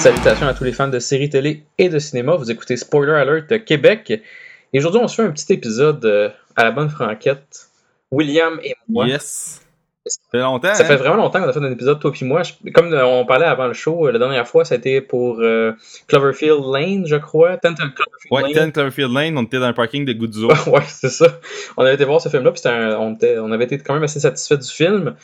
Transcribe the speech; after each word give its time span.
Salutations 0.00 0.46
à 0.46 0.54
tous 0.54 0.64
les 0.64 0.72
fans 0.72 0.88
de 0.88 0.98
séries 0.98 1.28
télé 1.28 1.66
et 1.76 1.90
de 1.90 1.98
cinéma. 1.98 2.34
Vous 2.34 2.50
écoutez 2.50 2.78
Spoiler 2.78 3.12
Alert 3.12 3.66
Québec. 3.66 4.22
Et 4.72 4.78
aujourd'hui, 4.78 4.98
on 5.02 5.08
se 5.08 5.16
fait 5.16 5.22
un 5.22 5.30
petit 5.30 5.52
épisode 5.52 6.02
euh, 6.06 6.30
à 6.56 6.64
la 6.64 6.70
bonne 6.70 6.88
franquette. 6.88 7.68
William 8.10 8.58
et 8.64 8.74
moi. 8.88 9.04
Ça 10.06 10.18
fait 10.32 10.38
longtemps. 10.38 10.74
Ça 10.74 10.82
hein? 10.82 10.86
fait 10.86 10.96
vraiment 10.96 11.16
longtemps 11.16 11.40
qu'on 11.40 11.48
a 11.48 11.52
fait 11.52 11.58
un 11.60 11.70
épisode, 11.72 12.00
toi 12.00 12.10
et 12.18 12.24
moi. 12.24 12.42
Je- 12.42 12.70
Comme 12.72 12.92
on 12.94 13.26
parlait 13.26 13.44
avant 13.44 13.66
le 13.66 13.74
show, 13.74 14.06
euh, 14.08 14.12
la 14.12 14.18
dernière 14.18 14.48
fois, 14.48 14.64
c'était 14.64 15.00
pour 15.02 15.40
euh, 15.40 15.72
Cloverfield 16.08 16.60
Lane, 16.72 17.06
je 17.06 17.16
crois. 17.16 17.58
Cloverfield 17.58 17.92
Ouais, 18.30 18.42
Lane. 18.54 18.66
10 18.68 18.72
Cloverfield 18.72 19.12
Lane, 19.12 19.36
on 19.38 19.42
était 19.42 19.58
dans 19.58 19.66
un 19.66 19.72
parking 19.74 20.04
de 20.06 20.12
Guzzo. 20.14 20.48
ouais, 20.70 20.80
c'est 20.86 21.10
ça. 21.10 21.38
On 21.76 21.82
avait 21.84 21.94
été 21.94 22.04
voir 22.04 22.20
ce 22.20 22.28
film-là, 22.30 22.52
puis 22.52 22.62
un- 22.66 22.96
on, 22.98 23.14
était- 23.14 23.38
on 23.38 23.52
avait 23.52 23.64
été 23.64 23.76
quand 23.78 23.92
même 23.94 24.02
assez 24.02 24.20
satisfait 24.20 24.56
du 24.56 24.68
film. 24.68 25.16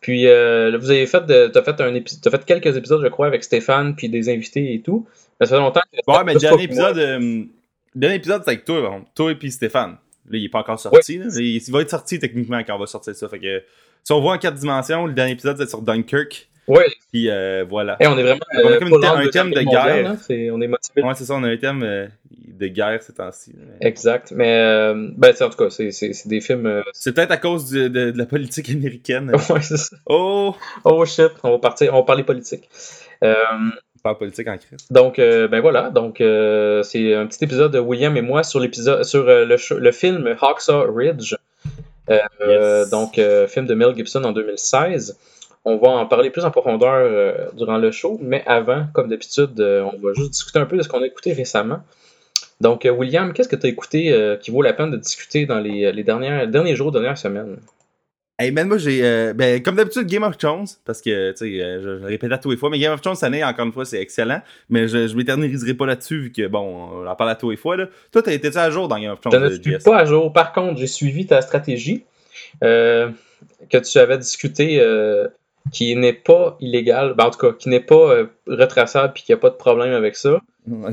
Puis 0.00 0.26
euh, 0.26 0.76
vous 0.78 0.90
avez 0.90 1.06
fait, 1.06 1.24
de, 1.26 1.46
t'as 1.48 1.62
fait 1.62 1.80
un 1.80 1.92
fait 2.30 2.44
quelques 2.44 2.76
épisodes, 2.76 3.02
je 3.02 3.08
crois, 3.08 3.26
avec 3.26 3.44
Stéphane, 3.44 3.94
puis 3.94 4.08
des 4.08 4.28
invités 4.30 4.74
et 4.74 4.80
tout. 4.80 5.06
Mais 5.40 5.46
ça 5.46 5.56
fait 5.56 5.60
longtemps 5.60 5.80
que. 5.92 6.10
Ouais, 6.10 6.24
mais 6.24 6.34
le 6.34 6.40
dernier 6.40 6.56
puis 6.56 6.64
épisode, 6.66 6.98
euh, 6.98 7.18
le 7.18 7.46
dernier 7.94 8.16
épisode, 8.16 8.42
c'est 8.44 8.50
avec 8.50 8.64
toi, 8.64 8.82
par 8.82 8.90
contre. 8.92 9.10
Toi 9.14 9.32
et 9.32 9.34
puis 9.34 9.50
Stéphane. 9.50 9.96
Là, 10.30 10.38
il 10.38 10.44
est 10.44 10.48
pas 10.48 10.60
encore 10.60 10.80
sorti. 10.80 11.18
là. 11.18 11.26
Il, 11.36 11.56
il 11.56 11.70
va 11.72 11.80
être 11.82 11.90
sorti 11.90 12.18
techniquement 12.18 12.62
quand 12.66 12.76
on 12.76 12.78
va 12.78 12.86
sortir 12.86 13.14
ça. 13.14 13.28
Fait 13.28 13.38
que 13.38 13.62
si 14.04 14.12
on 14.12 14.20
voit 14.20 14.34
en 14.34 14.38
quatre 14.38 14.54
dimensions, 14.54 15.06
le 15.06 15.12
dernier 15.12 15.32
épisode, 15.32 15.56
c'est 15.58 15.68
sur 15.68 15.82
Dunkirk. 15.82 16.48
Ouais, 16.66 16.86
Puis 17.12 17.28
euh, 17.28 17.64
voilà. 17.68 17.96
et 18.00 18.06
on 18.06 18.16
est 18.16 18.22
vraiment. 18.22 18.40
On 18.54 18.58
a 18.68 18.70
euh, 18.70 18.78
comme 18.78 18.88
une 18.88 19.04
un 19.04 19.28
thème 19.28 19.50
de 19.50 19.60
Guerre 19.60 20.10
hein. 20.12 20.16
On 20.52 20.60
est 20.62 20.66
motivé. 20.68 21.02
Ouais, 21.02 21.12
c'est 21.14 21.24
ça, 21.26 21.34
on 21.34 21.42
a 21.44 21.48
un 21.48 21.56
thème 21.58 21.82
euh, 21.82 22.06
de 22.30 22.66
guerre 22.68 23.02
ces 23.02 23.12
temps-ci. 23.12 23.52
mais- 23.54 23.86
Exact. 23.86 24.32
Mais, 24.34 24.60
euh, 24.60 25.10
ben, 25.14 25.34
c'est- 25.34 25.44
en 25.44 25.50
tout 25.50 25.58
cas, 25.58 25.68
c'est- 25.68 26.26
des 26.26 26.40
films. 26.40 26.82
C'est 26.94 27.12
peut-être 27.14 27.32
à 27.32 27.36
cause 27.36 27.66
du- 27.68 27.90
de, 27.90 28.10
de 28.12 28.16
la 28.18 28.24
politique 28.24 28.70
américaine. 28.70 29.30
ouais, 29.50 29.60
c'est 29.60 29.76
ça. 29.76 29.96
oh! 30.06 30.54
Oh 30.84 31.04
shit, 31.04 31.32
on 31.42 31.50
va 31.50 31.58
partir, 31.58 31.92
on 31.92 31.98
va 31.98 32.02
parler 32.04 32.22
politique. 32.24 32.66
Euh, 33.22 33.34
Pas 34.02 34.14
politique 34.14 34.48
en 34.48 34.56
crise. 34.56 34.86
donc, 34.90 35.16
ben 35.18 35.60
voilà, 35.60 35.90
donc 35.90 36.16
c'est 36.18 37.14
un 37.14 37.26
petit 37.26 37.44
épisode 37.44 37.72
de 37.72 37.78
William 37.78 38.16
et 38.16 38.22
moi 38.22 38.42
sur 38.42 38.60
l'épisode, 38.60 39.04
sur 39.04 39.24
le, 39.24 39.44
le 39.78 39.92
film 39.92 40.34
Hacksaw 40.40 40.90
Ridge. 40.94 41.34
Euh, 42.10 42.18
Yes. 42.80 42.90
donc, 42.90 43.18
euh, 43.18 43.46
film 43.46 43.66
de 43.66 43.74
Mel 43.74 43.94
Gibson 43.96 44.22
en 44.24 44.32
2016. 44.32 45.18
On 45.64 45.78
va 45.78 45.88
en 45.88 46.06
parler 46.06 46.30
plus 46.30 46.44
en 46.44 46.50
profondeur 46.50 46.92
euh, 46.92 47.48
durant 47.54 47.78
le 47.78 47.90
show, 47.90 48.18
mais 48.22 48.42
avant, 48.46 48.86
comme 48.92 49.08
d'habitude, 49.08 49.58
on 49.60 49.96
va 49.96 50.12
juste 50.14 50.32
discuter 50.32 50.58
un 50.58 50.66
peu 50.66 50.76
de 50.76 50.82
ce 50.82 50.88
qu'on 50.88 51.02
a 51.02 51.06
écouté 51.06 51.32
récemment. 51.32 51.78
Donc, 52.60 52.86
William, 52.90 53.32
qu'est-ce 53.32 53.48
que 53.48 53.56
tu 53.56 53.66
as 53.66 53.70
écouté 53.70 54.36
qui 54.42 54.50
vaut 54.50 54.62
la 54.62 54.74
peine 54.74 54.90
de 54.90 54.96
discuter 54.98 55.46
dans 55.46 55.60
les, 55.60 55.90
les 55.92 56.04
dernières, 56.04 56.46
derniers 56.48 56.76
jours, 56.76 56.92
dernières 56.92 57.18
semaines? 57.18 57.56
Hey 58.36 58.50
man, 58.50 58.66
moi 58.66 58.78
j'ai. 58.78 59.04
euh, 59.04 59.32
ben, 59.32 59.62
comme 59.62 59.76
d'habitude, 59.76 60.08
Game 60.08 60.24
of 60.24 60.36
Thrones, 60.36 60.66
parce 60.84 61.00
que, 61.00 61.30
tu 61.30 61.36
sais, 61.36 61.62
euh, 61.62 61.78
je, 61.78 61.82
je 61.98 62.02
le 62.02 62.06
répète 62.06 62.32
à 62.32 62.38
tous 62.38 62.50
les 62.50 62.56
fois, 62.56 62.68
mais 62.68 62.80
Game 62.80 62.92
of 62.92 63.00
Thrones 63.00 63.14
cette 63.14 63.28
année, 63.28 63.44
encore 63.44 63.64
une 63.64 63.72
fois, 63.72 63.84
c'est 63.84 64.00
excellent. 64.00 64.42
Mais 64.68 64.88
je, 64.88 65.06
je 65.06 65.14
m'éterniserai 65.14 65.74
pas 65.74 65.86
là-dessus, 65.86 66.18
vu 66.20 66.32
que, 66.32 66.48
bon, 66.48 66.90
on 66.92 67.06
en 67.06 67.14
parle 67.14 67.30
à 67.30 67.36
tous 67.36 67.50
les 67.50 67.56
fois. 67.56 67.76
Là. 67.76 67.86
Toi, 68.10 68.22
t'as 68.22 68.32
été 68.32 68.56
à 68.56 68.70
jour 68.70 68.88
dans 68.88 68.98
Game 68.98 69.12
of 69.12 69.20
Je 69.24 69.28
Thrones, 69.28 69.40
ne 69.44 69.50
euh, 69.50 69.62
suis 69.62 69.78
pas 69.78 69.98
à 69.98 70.04
jour. 70.04 70.32
Par 70.32 70.52
contre, 70.52 70.80
j'ai 70.80 70.88
suivi 70.88 71.26
ta 71.26 71.42
stratégie 71.42 72.02
euh, 72.64 73.10
que 73.70 73.78
tu 73.78 73.98
avais 73.98 74.18
discutée, 74.18 74.80
euh, 74.80 75.28
qui 75.72 75.96
n'est 75.96 76.12
pas 76.12 76.56
illégale, 76.60 77.14
ben, 77.16 77.24
en 77.26 77.30
tout 77.30 77.38
cas, 77.38 77.52
qui 77.58 77.68
n'est 77.68 77.80
pas 77.80 77.94
euh, 78.12 78.26
retraçable 78.46 79.12
puis 79.14 79.22
qu'il 79.24 79.34
n'y 79.34 79.38
a 79.38 79.40
pas 79.40 79.50
de 79.50 79.56
problème 79.56 79.92
avec 79.92 80.14
ça, 80.16 80.40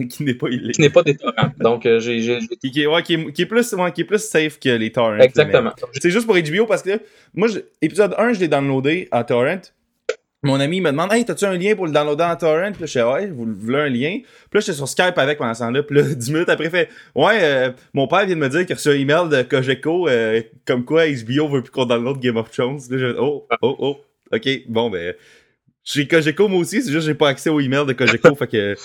qui 0.10 0.24
n'est 0.24 0.34
pas 0.34 0.48
illégal. 0.50 0.72
qui 0.74 0.82
n'est 0.82 0.90
pas 0.90 1.04
des 1.04 1.16
torrents. 1.18 1.52
Donc, 1.60 1.86
euh, 1.86 2.00
j'ai. 2.00 2.20
j'ai- 2.22 2.40
Qui, 2.62 2.72
qui 2.72 2.82
est, 2.84 2.88
ouais, 2.88 3.04
qui, 3.04 3.14
est, 3.16 3.32
qui, 3.34 3.42
est 3.44 3.46
plus, 3.46 3.74
ouais, 3.74 3.92
qui 3.92 4.02
est 4.02 4.06
plus 4.06 4.20
safe 4.24 4.60
que 4.60 4.70
les 4.70 4.92
torrents. 4.92 5.18
Exactement. 5.20 5.72
C'est 6.00 6.10
juste 6.10 6.26
pour 6.26 6.36
HBO 6.38 6.66
parce 6.66 6.82
que 6.82 7.00
moi, 7.34 7.48
je- 7.48 7.60
épisode 7.82 8.16
1, 8.18 8.34
je 8.34 8.40
l'ai 8.40 8.48
downloadé 8.48 9.08
en 9.12 9.24
torrent. 9.24 9.62
Mon 10.44 10.60
ami 10.60 10.82
me 10.82 10.90
demande 10.90 11.14
Hey, 11.14 11.24
t'as-tu 11.24 11.46
un 11.46 11.56
lien 11.56 11.76
pour 11.76 11.86
le 11.86 11.92
downloader 11.92 12.24
en 12.24 12.36
torrent? 12.36 12.72
Puis 12.72 12.82
là, 12.82 12.86
je 12.88 12.92
fais 12.94 13.04
Ouais, 13.04 13.28
vous 13.28 13.46
voulez 13.54 13.78
un 13.78 13.90
lien? 13.90 14.18
Puis 14.22 14.56
là, 14.56 14.60
j'étais 14.62 14.74
sur 14.74 14.88
Skype 14.88 15.16
avec 15.18 15.38
pendant 15.38 15.54
ce 15.54 15.60
temps-là. 15.60 15.84
Puis 15.84 15.96
là, 15.96 16.02
10 16.16 16.32
minutes 16.32 16.50
après, 16.50 16.66
il 16.66 16.72
fait 16.72 16.90
Ouais, 17.14 17.38
euh, 17.44 17.72
mon 17.94 18.08
père 18.08 18.26
vient 18.26 18.36
de 18.36 18.42
me 18.42 18.50
dire 18.50 18.62
qu'il 18.66 18.72
a 18.74 18.76
reçu 18.76 18.90
un 18.90 18.94
email 18.94 19.30
de 19.30 19.44
Cogeco 19.44 20.08
euh, 20.10 20.42
comme 20.66 20.84
quoi 20.84 21.04
HBO 21.06 21.48
veut 21.48 21.62
plus 21.62 21.70
qu'on 21.70 21.86
download 21.86 22.20
Game 22.20 22.38
of 22.38 22.50
Thrones. 22.50 22.80
Là, 22.90 22.98
je 22.98 23.16
Oh, 23.20 23.46
oh, 23.62 23.76
oh. 23.78 23.98
Ok, 24.34 24.50
bon, 24.68 24.90
ben. 24.90 25.14
J'ai 25.84 26.08
Cogeco 26.08 26.48
moi 26.48 26.60
aussi, 26.60 26.82
c'est 26.84 26.92
juste 26.92 27.06
que 27.08 27.12
j'ai 27.12 27.16
pas 27.18 27.30
accès 27.30 27.50
au 27.50 27.60
email 27.60 27.86
de 27.86 27.94
Cogeco. 27.94 28.36
fait 28.36 28.48
que 28.48 28.76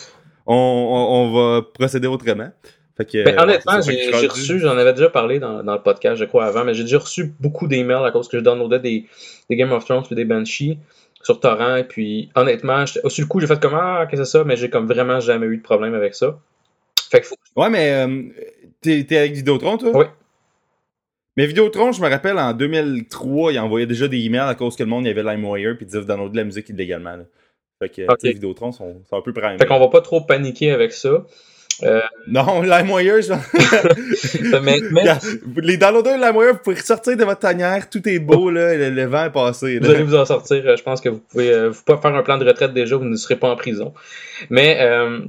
on, 0.47 0.55
on, 0.55 1.15
on 1.15 1.33
va 1.33 1.63
procéder 1.63 2.07
autrement. 2.07 2.51
Fait 2.97 3.05
que, 3.05 3.25
Ben, 3.25 3.39
honnêtement, 3.39 3.83
j'ai 3.83 4.27
reçu, 4.27 4.59
j'en 4.59 4.79
avais 4.79 4.95
déjà 4.95 5.11
parlé 5.11 5.39
dans, 5.39 5.63
dans 5.63 5.75
le 5.75 5.83
podcast, 5.83 6.17
je 6.19 6.25
crois, 6.25 6.47
avant, 6.47 6.65
mais 6.65 6.73
j'ai 6.73 6.85
déjà 6.85 6.99
reçu 6.99 7.35
beaucoup 7.39 7.69
d'emails 7.69 8.07
à 8.07 8.11
cause 8.11 8.29
que 8.29 8.39
je 8.39 8.43
downloadais 8.43 8.79
des, 8.79 9.05
des 9.51 9.57
Game 9.57 9.71
of 9.73 9.85
Thrones 9.85 10.03
puis 10.07 10.17
des 10.17 10.25
Banshee 10.25 10.79
sur 11.23 11.39
torrent. 11.41 11.77
Et 11.77 11.85
puis, 11.85 12.31
honnêtement, 12.35 12.87
sur 12.87 13.03
le 13.05 13.25
coup, 13.27 13.41
j'ai 13.41 13.47
fait 13.47 13.61
comme 13.61 13.75
Ah, 13.75 14.07
qu'est-ce 14.09 14.23
que 14.23 14.25
c'est 14.25 14.39
ça? 14.39 14.45
Mais 14.45 14.57
j'ai 14.57 14.71
comme 14.71 14.87
vraiment 14.87 15.21
jamais 15.21 15.47
eu 15.47 15.59
de 15.59 15.63
problème 15.63 15.93
avec 15.93 16.15
ça. 16.15 16.39
Fait 17.11 17.21
que 17.21 17.27
faut- 17.27 17.37
Ouais, 17.55 17.69
mais 17.69 17.93
euh, 17.93 18.23
t'es 18.81 19.05
t'es 19.05 19.19
avec 19.19 19.33
Vidéotron, 19.33 19.77
toi? 19.77 19.91
Oui. 19.95 20.07
Mais 21.37 21.47
Vidéotron, 21.47 21.93
je 21.93 22.01
me 22.01 22.09
rappelle, 22.09 22.39
en 22.39 22.53
2003, 22.55 23.53
il 23.53 23.59
envoyait 23.59 23.87
déjà 23.87 24.09
des 24.09 24.19
emails 24.25 24.49
à 24.49 24.55
cause 24.55 24.75
que 24.77 24.83
le 24.83 24.89
monde 24.89 25.05
il 25.05 25.09
y 25.09 25.11
avait 25.11 25.23
LimeWire 25.23 25.77
puis 25.77 25.85
disait 25.87 25.99
de 26.01 26.05
downloader 26.05 26.33
de 26.33 26.37
la 26.39 26.45
musique 26.45 26.69
illégalement. 26.71 27.17
là. 27.17 27.25
Fait 27.79 27.91
que, 27.91 28.03
Ok. 28.11 28.19
tu 28.21 28.29
sais, 28.29 28.33
Vidéotron 28.33 28.73
sont, 28.73 29.03
sont 29.09 29.17
un 29.17 29.21
peu 29.23 29.33
prime. 29.35 29.59
fait 29.59 29.67
qu'on 29.67 29.79
va 29.79 29.89
pas 29.89 30.01
trop 30.01 30.23
paniquer 30.23 30.71
avec 30.71 30.93
ça. 30.93 31.27
Euh, 31.83 32.01
Non, 32.27 32.63
LimeWire, 32.63 33.21
je... 33.21 33.35
mais, 34.63 34.81
les 35.63 35.77
downloaders 35.77 36.19
de 36.19 36.25
LimeWire, 36.25 36.53
vous 36.55 36.61
pouvez 36.65 36.77
ressortir 36.77 37.19
de 37.19 37.25
votre 37.25 37.41
tanière, 37.41 37.91
tout 37.91 38.09
est 38.09 38.19
beau, 38.19 38.49
là, 38.51 38.75
le, 38.75 38.89
le 38.89 39.05
vent 39.05 39.27
est 39.27 39.31
passé. 39.31 39.79
vous 39.79 39.91
allez 39.91 40.05
vous 40.05 40.15
en 40.17 40.25
sortir. 40.25 40.63
euh, 40.67 40.75
Je 40.77 40.83
pense 40.83 41.03
que 41.03 41.11
vous 41.11 41.19
pouvez, 41.21 41.53
euh, 41.53 41.69
vous 41.69 41.83
pouvez 41.85 41.99
faire 42.01 42.15
un 42.15 42.23
plan 42.23 42.39
de 42.39 42.47
retraite 42.47 42.73
déjà, 42.73 42.97
vous 42.97 43.05
ne 43.05 43.17
serez 43.17 43.37
pas 43.37 43.51
en 43.51 43.57
prison. 43.57 43.93
Mais 44.49 44.79
euh, 44.81 45.21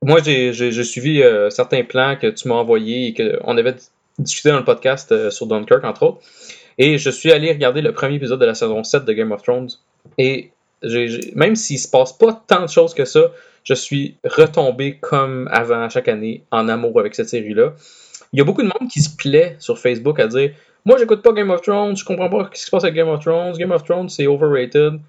moi, 0.00 0.20
j'ai 0.22 0.82
suivi 0.82 1.22
euh, 1.22 1.50
certains 1.50 1.84
plans 1.84 2.16
que 2.16 2.28
tu 2.28 2.48
m'as 2.48 2.54
envoyés 2.54 3.08
et 3.08 3.14
qu'on 3.14 3.58
avait 3.58 3.74
discuté 4.18 4.50
dans 4.50 4.58
le 4.58 4.64
podcast 4.64 5.12
euh, 5.12 5.30
sur 5.30 5.46
Dunkirk, 5.46 5.84
entre 5.84 6.02
autres. 6.04 6.20
Et 6.78 6.98
je 6.98 7.10
suis 7.10 7.32
allé 7.32 7.52
regarder 7.52 7.82
le 7.82 7.92
premier 7.92 8.16
épisode 8.16 8.40
de 8.40 8.46
la 8.46 8.54
saison 8.54 8.82
7 8.82 9.04
de 9.04 9.12
Game 9.12 9.32
of 9.32 9.42
Thrones. 9.42 9.68
Et 10.18 10.50
même 11.34 11.56
s'il 11.56 11.78
se 11.78 11.88
passe 11.88 12.12
pas 12.12 12.42
tant 12.46 12.62
de 12.62 12.68
choses 12.68 12.94
que 12.94 13.04
ça, 13.04 13.32
je 13.64 13.74
suis 13.74 14.16
retombé 14.24 14.98
comme 14.98 15.48
avant 15.52 15.88
chaque 15.90 16.08
année 16.08 16.44
en 16.50 16.68
amour 16.68 16.98
avec 16.98 17.14
cette 17.14 17.28
série-là. 17.28 17.74
Il 18.32 18.38
y 18.38 18.40
a 18.40 18.44
beaucoup 18.44 18.62
de 18.62 18.68
monde 18.68 18.88
qui 18.90 19.00
se 19.00 19.14
plaît 19.14 19.56
sur 19.58 19.78
Facebook 19.78 20.18
à 20.20 20.26
dire 20.26 20.52
Moi, 20.84 20.96
j'écoute 20.98 21.22
pas 21.22 21.32
Game 21.32 21.50
of 21.50 21.60
Thrones, 21.60 21.96
je 21.96 22.04
comprends 22.04 22.30
pas 22.30 22.46
ce 22.46 22.50
qui 22.58 22.64
se 22.64 22.70
passe 22.70 22.84
avec 22.84 22.94
Game 22.94 23.08
of 23.08 23.22
Thrones. 23.22 23.56
Game 23.56 23.72
of 23.72 23.84
Thrones, 23.84 24.08
c'est 24.08 24.26
overrated. 24.26 25.00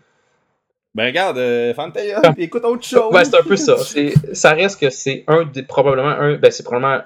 Ben 0.94 1.06
regarde, 1.06 1.38
euh, 1.38 1.74
puis 2.34 2.44
écoute 2.44 2.66
autre 2.66 2.86
chose. 2.86 3.14
Ouais, 3.14 3.24
c'est 3.24 3.38
un 3.38 3.44
peu 3.44 3.56
ça. 3.56 3.78
Ça 4.34 4.52
reste 4.52 4.78
que 4.78 4.90
c'est 4.90 5.24
un 5.28 5.46
des 5.46 5.64
probablement 5.64 6.10
un. 6.10 6.36
Ben, 6.36 6.52
c'est 6.52 6.64
probablement. 6.64 7.02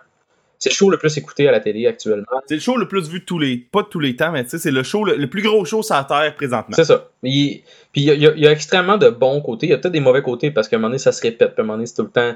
C'est 0.65 0.69
le 0.71 0.75
show 0.75 0.89
le 0.89 0.97
plus 0.97 1.15
écouté 1.17 1.47
à 1.47 1.51
la 1.51 1.59
télé 1.59 1.85
actuellement. 1.87 2.25
C'est 2.47 2.55
le 2.55 2.59
show 2.59 2.75
le 2.77 2.87
plus 2.87 3.07
vu 3.09 3.19
de 3.19 3.25
tous 3.25 3.37
les... 3.39 3.57
Pas 3.57 3.83
de 3.83 3.87
tous 3.87 3.99
les 3.99 4.15
temps, 4.15 4.31
mais 4.31 4.43
tu 4.43 4.49
sais, 4.49 4.57
c'est 4.57 4.71
le 4.71 4.81
show, 4.83 5.05
le, 5.05 5.15
le 5.15 5.27
plus 5.29 5.41
gros 5.43 5.63
show 5.65 5.83
sur 5.83 5.95
la 5.95 6.03
Terre 6.05 6.33
présentement. 6.35 6.75
C'est 6.75 6.85
ça. 6.85 7.09
Il- 7.23 7.61
Puis 7.91 8.01
il 8.01 8.03
y, 8.05 8.11
a- 8.27 8.33
y 8.35 8.39
y 8.41 8.45
extrêmement 8.47 8.97
de 8.97 9.09
bons 9.09 9.41
côtés. 9.41 9.67
Il 9.67 9.69
y 9.69 9.73
a 9.73 9.77
peut-être 9.77 9.93
des 9.93 9.99
mauvais 9.99 10.21
côtés 10.23 10.49
parce 10.51 10.67
qu'à 10.67 10.77
un 10.77 10.79
moment 10.79 10.89
donné, 10.89 10.97
ça 10.99 11.11
se 11.11 11.21
répète. 11.21 11.53
Puis 11.53 11.59
à 11.59 11.61
un 11.61 11.65
moment 11.65 11.73
donné, 11.77 11.85
c'est 11.85 11.95
tout 11.95 12.01
le 12.03 12.09
temps. 12.09 12.33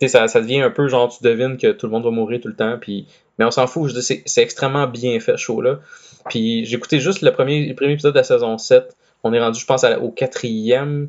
Tu 0.00 0.06
sais, 0.06 0.08
ça, 0.08 0.28
ça 0.28 0.40
devient 0.40 0.60
un 0.60 0.70
peu 0.70 0.86
genre, 0.88 1.08
tu 1.08 1.24
devines 1.24 1.56
que 1.56 1.72
tout 1.72 1.86
le 1.86 1.92
monde 1.92 2.04
va 2.04 2.10
mourir 2.10 2.40
tout 2.40 2.48
le 2.48 2.54
temps. 2.56 2.76
Puis... 2.80 3.06
Mais 3.38 3.44
on 3.44 3.50
s'en 3.50 3.66
fout. 3.66 3.88
Je 3.90 3.94
dis, 3.94 4.02
c'est, 4.02 4.22
c'est 4.26 4.42
extrêmement 4.42 4.86
bien 4.86 5.18
fait, 5.20 5.32
ce 5.32 5.36
show-là. 5.42 5.80
Puis 6.30 6.64
j'ai 6.66 6.76
écouté 6.76 7.00
juste 7.00 7.20
le 7.22 7.32
premier, 7.32 7.66
le 7.66 7.74
premier 7.74 7.92
épisode 7.92 8.12
de 8.14 8.18
la 8.18 8.24
saison 8.24 8.56
7. 8.58 8.96
On 9.24 9.32
est 9.32 9.40
rendu, 9.40 9.58
je 9.60 9.66
pense, 9.66 9.82
à 9.84 10.00
au 10.00 10.10
quatrième. 10.10 11.08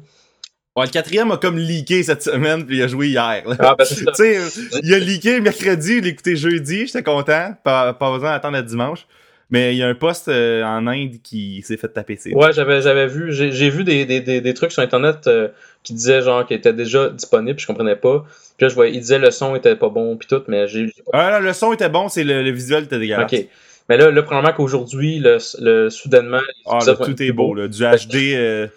Ouais, 0.78 0.86
le 0.86 0.92
quatrième 0.92 1.32
a 1.32 1.38
comme 1.38 1.58
leaké 1.58 2.04
cette 2.04 2.22
semaine, 2.22 2.64
puis 2.64 2.78
il 2.78 2.84
a 2.84 2.88
joué 2.88 3.08
hier. 3.08 3.42
là. 3.48 3.56
Ah, 3.58 3.76
ben 3.76 3.84
tu 3.88 4.06
sais, 4.14 4.38
il 4.84 4.94
a 4.94 5.00
leaké 5.00 5.42
mercredi, 5.42 5.96
il 5.98 6.04
l'a 6.04 6.10
écouté 6.10 6.36
jeudi, 6.36 6.86
j'étais 6.86 7.02
content, 7.02 7.56
pas, 7.64 7.94
pas 7.94 8.12
besoin 8.12 8.30
d'attendre 8.30 8.58
à 8.58 8.62
dimanche. 8.62 9.08
Mais 9.50 9.74
il 9.74 9.78
y 9.78 9.84
a 9.84 9.88
un 9.88 9.96
poste 9.96 10.28
euh, 10.28 10.62
en 10.64 10.86
Inde 10.88 11.16
qui 11.24 11.64
s'est 11.66 11.78
fait 11.78 11.88
taper 11.88 12.18
ses 12.18 12.34
Ouais, 12.34 12.54
j'avais, 12.54 12.82
j'avais 12.82 13.08
vu, 13.08 13.32
j'ai, 13.32 13.52
j'ai 13.54 13.70
vu 13.72 13.84
des, 13.84 14.06
des, 14.06 14.20
des, 14.20 14.40
des 14.40 14.54
trucs 14.54 14.72
sur 14.72 14.84
Internet 14.84 15.26
euh, 15.26 15.48
qui 15.84 15.94
disaient 15.94 16.22
genre 16.22 16.46
qu'il 16.46 16.58
était 16.58 16.74
déjà 16.74 17.10
disponible, 17.10 17.56
puis 17.56 17.64
je 17.64 17.68
comprenais 17.68 17.96
pas. 17.96 18.26
Puis 18.58 18.66
là, 18.66 18.70
je 18.70 18.76
voyais, 18.76 18.94
il 18.94 19.00
disait 19.00 19.18
le 19.20 19.32
son 19.32 19.56
était 19.56 19.76
pas 19.76 19.90
bon, 19.90 20.16
puis 20.18 20.28
tout, 20.28 20.44
mais 20.48 20.68
j'ai. 20.68 20.94
Ah, 21.12 21.32
non, 21.32 21.40
le 21.40 21.54
son 21.54 21.74
était 21.74 21.90
bon, 21.90 22.08
c'est 22.08 22.24
le, 22.24 22.44
le 22.44 22.52
visuel 22.52 22.84
était 22.84 23.00
dégueulasse. 23.00 23.34
Ok. 23.34 23.48
Mais 23.90 23.98
là, 23.98 24.12
là 24.12 24.22
probablement 24.22 24.54
qu'aujourd'hui, 24.54 25.20
le, 25.20 25.38
le, 25.60 25.90
soudainement. 25.90 26.42
Ah, 26.68 26.80
là, 26.86 26.94
tout 26.94 27.10
est 27.10 27.16
plus 27.16 27.34
beau, 27.34 27.56
là. 27.56 27.68
Du 27.68 27.84
HD, 27.84 28.36
euh, 28.36 28.68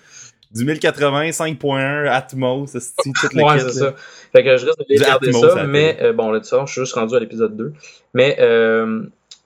du 0.52 0.64
1080, 0.64 1.30
5.1, 1.30 2.08
Atmos, 2.08 2.74
esti, 2.74 3.12
tout 3.20 3.28
le 3.34 3.42
Ouais, 3.44 3.58
c'est 3.60 3.70
ça. 3.70 3.94
Fait 4.32 4.42
que 4.44 4.56
je 4.56 4.66
risque 4.66 4.78
de 4.78 4.98
regarder 4.98 5.32
ça, 5.32 5.50
ça 5.54 5.64
mais 5.64 5.98
euh, 6.02 6.12
bon, 6.12 6.30
là, 6.30 6.40
de 6.40 6.44
ça, 6.44 6.64
je 6.66 6.72
suis 6.72 6.80
juste 6.82 6.94
rendu 6.94 7.14
à 7.14 7.20
l'épisode 7.20 7.56
2. 7.56 7.72
Mais 8.14 8.36
euh, 8.40 9.02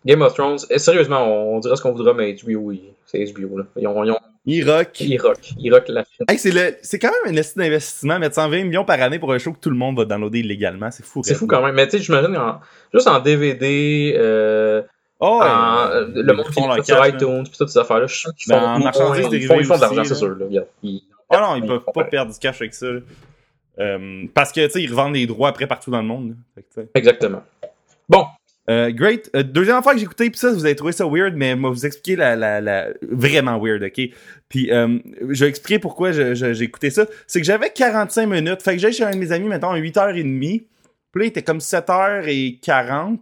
Game 0.07 0.23
of 0.23 0.35
Thrones, 0.35 0.59
eh, 0.71 0.79
sérieusement, 0.79 1.27
on, 1.27 1.57
on 1.57 1.61
dira 1.61 1.77
ce 1.77 1.83
qu'on 1.83 1.93
voudra, 1.93 2.15
mais 2.15 2.35
HBO, 2.35 2.59
oui, 2.61 2.83
c'est 3.07 3.25
HBO. 3.33 3.59
Là. 3.59 3.65
Ils, 3.77 3.87
ont, 3.87 4.05
ils, 4.05 4.11
ont, 4.11 4.19
Il 4.47 4.71
rock. 4.71 5.01
Il 5.01 5.21
rock. 5.21 5.39
Il 5.59 5.73
rock 5.73 5.85
la 5.89 6.05
fin. 6.05 6.25
Hey, 6.29 6.39
c'est 6.39 6.51
le, 6.51 6.75
c'est 6.83 6.99
quand 6.99 7.11
même 7.25 7.35
un 7.35 7.39
estime 7.39 7.63
d'investissement, 7.63 8.19
mettre 8.19 8.35
120 8.35 8.65
millions 8.65 8.85
par 8.85 9.01
année 9.01 9.19
pour 9.19 9.33
un 9.33 9.39
show 9.39 9.53
que 9.53 9.61
tout 9.61 9.71
le 9.71 9.77
monde 9.77 9.97
va 9.97 10.05
downloader 10.05 10.41
illégalement. 10.41 10.91
C'est 10.91 11.05
fou. 11.05 11.23
C'est 11.25 11.35
fou 11.35 11.47
quand 11.47 11.63
même. 11.63 11.75
Mais 11.75 11.87
tu 11.87 11.99
sais, 11.99 12.03
j'imagine, 12.03 12.37
en- 12.37 12.61
juste 12.93 13.09
en 13.09 13.21
DVD, 13.21 14.15
euh, 14.19 14.83
Oh, 15.27 15.41
euh, 15.43 16.07
le 16.15 16.33
monde 16.35 16.81
qui 16.83 16.93
iTunes, 16.93 17.45
pis 17.45 17.57
toutes 17.59 17.69
ces 17.71 17.79
affaires-là, 17.79 18.07
je 18.07 18.13
suis 18.15 18.21
sûr 18.23 18.35
qu'ils 18.35 18.53
Ben, 18.53 18.61
font, 18.61 18.67
en 18.67 18.79
ils 18.79 18.85
marchandises 18.85 19.23
font- 19.23 19.29
ils 19.29 19.31
dérivées 19.31 19.47
font, 19.47 19.61
ils 19.61 19.65
font 19.67 19.77
de 19.77 19.81
l'argent, 19.81 20.05
c'est 20.05 20.11
là. 20.11 20.17
sûr. 20.17 20.37
Là. 20.37 20.47
Ils- 20.83 21.03
Ah 21.31 21.41
non, 21.41 21.57
ils 21.57 21.65
ils 21.65 21.67
peuvent 21.69 21.85
pas 21.85 21.93
pareil. 21.93 22.11
perdre 22.11 22.33
du 22.33 22.39
cash 22.39 22.61
avec 22.61 22.75
ça. 22.75 22.87
Euh, 23.81 24.25
parce 24.35 24.53
que, 24.53 24.65
tu 24.67 24.71
sais, 24.73 24.83
ils 24.83 24.91
revendent 24.91 25.15
des 25.15 25.27
droits 25.27 25.49
après 25.49 25.67
partout 25.67 25.91
dans 25.91 26.01
le 26.03 26.07
monde. 26.07 26.37
Fait. 26.75 26.89
Exactement. 26.95 27.43
Bon, 28.09 28.27
Euh, 28.71 28.91
great. 28.93 29.29
Euh, 29.37 29.43
deuxième 29.43 29.83
fois 29.83 29.93
que 29.93 29.99
j'ai 29.99 30.05
écouté, 30.07 30.31
puis 30.31 30.39
ça, 30.39 30.51
vous 30.51 30.65
avez 30.65 30.75
trouvé 30.75 30.93
ça 30.93 31.05
weird, 31.07 31.35
mais 31.37 31.55
moi, 31.55 31.69
vous 31.69 31.85
expliquer 31.85 32.17
la, 32.17 32.35
la, 32.35 32.63
la... 32.63 32.87
Vraiment 33.03 33.59
weird, 33.61 33.83
OK? 33.83 34.01
Puis, 34.49 34.73
euh, 34.73 34.99
je 35.29 35.45
vais 35.45 35.51
expliquer 35.51 35.79
pourquoi 35.79 36.13
j'ai 36.13 36.63
écouté 36.63 36.89
ça. 36.89 37.05
C'est 37.27 37.41
que 37.41 37.47
j'avais 37.47 37.69
45 37.69 38.27
minutes. 38.27 38.63
Fait 38.63 38.73
que 38.73 38.79
j'allais 38.79 38.95
chez 38.95 39.05
un 39.05 39.11
de 39.11 39.17
mes 39.19 39.33
amis, 39.33 39.49
mettons, 39.49 39.69
à 39.71 39.79
8h30. 39.79 40.65
Puis 41.13 41.21
là, 41.21 41.25
il 41.27 41.29
était 41.29 41.43
comme 41.43 41.61
7h40. 41.61 43.19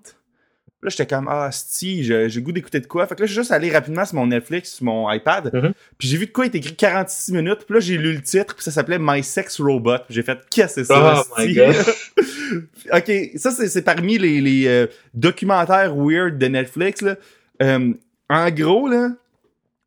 Là, 0.83 0.89
j'étais 0.91 1.07
comme, 1.07 1.29
ah, 1.29 1.49
si, 1.53 2.03
j'ai 2.03 2.29
j'ai 2.29 2.41
le 2.41 2.45
goût 2.45 2.51
d'écouter 2.51 2.81
de 2.81 2.87
quoi. 2.87 3.07
Fait 3.07 3.15
que 3.15 3.21
là, 3.21 3.27
je 3.27 3.33
suis 3.33 3.41
juste 3.41 3.53
allé 3.53 3.71
rapidement 3.71 4.05
sur 4.05 4.17
mon 4.17 4.27
Netflix, 4.27 4.75
sur 4.75 4.85
mon 4.85 5.09
iPad. 5.13 5.55
Mhm. 5.55 5.73
Puis 5.97 6.09
j'ai 6.09 6.17
vu 6.17 6.27
de 6.27 6.33
quoi 6.33 6.45
il 6.45 6.49
était 6.49 6.59
écrit 6.59 6.75
46 6.75 7.33
minutes. 7.33 7.61
Puis 7.67 7.75
là, 7.75 7.81
j'ai 7.81 7.97
lu 7.97 8.13
le 8.13 8.21
titre, 8.21 8.57
puis 8.57 8.65
ça 8.65 8.73
s'appelait 8.73 8.99
My 9.01 9.23
Sex 9.23 9.61
Robot. 9.61 9.99
Puis 10.07 10.15
j'ai 10.15 10.25
fait, 10.25 10.39
qu'est-ce 10.51 10.75
que 10.75 10.85
c'est 10.85 10.93
ça? 10.93 11.23
Oh 11.25 11.35
my? 11.39 11.55
God. 11.55 11.77
ok, 12.93 13.13
ça, 13.37 13.53
c'est 13.53 13.69
c'est 13.69 13.83
parmi 13.83 14.19
les, 14.19 14.41
les, 14.41 14.67
euh, 14.67 14.87
documentaires 15.15 15.95
weird 15.95 16.37
de 16.37 16.47
Netflix. 16.47 17.01
Là. 17.01 17.15
Euh, 17.63 17.93
en 18.29 18.51
gros, 18.51 18.89
là, 18.89 19.11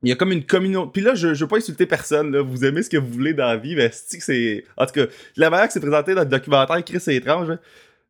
il 0.01 0.09
y 0.09 0.11
a 0.13 0.15
comme 0.15 0.31
une 0.31 0.45
communauté. 0.45 0.91
Puis 0.93 1.01
là, 1.01 1.13
je, 1.13 1.33
je 1.33 1.43
veux 1.43 1.49
pas 1.49 1.57
insulter 1.57 1.85
personne. 1.85 2.31
Là. 2.31 2.41
Vous 2.41 2.63
aimez 2.63 2.83
ce 2.83 2.89
que 2.89 2.97
vous 2.97 3.11
voulez 3.11 3.33
dans 3.33 3.47
la 3.47 3.57
vie, 3.57 3.75
mais 3.75 3.89
c'est. 3.91 4.63
En 4.77 4.85
tout 4.85 4.93
cas, 4.93 5.07
la 5.35 5.49
manière 5.49 5.67
que 5.67 5.73
c'est 5.73 5.81
présenté 5.81 6.13
dans 6.13 6.21
le 6.21 6.27
documentaire, 6.27 6.81
Chris, 6.85 7.01
c'est 7.01 7.15
étrange. 7.15 7.51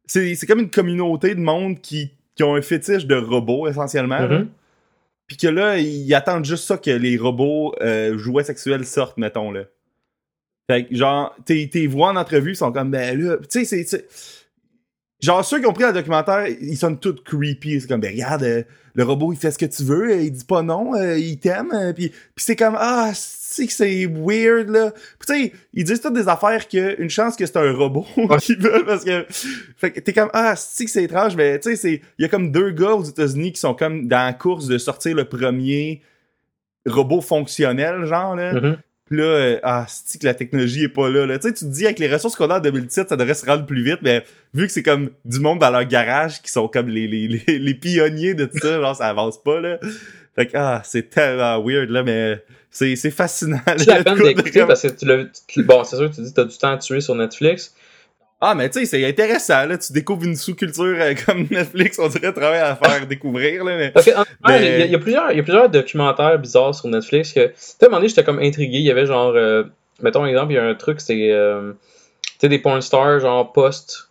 C'est 0.06 0.36
c'est 0.36 0.46
comme 0.46 0.60
une 0.60 0.70
communauté 0.70 1.34
de 1.34 1.40
monde 1.40 1.82
qui, 1.82 2.12
qui 2.36 2.44
ont 2.44 2.56
un 2.56 2.62
fétiche 2.62 3.06
de 3.06 3.16
robots, 3.16 3.68
essentiellement. 3.68 4.22
Mhm. 4.28 4.50
Puis 5.28 5.38
que 5.38 5.48
là, 5.48 5.78
ils 5.80 6.14
attendent 6.14 6.46
juste 6.46 6.66
ça 6.66 6.78
que 6.78 6.92
les 6.92 7.18
robots 7.18 7.74
euh, 7.82 8.18
jouets 8.18 8.44
sexuels 8.44 8.86
sortent, 8.86 9.18
mettons, 9.18 9.52
là. 9.52 9.64
Fait 10.70 10.86
que, 10.86 10.96
genre, 10.96 11.36
tes, 11.46 11.88
voix 11.88 12.10
en 12.10 12.16
entrevue 12.16 12.56
sont 12.56 12.72
comme, 12.72 12.92
ben 12.92 13.20
là, 13.20 13.38
tu 13.50 13.66
sais, 13.66 13.84
c'est-. 13.84 14.08
Genre, 15.22 15.46
ceux 15.46 15.60
qui 15.60 15.66
ont 15.66 15.74
pris 15.74 15.86
le 15.86 15.94
documentaire, 15.94 16.48
ils 16.48 16.78
sont 16.78 16.96
tous 16.96 17.16
creepy. 17.24 17.82
C'est 17.82 17.88
comme, 17.88 18.02
ben 18.02 18.14
regarde, 18.14 18.44
euh, 18.44 18.64
le 18.94 19.04
robot, 19.04 19.34
il 19.34 19.40
fait 19.40 19.52
ce 19.52 19.58
que 19.58 19.66
tu 19.66 19.84
veux, 19.84 20.12
euh, 20.12 20.22
il 20.22 20.32
dit 20.32 20.44
pas 20.44 20.62
non, 20.62 20.94
euh, 20.96 21.18
il 21.18 21.40
t'aime. 21.40 21.94
Puis 21.96 22.10
puis 22.10 22.46
c'est 22.46 22.56
comme, 22.56 22.76
ah, 22.78 23.12
c'est 23.56 23.68
que 23.68 23.74
c'est 23.74 24.06
weird, 24.06 24.70
là. 24.70 24.92
Tu 25.26 25.34
sais, 25.34 25.54
ils 25.74 25.84
disent 25.84 26.02
toutes 26.02 26.14
des 26.14 26.28
affaires 26.28 26.68
que, 26.68 27.02
une 27.02 27.10
chance 27.10 27.36
que 27.36 27.46
c'est 27.46 27.58
un 27.58 27.72
robot 27.74 28.06
qui 28.42 28.56
veut, 28.56 28.84
parce 28.86 29.04
que... 29.04 29.26
Fait 29.78 29.92
que 29.92 30.00
t'es 30.00 30.14
comme, 30.14 30.30
ah, 30.34 30.56
c'est 30.56 30.86
que 30.86 30.92
c'est 30.92 31.04
étrange, 31.04 31.36
mais 31.36 31.60
tu 31.60 31.70
sais, 31.70 31.76
c'est... 31.76 32.02
Il 32.18 32.22
y 32.22 32.26
a 32.26 32.28
comme 32.28 32.52
deux 32.52 32.72
gars 32.72 32.94
aux 32.94 33.04
États-Unis 33.04 33.54
qui 33.54 33.60
sont 33.60 33.74
comme 33.74 34.08
dans 34.08 34.26
la 34.26 34.34
course 34.34 34.68
de 34.68 34.78
sortir 34.78 35.16
le 35.16 35.26
premier 35.26 36.02
robot 36.86 37.22
fonctionnel, 37.22 38.06
genre, 38.06 38.36
là. 38.36 38.78
Puis 39.06 39.18
là, 39.18 39.24
euh, 39.24 39.60
ah, 39.62 39.86
c'est 39.88 40.20
que 40.20 40.26
la 40.26 40.34
technologie 40.34 40.86
est 40.86 40.90
pas 40.90 41.10
là. 41.10 41.28
là. 41.28 41.38
Tu 41.38 41.48
sais, 41.48 41.54
tu 41.54 41.66
te 41.66 41.70
dis 41.70 41.86
avec 41.86 42.00
les 42.00 42.12
ressources 42.12 42.36
qu'on 42.36 42.50
a 42.50 42.58
en 42.58 42.60
2017, 42.60 43.10
ça 43.10 43.16
devrait 43.16 43.36
se 43.36 43.46
rendre 43.46 43.66
plus 43.68 43.84
vite, 43.84 44.00
mais 44.02 44.24
vu 44.56 44.66
que 44.66 44.72
c'est 44.72 44.82
comme 44.82 45.12
du 45.26 45.40
monde 45.40 45.60
dans 45.60 45.70
leur 45.70 45.86
garage 45.86 46.42
qui 46.42 46.52
sont 46.52 46.68
comme 46.68 46.90
les, 46.90 47.08
les, 47.08 47.28
les, 47.28 47.60
les 47.60 47.74
pionniers 47.76 48.34
de 48.34 48.46
tout 48.46 48.58
ça, 48.58 48.82
genre 48.82 48.96
ça 48.96 49.06
avance 49.06 49.42
pas 49.42 49.62
là. 49.62 49.80
Fait 50.36 50.48
que 50.48 50.52
ah, 50.58 50.82
c'est 50.84 51.10
tellement 51.10 51.62
weird 51.64 51.90
là, 51.90 52.04
mais 52.04 52.44
c'est, 52.70 52.96
c'est 52.98 53.12
fascinant. 53.12 53.60
C'est 53.78 53.86
la 53.88 54.04
peine 54.04 54.18
de- 54.18 54.24
d'écouter 54.24 54.66
parce 54.66 54.82
que 54.82 54.88
tu 54.90 55.06
l'as. 55.06 55.24
Bon, 55.64 55.84
c'est 55.84 55.96
sûr, 55.96 56.12
tu 56.12 56.22
dis 56.22 56.30
que 56.32 56.36
t'as 56.36 56.44
du 56.44 56.58
temps 56.58 56.72
à 56.74 56.78
tuer 56.78 57.00
sur 57.02 57.16
Netflix. 57.16 57.74
Ah, 58.42 58.54
mais 58.54 58.70
tu 58.70 58.80
sais, 58.80 58.86
c'est 58.86 59.06
intéressant 59.08 59.66
là. 59.66 59.78
Tu 59.78 59.94
découvres 59.94 60.26
une 60.26 60.36
sous-culture 60.36 60.84
euh, 61.00 61.14
comme 61.26 61.48
Netflix, 61.52 61.98
on 62.00 62.10
dirait 62.10 62.34
travailler 62.34 62.62
à 62.64 62.76
faire 62.76 63.08
découvrir 63.08 63.64
là, 63.64 63.78
mais. 63.78 63.92
Que, 63.94 64.00
en 64.20 64.24
il 64.50 64.52
y, 64.52 64.68
a- 64.68 64.86
il 64.86 64.92
y 64.92 64.96
a 64.96 65.00
plusieurs, 65.00 65.32
il 65.32 65.38
y 65.38 65.40
a 65.40 65.44
plusieurs 65.44 65.70
documentaires 65.70 66.38
bizarres 66.38 66.76
sur 66.76 66.90
Netflix 66.90 67.32
que, 67.32 67.48
tu 67.48 67.54
sais, 67.56 67.76
à 67.82 67.86
un 67.86 67.88
moment 67.90 67.98
donné, 68.00 68.10
j'étais 68.10 68.26
comme 68.26 68.40
intrigué. 68.40 68.80
Il 68.80 68.84
y 68.86 68.92
avait 68.92 69.06
genre, 69.06 69.32
euh, 69.36 69.64
mettons 70.02 70.24
un 70.24 70.28
exemple, 70.28 70.52
il 70.52 70.56
y 70.56 70.60
a 70.60 70.66
un 70.66 70.76
truc, 70.76 71.00
c'est, 71.00 71.32
euh, 71.32 71.72
tu 72.24 72.32
sais, 72.42 72.50
des 72.50 72.60
porn 72.60 72.82
stars, 72.82 73.22
genre 73.22 73.54
post. 73.54 74.10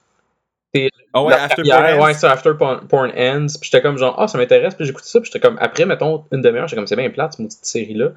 Ah 1.16 1.22
ouais, 1.22 1.32
After 1.34 1.62
carrière, 1.62 1.96
Parents. 1.96 2.05
ouais, 2.06 2.14
ça, 2.14 2.32
After 2.32 2.50
Porn, 2.58 2.87
Porn 2.88 3.11
Ends. 3.16 3.46
Puis 3.61 3.70
j'étais 3.70 3.81
comme 3.81 3.96
genre, 3.99 4.16
ah, 4.19 4.26
ça 4.28 4.37
m'intéresse. 4.37 4.75
Puis 4.75 4.84
j'écoutais 4.84 5.06
ça. 5.08 5.20
Puis 5.20 5.31
j'étais 5.32 5.46
comme, 5.46 5.56
après, 5.61 5.87
mettons, 5.87 6.25
une 6.32 6.40
demi-heure, 6.43 6.66
j'étais 6.66 6.76
comme, 6.76 6.87
c'est 6.88 6.96
bien 6.96 7.08
plate, 7.11 7.32
cette 7.34 7.40
maudite 7.40 7.64
série-là. 7.64 8.08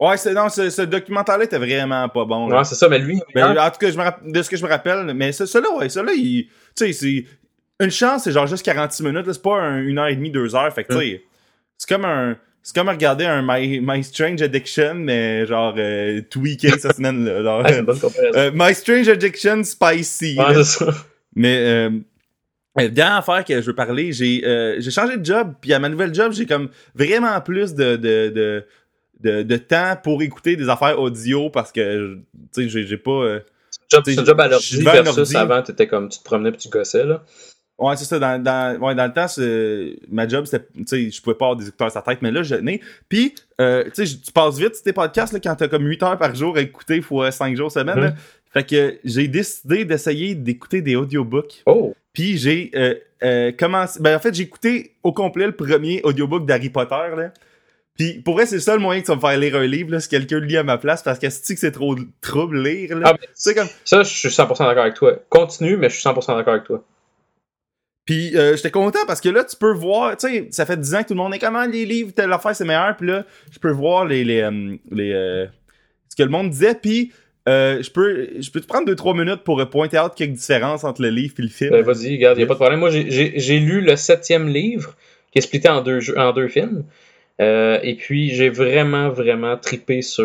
Ouais, 0.00 0.16
c'est, 0.16 0.32
non, 0.32 0.48
ce, 0.48 0.70
ce 0.70 0.82
documentaire-là 0.82 1.44
était 1.44 1.58
vraiment 1.58 2.08
pas 2.08 2.24
bon. 2.24 2.48
là. 2.48 2.58
Ouais, 2.58 2.64
c'est 2.64 2.74
ça, 2.76 2.88
mais 2.88 2.98
lui, 3.00 3.20
Ben, 3.34 3.50
en 3.58 3.70
tout 3.70 3.78
cas, 3.78 3.90
je 3.90 3.98
me 3.98 4.02
rapp- 4.04 4.20
de 4.24 4.42
ce 4.42 4.48
que 4.48 4.56
je 4.56 4.64
me 4.64 4.68
rappelle, 4.70 5.12
mais 5.14 5.32
ce- 5.32 5.44
celui-là, 5.44 5.74
ouais, 5.76 5.88
celui-là, 5.88 6.12
il. 6.16 6.46
Tu 6.46 6.52
sais, 6.74 6.92
c'est. 6.92 7.24
Une 7.84 7.90
chance, 7.90 8.24
c'est 8.24 8.32
genre 8.32 8.46
juste 8.46 8.64
46 8.64 9.02
minutes, 9.04 9.26
là, 9.26 9.32
c'est 9.32 9.42
pas 9.42 9.56
un- 9.60 9.82
une 9.82 9.98
heure 9.98 10.06
et 10.08 10.16
demie, 10.16 10.30
deux 10.30 10.54
heures. 10.56 10.72
Fait 10.72 10.84
que, 10.84 10.92
tu 10.94 10.98
sais, 11.00 11.22
c'est 11.76 11.88
comme 11.94 12.04
un. 12.04 12.36
C'est 12.62 12.74
comme 12.74 12.88
regarder 12.88 13.24
un 13.24 13.40
My, 13.46 13.80
My 13.80 14.02
Strange 14.04 14.40
Addiction, 14.42 14.94
mais 14.94 15.46
genre 15.46 15.74
euh, 15.78 16.20
tweaké 16.30 16.70
cette 16.78 16.96
semaine, 16.96 17.24
là. 17.24 17.42
genre, 17.42 17.62
Ah, 17.64 17.68
c'est 17.72 17.78
une 17.80 17.84
bonne 17.84 17.98
comparaison. 18.00 18.38
euh, 18.38 18.50
My 18.54 18.74
Strange 18.74 19.08
Addiction 19.08 19.62
Spicy. 19.64 20.36
Ouais, 20.38 20.54
c'est 20.56 20.64
ça. 20.84 20.94
Mais 21.34 21.56
euh, 21.58 21.90
dernière 22.86 23.16
affaire 23.16 23.44
que 23.44 23.60
je 23.60 23.66
veux 23.66 23.74
parler, 23.74 24.12
j'ai 24.12 24.42
euh, 24.46 24.76
j'ai 24.78 24.90
changé 24.90 25.16
de 25.16 25.24
job, 25.24 25.54
puis 25.60 25.72
à 25.72 25.78
ma 25.78 25.88
nouvelle 25.88 26.14
job, 26.14 26.32
j'ai 26.32 26.46
comme 26.46 26.68
vraiment 26.94 27.40
plus 27.40 27.74
de, 27.74 27.96
de, 27.96 28.28
de, 28.28 28.64
de, 29.20 29.42
de 29.42 29.56
temps 29.56 29.96
pour 30.02 30.22
écouter 30.22 30.54
des 30.56 30.68
affaires 30.68 31.00
audio 31.00 31.50
parce 31.50 31.72
que 31.72 32.18
tu 32.54 32.70
sais, 32.70 32.86
j'ai 32.86 32.96
pas. 32.96 33.10
euh, 33.10 33.40
Job, 33.90 34.04
un 34.06 34.24
job 34.24 34.40
à 34.40 34.48
l'ordi 34.48 34.86
à 34.86 35.02
versus 35.02 35.34
avant, 35.34 35.62
t'étais 35.62 35.86
comme, 35.86 36.08
tu 36.10 36.18
te 36.18 36.24
promenais 36.24 36.50
puis 36.50 36.60
tu 36.60 36.68
gossais, 36.68 37.04
là. 37.04 37.24
Ouais, 37.78 37.96
c'est 37.96 38.04
ça. 38.04 38.18
Dans, 38.18 38.42
dans, 38.42 38.76
ouais, 38.80 38.94
dans 38.94 39.06
le 39.06 39.12
temps, 39.12 39.26
ma 40.10 40.26
job, 40.26 40.46
c'était. 40.46 40.66
Tu 40.76 40.84
sais, 40.84 41.10
je 41.10 41.22
pouvais 41.22 41.36
pas 41.36 41.46
avoir 41.46 41.56
des 41.56 41.68
écouteurs 41.68 41.90
sur 41.90 42.02
la 42.04 42.12
tête, 42.12 42.22
mais 42.22 42.32
là, 42.32 42.42
je 42.42 42.56
n'ai. 42.56 42.80
Puis, 43.08 43.34
euh, 43.60 43.84
tu 43.94 44.04
sais, 44.04 44.18
tu 44.18 44.32
passes 44.32 44.58
vite 44.58 44.82
tes 44.82 44.92
podcasts 44.92 45.32
là, 45.32 45.38
quand 45.40 45.54
t'as 45.54 45.68
comme 45.68 45.86
8 45.86 46.02
heures 46.02 46.18
par 46.18 46.34
jour 46.34 46.56
à 46.56 46.60
écouter 46.60 47.00
fois 47.00 47.30
5 47.30 47.56
jours 47.56 47.70
semaine. 47.70 48.00
Là. 48.00 48.14
Fait 48.52 48.64
que 48.64 48.98
j'ai 49.04 49.28
décidé 49.28 49.84
d'essayer 49.84 50.34
d'écouter 50.34 50.82
des 50.82 50.96
audiobooks. 50.96 51.62
Oh! 51.66 51.94
Puis 52.18 52.36
j'ai 52.36 52.72
euh, 52.74 52.94
euh, 53.22 53.52
commencé. 53.52 54.00
Ben 54.02 54.16
en 54.16 54.18
fait, 54.18 54.34
j'ai 54.34 54.42
écouté 54.42 54.96
au 55.04 55.12
complet 55.12 55.46
le 55.46 55.54
premier 55.54 56.00
audiobook 56.02 56.46
d'Harry 56.46 56.68
Potter. 56.68 57.14
Là. 57.16 57.32
Puis 57.96 58.14
pour 58.14 58.34
vrai, 58.34 58.44
c'est 58.44 58.56
le 58.56 58.60
seul 58.60 58.80
moyen 58.80 59.00
que 59.00 59.06
ça 59.06 59.14
va 59.14 59.16
me 59.18 59.20
faire 59.20 59.38
lire 59.38 59.54
un 59.54 59.66
livre, 59.68 59.92
là, 59.92 60.00
si 60.00 60.08
quelqu'un 60.08 60.40
le 60.40 60.46
lit 60.46 60.56
à 60.56 60.64
ma 60.64 60.78
place, 60.78 61.04
parce 61.04 61.20
que 61.20 61.30
si 61.30 61.54
que 61.54 61.60
c'est 61.60 61.70
trop 61.70 61.94
trouble 62.20 62.60
lire. 62.60 62.98
Là? 62.98 63.12
Ah, 63.14 63.26
C'est 63.34 63.54
comme. 63.54 63.68
ça, 63.84 64.02
je 64.02 64.12
suis 64.12 64.30
100% 64.30 64.48
d'accord 64.66 64.82
avec 64.82 64.94
toi. 64.94 65.12
Continue, 65.28 65.76
mais 65.76 65.90
je 65.90 65.94
suis 65.94 66.08
100% 66.08 66.36
d'accord 66.36 66.54
avec 66.54 66.64
toi. 66.64 66.84
Puis 68.04 68.36
euh, 68.36 68.56
j'étais 68.56 68.72
content 68.72 69.06
parce 69.06 69.20
que 69.20 69.28
là, 69.28 69.44
tu 69.44 69.54
peux 69.54 69.72
voir, 69.72 70.16
tu 70.16 70.26
sais, 70.26 70.48
ça 70.50 70.66
fait 70.66 70.76
10 70.76 70.94
ans 70.96 71.02
que 71.04 71.08
tout 71.08 71.14
le 71.14 71.18
monde 71.18 71.34
est 71.34 71.38
comment 71.38 71.66
les 71.66 71.86
livres, 71.86 72.10
telle 72.12 72.32
affaire, 72.32 72.56
c'est 72.56 72.64
meilleur. 72.64 72.96
Puis 72.96 73.06
là, 73.06 73.24
je 73.52 73.60
peux 73.60 73.70
voir 73.70 74.04
les, 74.06 74.24
les, 74.24 74.40
les 74.90 75.12
euh, 75.12 75.46
ce 76.08 76.16
que 76.16 76.24
le 76.24 76.30
monde 76.30 76.50
disait. 76.50 76.74
Puis 76.74 77.12
euh, 77.48 77.82
je 77.82 77.90
peux 77.90 78.28
je 78.40 78.50
peux 78.50 78.60
te 78.60 78.66
prendre 78.66 78.86
2-3 78.86 79.14
minutes 79.16 79.42
pour 79.44 79.68
pointer 79.70 79.98
out 79.98 80.12
quelques 80.14 80.32
différences 80.32 80.84
entre 80.84 81.02
le 81.02 81.10
livre 81.10 81.34
et 81.38 81.42
le 81.42 81.48
film? 81.48 81.70
Ben, 81.72 81.82
vas-y, 81.82 82.16
regarde, 82.16 82.38
il 82.38 82.44
a 82.44 82.46
pas 82.46 82.54
de 82.54 82.58
problème. 82.58 82.80
Moi, 82.80 82.90
j'ai- 82.90 83.58
lu 83.58 83.80
le 83.80 83.96
septième 83.96 84.48
livre, 84.48 84.94
qui 85.32 85.38
est 85.38 85.42
splitté 85.42 85.68
en 85.68 85.82
deux, 85.82 86.00
en 86.18 86.32
deux 86.32 86.48
films. 86.48 86.84
Euh, 87.40 87.78
et 87.82 87.94
puis, 87.94 88.30
j'ai 88.34 88.48
vraiment, 88.48 89.10
vraiment 89.10 89.56
tripé 89.56 90.02
sur 90.02 90.24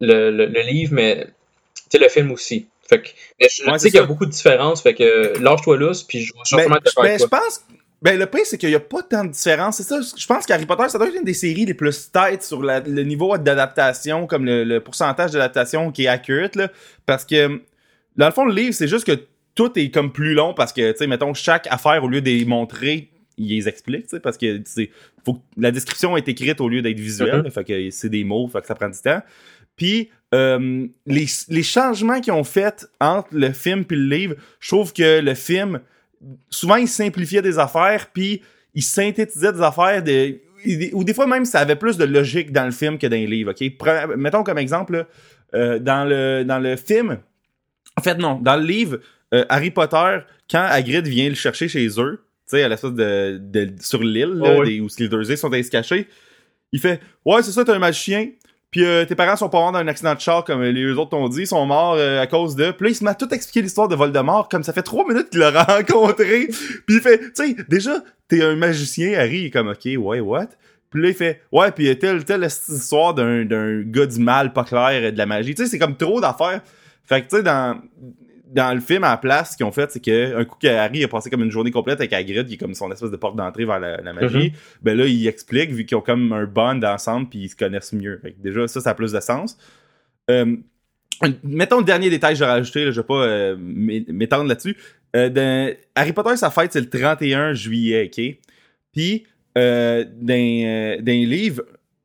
le, 0.00 0.30
le, 0.30 0.46
le 0.46 0.60
livre, 0.62 0.94
mais 0.94 1.26
tu 1.26 1.82
sais, 1.92 1.98
le 1.98 2.08
film 2.08 2.30
aussi. 2.32 2.68
Fait 2.88 3.02
que, 3.02 3.08
je 3.40 3.70
Ouais, 3.70 3.78
sais 3.78 3.90
qu'il 3.90 4.00
y 4.00 4.02
a 4.02 4.06
beaucoup 4.06 4.26
de 4.26 4.30
différences, 4.30 4.82
fait 4.82 4.94
que 4.94 5.38
lâche-toi 5.42 5.76
lousse, 5.76 6.02
puis 6.04 6.22
je 6.22 6.32
vais 6.32 6.38
Ben, 6.52 6.68
sûrement 6.68 6.78
ben, 7.02 7.18
je 7.18 7.26
toi. 7.26 7.28
pense. 7.28 7.64
Ben, 8.00 8.16
le 8.18 8.26
pire, 8.26 8.42
c'est 8.44 8.58
qu'il 8.58 8.68
n'y 8.68 8.74
a 8.76 8.80
pas 8.80 9.02
tant 9.02 9.24
de 9.24 9.30
différence. 9.32 9.78
C'est 9.78 9.82
ça. 9.82 9.98
Je 10.16 10.26
pense 10.26 10.46
qu'Harry 10.46 10.66
Potter, 10.66 10.88
ça 10.88 10.98
doit 10.98 11.08
être 11.08 11.16
une 11.16 11.24
des 11.24 11.34
séries 11.34 11.64
les 11.66 11.74
plus 11.74 12.12
têtes 12.12 12.44
sur 12.44 12.62
la- 12.62 12.78
le 12.80 13.02
niveau 13.02 13.36
d'adaptation, 13.38 14.26
comme 14.28 14.44
le, 14.44 14.62
le 14.64 14.80
pourcentage 14.80 15.32
d'adaptation 15.32 15.90
qui 15.90 16.04
est 16.04 16.08
accurate, 16.08 16.54
là. 16.54 16.70
Parce 17.06 17.24
que, 17.24 17.60
dans 18.16 18.26
le 18.26 18.32
fond, 18.32 18.44
le 18.44 18.54
livre, 18.54 18.72
c'est 18.72 18.86
juste 18.88 19.04
que 19.04 19.18
tout 19.56 19.76
est 19.76 19.90
comme 19.90 20.12
plus 20.12 20.34
long 20.34 20.54
parce 20.54 20.72
que, 20.72 20.92
tu 20.92 20.98
sais, 20.98 21.06
mettons, 21.08 21.34
chaque 21.34 21.66
affaire, 21.70 22.04
au 22.04 22.08
lieu 22.08 22.20
de 22.20 22.30
les 22.30 22.44
montrer, 22.44 23.10
ils 23.36 23.48
les 23.56 23.68
expliquent, 23.68 24.04
tu 24.04 24.10
sais, 24.10 24.20
parce 24.20 24.38
que, 24.38 24.62
faut 25.24 25.34
que 25.34 25.40
la 25.56 25.72
description 25.72 26.16
est 26.16 26.28
écrite 26.28 26.60
au 26.60 26.68
lieu 26.68 26.82
d'être 26.82 26.98
visuelle, 27.00 27.42
là, 27.42 27.50
fait 27.50 27.64
que 27.64 27.90
c'est 27.90 28.08
des 28.08 28.22
mots, 28.22 28.46
fait 28.48 28.60
que 28.60 28.66
ça 28.68 28.74
prend 28.76 28.88
du 28.88 28.98
temps. 29.00 29.20
Puis, 29.74 30.10
euh, 30.34 30.86
les, 31.06 31.26
les 31.48 31.62
changements 31.64 32.20
qu'ils 32.20 32.32
ont 32.32 32.44
fait 32.44 32.86
entre 33.00 33.28
le 33.32 33.50
film 33.52 33.84
puis 33.84 33.96
le 33.96 34.16
livre, 34.16 34.34
je 34.60 34.68
trouve 34.68 34.92
que 34.92 35.20
le 35.20 35.34
film, 35.34 35.80
souvent, 36.50 36.76
il 36.76 36.88
simplifiait 36.88 37.42
des 37.42 37.58
affaires, 37.58 38.08
puis 38.12 38.42
il 38.74 38.82
synthétisait 38.82 39.52
des 39.52 39.62
affaires, 39.62 40.02
de, 40.02 40.38
ou 40.92 41.04
des 41.04 41.14
fois 41.14 41.26
même, 41.26 41.44
ça 41.44 41.60
avait 41.60 41.76
plus 41.76 41.96
de 41.96 42.04
logique 42.04 42.52
dans 42.52 42.64
le 42.64 42.70
film 42.72 42.98
que 42.98 43.06
dans 43.06 43.16
les 43.16 43.26
livres, 43.26 43.50
OK? 43.52 43.60
Pre- 43.78 44.14
mettons 44.16 44.42
comme 44.42 44.58
exemple, 44.58 45.06
euh, 45.54 45.78
dans, 45.78 46.04
le, 46.08 46.44
dans 46.44 46.58
le 46.58 46.76
film, 46.76 47.18
en 47.96 48.02
fait, 48.02 48.16
non, 48.16 48.38
dans 48.40 48.56
le 48.56 48.64
livre, 48.64 48.98
euh, 49.34 49.44
Harry 49.48 49.70
Potter, 49.70 50.18
quand 50.50 50.62
Hagrid 50.68 51.06
vient 51.06 51.28
le 51.28 51.34
chercher 51.34 51.68
chez 51.68 51.86
eux, 52.00 52.24
tu 52.48 52.56
sais, 52.56 52.62
à 52.62 52.68
la 52.68 52.76
sorte 52.76 52.94
de, 52.94 53.38
de- 53.40 53.72
sur 53.80 54.02
l'île, 54.02 54.40
Oh 54.42 54.62
oui. 54.62 54.80
où 54.80 54.88
les 54.98 55.08
deux 55.08 55.36
sont 55.36 55.52
allés 55.52 55.62
se 55.62 55.70
cacher, 55.70 56.08
il 56.72 56.80
fait 56.80 57.00
«Ouais, 57.24 57.42
c'est 57.42 57.52
ça, 57.52 57.64
t'es 57.64 57.72
un 57.72 57.78
magicien. 57.78 58.28
Puis 58.70 58.84
euh, 58.84 59.06
tes 59.06 59.14
parents 59.14 59.36
sont 59.36 59.48
pas 59.48 59.58
morts 59.58 59.72
dans 59.72 59.78
un 59.78 59.88
accident 59.88 60.14
de 60.14 60.20
char 60.20 60.44
comme 60.44 60.62
les 60.62 60.92
autres 60.92 61.10
t'ont 61.10 61.28
dit, 61.28 61.42
ils 61.42 61.46
sont 61.46 61.64
morts 61.64 61.94
euh, 61.94 62.20
à 62.20 62.26
cause 62.26 62.54
de. 62.54 62.70
Puis 62.70 62.84
là, 62.84 62.90
il 62.90 62.94
se 62.94 63.04
met 63.04 63.10
à 63.10 63.14
tout 63.14 63.32
expliquer 63.32 63.62
l'histoire 63.62 63.88
de 63.88 63.96
Voldemort 63.96 64.48
comme 64.48 64.62
ça 64.62 64.72
fait 64.72 64.82
trois 64.82 65.06
minutes 65.08 65.30
qu'il 65.30 65.40
l'a 65.40 65.62
rencontré. 65.64 66.48
puis 66.86 66.96
il 66.96 67.00
fait, 67.00 67.18
tu 67.18 67.30
sais, 67.34 67.56
déjà, 67.68 68.02
t'es 68.28 68.42
un 68.42 68.56
magicien, 68.56 69.18
Harry, 69.18 69.38
il 69.38 69.46
est 69.46 69.50
comme, 69.50 69.68
ok, 69.68 69.88
ouais, 69.98 70.20
what? 70.20 70.48
Puis 70.90 71.02
là, 71.02 71.08
il 71.08 71.14
fait, 71.14 71.42
ouais, 71.52 71.70
puis 71.70 71.98
telle, 71.98 72.24
telle 72.24 72.44
histoire 72.44 73.14
d'un, 73.14 73.44
d'un 73.44 73.82
gars 73.82 74.06
du 74.06 74.20
mal 74.20 74.52
pas 74.52 74.64
clair 74.64 75.04
et 75.04 75.12
de 75.12 75.18
la 75.18 75.26
magie. 75.26 75.54
Tu 75.54 75.64
sais, 75.64 75.70
c'est 75.70 75.78
comme 75.78 75.96
trop 75.96 76.20
d'affaires. 76.20 76.60
Fait 77.04 77.22
que, 77.22 77.28
tu 77.28 77.36
sais, 77.36 77.42
dans, 77.42 77.80
dans 78.52 78.74
le 78.74 78.80
film, 78.80 79.04
à 79.04 79.10
la 79.10 79.16
place, 79.16 79.52
ce 79.52 79.56
qu'ils 79.56 79.66
ont 79.66 79.72
fait, 79.72 79.90
c'est 79.90 80.00
qu'un 80.00 80.44
coup 80.44 80.56
qu'Harry 80.58 81.04
a 81.04 81.08
passé 81.08 81.30
comme 81.30 81.42
une 81.42 81.50
journée 81.50 81.70
complète 81.70 82.00
avec 82.00 82.12
Hagrid, 82.12 82.46
qui 82.46 82.54
est 82.54 82.56
comme 82.56 82.74
son 82.74 82.90
espèce 82.90 83.10
de 83.10 83.16
porte 83.16 83.36
d'entrée 83.36 83.64
vers 83.64 83.78
la, 83.78 84.00
la 84.00 84.12
magie, 84.12 84.52
ben 84.82 84.96
là, 84.96 85.06
il 85.06 85.26
explique, 85.26 85.70
vu 85.70 85.84
qu'ils 85.84 85.96
ont 85.96 86.02
comme 86.02 86.32
un 86.32 86.44
bond 86.44 86.82
ensemble, 86.82 87.28
puis 87.28 87.40
ils 87.40 87.48
se 87.48 87.56
connaissent 87.56 87.92
mieux. 87.92 88.18
Fait 88.22 88.32
que 88.32 88.42
déjà, 88.42 88.66
ça, 88.68 88.80
ça 88.80 88.90
a 88.90 88.94
plus 88.94 89.12
de 89.12 89.20
sens. 89.20 89.58
Euh, 90.30 90.56
mettons 91.42 91.78
le 91.78 91.84
dernier 91.84 92.10
détail 92.10 92.34
que 92.34 92.38
j'ai 92.38 92.44
rajouté, 92.44 92.84
là, 92.84 92.90
je 92.90 93.00
vais 93.00 93.06
pas 93.06 93.24
euh, 93.24 93.56
m'étendre 93.58 94.48
là-dessus. 94.48 94.76
Euh, 95.16 95.28
dans 95.28 95.74
Harry 95.94 96.12
Potter, 96.12 96.36
sa 96.36 96.50
fête, 96.50 96.72
c'est 96.72 96.80
le 96.80 96.88
31 96.88 97.54
juillet, 97.54 98.10
OK? 98.12 98.38
Puis, 98.92 99.26
euh, 99.56 100.04
les 100.22 101.26
livres, 101.26 101.62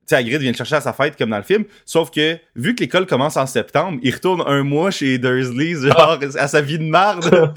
sais, 0.07 0.15
Hagrid 0.15 0.41
vient 0.41 0.51
le 0.51 0.57
chercher 0.57 0.75
à 0.75 0.81
sa 0.81 0.93
fête 0.93 1.17
comme 1.17 1.29
dans 1.29 1.37
le 1.37 1.43
film. 1.43 1.65
Sauf 1.85 2.11
que, 2.11 2.37
vu 2.55 2.75
que 2.75 2.81
l'école 2.81 3.05
commence 3.05 3.37
en 3.37 3.45
septembre, 3.45 3.99
il 4.03 4.13
retourne 4.13 4.43
un 4.45 4.63
mois 4.63 4.91
chez 4.91 5.17
Dursley, 5.17 5.75
genre, 5.81 6.19
à 6.37 6.47
sa 6.47 6.61
vie 6.61 6.79
de 6.79 6.83
marde. 6.83 7.23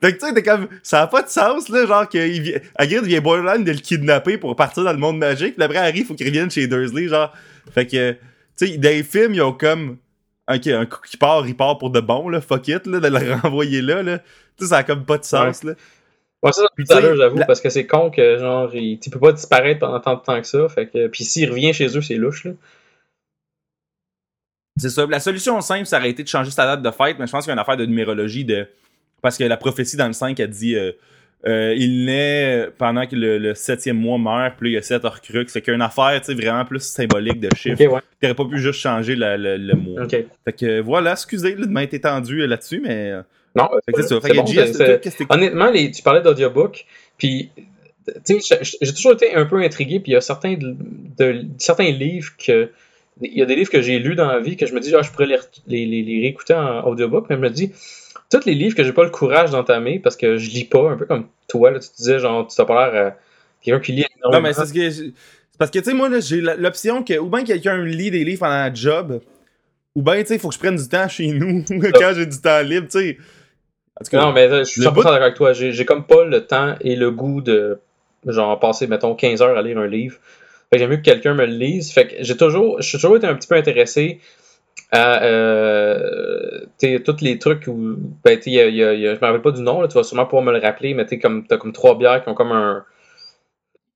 fait 0.00 0.12
que 0.14 0.18
tu 0.18 0.26
sais, 0.26 0.34
t'es 0.34 0.42
comme, 0.42 0.68
ça 0.82 1.02
a 1.02 1.06
pas 1.06 1.22
de 1.22 1.28
sens, 1.28 1.68
là, 1.68 1.86
genre, 1.86 2.08
que 2.08 2.18
il, 2.18 2.60
Hagrid 2.76 3.04
vient 3.04 3.20
borderline 3.20 3.64
de 3.64 3.72
le 3.72 3.78
kidnapper 3.78 4.38
pour 4.38 4.54
partir 4.56 4.84
dans 4.84 4.92
le 4.92 4.98
monde 4.98 5.18
magique. 5.18 5.54
Puis 5.54 5.64
après, 5.64 5.78
Harry, 5.78 6.00
il 6.00 6.04
faut 6.04 6.14
qu'il 6.14 6.26
revienne 6.26 6.50
chez 6.50 6.66
Dursley, 6.66 7.08
genre. 7.08 7.32
Fait 7.72 7.86
que, 7.86 8.12
tu 8.12 8.66
sais, 8.66 8.76
dans 8.76 8.88
les 8.88 9.02
films, 9.02 9.34
ils 9.34 9.42
ont 9.42 9.52
comme, 9.52 9.98
ok, 10.52 10.66
un 10.66 10.86
coup 10.86 11.00
qui 11.08 11.16
part, 11.16 11.46
il 11.46 11.56
part 11.56 11.78
pour 11.78 11.90
de 11.90 12.00
bon, 12.00 12.28
là, 12.28 12.40
fuck 12.40 12.68
it, 12.68 12.86
là, 12.86 13.00
de 13.00 13.08
le 13.08 13.34
renvoyer 13.42 13.82
là, 13.82 14.02
là. 14.02 14.18
Tu 14.56 14.64
sais, 14.64 14.70
ça 14.70 14.78
a 14.78 14.82
comme 14.82 15.04
pas 15.04 15.18
de 15.18 15.24
sens, 15.24 15.64
là. 15.64 15.74
Ouais, 16.44 16.52
ça, 16.52 16.62
tout 16.76 16.84
à 16.92 17.00
l'heure, 17.00 17.16
j'avoue, 17.16 17.40
parce 17.46 17.62
que 17.62 17.70
c'est 17.70 17.86
con 17.86 18.10
que, 18.10 18.38
genre, 18.38 18.74
il, 18.74 18.98
tu 18.98 19.08
peux 19.08 19.18
pas 19.18 19.32
disparaître 19.32 19.80
pendant 19.80 19.98
tant 19.98 20.14
de 20.14 20.20
temps 20.20 20.38
que 20.38 20.46
ça. 20.46 20.68
Fait 20.68 20.86
que, 20.86 21.06
puis 21.06 21.24
s'il 21.24 21.50
revient 21.50 21.72
chez 21.72 21.96
eux, 21.96 22.02
c'est 22.02 22.16
louche, 22.16 22.44
là. 22.44 22.52
C'est 24.76 24.90
ça. 24.90 25.06
La 25.06 25.20
solution 25.20 25.58
simple, 25.62 25.86
ça 25.86 25.98
aurait 25.98 26.10
été 26.10 26.22
de 26.22 26.28
changer 26.28 26.50
sa 26.50 26.66
date 26.66 26.82
de 26.82 26.90
fête, 26.90 27.18
mais 27.18 27.26
je 27.26 27.32
pense 27.32 27.44
qu'il 27.44 27.48
y 27.48 27.52
a 27.52 27.54
une 27.54 27.60
affaire 27.60 27.76
de 27.76 27.86
numérologie 27.86 28.44
de. 28.44 28.66
Parce 29.22 29.38
que 29.38 29.44
la 29.44 29.56
prophétie 29.56 29.96
dans 29.96 30.06
le 30.06 30.12
5 30.12 30.38
a 30.40 30.46
dit 30.46 30.74
euh, 30.74 30.92
euh, 31.46 31.74
il 31.78 32.04
naît 32.04 32.68
pendant 32.76 33.06
que 33.06 33.16
le, 33.16 33.54
septième 33.54 33.96
mois 33.96 34.18
meurt, 34.18 34.56
puis 34.58 34.70
il 34.70 34.74
y 34.74 34.76
a 34.76 34.82
sept 34.82 35.04
Horcruxes. 35.04 35.52
C'est 35.52 35.62
qu'une 35.62 35.80
affaire 35.80 36.20
tu 36.20 36.26
sais, 36.26 36.34
vraiment 36.34 36.64
plus 36.64 36.80
symbolique 36.80 37.40
de 37.40 37.48
chiffres. 37.56 37.74
Okay, 37.74 37.86
ouais. 37.86 38.00
T'aurais 38.20 38.34
pas 38.34 38.44
pu 38.44 38.58
juste 38.58 38.80
changer 38.80 39.14
le, 39.14 39.36
le, 39.36 39.56
le 39.56 39.74
mois. 39.74 40.02
Okay. 40.02 40.26
Fait 40.44 40.52
que 40.52 40.80
voilà, 40.80 41.12
excusez 41.12 41.54
de 41.54 41.66
m'être 41.66 41.94
étendu 41.94 42.46
là-dessus, 42.46 42.80
mais. 42.84 43.14
Non, 43.54 43.70
c'est 43.86 44.02
ça. 44.02 44.20
Fait 44.20 44.34
bon, 44.34 44.46
c'est, 44.46 45.26
honnêtement, 45.30 45.70
les, 45.70 45.90
tu 45.90 46.02
parlais 46.02 46.22
d'audiobook, 46.22 46.86
puis 47.18 47.50
j'ai 48.26 48.94
toujours 48.94 49.12
été 49.12 49.34
un 49.34 49.46
peu 49.46 49.60
intrigué, 49.62 50.00
puis 50.00 50.12
il 50.12 50.14
y 50.14 50.16
a 50.16 50.20
certains, 50.20 50.54
de, 50.54 50.76
de, 51.18 51.44
certains 51.58 51.90
livres 51.90 52.32
que. 52.38 52.70
Il 53.20 53.38
y 53.38 53.42
a 53.42 53.46
des 53.46 53.54
livres 53.54 53.70
que 53.70 53.80
j'ai 53.80 54.00
lus 54.00 54.16
dans 54.16 54.26
la 54.26 54.40
vie 54.40 54.56
que 54.56 54.66
je 54.66 54.74
me 54.74 54.80
dis, 54.80 54.92
ah, 54.92 55.02
je 55.02 55.10
pourrais 55.12 55.26
les, 55.26 55.38
les, 55.68 55.86
les, 55.86 56.02
les 56.02 56.20
réécouter 56.20 56.54
en 56.54 56.84
audiobook, 56.84 57.26
mais 57.30 57.36
je 57.36 57.40
me 57.40 57.48
dis, 57.48 57.70
tous 58.28 58.44
les 58.44 58.54
livres 58.54 58.74
que 58.74 58.82
j'ai 58.82 58.92
pas 58.92 59.04
le 59.04 59.10
courage 59.10 59.50
d'entamer 59.50 60.00
parce 60.00 60.16
que 60.16 60.36
je 60.36 60.50
lis 60.50 60.64
pas, 60.64 60.90
un 60.90 60.96
peu 60.96 61.06
comme 61.06 61.28
toi, 61.48 61.70
là, 61.70 61.78
tu 61.78 61.88
disais, 61.96 62.18
genre, 62.18 62.46
tu 62.46 62.56
t'as 62.56 62.64
pas 62.64 62.90
l'air 62.90 63.06
euh, 63.06 63.10
quelqu'un 63.62 63.80
qui 63.80 63.92
lit 63.92 64.04
énormément. 64.18 64.42
Non, 64.42 64.48
mais 64.48 64.52
c'est 64.52 64.66
ce 64.66 64.72
que. 64.72 65.12
Parce 65.58 65.70
que, 65.70 65.78
tu 65.78 65.84
sais, 65.84 65.94
moi, 65.94 66.08
là, 66.08 66.18
j'ai 66.18 66.40
l'option 66.40 67.04
que, 67.04 67.16
ou 67.18 67.28
bien 67.28 67.44
quelqu'un 67.44 67.84
lit 67.84 68.10
des 68.10 68.24
livres 68.24 68.40
pendant 68.40 68.54
la 68.54 68.74
job, 68.74 69.20
ou 69.94 70.02
bien, 70.02 70.20
tu 70.22 70.26
sais, 70.26 70.34
il 70.34 70.40
faut 70.40 70.48
que 70.48 70.54
je 70.54 70.58
prenne 70.58 70.76
du 70.76 70.88
temps 70.88 71.08
chez 71.08 71.28
nous 71.28 71.64
quand 71.94 72.12
j'ai 72.14 72.26
du 72.26 72.40
temps 72.40 72.60
libre, 72.62 72.88
tu 72.90 72.98
sais. 72.98 73.18
Non, 74.12 74.32
mais 74.32 74.48
je 74.48 74.64
suis 74.64 74.80
100% 74.80 74.94
d'accord 74.94 75.12
avec 75.12 75.34
toi. 75.34 75.52
J'ai 75.52 75.84
comme 75.84 76.04
pas 76.04 76.24
le 76.24 76.46
temps 76.46 76.74
et 76.80 76.96
le 76.96 77.10
goût 77.10 77.40
de, 77.40 77.78
genre, 78.26 78.58
passer, 78.58 78.86
mettons, 78.86 79.14
15 79.14 79.42
heures 79.42 79.56
à 79.56 79.62
lire 79.62 79.78
un 79.78 79.86
livre. 79.86 80.16
Fait 80.70 80.76
que 80.76 80.78
j'aime 80.78 80.90
mieux 80.90 80.96
que 80.96 81.02
quelqu'un 81.02 81.34
me 81.34 81.46
le 81.46 81.52
lise. 81.52 81.92
Fait 81.92 82.08
que 82.08 82.14
j'ai 82.20 82.36
toujours, 82.36 82.80
je 82.80 82.88
suis 82.88 82.98
toujours 82.98 83.16
été 83.16 83.26
un 83.26 83.34
petit 83.34 83.48
peu 83.48 83.54
intéressé 83.54 84.20
à 84.90 85.24
euh, 85.24 86.60
tous 86.78 87.20
les 87.20 87.38
trucs 87.38 87.66
où 87.66 87.96
ben, 88.24 88.38
y 88.46 88.60
a, 88.60 88.68
y 88.68 88.82
a, 88.82 88.94
y 88.94 89.06
a, 89.06 89.14
je 89.14 89.20
me 89.20 89.26
rappelle 89.26 89.42
pas 89.42 89.50
du 89.50 89.62
nom, 89.62 89.80
là, 89.80 89.88
tu 89.88 89.94
vas 89.94 90.04
sûrement 90.04 90.26
pouvoir 90.26 90.44
me 90.44 90.52
le 90.52 90.58
rappeler, 90.58 90.94
mais 90.94 91.06
t'as 91.06 91.16
comme, 91.16 91.46
comme 91.46 91.72
trois 91.72 91.96
bières 91.96 92.22
qui 92.22 92.28
ont 92.28 92.34
comme 92.34 92.52
un. 92.52 92.84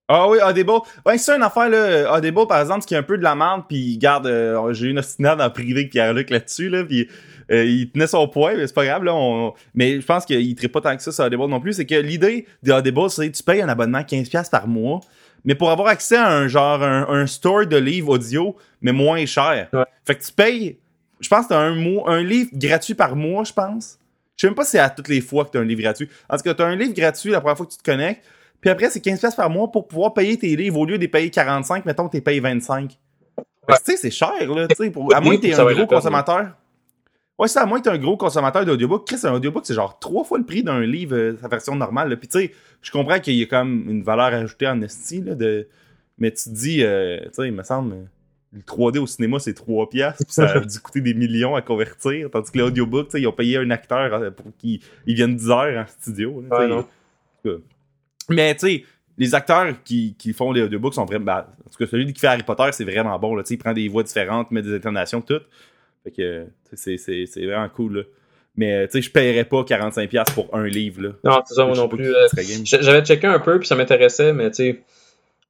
Ah 0.08 0.28
oui, 0.28 0.38
Audible. 0.42 0.70
Ouais, 1.04 1.18
c'est 1.18 1.36
une 1.36 1.42
affaire, 1.42 1.68
là. 1.68 2.16
Audible, 2.16 2.46
par 2.46 2.60
exemple, 2.60 2.82
ce 2.82 2.86
qui 2.86 2.94
est 2.94 2.98
un 2.98 3.02
peu 3.02 3.18
de 3.18 3.22
la 3.22 3.34
merde, 3.34 3.64
puis 3.68 3.98
garde, 3.98 4.26
euh, 4.26 4.72
j'ai 4.72 4.86
eu 4.86 4.90
une 4.90 4.98
ostinade 4.98 5.40
en 5.40 5.50
privé 5.50 5.80
avec 5.80 5.90
Pierre-Luc 5.90 6.30
là-dessus, 6.30 6.70
là, 6.70 6.82
puis 6.82 7.08
euh, 7.50 7.64
il 7.64 7.90
tenait 7.90 8.06
son 8.06 8.26
point, 8.26 8.54
mais 8.56 8.66
c'est 8.66 8.74
pas 8.74 8.86
grave, 8.86 9.04
là. 9.04 9.14
On... 9.14 9.52
Mais 9.74 10.00
je 10.00 10.06
pense 10.06 10.24
qu'il 10.24 10.48
ne 10.48 10.68
pas 10.68 10.80
tant 10.80 10.96
que 10.96 11.02
ça 11.02 11.12
sur 11.12 11.24
Audible 11.24 11.46
non 11.46 11.60
plus. 11.60 11.74
C'est 11.74 11.86
que 11.86 11.94
l'idée 11.94 12.46
d'Audible, 12.62 13.10
c'est 13.10 13.30
que 13.30 13.36
tu 13.36 13.42
payes 13.42 13.60
un 13.60 13.68
abonnement 13.68 14.00
15$ 14.00 14.50
par 14.50 14.66
mois, 14.66 15.00
mais 15.44 15.54
pour 15.54 15.70
avoir 15.70 15.88
accès 15.88 16.16
à 16.16 16.30
un 16.30 16.48
genre, 16.48 16.82
un, 16.82 17.06
un 17.08 17.26
store 17.26 17.66
de 17.66 17.76
livres 17.76 18.14
audio, 18.14 18.56
mais 18.80 18.92
moins 18.92 19.24
cher. 19.26 19.68
Ouais. 19.72 19.84
Fait 20.04 20.14
que 20.14 20.24
tu 20.24 20.32
payes 20.32 20.78
je 21.20 21.28
pense 21.28 21.44
que 21.44 21.48
t'as 21.50 21.58
un, 21.58 21.74
mois, 21.74 22.10
un 22.10 22.22
livre 22.22 22.50
gratuit 22.52 22.94
par 22.94 23.16
mois, 23.16 23.44
je 23.44 23.52
pense. 23.52 23.98
Je 24.36 24.42
sais 24.42 24.46
même 24.46 24.54
pas 24.54 24.64
si 24.64 24.72
c'est 24.72 24.78
à 24.78 24.90
toutes 24.90 25.08
les 25.08 25.20
fois 25.20 25.44
que 25.44 25.50
t'as 25.50 25.60
un 25.60 25.64
livre 25.64 25.82
gratuit. 25.82 26.08
En 26.28 26.36
tout 26.36 26.42
cas, 26.44 26.54
t'as 26.54 26.66
un 26.66 26.76
livre 26.76 26.94
gratuit 26.94 27.30
la 27.30 27.40
première 27.40 27.56
fois 27.56 27.66
que 27.66 27.72
tu 27.72 27.78
te 27.78 27.82
connectes. 27.82 28.24
Puis 28.60 28.70
après, 28.70 28.90
c'est 28.90 29.04
15$ 29.04 29.36
par 29.36 29.50
mois 29.50 29.70
pour 29.70 29.86
pouvoir 29.86 30.14
payer 30.14 30.36
tes 30.36 30.54
livres. 30.56 30.78
Au 30.78 30.86
lieu 30.86 30.98
de 30.98 31.06
payer 31.06 31.30
45, 31.30 31.86
mettons 31.86 32.06
que 32.06 32.12
t'es 32.12 32.20
payé 32.20 32.40
25. 32.40 32.98
Ouais. 33.68 33.74
Tu 33.84 33.92
sais, 33.92 33.96
c'est 33.96 34.10
cher, 34.10 34.32
là. 34.54 34.66
sais 34.76 34.90
pour, 34.90 35.14
à 35.14 35.20
moins 35.20 35.36
que 35.36 35.42
t'es 35.42 35.54
un 35.54 35.72
gros 35.72 35.86
consommateur. 35.86 36.54
Ouais, 37.38 37.46
c'est 37.46 37.60
à 37.60 37.66
moins 37.66 37.78
que 37.78 37.84
t'es 37.84 37.90
un 37.90 37.98
gros 37.98 38.16
consommateur 38.16 38.64
d'audiobook. 38.64 39.06
Chris, 39.06 39.20
un 39.22 39.34
audiobook, 39.34 39.64
c'est 39.64 39.74
genre 39.74 39.98
trois 40.00 40.24
fois 40.24 40.38
le 40.38 40.44
prix 40.44 40.64
d'un 40.64 40.80
livre, 40.80 41.14
euh, 41.14 41.36
sa 41.40 41.46
version 41.46 41.76
normale. 41.76 42.08
Là. 42.08 42.16
Puis 42.16 42.26
tu 42.26 42.40
sais, 42.40 42.52
je 42.82 42.90
comprends 42.90 43.20
qu'il 43.20 43.34
y 43.34 43.42
a 43.42 43.46
comme 43.46 43.88
une 43.88 44.02
valeur 44.02 44.26
ajoutée 44.26 44.66
en 44.66 44.80
esti, 44.82 45.20
là, 45.20 45.36
de... 45.36 45.68
mais 46.18 46.32
tu 46.32 46.44
te 46.44 46.54
dis, 46.54 46.82
euh, 46.82 47.20
tu 47.26 47.34
sais, 47.34 47.46
il 47.46 47.52
me 47.52 47.62
semble 47.62 48.08
le 48.52 48.60
3D 48.62 48.98
au 48.98 49.06
cinéma, 49.06 49.38
c'est 49.38 49.54
3 49.54 49.88
piastres, 49.88 50.24
puis 50.24 50.32
ça 50.32 50.50
a 50.50 50.60
dû 50.60 50.80
coûter 50.80 51.00
des 51.00 51.14
millions 51.14 51.54
à 51.54 51.62
convertir, 51.62 52.30
tandis 52.30 52.50
que 52.50 52.58
l'audiobook, 52.58 53.10
ils 53.14 53.26
ont 53.26 53.32
payé 53.32 53.58
un 53.58 53.70
acteur 53.70 54.14
euh, 54.14 54.30
pour 54.30 54.46
qu'il 54.56 54.80
vienne 55.06 55.36
10 55.36 55.50
heures 55.50 55.78
en 55.78 55.86
studio. 55.86 56.42
Là, 56.50 56.84
Mais 58.28 58.54
tu 58.54 58.66
sais, 58.66 58.84
les 59.16 59.34
acteurs 59.34 59.74
qui, 59.84 60.14
qui 60.18 60.32
font 60.32 60.52
les 60.52 60.62
audiobooks 60.62 60.94
sont 60.94 61.04
vraiment... 61.04 61.24
Ben, 61.24 61.38
en 61.38 61.70
tout 61.70 61.78
cas, 61.78 61.86
celui 61.90 62.12
qui 62.12 62.20
fait 62.20 62.28
Harry 62.28 62.42
Potter, 62.42 62.68
c'est 62.72 62.84
vraiment 62.84 63.18
bon. 63.18 63.34
Là, 63.34 63.42
il 63.48 63.58
prend 63.58 63.72
des 63.72 63.88
voix 63.88 64.02
différentes, 64.02 64.50
met 64.50 64.62
des 64.62 64.74
intonations, 64.74 65.20
tout. 65.20 65.40
Fait 66.04 66.10
que 66.10 66.46
c'est 66.74 67.44
vraiment 67.44 67.68
cool. 67.68 67.96
Là. 67.98 68.02
Mais 68.56 68.86
tu 68.88 68.94
sais, 68.94 69.02
je 69.02 69.10
paierais 69.10 69.44
pas 69.44 69.62
45$ 69.62 70.34
pour 70.34 70.54
un 70.54 70.66
livre. 70.66 71.02
Là. 71.02 71.08
Non, 71.24 71.42
c'est 71.46 71.54
ça, 71.54 71.64
moi 71.64 71.76
non 71.76 71.88
plus. 71.88 72.14
Euh, 72.14 72.26
j'avais 72.64 73.04
checké 73.04 73.26
un 73.26 73.38
peu, 73.38 73.58
puis 73.58 73.68
ça 73.68 73.74
m'intéressait, 73.74 74.32
mais 74.32 74.50
tu 74.50 74.56
sais 74.56 74.82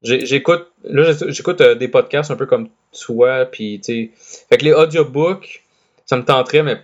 J'écoute 0.03 0.69
là 0.85 1.13
j'écoute 1.29 1.61
euh, 1.61 1.75
des 1.75 1.89
podcasts 1.89 2.31
un 2.31 2.37
peu 2.37 2.47
comme 2.47 2.69
toi 2.93 3.47
puis 3.47 3.81
tu 3.81 4.13
fait 4.49 4.57
que 4.57 4.65
les 4.65 4.73
audiobooks 4.73 5.65
ça 6.07 6.17
me 6.17 6.23
tenterait 6.23 6.63
mais 6.63 6.77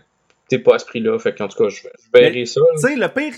t'es 0.48 0.58
pas 0.58 0.74
à 0.74 0.78
ce 0.80 0.84
prix-là 0.84 1.16
fait 1.20 1.32
qu'en 1.32 1.46
tout 1.46 1.62
cas 1.62 1.68
je, 1.68 1.82
je 1.82 1.88
verrai 2.12 2.44
ça. 2.44 2.60
Tu 2.74 2.88
sais 2.88 2.96
le 2.96 3.06
pire 3.08 3.34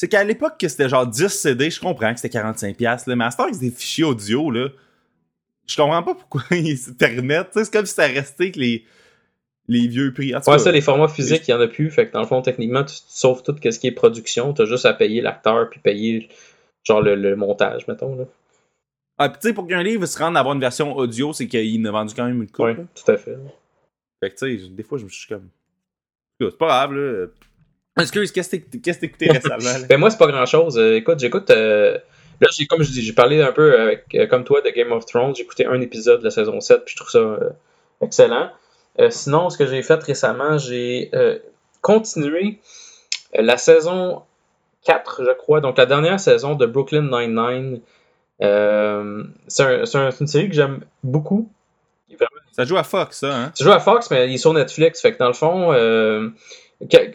c'est 0.00 0.08
qu'à 0.08 0.24
l'époque 0.24 0.54
que 0.58 0.66
c'était 0.66 0.88
genre 0.88 1.06
10 1.06 1.28
CD, 1.28 1.68
je 1.68 1.78
comprends 1.78 2.14
que 2.14 2.20
c'était 2.20 2.32
45 2.32 2.74
pièces 2.74 3.06
là, 3.06 3.16
mais 3.16 3.24
à 3.24 3.30
ce 3.30 3.36
temps 3.36 3.50
que 3.50 3.58
des 3.58 3.70
fichiers 3.70 4.04
audio 4.04 4.50
là, 4.50 4.68
je 5.66 5.76
comprends 5.76 6.02
pas 6.02 6.14
pourquoi 6.14 6.42
ils 6.56 6.78
se 6.78 6.92
permettent, 6.92 7.50
c'est 7.52 7.70
comme 7.70 7.84
si 7.84 7.92
c'était 7.92 8.06
resté 8.06 8.50
que 8.50 8.60
les 8.60 8.86
les 9.68 9.86
vieux 9.88 10.14
prix. 10.14 10.34
ouais, 10.34 10.58
ça, 10.58 10.72
les 10.72 10.80
formats 10.80 11.06
physiques, 11.06 11.46
il 11.46 11.50
y 11.50 11.54
en 11.54 11.60
a 11.60 11.68
plus. 11.68 11.90
Fait 11.90 12.08
que 12.08 12.14
dans 12.14 12.22
le 12.22 12.26
fond, 12.26 12.40
techniquement, 12.40 12.82
tu, 12.82 12.94
tu 12.94 13.02
sauves 13.08 13.42
tout 13.42 13.54
ce 13.62 13.78
qui 13.78 13.88
est 13.88 13.92
production. 13.92 14.54
Tu 14.54 14.62
as 14.62 14.64
juste 14.64 14.86
à 14.86 14.94
payer 14.94 15.20
l'acteur 15.20 15.68
puis 15.68 15.78
payer 15.80 16.28
genre 16.82 17.02
le, 17.02 17.14
le 17.14 17.36
montage, 17.36 17.86
mettons. 17.86 18.16
Là. 18.16 18.24
Ah, 19.18 19.28
tu 19.28 19.36
sais, 19.42 19.52
pour 19.52 19.68
qu'un 19.68 19.82
livre 19.82 20.06
se 20.06 20.18
rende 20.18 20.34
à 20.34 20.40
avoir 20.40 20.54
une 20.54 20.60
version 20.60 20.96
audio, 20.96 21.34
c'est 21.34 21.46
qu'il 21.46 21.86
a 21.86 21.90
vendu 21.92 22.14
quand 22.14 22.24
même 22.24 22.40
une 22.40 22.50
coupe. 22.50 22.64
Oui, 22.64 22.74
tout 22.74 23.12
à 23.12 23.18
fait. 23.18 23.36
Fait 24.18 24.30
que, 24.30 24.34
tu 24.34 24.58
sais, 24.58 24.68
des 24.70 24.82
fois, 24.82 24.96
je 24.96 25.04
me 25.04 25.10
suis 25.10 25.28
comme. 25.28 25.50
C'est 26.40 26.56
pas 26.56 26.66
grave, 26.66 26.94
là. 26.94 27.26
Excuse, 28.00 28.32
qu'est-ce 28.32 28.50
que 28.50 29.06
écouté 29.06 29.30
récemment? 29.30 29.86
ben, 29.88 29.98
moi, 29.98 30.10
c'est 30.10 30.18
pas 30.18 30.26
grand 30.26 30.46
chose. 30.46 30.78
Euh, 30.78 30.96
écoute, 30.96 31.18
j'écoute. 31.18 31.50
Euh... 31.50 31.98
Là, 32.40 32.48
j'ai, 32.56 32.66
comme 32.66 32.82
je 32.82 32.90
dis, 32.90 33.02
j'ai 33.02 33.12
parlé 33.12 33.42
un 33.42 33.52
peu 33.52 33.78
avec, 33.78 34.06
euh, 34.14 34.26
comme 34.26 34.44
toi 34.44 34.62
de 34.62 34.70
Game 34.70 34.92
of 34.92 35.04
Thrones. 35.04 35.34
J'ai 35.34 35.42
écouté 35.42 35.66
un 35.66 35.80
épisode 35.80 36.20
de 36.20 36.24
la 36.24 36.30
saison 36.30 36.60
7, 36.60 36.84
puis 36.84 36.92
je 36.92 36.96
trouve 36.96 37.10
ça 37.10 37.18
euh, 37.18 37.50
excellent. 38.00 38.50
sinon, 39.10 39.50
ce 39.50 39.58
que 39.58 39.66
j'ai 39.66 39.82
fait 39.82 40.02
récemment, 40.02 40.56
j'ai 40.56 41.10
continué 41.82 42.60
la 43.34 43.58
saison 43.58 44.22
4, 44.84 45.22
je 45.24 45.32
crois. 45.32 45.60
Donc, 45.60 45.76
la 45.76 45.86
dernière 45.86 46.18
saison 46.18 46.54
de 46.54 46.66
Brooklyn 46.66 47.10
Nine-Nine. 47.10 47.80
Euh, 48.42 49.24
c'est 49.48 49.62
un, 49.62 50.10
une 50.10 50.26
série 50.26 50.48
que 50.48 50.54
j'aime 50.54 50.80
beaucoup. 51.02 51.50
Ça 52.52 52.64
joue 52.64 52.76
à 52.76 52.84
Fox, 52.84 53.20
ça, 53.20 53.34
hein? 53.34 53.52
Ça 53.54 53.64
joue 53.64 53.72
à 53.72 53.80
Fox, 53.80 54.10
mais 54.10 54.28
il 54.28 54.34
est 54.34 54.38
sur 54.38 54.52
Netflix. 54.52 55.00
Fait 55.00 55.12
que 55.12 55.18
dans 55.18 55.28
le 55.28 55.34
fond, 55.34 55.72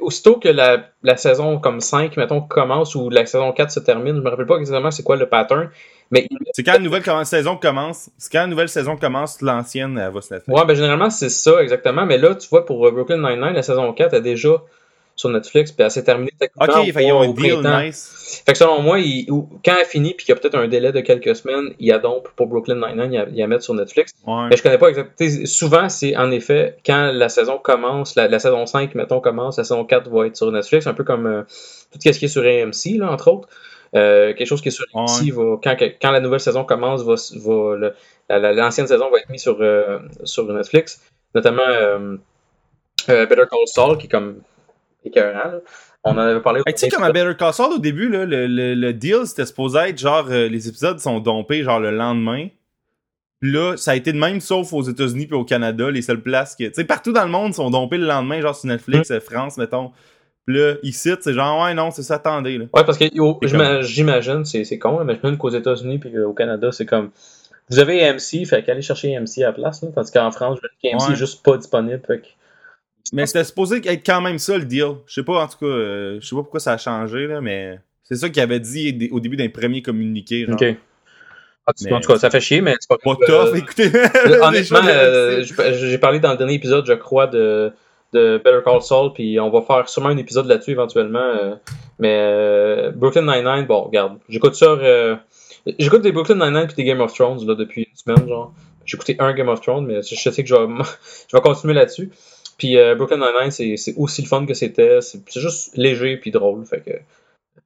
aussitôt 0.02 0.38
que 0.38 0.50
la, 0.50 0.90
la, 1.04 1.18
saison 1.18 1.60
comme 1.60 1.82
5, 1.82 2.18
mettons, 2.18 2.42
commence 2.42 2.96
ou 2.96 3.10
la 3.10 3.26
saison 3.26 3.52
4 3.52 3.72
se 3.72 3.80
termine, 3.80 4.16
je 4.16 4.22
me 4.22 4.30
rappelle 4.30 4.46
pas 4.46 4.58
exactement 4.58 4.92
c'est 4.92 5.04
quoi 5.04 5.16
le 5.16 5.28
pattern, 5.28 5.70
Mais 6.12 6.28
C'est 6.54 6.64
quand 6.64 6.74
la 6.74 6.80
nouvelle 6.80 7.04
saison 7.26 7.58
commence, 7.58 8.10
c'est 8.18 8.32
quand 8.32 8.42
la 8.42 8.48
nouvelle 8.48 8.70
saison 8.70 8.96
commence, 8.96 9.42
l'ancienne, 9.42 9.98
elle 9.98 10.14
va 10.14 10.22
sur 10.22 10.36
Netflix. 10.36 10.60
Ouais, 10.60 10.66
ben 10.66 10.76
généralement, 10.76 11.10
c'est 11.10 11.30
ça, 11.30 11.62
exactement. 11.62 12.06
Mais 12.06 12.18
là, 12.18 12.36
tu 12.36 12.48
vois, 12.50 12.66
pour 12.66 12.92
Brooklyn 12.92 13.18
Nine-Nine, 13.18 13.54
la 13.54 13.64
saison 13.64 13.92
4 13.92 14.14
est 14.14 14.22
déjà 14.22 14.62
sur 15.16 15.30
Netflix, 15.30 15.72
puis 15.72 15.84
elle 15.84 15.92
s'est 15.92 16.04
terminée 16.04 16.32
techniquement 16.38 16.82
Ok, 16.82 16.92
fait 16.92 17.04
qu'ils 17.04 17.14
ont 17.14 17.22
un 17.22 17.30
deal 17.30 17.54
printemps. 17.62 17.82
nice. 17.84 18.42
Fait 18.46 18.52
que 18.52 18.58
selon 18.58 18.82
moi, 18.82 19.00
il- 19.00 19.26
quand 19.28 19.76
elle 19.80 19.86
finit, 19.86 20.14
puis 20.14 20.26
qu'il 20.26 20.36
y 20.36 20.38
a 20.38 20.42
peut-être 20.42 20.56
un 20.56 20.68
délai 20.68 20.92
de 20.92 21.00
quelques 21.00 21.36
semaines, 21.38 21.74
il 21.80 21.88
y 21.88 21.92
a 21.94 22.00
donc 22.00 22.30
pour 22.36 22.48
Brooklyn 22.48 22.76
Nine-Nine, 22.76 23.14
il 23.14 23.16
y 23.16 23.18
a, 23.18 23.26
il 23.30 23.36
y 23.38 23.42
a 23.42 23.46
à 23.46 23.48
mettre 23.48 23.64
sur 23.64 23.74
Netflix. 23.74 24.12
Ouais. 24.28 24.48
Mais 24.50 24.58
je 24.58 24.64
connais 24.64 24.78
pas 24.78 24.90
exactement. 24.90 25.46
Souvent, 25.46 25.88
c'est 25.88 26.18
en 26.18 26.32
effet, 26.32 26.76
quand 26.86 27.12
la 27.14 27.30
saison 27.30 27.58
commence, 27.58 28.16
la, 28.16 28.28
la 28.28 28.40
saison 28.40 28.66
5, 28.66 28.94
mettons, 28.96 29.22
commence, 29.22 29.58
la 29.58 29.64
saison 29.64 29.86
4 29.86 30.10
va 30.10 30.28
être 30.28 30.36
sur 30.36 30.52
Netflix, 30.52 30.86
un 30.88 30.94
peu 30.94 31.06
comme 31.06 31.28
euh, 31.28 31.44
tout 31.94 32.00
ce 32.04 32.20
qui 32.20 32.26
est 32.26 32.28
sur 32.28 32.44
AMC, 32.44 32.98
là, 33.00 33.10
entre 33.12 33.30
autres. 33.32 33.48
Euh, 33.96 34.34
quelque 34.34 34.48
chose 34.48 34.62
qui 34.62 34.68
est 34.68 34.72
sur 34.72 34.86
AMC, 34.94 35.32
va, 35.32 35.56
quand, 35.64 35.78
quand 36.02 36.12
la 36.12 36.20
nouvelle 36.20 36.42
saison 36.42 36.66
commence, 36.66 37.04
va, 37.04 37.16
va 37.16 37.76
le- 37.78 37.94
la- 38.30 38.40
la- 38.40 38.52
l'ancienne 38.52 38.88
saison 38.88 39.10
va 39.10 39.20
être 39.20 39.30
mise 39.30 39.44
sur, 39.44 39.58
euh, 39.62 40.00
sur 40.26 40.44
Netflix. 40.52 41.00
Notamment 41.34 42.18
Better 43.08 43.44
Call 43.50 43.68
Saul, 43.68 43.98
qui 43.98 44.08
est 44.08 44.10
comme 44.10 44.42
écœurant. 45.06 45.52
là. 45.52 45.60
On 46.04 46.12
en 46.12 46.18
avait 46.20 46.40
parlé. 46.42 46.60
au 46.62 46.64
Hey, 46.68 46.74
tu 46.76 46.82
sais, 46.82 46.90
comme 46.90 47.04
à 47.04 47.12
Better 47.12 47.34
Call 47.38 47.54
Saul, 47.54 47.74
au 47.74 47.80
début, 47.80 48.10
là, 48.10 48.26
le, 48.26 48.46
le, 48.48 48.76
le 48.76 48.94
deal, 48.94 49.22
c'était 49.26 49.46
supposé 49.46 49.80
être 49.80 49.98
genre, 49.98 50.28
euh, 50.30 50.48
les 50.48 50.68
épisodes 50.68 51.00
sont 51.00 51.20
dompés 51.20 51.64
genre 51.64 51.80
le 51.80 51.92
lendemain. 51.92 52.48
Puis 53.42 53.52
là, 53.52 53.76
ça 53.76 53.92
a 53.92 53.96
été 53.96 54.14
de 54.14 54.18
même, 54.20 54.40
sauf 54.40 54.72
aux 54.74 54.84
États-Unis 54.84 55.26
puis 55.28 55.36
au 55.36 55.44
Canada, 55.44 55.90
les 55.90 56.02
seules 56.02 56.22
places 56.22 56.56
que. 56.56 56.64
Tu 56.66 56.74
sais, 56.74 56.84
partout 56.86 57.12
dans 57.12 57.24
le 57.26 57.32
monde 57.32 57.54
sont 57.54 57.70
dompés 57.70 57.98
le 57.98 58.06
lendemain, 58.06 58.40
genre 58.42 58.56
sur 58.56 58.68
Netflix, 58.68 59.12
euh, 59.12 59.20
France, 59.20 59.58
mettons. 59.58 59.92
Puis 60.46 60.56
là, 60.58 60.76
ici, 60.84 61.12
c'est 61.20 61.34
genre, 61.34 61.64
ouais, 61.64 61.74
non, 61.74 61.90
c'est 61.90 62.04
ça, 62.04 62.16
attendez, 62.16 62.60
là. 62.60 62.66
Ouais, 62.74 62.84
parce 62.86 63.00
que 63.00 63.06
j'imagine, 63.82 64.46
c'est 64.46 64.64
c'est 64.64 64.78
con, 64.78 65.04
mais 65.04 65.16
j'imagine 65.16 65.38
qu'aux 65.40 65.50
États-Unis 65.50 65.98
puis 65.98 66.18
au 66.20 66.34
Canada, 66.34 66.72
c'est 66.72 66.86
comme. 66.86 67.10
Vous 67.72 67.80
avez 67.80 68.08
AMC, 68.08 68.46
fait 68.46 68.64
qu'allez 68.64 68.84
chercher 68.84 69.16
AMC 69.18 69.40
à 69.40 69.48
la 69.48 69.52
place, 69.54 69.82
là, 69.82 69.90
tandis 69.94 70.12
qu'en 70.12 70.30
France, 70.30 70.60
AMC 70.84 71.08
Ouais. 71.08 71.14
est 71.14 71.16
juste 71.16 71.44
pas 71.44 71.58
disponible. 71.58 72.00
Fait 72.06 72.20
que... 72.20 72.26
Mais 73.14 73.26
c'était 73.26 73.44
supposé 73.44 73.78
être 73.88 74.06
quand 74.06 74.22
même 74.22 74.38
ça, 74.40 74.58
le 74.58 74.66
deal. 74.66 74.96
Je 75.08 75.14
sais 75.16 75.24
pas, 75.24 75.44
en 75.44 75.48
tout 75.48 75.58
cas, 75.60 75.66
euh, 75.66 76.18
je 76.20 76.28
sais 76.28 76.36
pas 76.36 76.42
pourquoi 76.42 76.60
ça 76.60 76.74
a 76.74 76.78
changé, 76.78 77.28
là, 77.28 77.40
mais 77.42 77.80
c'est 78.04 78.16
ça 78.16 78.30
qu'il 78.30 78.42
avait 78.42 78.60
dit 78.60 79.10
au 79.12 79.20
début 79.20 79.38
d'un 79.38 79.50
premier 79.50 79.82
communiqué. 79.82 80.46
Genre. 80.46 80.56
Ok. 80.56 80.76
En 81.68 81.72
tout, 81.72 81.84
Mais- 81.86 81.94
en 81.94 82.00
tout 82.00 82.12
cas, 82.12 82.20
ça 82.20 82.30
fait 82.30 82.40
chier, 82.42 82.62
mais 82.62 82.76
c'est 82.80 82.88
pas 82.90 82.98
Pas 82.98 83.16
tough, 83.26 83.56
écoutez. 83.56 83.90
Euh, 83.96 84.40
honnêtement, 84.44 84.80
euh, 84.88 85.42
difficiles. 85.42 85.74
j'ai 85.90 85.98
parlé 85.98 86.20
dans 86.20 86.32
le 86.32 86.38
dernier 86.38 86.54
épisode, 86.56 86.86
je 86.86 86.94
crois, 86.94 87.26
de, 87.28 87.72
de 88.14 88.38
Better 88.44 88.60
Call 88.64 88.82
Saul, 88.84 89.14
puis 89.14 89.40
on 89.40 89.50
va 89.50 89.62
faire 89.62 89.90
sûrement 89.90 90.10
un 90.10 90.18
épisode 90.18 90.46
là-dessus 90.48 90.72
éventuellement. 90.72 91.20
euh, 91.20 91.56
mais 91.98 92.16
euh, 92.22 92.92
Brooklyn 92.92 93.24
Nine-Nine, 93.24 93.66
bon, 93.66 93.82
regarde, 93.84 94.18
j'écoute 94.30 94.54
ça. 94.56 94.66
euh, 94.66 95.16
j'écoute 95.80 96.02
des 96.04 96.12
Brooklyn 96.12 96.36
Nine-Nine 96.36 96.68
puis 96.68 96.76
des 96.76 96.84
Game 96.84 97.02
of 97.02 97.14
Thrones 97.14 97.44
là, 97.48 97.56
depuis 97.56 97.88
une 97.90 97.96
semaine, 97.96 98.28
genre. 98.30 98.54
J'ai 98.86 98.98
écouté 98.98 99.16
un 99.18 99.34
Game 99.34 99.50
of 99.50 99.62
Thrones, 99.62 99.88
mais 99.88 100.04
je, 100.04 100.14
je 100.16 100.30
sais 100.30 100.44
que 100.44 100.48
je 100.50 100.54
vais, 100.54 100.68
je 101.32 101.36
vais 101.36 101.42
continuer 101.42 101.74
là-dessus. 101.74 102.12
Puis 102.58 102.78
euh, 102.78 102.96
Brooklyn 102.96 103.18
Nine-Nine, 103.18 103.52
c'est 103.52 103.76
c'est 103.78 103.94
aussi 103.98 104.22
le 104.22 104.28
fun 104.28 104.46
que 104.46 104.54
c'était. 104.54 105.02
C'est 105.02 105.22
juste 105.34 105.76
léger 105.78 106.18
puis 106.18 106.32
drôle. 106.32 106.66
Fait 106.66 106.80
que, 106.82 106.92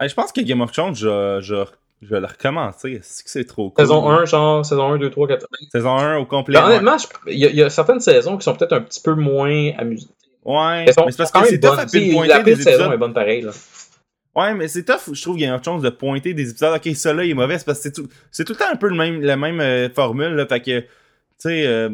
Hey, 0.01 0.10
je 0.10 0.15
pense 0.15 0.31
que 0.31 0.41
Game 0.41 0.62
of 0.62 0.72
Thrones, 0.72 0.96
je, 0.96 1.39
je, 1.41 1.55
je 2.01 2.08
vais 2.08 2.19
le 2.22 2.25
recommencer. 2.27 2.91
Est-ce 2.93 3.24
que 3.24 3.29
c'est 3.29 3.43
trop 3.46 3.69
cool? 3.69 3.86
saison 3.86 4.10
1, 4.10 4.25
genre, 4.25 4.65
saison 4.65 4.93
1, 4.93 4.98
2, 4.98 5.10
3, 5.10 5.27
4. 5.27 5.48
Saison 5.72 5.98
1 5.98 6.17
au 6.17 6.25
complet. 6.25 6.58
Ben, 6.60 6.65
honnêtement, 6.65 6.98
il 7.27 7.34
y, 7.36 7.55
y 7.55 7.62
a 7.62 7.69
certaines 7.69 8.00
saisons 8.00 8.38
qui 8.38 8.43
sont 8.46 8.55
peut-être 8.55 8.74
un 8.74 8.81
petit 8.81 9.01
peu 9.01 9.13
moins 9.15 9.72
amusantes. 9.77 10.10
Ouais, 10.46 10.86
mais 10.86 10.91
c'est 10.93 11.17
parce 11.17 11.31
que 11.31 11.46
c'est 11.50 11.60
tough 11.60 11.72
à 11.74 11.86
La 11.86 11.86
des 11.86 11.89
pire 12.53 12.55
saison 12.58 12.69
est 12.69 12.74
épisodes. 12.86 13.00
bonne 13.00 13.13
pareil. 13.13 13.41
Là. 13.41 13.51
Ouais, 14.36 14.53
mais 14.53 14.67
c'est 14.69 14.86
tough, 14.86 15.12
je 15.13 15.22
trouve, 15.22 15.36
Game 15.38 15.53
of 15.53 15.62
Thrones 15.62 15.81
de 15.81 15.89
pointer 15.89 16.34
des 16.34 16.50
épisodes. 16.50 16.74
Ok, 16.75 16.96
ça 16.96 17.13
là, 17.13 17.25
il 17.25 17.31
est 17.31 17.36
mauvais, 17.36 17.58
c'est 17.60 17.65
parce 17.65 17.79
que 17.79 17.84
c'est 17.84 17.91
tout, 17.91 18.08
c'est 18.31 18.46
tout 18.46 18.53
le 18.53 18.60
temps 18.60 18.72
un 18.72 18.77
peu 18.77 18.88
le 18.88 18.96
même, 18.96 19.22
la 19.22 19.36
même 19.36 19.60
euh, 19.60 19.89
formule, 19.89 20.34
là. 20.36 20.46
Fait 20.48 20.62
que, 20.62 20.84
sais, 21.39 21.65
euh, 21.65 21.89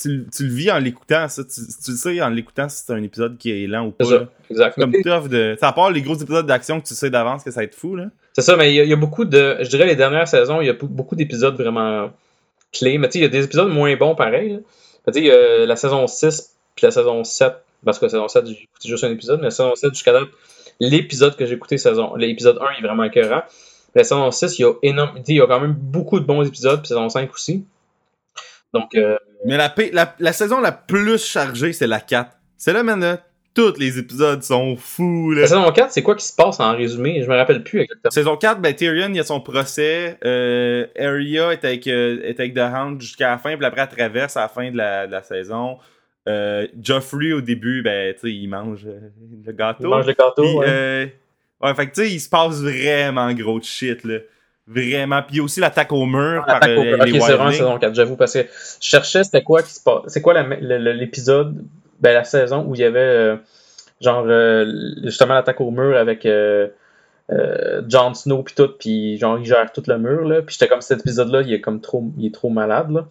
tu, 0.00 0.26
tu 0.34 0.44
le 0.46 0.52
vis 0.52 0.70
en 0.70 0.78
l'écoutant, 0.78 1.28
ça. 1.28 1.44
Tu, 1.44 1.60
tu 1.84 1.90
le 1.92 1.96
sais 1.96 2.20
en 2.20 2.28
l'écoutant 2.28 2.68
si 2.68 2.84
c'est 2.84 2.92
un 2.92 3.02
épisode 3.02 3.38
qui 3.38 3.50
est 3.50 3.66
lent 3.66 3.86
ou 3.86 3.90
pas. 3.92 4.04
C'est 4.04 4.10
ça, 4.10 4.28
exact. 4.50 4.74
C'est 4.76 4.80
comme 4.80 4.92
tough 5.02 5.28
de. 5.28 5.56
Ça 5.60 5.68
à 5.68 5.72
part 5.72 5.90
les 5.90 6.02
gros 6.02 6.16
épisodes 6.16 6.46
d'action 6.46 6.80
que 6.80 6.86
tu 6.86 6.94
sais 6.94 7.10
d'avance 7.10 7.44
que 7.44 7.50
ça 7.50 7.60
va 7.60 7.64
être 7.64 7.74
fou, 7.74 7.96
là. 7.96 8.06
C'est 8.32 8.42
ça, 8.42 8.56
mais 8.56 8.72
il 8.72 8.76
y, 8.76 8.80
a, 8.80 8.84
il 8.84 8.90
y 8.90 8.92
a 8.92 8.96
beaucoup 8.96 9.24
de. 9.24 9.56
Je 9.60 9.68
dirais 9.68 9.86
les 9.86 9.96
dernières 9.96 10.28
saisons, 10.28 10.60
il 10.60 10.66
y 10.66 10.70
a 10.70 10.74
beaucoup 10.74 11.16
d'épisodes 11.16 11.56
vraiment 11.56 12.10
clés. 12.72 12.98
Mais 12.98 13.08
tu 13.08 13.14
sais, 13.14 13.18
il 13.20 13.22
y 13.22 13.24
a 13.24 13.28
des 13.28 13.44
épisodes 13.44 13.68
moins 13.68 13.94
bons 13.96 14.14
pareil. 14.14 14.52
là. 14.52 14.58
Mais 15.06 15.12
Tu 15.12 15.18
sais, 15.20 15.24
il 15.24 15.28
y 15.28 15.30
a 15.30 15.66
la 15.66 15.76
saison 15.76 16.06
6 16.06 16.54
puis 16.76 16.86
la 16.86 16.90
saison 16.90 17.24
7. 17.24 17.52
Parce 17.84 17.98
que 17.98 18.06
la 18.06 18.10
saison 18.10 18.26
7, 18.28 18.46
j'ai 18.46 18.52
écouté 18.52 18.88
juste 18.88 19.04
un 19.04 19.10
épisode, 19.12 19.38
mais 19.38 19.46
la 19.46 19.50
saison 19.52 19.74
7 19.74 19.94
jusqu'à 19.94 20.12
date, 20.12 20.28
l'épisode 20.80 21.36
que 21.36 21.46
j'ai 21.46 21.54
écouté, 21.54 21.78
saison, 21.78 22.14
l'épisode 22.16 22.58
1 22.60 22.78
est 22.80 22.82
vraiment 22.84 23.04
écœurant. 23.04 23.42
La 23.94 24.02
saison 24.04 24.30
6, 24.30 24.58
il 24.58 24.62
y 24.62 24.64
a 24.64 24.72
énorme, 24.82 25.10
tu 25.16 25.24
sais, 25.26 25.32
il 25.32 25.36
y 25.36 25.40
a 25.40 25.46
quand 25.46 25.60
même 25.60 25.74
beaucoup 25.74 26.18
de 26.18 26.24
bons 26.24 26.42
épisodes, 26.44 26.80
puis 26.80 26.88
saison 26.88 27.08
5 27.08 27.32
aussi. 27.32 27.64
Donc, 28.74 28.94
euh, 28.94 29.16
Mais 29.46 29.56
la, 29.56 29.68
pa- 29.68 29.90
la, 29.92 30.14
la 30.18 30.32
saison 30.32 30.60
la 30.60 30.72
plus 30.72 31.24
chargée, 31.24 31.72
c'est 31.72 31.86
la 31.86 32.00
4. 32.00 32.30
C'est 32.56 32.72
là, 32.72 32.82
man, 32.82 33.00
là. 33.00 33.20
Tous 33.54 33.76
les 33.78 33.98
épisodes 33.98 34.42
sont 34.42 34.76
fous, 34.76 35.32
là. 35.32 35.40
la 35.40 35.46
saison 35.48 35.72
4, 35.72 35.90
c'est 35.90 36.02
quoi 36.02 36.14
qui 36.14 36.24
se 36.24 36.34
passe 36.36 36.60
en 36.60 36.76
résumé? 36.76 37.22
Je 37.22 37.28
me 37.28 37.34
rappelle 37.34 37.64
plus 37.64 37.80
exactement. 37.80 38.10
Saison 38.10 38.36
4, 38.36 38.60
ben, 38.60 38.72
Tyrion, 38.74 39.08
il 39.12 39.18
a 39.18 39.24
son 39.24 39.40
procès. 39.40 40.16
Euh, 40.24 40.86
Arya 40.96 41.52
est 41.52 41.64
avec, 41.64 41.86
euh, 41.88 42.20
est 42.22 42.38
avec 42.38 42.54
The 42.54 42.58
Hound 42.58 43.00
jusqu'à 43.00 43.30
la 43.30 43.38
fin, 43.38 43.56
puis 43.56 43.66
après, 43.66 43.80
elle 43.80 43.88
traverse 43.88 44.36
à 44.36 44.42
la 44.42 44.48
fin 44.48 44.70
de 44.70 44.76
la, 44.76 45.06
de 45.08 45.12
la 45.12 45.22
saison. 45.22 45.78
Euh, 46.28 46.68
Joffrey, 46.80 47.32
au 47.32 47.40
début, 47.40 47.82
ben, 47.82 48.14
tu 48.14 48.20
sais, 48.20 48.30
il 48.30 48.46
mange 48.48 48.86
euh, 48.86 49.00
le 49.44 49.52
gâteau. 49.52 49.84
Il 49.84 49.88
mange 49.88 50.06
le 50.06 50.12
gâteau. 50.12 50.58
Ouais. 50.60 51.16
ouais, 51.62 51.74
fait 51.74 51.86
que, 51.88 51.94
tu 51.94 52.02
sais, 52.02 52.12
il 52.12 52.20
se 52.20 52.28
passe 52.28 52.60
vraiment 52.60 53.32
gros 53.32 53.58
de 53.58 53.64
shit, 53.64 54.04
là. 54.04 54.18
Vraiment. 54.68 55.22
Puis, 55.22 55.40
aussi 55.40 55.60
l'attaque 55.60 55.92
au 55.92 56.04
mur 56.06 56.44
par 56.46 56.56
Attaque 56.56 56.76
au- 56.78 56.82
euh, 56.82 56.96
ok, 56.98 57.06
les 57.06 57.20
c'est 57.20 57.32
vraiment 57.34 57.50
saison 57.50 57.78
4, 57.78 57.94
j'avoue, 57.94 58.16
parce 58.16 58.34
que 58.34 58.40
je 58.42 58.46
cherchais 58.86 59.24
c'était 59.24 59.42
quoi 59.42 59.62
qui 59.62 59.72
se 59.72 59.82
passe. 59.82 60.02
C'est 60.08 60.20
quoi 60.20 60.34
l'épisode, 60.42 61.64
ben 62.00 62.12
la 62.12 62.24
saison 62.24 62.64
où 62.66 62.74
il 62.74 62.80
y 62.80 62.84
avait 62.84 62.98
euh, 63.00 63.36
genre 64.00 64.24
euh, 64.26 64.66
justement 65.04 65.34
l'attaque 65.34 65.60
au 65.60 65.70
mur 65.70 65.96
avec 65.96 66.26
euh, 66.26 66.68
euh, 67.30 67.82
Jon 67.88 68.14
Snow 68.14 68.42
puis 68.42 68.54
tout, 68.54 68.68
puis 68.78 69.18
genre 69.18 69.38
il 69.38 69.44
gère 69.46 69.72
tout 69.72 69.82
le 69.86 69.98
mur 69.98 70.24
là, 70.28 70.42
puis 70.42 70.54
j'étais 70.58 70.68
comme 70.68 70.80
cet 70.80 71.00
épisode 71.00 71.30
là, 71.30 71.42
il 71.42 71.52
est 71.52 71.60
comme 71.60 71.80
trop 71.80 72.04
il 72.18 72.26
est 72.26 72.34
trop 72.34 72.50
malade 72.50 72.90
là. 72.90 73.06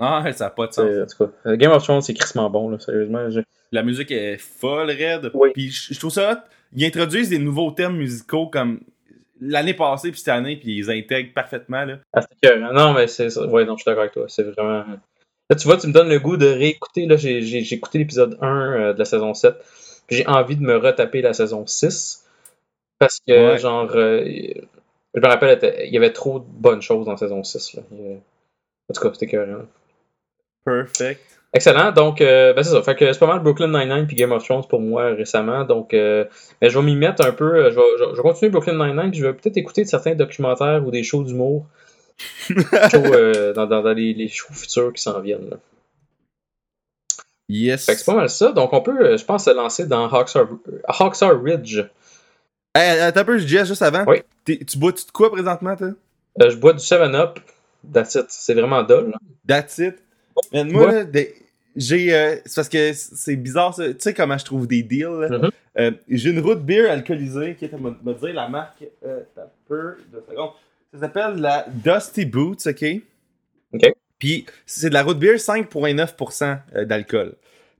Ah, 0.00 0.24
ça 0.32 0.44
n'a 0.44 0.50
pas 0.50 0.66
de 0.68 0.72
sens. 0.72 0.84
En 0.86 1.06
tout 1.06 1.26
cas, 1.26 1.32
euh, 1.46 1.56
Game 1.56 1.72
of 1.72 1.82
Thrones 1.82 2.02
c'est 2.02 2.14
crissement 2.14 2.48
bon 2.50 2.70
là, 2.70 2.78
sérieusement. 2.78 3.28
Je- 3.30 3.40
La 3.72 3.82
musique 3.82 4.10
est 4.10 4.38
folle, 4.38 4.90
raide. 4.90 5.30
Oui. 5.34 5.50
Puis 5.52 5.70
je 5.70 5.98
trouve 5.98 6.10
ça 6.12 6.32
hot. 6.32 6.36
Ils 6.74 6.84
introduisent 6.86 7.28
des 7.30 7.38
nouveaux 7.38 7.70
thèmes 7.72 7.96
musicaux 7.96 8.46
comme 8.46 8.80
l'année 9.40 9.74
passée 9.74 10.10
puis 10.10 10.18
cette 10.20 10.28
année, 10.28 10.56
puis 10.56 10.76
ils 10.78 10.90
intègrent 10.90 11.32
parfaitement. 11.34 11.84
Là. 11.84 11.98
Ah, 12.12 12.20
écœurant. 12.42 12.72
Non 12.72 12.92
mais 12.94 13.06
c'est 13.06 13.30
ça. 13.30 13.46
Ouais 13.46 13.64
non, 13.64 13.76
je 13.76 13.82
suis 13.82 13.90
d'accord 13.90 14.02
avec 14.02 14.12
toi, 14.14 14.26
c'est 14.28 14.42
vraiment. 14.44 14.84
Là 15.50 15.56
tu 15.56 15.66
vois, 15.66 15.76
tu 15.78 15.86
me 15.86 15.92
donnes 15.92 16.08
le 16.10 16.18
goût 16.18 16.36
de 16.36 16.46
réécouter 16.46 17.06
là, 17.06 17.16
j'ai 17.16 17.40
j'ai- 17.42 17.62
j'ai 17.62 17.76
écouté 17.76 17.98
l'épisode 17.98 18.36
1 18.42 18.72
euh, 18.72 18.92
de 18.92 18.98
la 18.98 19.04
saison 19.04 19.32
7. 19.34 19.54
puis 20.06 20.16
J'ai 20.16 20.26
envie 20.26 20.56
de 20.56 20.62
me 20.62 20.76
retaper 20.76 21.22
la 21.22 21.32
saison 21.34 21.66
6 21.66 22.26
parce 22.98 23.18
que 23.26 23.52
Ouais. 23.52 23.58
genre 23.58 23.90
euh, 23.94 24.24
je 25.14 25.20
me 25.20 25.26
rappelle 25.26 25.58
il 25.86 25.92
y 25.92 25.96
avait 25.96 26.12
trop 26.12 26.38
de 26.40 26.44
bonnes 26.48 26.82
choses 26.82 27.06
dans 27.06 27.12
la 27.12 27.18
saison 27.18 27.42
6 27.44 27.74
là. 27.74 27.82
En 27.92 28.94
tout 28.94 29.00
cas, 29.02 29.10
c'était 29.12 29.26
écœurant. 29.26 29.64
Perfect. 30.64 31.37
Excellent. 31.54 31.92
Donc, 31.92 32.20
euh, 32.20 32.52
ben 32.52 32.62
c'est 32.62 32.70
ça. 32.72 32.82
Fait 32.82 32.94
que 32.94 33.10
c'est 33.12 33.18
pas 33.18 33.26
mal 33.26 33.40
Brooklyn 33.40 33.68
Nine-Nine 33.68 34.06
puis 34.06 34.16
Game 34.16 34.32
of 34.32 34.44
Thrones 34.44 34.66
pour 34.68 34.80
moi 34.80 35.10
récemment. 35.14 35.64
Donc, 35.64 35.94
euh, 35.94 36.24
ben, 36.60 36.68
je 36.68 36.78
vais 36.78 36.84
m'y 36.84 36.94
mettre 36.94 37.24
un 37.24 37.32
peu. 37.32 37.70
Je 37.70 37.74
vais, 37.74 38.14
je 38.16 38.20
continuer 38.20 38.50
Brooklyn 38.50 38.74
Nine-Nine 38.74 39.10
puis 39.10 39.20
je 39.20 39.26
vais 39.26 39.32
peut-être 39.32 39.56
écouter 39.56 39.84
certains 39.86 40.14
documentaires 40.14 40.86
ou 40.86 40.90
des 40.90 41.02
shows 41.02 41.24
d'humour 41.24 41.66
euh, 42.94 43.52
dans, 43.54 43.66
dans, 43.66 43.82
dans 43.82 43.92
les, 43.94 44.12
les 44.12 44.28
shows 44.28 44.52
futurs 44.52 44.92
qui 44.92 45.02
s'en 45.02 45.20
viennent. 45.20 45.48
là. 45.50 45.56
Yes. 47.48 47.86
Fait 47.86 47.92
que 47.92 47.98
c'est 48.00 48.04
pas 48.04 48.14
mal 48.14 48.28
ça. 48.28 48.52
Donc, 48.52 48.72
on 48.74 48.82
peut, 48.82 49.00
euh, 49.00 49.16
je 49.16 49.24
pense, 49.24 49.46
se 49.46 49.50
lancer 49.50 49.86
dans 49.86 50.06
Hawksar, 50.08 50.46
Hawksar 50.86 51.42
Ridge. 51.42 51.80
Hey, 52.74 53.00
attends 53.00 53.20
un 53.20 53.24
peu, 53.24 53.38
Jess, 53.38 53.66
juste 53.68 53.82
avant. 53.82 54.04
Oui. 54.06 54.22
Tu 54.44 54.76
bois-tu 54.76 55.06
de 55.06 55.10
quoi 55.10 55.30
présentement, 55.30 55.74
toi? 55.74 55.88
Euh, 56.42 56.50
je 56.50 56.56
bois 56.56 56.74
du 56.74 56.80
7-Up. 56.84 57.40
That's 57.90 58.14
it. 58.16 58.26
C'est 58.28 58.54
vraiment 58.54 58.82
dull. 58.82 59.10
là. 59.12 59.18
That's 59.46 59.78
it. 59.78 59.96
Mais 60.52 60.64
moi, 60.64 60.86
Ouais. 60.86 60.92
là, 60.94 61.04
des- 61.04 61.34
j'ai. 61.76 62.14
euh, 62.14 62.36
c'est 62.44 62.54
parce 62.56 62.68
que 62.68 62.92
c'est 62.92 63.36
bizarre, 63.36 63.74
ça. 63.74 63.88
Tu 63.88 63.96
sais 64.00 64.14
comment 64.14 64.36
je 64.38 64.44
trouve 64.44 64.66
des 64.66 64.82
deals, 64.82 65.20
là? 65.20 65.28
Mhm. 65.38 65.50
Euh, 65.78 65.90
j'ai 66.08 66.30
une 66.30 66.40
route 66.40 66.64
beer 66.64 66.88
alcoolisée 66.90 67.54
qui 67.56 67.66
est 67.66 67.74
à 67.74 67.78
me, 67.78 67.90
me 68.02 68.14
dire 68.14 68.34
la 68.34 68.48
marque. 68.48 68.84
Euh, 69.04 69.20
t'as 69.34 69.42
peu 69.68 69.96
de 70.12 70.20
secondes. 70.28 70.50
Ça 70.92 71.00
s'appelle 71.00 71.36
la 71.36 71.66
Dusty 71.68 72.24
Boots, 72.24 72.66
ok? 72.66 72.84
Ok. 73.74 73.92
Puis 74.18 74.46
c'est 74.66 74.88
de 74.88 74.94
la 74.94 75.02
route 75.04 75.18
beer 75.18 75.36
5,9% 75.38 76.58
euh, 76.74 76.84
d'alcool. 76.84 77.34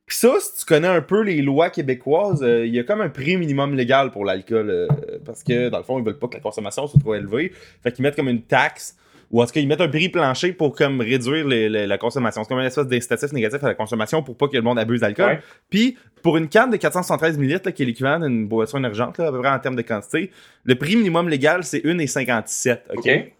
Puis 0.06 0.16
ça, 0.16 0.34
si 0.40 0.60
tu 0.60 0.64
connais 0.64 0.88
un 0.88 1.02
peu 1.02 1.22
les 1.22 1.42
lois 1.42 1.68
québécoises, 1.70 2.42
euh, 2.42 2.64
il 2.66 2.74
y 2.74 2.78
a 2.78 2.84
comme 2.84 3.00
un 3.00 3.08
prix 3.10 3.36
minimum 3.36 3.74
légal 3.74 4.10
pour 4.10 4.24
l'alcool. 4.24 4.70
euh, 4.70 4.86
parce 5.24 5.42
que 5.42 5.68
dans 5.68 5.78
le 5.78 5.84
fond, 5.84 5.98
ils 5.98 6.04
veulent 6.04 6.18
pas 6.18 6.28
que 6.28 6.34
la 6.34 6.40
consommation 6.40 6.86
soit 6.86 7.00
trop 7.00 7.14
élevée. 7.14 7.52
Fait 7.82 7.92
qu'ils 7.92 8.02
mettent 8.04 8.16
comme 8.16 8.28
une 8.28 8.42
taxe. 8.42 8.96
Ou 9.30 9.42
en 9.42 9.46
tout 9.46 9.52
cas, 9.52 9.60
ils 9.60 9.68
mettent 9.68 9.80
un 9.82 9.88
prix 9.88 10.08
plancher 10.08 10.52
pour 10.52 10.74
comme 10.74 11.00
réduire 11.02 11.46
les- 11.46 11.68
les- 11.68 11.86
la 11.86 11.98
consommation. 11.98 12.42
C'est 12.44 12.48
comme 12.48 12.58
une 12.60 12.64
espèce 12.64 12.86
d'incitatif 12.86 13.30
négatif 13.32 13.62
à 13.62 13.66
la 13.68 13.74
consommation 13.74 14.22
pour 14.22 14.36
pas 14.36 14.48
que 14.48 14.56
le 14.56 14.62
monde 14.62 14.78
abuse 14.78 15.00
d'alcool. 15.02 15.26
Ouais. 15.26 15.40
Puis, 15.68 15.98
pour 16.22 16.38
une 16.38 16.48
canne 16.48 16.70
de 16.70 16.76
473 16.78 17.36
ml, 17.38 17.72
qui 17.74 17.82
est 17.82 17.86
l'équivalent 17.86 18.26
d'une 18.26 18.48
boisson 18.48 18.78
énergente, 18.78 19.18
là, 19.18 19.26
à 19.28 19.30
peu 19.30 19.38
près 19.40 19.50
en 19.50 19.58
termes 19.58 19.76
de 19.76 19.82
quantité, 19.82 20.30
le 20.64 20.74
prix 20.76 20.96
minimum 20.96 21.28
légal, 21.28 21.62
c'est 21.64 21.84
1,57. 21.84 22.80
OK? 22.90 22.98
Ok. 22.98 23.32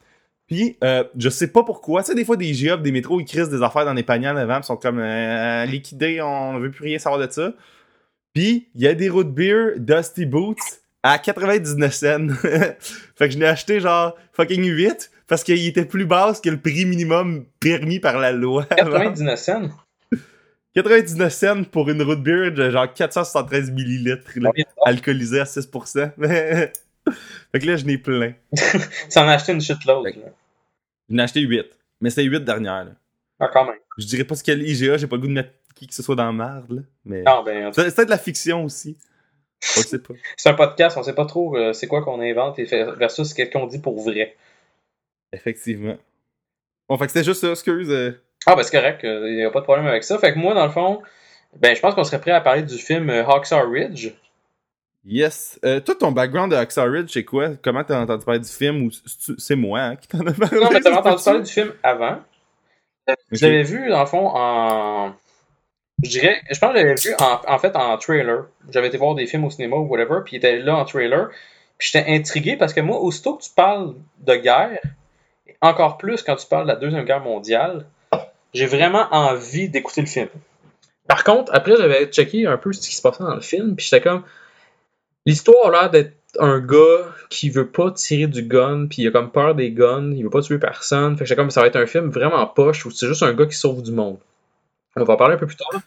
Puis, 0.46 0.77
euh, 0.83 1.05
je 1.18 1.29
sais 1.29 1.48
pas 1.53 1.62
pourquoi. 1.62 2.03
Tu 2.03 2.09
sais, 2.09 2.14
des 2.14 2.24
fois, 2.24 2.37
des 2.37 2.53
GOP, 2.53 2.83
des 2.83 2.92
métros, 2.92 3.20
ils 3.20 3.24
crissent 3.27 3.51
des 3.51 3.62
affaires 3.62 3.85
dans 3.85 3.92
les 3.94 4.03
paniers 4.03 4.29
en 4.29 4.37
avant, 4.37 4.59
ils 4.59 4.64
sont 4.64 4.77
comme 4.77 4.98
euh, 4.98 5.64
liquidés, 5.66 6.20
on 6.22 6.59
veut 6.59 6.70
plus 6.70 6.85
rien 6.85 6.98
savoir 6.98 7.20
de 7.27 7.31
ça. 7.33 7.53
Puis, 8.35 8.68
il 8.74 8.81
y 8.83 8.87
a 8.87 8.94
des 8.94 9.09
root 9.09 9.24
beer 9.24 9.72
Dusty 9.79 10.27
Boots 10.27 10.57
à 11.03 11.18
99 11.18 11.92
cents. 11.94 12.29
fait 12.42 12.77
que 13.29 13.31
je 13.31 13.38
l'ai 13.38 13.46
acheté 13.46 13.81
genre 13.81 14.16
fucking 14.33 14.64
8 14.64 15.11
parce 15.29 15.45
qu'il 15.45 15.64
était 15.67 15.85
plus 15.85 16.07
basse 16.07 16.41
que 16.41 16.49
le 16.49 16.61
prix 16.61 16.87
minimum 16.87 17.47
permis 17.61 18.01
par 18.01 18.19
la 18.19 18.33
loi. 18.33 18.64
99 18.64 19.38
cents? 19.38 19.69
99 20.75 21.33
cents 21.33 21.64
pour 21.64 21.91
une 21.91 22.03
root 22.03 22.17
beer 22.17 22.51
de 22.51 22.71
genre 22.71 22.93
473 22.93 23.71
millilitres, 23.71 24.31
là, 24.37 24.51
alcoolisée 24.85 25.41
à 25.41 25.45
6%. 25.45 26.12
fait 26.19 26.73
que 27.59 27.67
là, 27.67 27.77
je 27.77 27.85
n'ai 27.85 27.99
plein. 27.99 28.35
tu 28.53 29.19
en 29.19 29.29
as 29.29 29.33
acheté 29.33 29.53
une 29.53 29.61
shitload. 29.61 30.05
Là. 30.05 30.31
J'en 31.09 31.19
ai 31.19 31.23
acheté 31.23 31.41
8. 31.41 31.67
Mais 32.01 32.11
c'était 32.11 32.25
8 32.25 32.45
dernières. 32.45 32.85
Là. 32.85 32.93
Ah, 33.41 33.49
quand 33.53 33.64
même. 33.64 33.77
Je 33.99 34.07
dirais 34.07 34.25
pas 34.25 34.35
ce 34.35 34.43
qu'elle 34.43 34.62
IGA, 34.62 34.97
j'ai 34.97 35.07
pas 35.07 35.17
le 35.17 35.23
goût 35.23 35.29
de 35.29 35.33
mettre 35.33 35.51
qui 35.75 35.87
que 35.87 35.95
ce 35.95 36.03
soit 36.03 36.17
dans 36.17 36.27
la 36.27 36.33
merde, 36.33 36.71
là. 36.71 36.83
Mais. 37.05 37.23
Ah, 37.27 37.43
ben, 37.45 37.73
c'est 37.73 37.95
peut-être 37.95 38.07
de 38.07 38.11
la 38.11 38.19
fiction 38.19 38.64
aussi. 38.64 38.97
On 39.77 39.81
sait 39.81 39.99
pas. 39.99 40.14
c'est 40.37 40.49
un 40.49 40.55
podcast, 40.55 40.97
on 40.97 41.03
sait 41.03 41.14
pas 41.14 41.27
trop 41.27 41.57
euh, 41.57 41.73
c'est 41.73 41.87
quoi 41.87 42.03
qu'on 42.03 42.21
invente 42.21 42.59
et 42.59 42.64
versus 42.64 43.29
ce 43.29 43.43
qu'on 43.51 43.67
dit 43.67 43.79
pour 43.79 44.03
vrai. 44.03 44.37
Effectivement. 45.33 45.97
Bon, 46.88 46.97
fait 46.97 47.07
que 47.07 47.12
c'était 47.12 47.25
juste 47.25 47.41
ça, 47.41 47.51
excuse. 47.51 47.91
Euh. 47.91 48.12
Ah, 48.47 48.55
ben 48.57 48.62
c'est 48.62 48.77
correct, 48.77 49.01
il 49.03 49.09
euh, 49.09 49.35
n'y 49.35 49.45
a 49.45 49.51
pas 49.51 49.61
de 49.61 49.64
problème 49.64 49.87
avec 49.87 50.05
ça. 50.05 50.19
Fait 50.19 50.33
que 50.33 50.38
moi, 50.38 50.55
dans 50.55 50.64
le 50.64 50.73
fond, 50.73 51.03
ben 51.57 51.75
je 51.75 51.81
pense 51.81 51.95
qu'on 51.95 52.05
serait 52.05 52.21
prêt 52.21 52.31
à 52.31 52.41
parler 52.41 52.62
du 52.62 52.79
film 52.79 53.11
Hawksaw 53.11 53.69
Ridge. 53.71 54.12
Yes. 55.05 55.59
Euh, 55.64 55.81
toi, 55.81 55.95
ton 55.95 56.12
background 56.12 56.53
de 56.53 56.57
Hacksaw 56.57 56.85
Ridge, 56.85 57.11
c'est 57.12 57.25
quoi? 57.25 57.53
Comment 57.62 57.83
t'as 57.83 58.01
entendu 58.01 58.25
parler 58.27 58.41
du 58.41 58.49
film 58.49 58.83
ou 58.83 58.91
c'est 59.38 59.57
moi 59.57 59.81
hein, 59.81 59.97
qui 59.97 60.07
t'en 60.07 60.27
a 60.27 60.33
parlé? 60.33 60.61
Non, 60.61 60.69
mais 60.71 60.81
t'as 60.81 60.95
entendu 60.99 61.23
parler 61.25 61.41
du 61.41 61.51
film 61.51 61.73
avant. 61.83 62.19
Je 63.33 63.47
l'avais 63.47 63.62
vu, 63.62 63.88
dans 63.88 64.01
le 64.01 64.07
fond, 64.07 64.31
en. 64.35 65.14
Je 66.03 66.11
dirais. 66.11 66.43
Je 66.51 66.59
pense 66.59 66.73
que 66.73 66.79
je 66.79 66.85
l'avais 66.85 67.01
vu 67.01 67.14
en, 67.19 67.41
en, 67.55 67.59
fait 67.59 67.75
en 67.75 67.97
trailer. 67.97 68.49
J'avais 68.71 68.88
été 68.88 68.99
voir 68.99 69.14
des 69.14 69.27
films 69.27 69.45
au 69.45 69.51
cinéma 69.51 69.77
ou 69.77 69.87
whatever, 69.87 70.21
puis 70.25 70.35
il 70.35 70.38
était 70.38 70.59
là 70.59 70.77
en 70.77 70.85
trailer. 70.85 71.31
Puis 71.79 71.91
j'étais 71.91 72.11
intrigué 72.12 72.57
parce 72.57 72.75
que 72.75 72.81
moi, 72.81 73.01
aussitôt 73.01 73.37
que 73.37 73.45
tu 73.45 73.51
parles 73.51 73.95
de 74.19 74.35
guerre, 74.35 74.81
encore 75.61 75.99
plus 75.99 76.23
quand 76.23 76.37
tu 76.37 76.47
parles 76.47 76.64
de 76.64 76.68
la 76.68 76.77
Deuxième 76.77 77.05
Guerre 77.05 77.21
mondiale, 77.21 77.87
j'ai 78.55 78.66
vraiment 78.66 79.07
envie 79.11 79.68
d'écouter 79.68 80.01
le 80.01 80.07
film. 80.07 80.29
Par 81.07 81.25
contre, 81.25 81.53
après, 81.55 81.77
j'avais 81.77 82.07
checké 82.07 82.47
un 82.47 82.57
peu 82.57 82.73
ce 82.73 82.87
qui 82.87 82.94
se 82.94 83.03
passait 83.03 83.25
dans 83.25 83.35
le 83.35 83.40
film, 83.40 83.77
puis 83.77 83.87
j'étais 83.87 84.03
comme 84.03 84.25
L'histoire 85.29 85.66
a 85.66 85.71
l'air 85.71 85.90
d'être 85.90 86.14
un 86.38 86.59
gars 86.59 87.05
qui 87.29 87.51
veut 87.51 87.66
pas 87.66 87.90
tirer 87.90 88.27
du 88.29 88.44
gun, 88.44 88.87
puis 88.87 89.03
il 89.03 89.09
a 89.09 89.11
comme 89.11 89.31
peur 89.31 89.55
des 89.55 89.73
guns, 89.73 90.11
il 90.12 90.23
veut 90.23 90.31
pas 90.31 90.40
tuer 90.40 90.59
personne. 90.59 91.18
Fait 91.18 91.27
que 91.27 91.35
comme 91.35 91.51
ça 91.51 91.61
va 91.61 91.66
être 91.66 91.77
un 91.77 91.85
film 91.85 92.09
vraiment 92.09 92.47
poche 92.47 92.87
où 92.87 92.90
c'est 92.90 93.07
juste 93.07 93.23
un 93.23 93.35
gars 93.35 93.44
qui 93.44 93.55
sauve 93.55 93.83
du 93.83 93.92
monde. 93.92 94.16
On 94.97 95.05
va 95.05 95.12
en 95.12 95.16
parler 95.18 95.35
un 95.35 95.38
peu 95.38 95.47
plus 95.47 95.57
tard. 95.57 95.83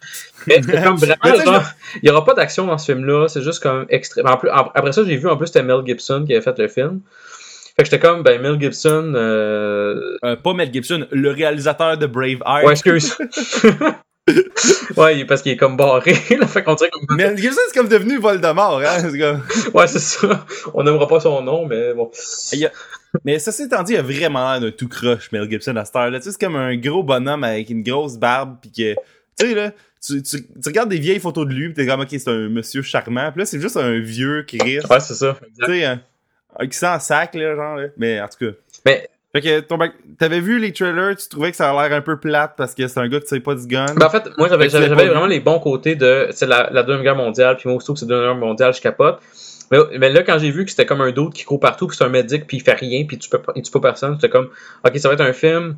Mais 0.46 0.60
comme 0.60 0.96
vraiment, 0.96 1.60
il 2.02 2.08
y 2.08 2.10
aura 2.10 2.24
pas 2.24 2.34
d'action 2.34 2.66
dans 2.66 2.78
ce 2.78 2.92
film-là, 2.92 3.26
c'est 3.26 3.42
juste 3.42 3.60
comme 3.60 3.84
extrême. 3.88 4.26
Après 4.26 4.92
ça, 4.92 5.02
j'ai 5.04 5.16
vu 5.16 5.28
en 5.28 5.36
plus 5.36 5.48
c'était 5.48 5.64
Mel 5.64 5.84
Gibson 5.84 6.24
qui 6.24 6.34
avait 6.34 6.42
fait 6.42 6.56
le 6.56 6.68
film. 6.68 7.00
Fait 7.76 7.84
que 7.84 7.90
j'étais 7.90 7.98
comme, 7.98 8.22
ben, 8.22 8.40
Mel 8.40 8.60
Gibson. 8.60 9.12
Euh... 9.14 10.16
euh 10.24 10.36
pas 10.36 10.52
Mel 10.52 10.72
Gibson, 10.72 11.06
le 11.10 11.30
réalisateur 11.30 11.96
de 11.96 12.06
Brave 12.06 12.42
Heart. 12.44 12.64
Ouais, 12.64 12.72
excuse. 12.72 13.16
ouais, 14.96 15.24
parce 15.24 15.42
qu'il 15.42 15.52
est 15.52 15.56
comme 15.56 15.76
barré. 15.76 16.14
Là, 16.38 16.46
fait 16.46 16.62
qu'on 16.62 16.74
dirait 16.74 16.90
comme... 16.90 17.16
Mais 17.16 17.34
Gibson, 17.36 17.60
c'est 17.68 17.78
comme 17.78 17.88
devenu 17.88 18.18
Voldemort, 18.18 18.80
hein? 18.80 19.02
Comme... 19.02 19.42
ouais, 19.74 19.86
c'est 19.86 20.00
ça. 20.00 20.44
On 20.74 20.82
n'aimera 20.82 21.08
pas 21.08 21.20
son 21.20 21.42
nom, 21.42 21.66
mais 21.66 21.94
bon. 21.94 22.10
Mais 23.24 23.38
ça 23.38 23.52
s'est 23.52 23.68
dit, 23.68 23.92
il 23.92 23.96
a 23.96 24.02
vraiment 24.02 24.52
l'air 24.52 24.60
d'un 24.60 24.70
tout 24.70 24.88
crush, 24.88 25.32
Mel 25.32 25.50
Gibson, 25.50 25.76
à 25.76 25.84
cette 25.84 25.96
heure-là. 25.96 26.18
Tu 26.18 26.24
sais, 26.24 26.32
c'est 26.32 26.44
comme 26.44 26.56
un 26.56 26.76
gros 26.76 27.02
bonhomme 27.02 27.44
avec 27.44 27.70
une 27.70 27.82
grosse 27.82 28.18
barbe, 28.18 28.58
pis 28.60 28.70
que... 28.70 28.94
Tu 29.38 29.46
sais, 29.46 29.54
là, 29.54 29.72
tu, 30.04 30.22
tu, 30.22 30.42
tu, 30.42 30.68
regardes 30.68 30.90
des 30.90 30.98
vieilles 30.98 31.20
photos 31.20 31.46
de 31.46 31.52
lui, 31.54 31.68
pis 31.68 31.74
t'es 31.74 31.86
comme, 31.86 32.00
ok, 32.00 32.08
c'est 32.10 32.28
un 32.28 32.48
monsieur 32.48 32.82
charmant. 32.82 33.32
Pis 33.32 33.38
là, 33.38 33.44
c'est 33.46 33.60
juste 33.60 33.78
un 33.78 33.98
vieux 33.98 34.44
Chris. 34.46 34.80
Ouais, 34.90 35.00
c'est 35.00 35.14
ça. 35.14 35.38
Tu 35.58 35.66
sais, 35.66 35.84
un 35.84 36.00
qui 36.60 36.76
sent 36.76 36.98
sac, 37.00 37.34
là, 37.34 37.54
genre, 37.54 37.76
là. 37.76 37.88
Mais 37.96 38.20
en 38.20 38.28
tout 38.28 38.46
cas. 38.46 38.56
Mais 38.86 39.08
fait 39.34 39.40
que 39.40 39.60
ton 39.60 39.78
t'avais 40.18 40.40
vu 40.40 40.58
les 40.58 40.72
trailers, 40.72 41.16
tu 41.16 41.26
trouvais 41.28 41.50
que 41.50 41.56
ça 41.56 41.70
a 41.70 41.88
l'air 41.88 41.96
un 41.96 42.02
peu 42.02 42.18
plate 42.18 42.52
parce 42.56 42.74
que 42.74 42.86
c'est 42.86 43.00
un 43.00 43.08
gars 43.08 43.18
qui 43.18 43.28
sait 43.28 43.40
pas 43.40 43.54
du 43.54 43.66
gun. 43.66 43.86
Ben 43.96 44.06
en 44.06 44.10
fait, 44.10 44.24
moi 44.36 44.48
j'avais 44.48 44.68
vraiment 44.68 45.26
les 45.26 45.40
bons 45.40 45.58
côtés 45.58 45.94
de 45.94 46.28
c'est 46.32 46.46
la, 46.46 46.68
la 46.70 46.82
deuxième 46.82 47.02
guerre 47.02 47.16
mondiale, 47.16 47.56
puis 47.56 47.68
moi 47.68 47.78
aussi 47.78 47.90
que 47.90 47.98
c'est 47.98 48.04
la 48.04 48.16
deuxième 48.16 48.34
guerre 48.34 48.46
mondiale, 48.46 48.74
je 48.74 48.82
capote. 48.82 49.20
Mais, 49.70 49.78
mais 49.98 50.10
là 50.10 50.22
quand 50.22 50.38
j'ai 50.38 50.50
vu 50.50 50.66
que 50.66 50.70
c'était 50.70 50.84
comme 50.84 51.00
un 51.00 51.12
doute 51.12 51.32
qui 51.32 51.44
court 51.44 51.60
partout, 51.60 51.86
puis 51.86 51.96
c'est 51.96 52.04
un 52.04 52.10
médic 52.10 52.46
puis 52.46 52.58
il 52.58 52.60
fait 52.62 52.74
rien, 52.74 53.06
puis 53.06 53.16
tu 53.16 53.30
peux 53.30 53.40
il 53.56 53.62
tue 53.62 53.72
pas 53.72 53.80
personne, 53.80 54.16
c'était 54.16 54.28
comme 54.28 54.50
ok 54.86 54.98
ça 54.98 55.08
va 55.08 55.14
être 55.14 55.22
un 55.22 55.32
film 55.32 55.76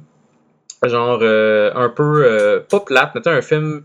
genre 0.84 1.20
euh, 1.22 1.70
un 1.76 1.88
peu 1.90 2.24
euh, 2.26 2.58
pas 2.58 2.80
plate, 2.80 3.12
mais 3.14 3.28
un 3.28 3.40
film 3.40 3.82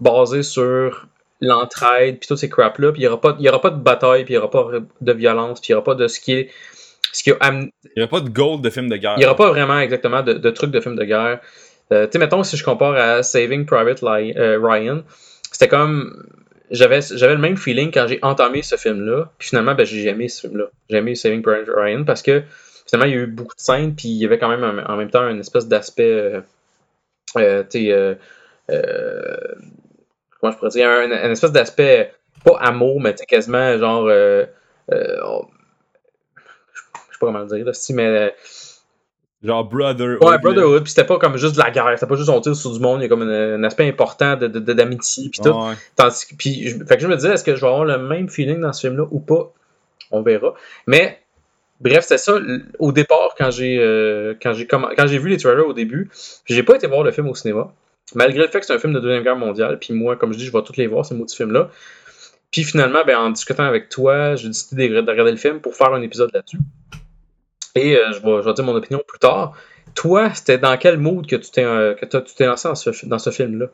basé 0.00 0.42
sur 0.42 1.06
l'entraide 1.40 2.18
puis 2.18 2.28
toutes 2.28 2.38
ces 2.38 2.48
crap 2.48 2.78
là, 2.78 2.92
puis 2.92 3.02
il 3.02 3.04
y 3.04 3.08
aura 3.08 3.20
pas 3.20 3.36
il 3.38 3.44
y 3.44 3.48
aura 3.48 3.60
pas 3.60 3.70
de 3.70 3.80
bataille, 3.80 4.24
puis 4.24 4.34
il 4.34 4.36
y 4.36 4.38
aura 4.38 4.50
pas 4.50 4.68
de 5.00 5.12
violence, 5.12 5.60
puis 5.60 5.68
il 5.68 5.72
y 5.72 5.74
aura 5.74 5.84
pas 5.84 5.94
de 5.94 6.06
ce 6.08 6.20
qui 6.20 6.32
est 6.32 6.50
il 7.26 7.70
n'y 7.96 8.02
a 8.02 8.06
pas 8.06 8.20
de 8.20 8.28
gold 8.28 8.62
de 8.62 8.70
film 8.70 8.88
de 8.88 8.96
guerre. 8.96 9.14
Il 9.16 9.20
n'y 9.20 9.26
aura 9.26 9.36
pas 9.36 9.48
vraiment 9.48 9.78
exactement 9.78 10.22
de, 10.22 10.50
trucs 10.50 10.70
de 10.70 10.80
film 10.80 10.96
de 10.96 11.04
guerre. 11.04 11.40
Euh, 11.92 12.06
tu 12.06 12.12
sais, 12.12 12.18
mettons, 12.18 12.42
si 12.44 12.56
je 12.56 12.64
compare 12.64 12.94
à 12.94 13.22
Saving 13.22 13.66
Private 13.66 14.02
euh, 14.02 14.58
Ryan, 14.62 15.02
c'était 15.50 15.68
comme. 15.68 16.24
J'avais, 16.70 17.00
j'avais 17.02 17.34
le 17.34 17.40
même 17.40 17.56
feeling 17.56 17.90
quand 17.90 18.06
j'ai 18.06 18.20
entamé 18.22 18.62
ce 18.62 18.76
film-là. 18.76 19.32
Puis 19.38 19.48
finalement, 19.48 19.74
ben, 19.74 19.84
j'ai 19.84 20.06
aimé 20.06 20.28
ce 20.28 20.42
film-là. 20.42 20.66
J'ai 20.88 20.98
aimé 20.98 21.16
Saving 21.16 21.42
Private 21.42 21.68
Ryan 21.76 22.04
parce 22.04 22.22
que 22.22 22.44
finalement, 22.88 23.10
il 23.10 23.16
y 23.16 23.18
a 23.18 23.22
eu 23.22 23.26
beaucoup 23.26 23.56
de 23.56 23.60
scènes. 23.60 23.96
Puis 23.96 24.08
il 24.08 24.18
y 24.18 24.24
avait 24.24 24.38
quand 24.38 24.48
même 24.48 24.84
en, 24.86 24.96
même 24.96 25.10
temps 25.10 25.28
une 25.28 25.40
espèce 25.40 25.66
d'aspect. 25.66 26.42
Euh, 27.36 27.64
tu 27.68 27.88
sais. 27.88 28.18
Comment 30.40 30.52
je 30.52 30.58
pourrais 30.58 30.70
dire 30.70 30.88
Un, 30.88 31.30
espèce 31.30 31.52
d'aspect. 31.52 32.12
Pas 32.44 32.56
amour, 32.60 33.00
mais 33.00 33.14
quasiment 33.14 33.76
genre 33.76 34.08
pas 37.20 37.26
comment 37.26 37.38
le 37.40 37.46
dire, 37.46 37.64
là, 37.64 37.72
si, 37.72 37.94
mais. 37.94 38.06
Euh, 38.06 38.30
Genre 39.42 39.64
Brotherhood. 39.64 40.22
Ouais, 40.22 40.36
Brotherhood, 40.36 40.82
puis 40.82 40.90
c'était 40.90 41.06
pas 41.06 41.18
comme 41.18 41.38
juste 41.38 41.54
de 41.54 41.60
la 41.60 41.70
guerre, 41.70 41.90
c'était 41.94 42.06
pas 42.06 42.16
juste 42.16 42.28
on 42.28 42.42
tire 42.42 42.54
sur 42.54 42.72
du 42.72 42.78
monde, 42.78 43.00
il 43.00 43.04
y 43.04 43.06
a 43.06 43.08
comme 43.08 43.22
un, 43.22 43.64
aspect 43.64 43.88
important 43.88 44.36
de, 44.36 44.48
d'amitié, 44.48 45.30
puis 45.30 45.40
tout. 45.42 45.48
Ouais. 45.48 46.08
puis, 46.36 46.68
fait 46.86 46.96
que 46.96 47.02
je 47.02 47.06
me 47.06 47.16
disais, 47.16 47.32
est-ce 47.32 47.44
que 47.44 47.56
je 47.56 47.60
vais 47.62 47.66
avoir 47.66 47.86
le 47.86 47.96
même 47.96 48.28
feeling 48.28 48.60
dans 48.60 48.74
ce 48.74 48.82
film-là 48.86 49.06
ou 49.10 49.18
pas? 49.18 49.50
On 50.10 50.20
verra. 50.20 50.52
Mais, 50.86 51.20
bref, 51.80 52.02
c'était 52.02 52.18
ça. 52.18 52.38
Au 52.78 52.92
départ, 52.92 53.34
quand 53.38 53.50
j'ai 53.50 53.78
euh, 53.78 54.34
quand 54.42 54.52
j'ai 54.52 54.66
quand 54.66 55.06
j'ai 55.06 55.18
vu 55.18 55.30
les 55.30 55.38
trailers 55.38 55.66
au 55.66 55.72
début, 55.72 56.10
j'ai 56.44 56.62
pas 56.62 56.74
été 56.74 56.86
voir 56.86 57.02
le 57.02 57.10
film 57.10 57.26
au 57.26 57.34
cinéma, 57.34 57.72
malgré 58.14 58.42
le 58.42 58.48
fait 58.48 58.60
que 58.60 58.66
c'est 58.66 58.72
un 58.72 58.78
film 58.78 58.92
de 58.92 59.00
Deuxième 59.00 59.22
Guerre 59.22 59.36
mondiale, 59.36 59.78
puis 59.78 59.92
moi, 59.94 60.16
comme 60.16 60.32
je 60.32 60.38
dis, 60.38 60.46
je 60.46 60.52
vais 60.52 60.62
tous 60.62 60.76
les 60.76 60.86
voir, 60.86 61.04
ces 61.04 61.14
mots 61.14 61.24
de 61.24 61.30
film-là. 61.30 61.70
Puis 62.50 62.64
finalement, 62.64 63.00
ben, 63.06 63.16
en 63.16 63.30
discutant 63.30 63.64
avec 63.64 63.88
toi, 63.88 64.34
j'ai 64.34 64.48
décidé 64.48 64.88
de 64.88 64.98
regarder 64.98 65.30
le 65.30 65.36
film 65.36 65.60
pour 65.60 65.74
faire 65.76 65.92
un 65.92 66.02
épisode 66.02 66.30
là-dessus. 66.34 66.58
Et 67.74 67.96
euh, 67.96 68.12
je, 68.12 68.18
vais, 68.18 68.52
dire 68.52 68.64
mon 68.64 68.74
opinion 68.74 69.00
plus 69.06 69.18
tard. 69.18 69.54
Toi, 69.94 70.32
c'était 70.34 70.58
dans 70.58 70.76
quel 70.76 70.98
mood 70.98 71.26
que 71.26 71.36
tu 71.36 71.50
t'es 71.50 71.64
euh, 71.64 71.94
que 71.94 72.04
tu 72.06 72.34
t'es 72.34 72.46
lancé 72.46 72.68
dans 72.68 72.74
ce, 72.74 73.06
dans 73.06 73.18
ce 73.18 73.30
film-là? 73.30 73.66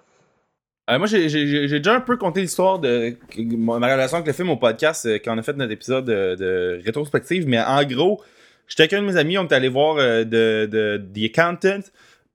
Euh, 0.91 0.99
moi, 0.99 1.07
j'ai 1.07 1.69
déjà 1.69 1.95
un 1.95 2.01
peu 2.01 2.17
conté 2.17 2.43
l'histoire 2.43 2.79
de 2.79 3.17
ma 3.37 3.75
relation 3.75 4.19
avec 4.19 4.27
le 4.27 4.33
film 4.33 4.51
au 4.51 4.57
podcast 4.57 5.09
quand 5.25 5.35
on 5.35 5.39
a 5.39 5.43
fait 5.43 5.55
notre 5.55 5.73
épisode 5.73 6.05
de, 6.05 6.81
rétrospective, 6.85 7.49
mais 7.49 7.61
en 7.61 7.83
gros, 7.85 8.23
j'étais 8.69 8.83
avec 8.83 8.93
un 8.93 9.03
de 9.03 9.07
mes 9.07 9.17
amis, 9.17 9.37
on 9.37 9.49
est 9.49 9.53
allé 9.53 9.69
voir 9.69 9.97
de 9.97 10.67
The 11.13 11.25
Accountant, 11.25 11.81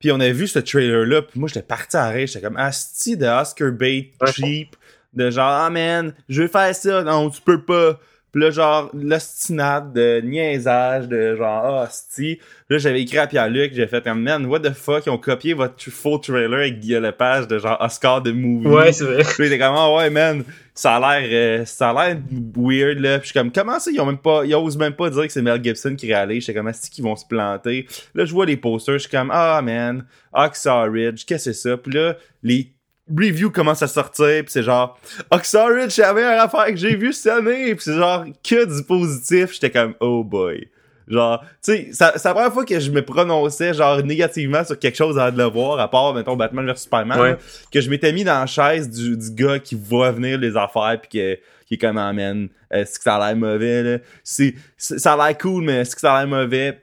puis 0.01 0.11
on 0.11 0.19
a 0.19 0.29
vu 0.31 0.47
ce 0.47 0.59
trailer-là, 0.59 1.21
puis 1.21 1.39
moi 1.39 1.47
j'étais 1.47 1.61
parti 1.61 1.95
à 1.95 2.09
rire, 2.09 2.27
j'étais 2.27 2.41
comme 2.41 2.57
Asti 2.57 3.15
de 3.15 3.27
Oscar 3.27 3.71
bait 3.71 4.11
cheap, 4.35 4.75
de 5.13 5.29
genre 5.29 5.51
Ah 5.51 5.69
man, 5.69 6.13
je 6.27 6.41
vais 6.41 6.47
faire 6.47 6.75
ça, 6.75 7.03
non, 7.03 7.29
tu 7.29 7.39
peux 7.41 7.61
pas. 7.61 7.99
Pis 8.31 8.39
là, 8.39 8.49
genre, 8.49 8.89
l'ostinade 8.93 9.91
de 9.93 10.21
niaisage, 10.23 11.07
de 11.07 11.35
genre, 11.35 11.65
ah, 11.65 11.83
hostie. 11.83 12.39
Là, 12.69 12.77
j'avais 12.77 13.01
écrit 13.01 13.17
à 13.17 13.27
Pierre-Luc, 13.27 13.73
j'ai 13.73 13.87
fait 13.87 14.01
comme, 14.01 14.21
man, 14.21 14.45
what 14.45 14.61
the 14.61 14.71
fuck, 14.71 15.05
ils 15.05 15.09
ont 15.09 15.17
copié 15.17 15.53
votre 15.53 15.89
faux 15.89 16.17
trailer 16.17 16.59
avec 16.59 16.79
Guillaume 16.79 17.03
Lepage 17.03 17.47
de 17.47 17.59
genre 17.59 17.77
Oscar 17.81 18.21
de 18.21 18.31
movie. 18.31 18.67
Ouais, 18.67 18.93
c'est 18.93 19.03
vrai. 19.03 19.23
Puis 19.23 19.35
il 19.39 19.45
était 19.47 19.59
comme, 19.59 19.75
ah 19.75 19.93
ouais, 19.95 20.09
man, 20.09 20.45
ça 20.73 20.95
a 20.95 21.19
l'air, 21.19 21.29
euh, 21.31 21.65
ça 21.65 21.89
a 21.89 21.93
l'air 21.93 22.17
weird, 22.55 22.99
là. 22.99 23.19
Puis 23.19 23.27
je 23.27 23.31
suis 23.31 23.39
comme, 23.39 23.51
comment 23.51 23.79
ça, 23.79 23.91
ils 23.91 23.99
ont 23.99 24.05
même 24.05 24.17
pas, 24.17 24.45
ils 24.45 24.55
osent 24.55 24.77
même 24.77 24.93
pas 24.93 25.09
dire 25.09 25.23
que 25.23 25.33
c'est 25.33 25.41
Mel 25.41 25.61
Gibson 25.61 25.95
qui 25.95 26.07
réalise? 26.07 26.45
J'étais 26.45 26.57
comme, 26.57 26.69
est-ce 26.69 26.89
qu'ils 26.89 27.03
vont 27.03 27.17
se 27.17 27.25
planter? 27.25 27.85
Là, 28.15 28.23
je 28.23 28.31
vois 28.31 28.45
les 28.45 28.55
posters, 28.55 28.93
je 28.93 28.99
suis 28.99 29.11
comme, 29.11 29.31
ah, 29.33 29.61
man, 29.61 30.05
Oxar 30.33 30.89
Ridge, 30.89 31.25
qu'est-ce 31.25 31.49
que 31.49 31.53
c'est 31.53 31.69
ça? 31.69 31.75
Puis 31.75 31.93
là, 31.93 32.15
les 32.43 32.71
review 33.17 33.51
commence 33.51 33.81
à 33.81 33.87
sortir, 33.87 34.43
pis 34.45 34.51
c'est 34.51 34.63
genre 34.63 34.99
Oxoridge, 35.29 35.91
c'est 35.91 36.01
la 36.01 36.13
meilleure 36.13 36.41
affaire 36.41 36.67
que 36.67 36.75
j'ai 36.75 36.95
vue 36.95 37.13
cette 37.13 37.33
année, 37.33 37.75
pis 37.75 37.83
c'est 37.83 37.95
genre 37.95 38.25
que 38.43 38.65
du 38.65 38.83
positif, 38.83 39.53
j'étais 39.53 39.71
comme 39.71 39.95
oh 39.99 40.23
boy. 40.23 40.69
Genre, 41.07 41.43
tu 41.61 41.73
sais, 41.73 41.89
c'est 41.91 42.23
la 42.23 42.33
première 42.33 42.53
fois 42.53 42.63
que 42.63 42.79
je 42.79 42.89
me 42.89 43.01
prononçais 43.01 43.73
genre 43.73 44.01
négativement 44.01 44.63
sur 44.63 44.79
quelque 44.79 44.95
chose 44.95 45.19
à 45.19 45.29
de 45.29 45.37
le 45.37 45.43
voir, 45.43 45.77
à 45.79 45.89
part, 45.89 46.13
mettons, 46.13 46.37
Batman 46.37 46.65
vs 46.65 46.77
Superman, 46.77 47.37
que 47.71 47.81
je 47.81 47.89
m'étais 47.89 48.13
mis 48.13 48.23
dans 48.23 48.39
la 48.39 48.45
chaise 48.45 48.89
du, 48.89 49.17
du 49.17 49.31
gars 49.31 49.59
qui 49.59 49.75
voit 49.75 50.11
venir 50.11 50.37
les 50.37 50.55
affaires 50.55 50.97
pis 51.01 51.09
que, 51.09 51.39
qui 51.65 51.73
est 51.73 51.77
comme, 51.77 51.97
amène 51.97 52.49
est-ce 52.71 52.97
que 52.97 53.03
ça 53.03 53.15
a 53.15 53.27
l'air 53.27 53.35
mauvais, 53.35 53.83
là? 53.83 53.97
C'est, 54.23 54.55
ça 54.77 55.13
a 55.13 55.27
l'air 55.27 55.37
cool, 55.37 55.65
mais 55.65 55.81
est-ce 55.81 55.95
que 55.95 56.01
ça 56.01 56.15
a 56.15 56.19
l'air 56.23 56.27
mauvais? 56.29 56.81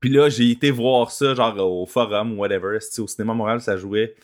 Puis 0.00 0.10
là, 0.10 0.28
j'ai 0.28 0.50
été 0.50 0.70
voir 0.70 1.10
ça, 1.10 1.34
genre 1.34 1.56
au 1.58 1.86
forum 1.86 2.34
ou 2.34 2.36
whatever. 2.36 2.78
Au 2.98 3.06
cinéma 3.06 3.34
Montréal, 3.34 3.60
ça 3.60 3.76
jouait. 3.76 4.14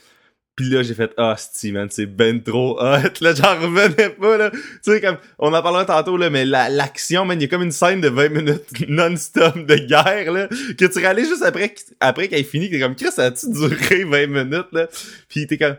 Puis 0.57 0.71
là, 0.71 0.85
j'ai 0.85 0.95
fait, 0.95 1.11
ah, 1.17 1.35
oh, 1.37 1.69
man, 1.73 1.89
c'est 1.91 2.07
ben 2.07 2.41
trop 2.41 2.79
hot. 2.81 3.21
Là, 3.21 3.35
j'en 3.35 3.61
revenais 3.61 4.11
pas, 4.11 4.37
là. 4.37 4.51
Tu 4.51 4.61
sais, 4.83 5.01
comme, 5.01 5.17
on 5.41 5.53
en 5.53 5.63
parlera 5.63 5.85
tantôt, 5.85 6.17
là, 6.17 6.31
mais 6.31 6.45
l'action, 6.45 7.25
man, 7.25 7.41
il 7.41 7.43
y 7.43 7.47
a 7.47 7.49
comme 7.49 7.63
une 7.63 7.73
scène 7.73 8.01
de 8.01 8.09
20 8.09 8.29
minutes 8.29 8.65
non-stop 8.89 9.59
de 9.59 9.75
guerre, 9.75 10.33
là, 10.33 10.49
que 10.79 10.85
tu 10.85 10.99
réalises 10.99 11.29
juste 11.29 11.43
après, 11.43 11.75
après 11.99 12.29
qu'elle 12.29 12.41
est 12.41 12.45
finie, 12.45 12.71
t'es 12.71 12.79
comme, 12.79 12.95
Chris, 12.95 13.11
ça 13.11 13.25
a-tu 13.25 13.51
duré 13.51 14.05
20 14.09 14.27
minutes, 14.29 14.69
là? 14.71 14.87
Puis 15.29 15.49
t'es 15.49 15.59
comme, 15.59 15.77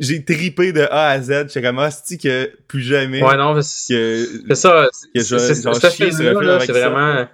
j'ai 0.00 0.24
tripé 0.24 0.72
de 0.72 0.80
A 0.90 1.10
à 1.10 1.20
Z. 1.20 1.46
J'étais 1.48 1.62
comme, 1.62 1.78
ah, 1.78 1.90
que 1.90 2.50
plus 2.66 2.82
jamais. 2.82 3.22
Ouais, 3.22 3.36
non, 3.36 3.60
c'est 3.62 4.26
ça. 4.54 4.88
C'est 6.66 6.72
vraiment, 6.72 7.26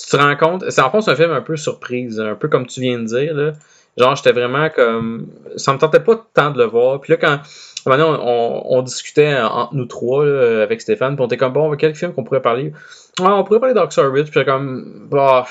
tu 0.00 0.06
te 0.08 0.16
rends 0.16 0.36
compte, 0.36 0.70
c'est 0.70 0.80
en 0.80 0.90
fond, 0.90 1.00
c'est 1.00 1.10
un 1.10 1.16
film 1.16 1.32
un 1.32 1.40
peu 1.40 1.56
surprise, 1.56 2.20
un 2.20 2.36
peu 2.36 2.46
comme 2.46 2.66
tu 2.66 2.80
viens 2.80 3.00
de 3.00 3.04
dire, 3.04 3.34
là. 3.34 3.52
Genre, 3.98 4.14
j'étais 4.14 4.32
vraiment 4.32 4.70
comme. 4.70 5.26
Ça 5.56 5.72
me 5.72 5.78
tentait 5.78 6.00
pas 6.00 6.24
tant 6.32 6.50
de 6.50 6.58
le 6.58 6.66
voir. 6.66 7.00
Puis 7.00 7.12
là, 7.12 7.16
quand. 7.16 7.40
Maintenant, 7.86 8.18
on, 8.22 8.82
discutait 8.82 9.38
entre 9.40 9.74
nous 9.74 9.86
trois 9.86 10.26
avec 10.62 10.80
Stéphane, 10.80 11.16
puis 11.16 11.22
on 11.22 11.26
était 11.26 11.38
comme, 11.38 11.54
bon, 11.54 11.74
quel 11.76 11.94
film 11.94 12.12
qu'on 12.12 12.22
pourrait 12.22 12.42
parler? 12.42 12.72
Ah, 13.20 13.34
On 13.34 13.44
pourrait 13.44 13.60
parler 13.60 13.74
d'Oxford 13.74 14.12
Ridge, 14.12 14.30
puis 14.30 14.44
comme, 14.44 15.08
bah. 15.10 15.46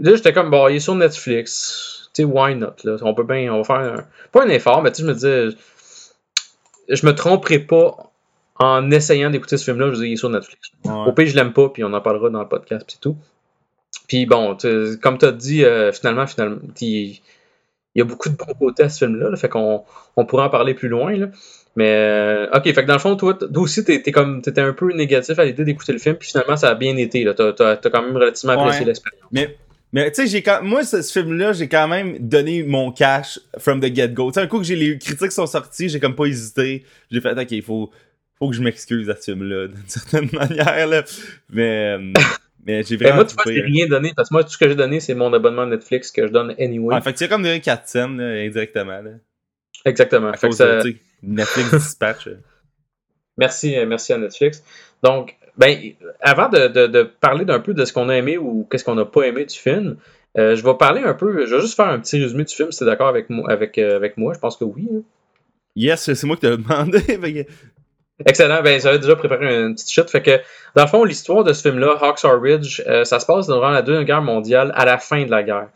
Là, 0.00 0.14
j'étais 0.14 0.32
comme, 0.32 0.50
bon, 0.50 0.68
il 0.68 0.76
est 0.76 0.80
sur 0.80 0.94
Netflix. 0.94 2.08
Tu 2.14 2.22
sais, 2.22 2.24
why 2.24 2.54
not, 2.54 2.74
là? 2.84 2.96
On 3.02 3.14
peut 3.14 3.24
bien. 3.24 3.52
On 3.52 3.62
va 3.62 3.64
faire 3.64 3.94
un. 3.94 4.04
Pas 4.32 4.44
un 4.44 4.48
effort, 4.48 4.82
mais 4.82 4.92
tu 4.92 4.98
sais, 4.98 5.02
je 5.02 5.08
me 5.08 5.14
disais. 5.14 5.48
Je 6.88 7.04
me 7.04 7.14
tromperai 7.14 7.58
pas 7.58 7.96
en 8.56 8.90
essayant 8.90 9.30
d'écouter 9.30 9.56
ce 9.56 9.64
film-là. 9.64 9.90
Je 9.90 9.96
dire, 9.96 10.04
il 10.04 10.12
est 10.12 10.16
sur 10.16 10.30
Netflix. 10.30 10.70
Au 10.84 11.12
pire, 11.12 11.26
je 11.26 11.34
l'aime 11.34 11.52
pas, 11.52 11.68
puis 11.68 11.84
on 11.84 11.92
en 11.92 12.00
parlera 12.00 12.30
dans 12.30 12.40
le 12.40 12.48
podcast, 12.48 12.86
puis 12.86 12.94
c'est 12.94 13.00
tout. 13.00 13.16
Puis 14.06 14.26
bon, 14.26 14.56
comme 15.02 15.18
tu 15.18 15.24
as 15.26 15.32
dit, 15.32 15.64
euh, 15.64 15.92
finalement, 15.92 16.26
finalement, 16.26 16.58
il 16.80 17.20
y 17.94 18.00
a 18.00 18.04
beaucoup 18.04 18.28
de 18.28 18.36
bons 18.36 18.54
côtés 18.58 18.84
à 18.84 18.88
ce 18.88 19.04
film-là, 19.04 19.34
fait 19.36 19.48
qu'on 19.48 19.84
on 20.16 20.24
pourrait 20.24 20.44
en 20.44 20.50
parler 20.50 20.74
plus 20.74 20.88
loin. 20.88 21.16
Là. 21.16 21.26
Mais 21.76 21.94
euh, 21.94 22.46
ok, 22.54 22.64
fait 22.64 22.74
que 22.74 22.86
dans 22.86 22.94
le 22.94 22.98
fond, 23.00 23.16
toi, 23.16 23.34
toi 23.34 23.48
aussi, 23.56 23.84
t'étais 23.84 24.12
comme 24.12 24.42
t'étais 24.42 24.60
un 24.60 24.72
peu 24.72 24.92
négatif 24.92 25.38
à 25.38 25.44
l'idée 25.44 25.64
d'écouter 25.64 25.92
le 25.92 25.98
film, 25.98 26.16
puis 26.16 26.28
finalement, 26.28 26.56
ça 26.56 26.70
a 26.70 26.74
bien 26.74 26.96
été. 26.96 27.24
Là. 27.24 27.34
T'as, 27.34 27.52
as, 27.72 27.76
quand 27.76 28.02
même 28.02 28.16
relativement 28.16 28.60
apprécié 28.60 28.84
l'expérience. 28.84 29.28
Mais 29.32 29.56
mais 29.92 30.10
tu 30.10 30.22
sais, 30.22 30.28
j'ai 30.28 30.42
quand 30.42 30.62
moi 30.62 30.84
ce, 30.84 31.00
film-là, 31.02 31.52
j'ai 31.52 31.68
quand 31.68 31.88
même 31.88 32.18
donné 32.18 32.62
mon 32.62 32.92
cash 32.92 33.40
from 33.58 33.80
the 33.80 33.94
get-go. 33.94 34.30
Tu 34.30 34.34
sais, 34.34 34.40
un 34.40 34.46
coup 34.46 34.58
que 34.58 34.64
j'ai 34.64 34.76
les 34.76 34.98
critiques 34.98 35.32
sont 35.32 35.46
sorties, 35.46 35.88
j'ai 35.88 36.00
comme 36.00 36.14
pas 36.14 36.26
hésité. 36.26 36.84
J'ai 37.10 37.20
fait 37.20 37.32
ok, 37.32 37.50
il 37.50 37.62
faut 37.62 37.90
faut 38.38 38.50
que 38.50 38.54
je 38.54 38.62
m'excuse 38.62 39.08
à 39.08 39.16
ce 39.16 39.32
film-là 39.32 39.68
d'une 39.68 39.88
certaine 39.88 40.28
manière 40.32 40.86
là. 40.86 41.04
Mais 41.50 41.96
euh, 41.98 42.12
mais 42.68 42.82
j'ai 42.82 42.98
ben, 42.98 43.06
vraiment. 43.06 43.16
moi, 43.16 43.24
tu 43.24 43.34
vois, 43.34 43.44
j'ai 43.50 43.62
rien 43.62 43.86
donné, 43.86 44.12
parce 44.14 44.28
que 44.28 44.34
moi, 44.34 44.44
tout 44.44 44.50
ce 44.50 44.58
que 44.58 44.68
j'ai 44.68 44.74
donné, 44.74 45.00
c'est 45.00 45.14
mon 45.14 45.32
abonnement 45.32 45.64
Netflix 45.64 46.12
que 46.12 46.26
je 46.26 46.32
donne 46.32 46.54
anyway. 46.60 46.94
En 46.94 47.00
fait, 47.00 47.14
tu 47.14 47.24
as 47.24 47.28
comme 47.28 47.42
donné 47.42 47.60
4 47.60 47.88
cents, 47.88 48.18
indirectement. 48.18 49.00
Là. 49.00 49.10
Exactement. 49.86 50.32
Fait 50.34 50.50
que 50.50 50.54
ça... 50.54 50.82
Netflix 51.22 51.70
dispatch. 51.70 52.28
merci, 53.38 53.74
euh, 53.74 53.86
merci 53.86 54.12
à 54.12 54.18
Netflix. 54.18 54.62
Donc, 55.02 55.34
ben, 55.56 55.76
avant 56.20 56.50
de, 56.50 56.68
de, 56.68 56.86
de 56.86 57.02
parler 57.02 57.46
d'un 57.46 57.58
peu 57.58 57.72
de 57.72 57.84
ce 57.86 57.92
qu'on 57.92 58.10
a 58.10 58.16
aimé 58.16 58.36
ou 58.36 58.68
qu'est-ce 58.70 58.84
qu'on 58.84 58.94
n'a 58.94 59.06
pas 59.06 59.22
aimé 59.22 59.46
du 59.46 59.56
film, 59.56 59.96
euh, 60.36 60.54
je 60.54 60.62
vais 60.62 60.74
parler 60.74 61.00
un 61.00 61.14
peu, 61.14 61.46
je 61.46 61.54
vais 61.54 61.60
juste 61.60 61.74
faire 61.74 61.88
un 61.88 61.98
petit 61.98 62.22
résumé 62.22 62.44
du 62.44 62.54
film, 62.54 62.70
si 62.70 62.78
tu 62.78 62.84
es 62.84 62.86
d'accord 62.86 63.08
avec 63.08 63.30
moi, 63.30 63.50
avec, 63.50 63.78
euh, 63.78 63.96
avec 63.96 64.18
moi, 64.18 64.34
je 64.34 64.38
pense 64.38 64.56
que 64.58 64.64
oui. 64.64 64.88
Hein. 64.94 65.00
Yes, 65.74 66.12
c'est 66.12 66.26
moi 66.26 66.36
qui 66.36 66.42
t'ai 66.42 66.56
demandé. 66.56 67.00
Excellent. 68.26 68.62
Ben, 68.62 68.80
j'avais 68.80 68.98
déjà 68.98 69.14
préparé 69.14 69.46
une 69.60 69.74
petite 69.74 69.90
chute. 69.90 70.10
Fait 70.10 70.22
que, 70.22 70.40
dans 70.74 70.82
le 70.82 70.88
fond, 70.88 71.04
l'histoire 71.04 71.44
de 71.44 71.52
ce 71.52 71.62
film-là, 71.62 71.96
Hawks 72.00 72.22
Ridge, 72.24 72.82
euh, 72.86 73.04
ça 73.04 73.20
se 73.20 73.26
passe 73.26 73.46
durant 73.46 73.70
la 73.70 73.82
Deuxième 73.82 74.04
Guerre 74.04 74.22
mondiale, 74.22 74.72
à 74.74 74.84
la 74.84 74.98
fin 74.98 75.24
de 75.24 75.30
la 75.30 75.44
guerre. 75.44 75.68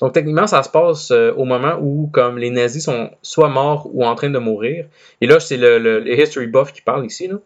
Donc, 0.00 0.12
techniquement, 0.12 0.46
ça 0.46 0.62
se 0.62 0.68
passe 0.68 1.10
euh, 1.10 1.32
au 1.36 1.44
moment 1.44 1.76
où, 1.80 2.08
comme, 2.12 2.38
les 2.38 2.50
nazis 2.50 2.84
sont 2.84 3.10
soit 3.22 3.48
morts 3.48 3.88
ou 3.92 4.04
en 4.04 4.14
train 4.14 4.30
de 4.30 4.38
mourir. 4.38 4.86
Et 5.20 5.26
là, 5.26 5.40
c'est 5.40 5.56
le, 5.56 5.78
le, 5.78 6.08
History 6.08 6.46
Buff 6.46 6.72
qui 6.72 6.82
parle 6.82 7.04
ici. 7.04 7.26
Là. 7.26 7.36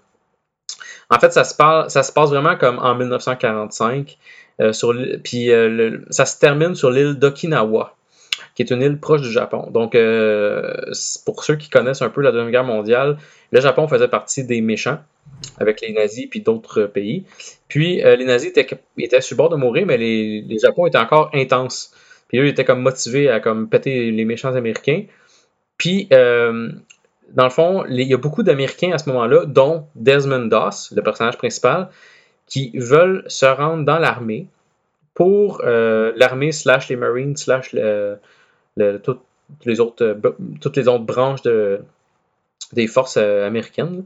En 1.08 1.18
fait, 1.18 1.32
ça 1.32 1.44
se, 1.44 1.54
parle, 1.54 1.90
ça 1.90 2.02
se 2.02 2.12
passe 2.12 2.28
vraiment 2.28 2.56
comme 2.56 2.78
en 2.78 2.94
1945. 2.94 4.18
Euh, 4.60 4.74
sur, 4.74 4.94
puis 5.24 5.50
ça 6.10 6.26
se 6.26 6.38
termine 6.38 6.74
sur 6.74 6.90
l'île 6.90 7.14
d'Okinawa 7.14 7.96
qui 8.54 8.62
est 8.62 8.70
une 8.70 8.82
île 8.82 8.98
proche 8.98 9.22
du 9.22 9.30
Japon. 9.30 9.70
Donc, 9.70 9.94
euh, 9.94 10.74
pour 11.24 11.44
ceux 11.44 11.56
qui 11.56 11.70
connaissent 11.70 12.02
un 12.02 12.10
peu 12.10 12.20
la 12.20 12.32
Deuxième 12.32 12.50
Guerre 12.50 12.64
mondiale, 12.64 13.16
le 13.50 13.60
Japon 13.60 13.88
faisait 13.88 14.08
partie 14.08 14.44
des 14.44 14.60
méchants 14.60 14.98
avec 15.58 15.80
les 15.80 15.92
nazis 15.92 16.26
puis 16.26 16.40
d'autres 16.40 16.84
pays. 16.84 17.24
Puis, 17.68 18.04
euh, 18.04 18.16
les 18.16 18.24
nazis 18.24 18.50
étaient, 18.50 18.68
étaient 18.98 19.20
sur 19.20 19.36
bord 19.36 19.48
de 19.48 19.56
mourir, 19.56 19.86
mais 19.86 19.96
les, 19.96 20.42
les 20.42 20.58
Japon 20.58 20.86
étaient 20.86 20.98
encore 20.98 21.30
intenses. 21.32 21.94
Puis 22.28 22.38
eux, 22.38 22.46
ils 22.46 22.50
étaient 22.50 22.64
comme 22.64 22.82
motivés 22.82 23.28
à 23.28 23.40
comme 23.40 23.68
péter 23.68 24.10
les 24.10 24.24
méchants 24.24 24.54
américains. 24.54 25.04
Puis, 25.78 26.08
euh, 26.12 26.70
dans 27.30 27.44
le 27.44 27.50
fond, 27.50 27.84
il 27.88 28.02
y 28.02 28.14
a 28.14 28.18
beaucoup 28.18 28.42
d'Américains 28.42 28.92
à 28.92 28.98
ce 28.98 29.08
moment-là, 29.08 29.46
dont 29.46 29.86
Desmond 29.94 30.46
Doss, 30.46 30.92
le 30.94 31.02
personnage 31.02 31.38
principal, 31.38 31.88
qui 32.46 32.70
veulent 32.74 33.24
se 33.26 33.46
rendre 33.46 33.84
dans 33.84 33.98
l'armée 33.98 34.46
pour 35.14 35.62
l'armée 35.62 36.52
slash 36.52 36.88
les 36.88 36.96
Marines 36.96 37.36
slash 37.36 37.72
le, 37.72 38.18
toutes, 38.76 39.20
les 39.64 39.80
autres, 39.80 40.04
euh, 40.04 40.36
toutes 40.60 40.76
les 40.76 40.88
autres 40.88 41.04
branches 41.04 41.42
de, 41.42 41.80
des 42.72 42.86
forces 42.86 43.16
euh, 43.16 43.46
américaines. 43.46 44.04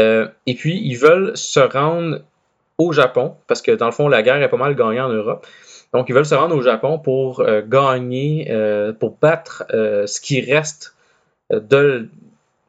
Euh, 0.00 0.28
et 0.46 0.54
puis, 0.54 0.80
ils 0.84 0.96
veulent 0.96 1.36
se 1.36 1.60
rendre 1.60 2.20
au 2.78 2.92
Japon, 2.92 3.36
parce 3.46 3.62
que 3.62 3.72
dans 3.72 3.86
le 3.86 3.92
fond, 3.92 4.08
la 4.08 4.22
guerre 4.22 4.42
est 4.42 4.48
pas 4.48 4.56
mal 4.56 4.74
gagnée 4.74 5.00
en 5.00 5.08
Europe. 5.08 5.46
Donc, 5.92 6.08
ils 6.08 6.14
veulent 6.14 6.26
se 6.26 6.34
rendre 6.34 6.56
au 6.56 6.62
Japon 6.62 6.98
pour 6.98 7.46
gagner, 7.68 8.52
pour 8.98 9.16
battre 9.16 9.64
ce 9.70 10.20
qui 10.20 10.40
reste 10.40 10.96
de, 11.50 12.08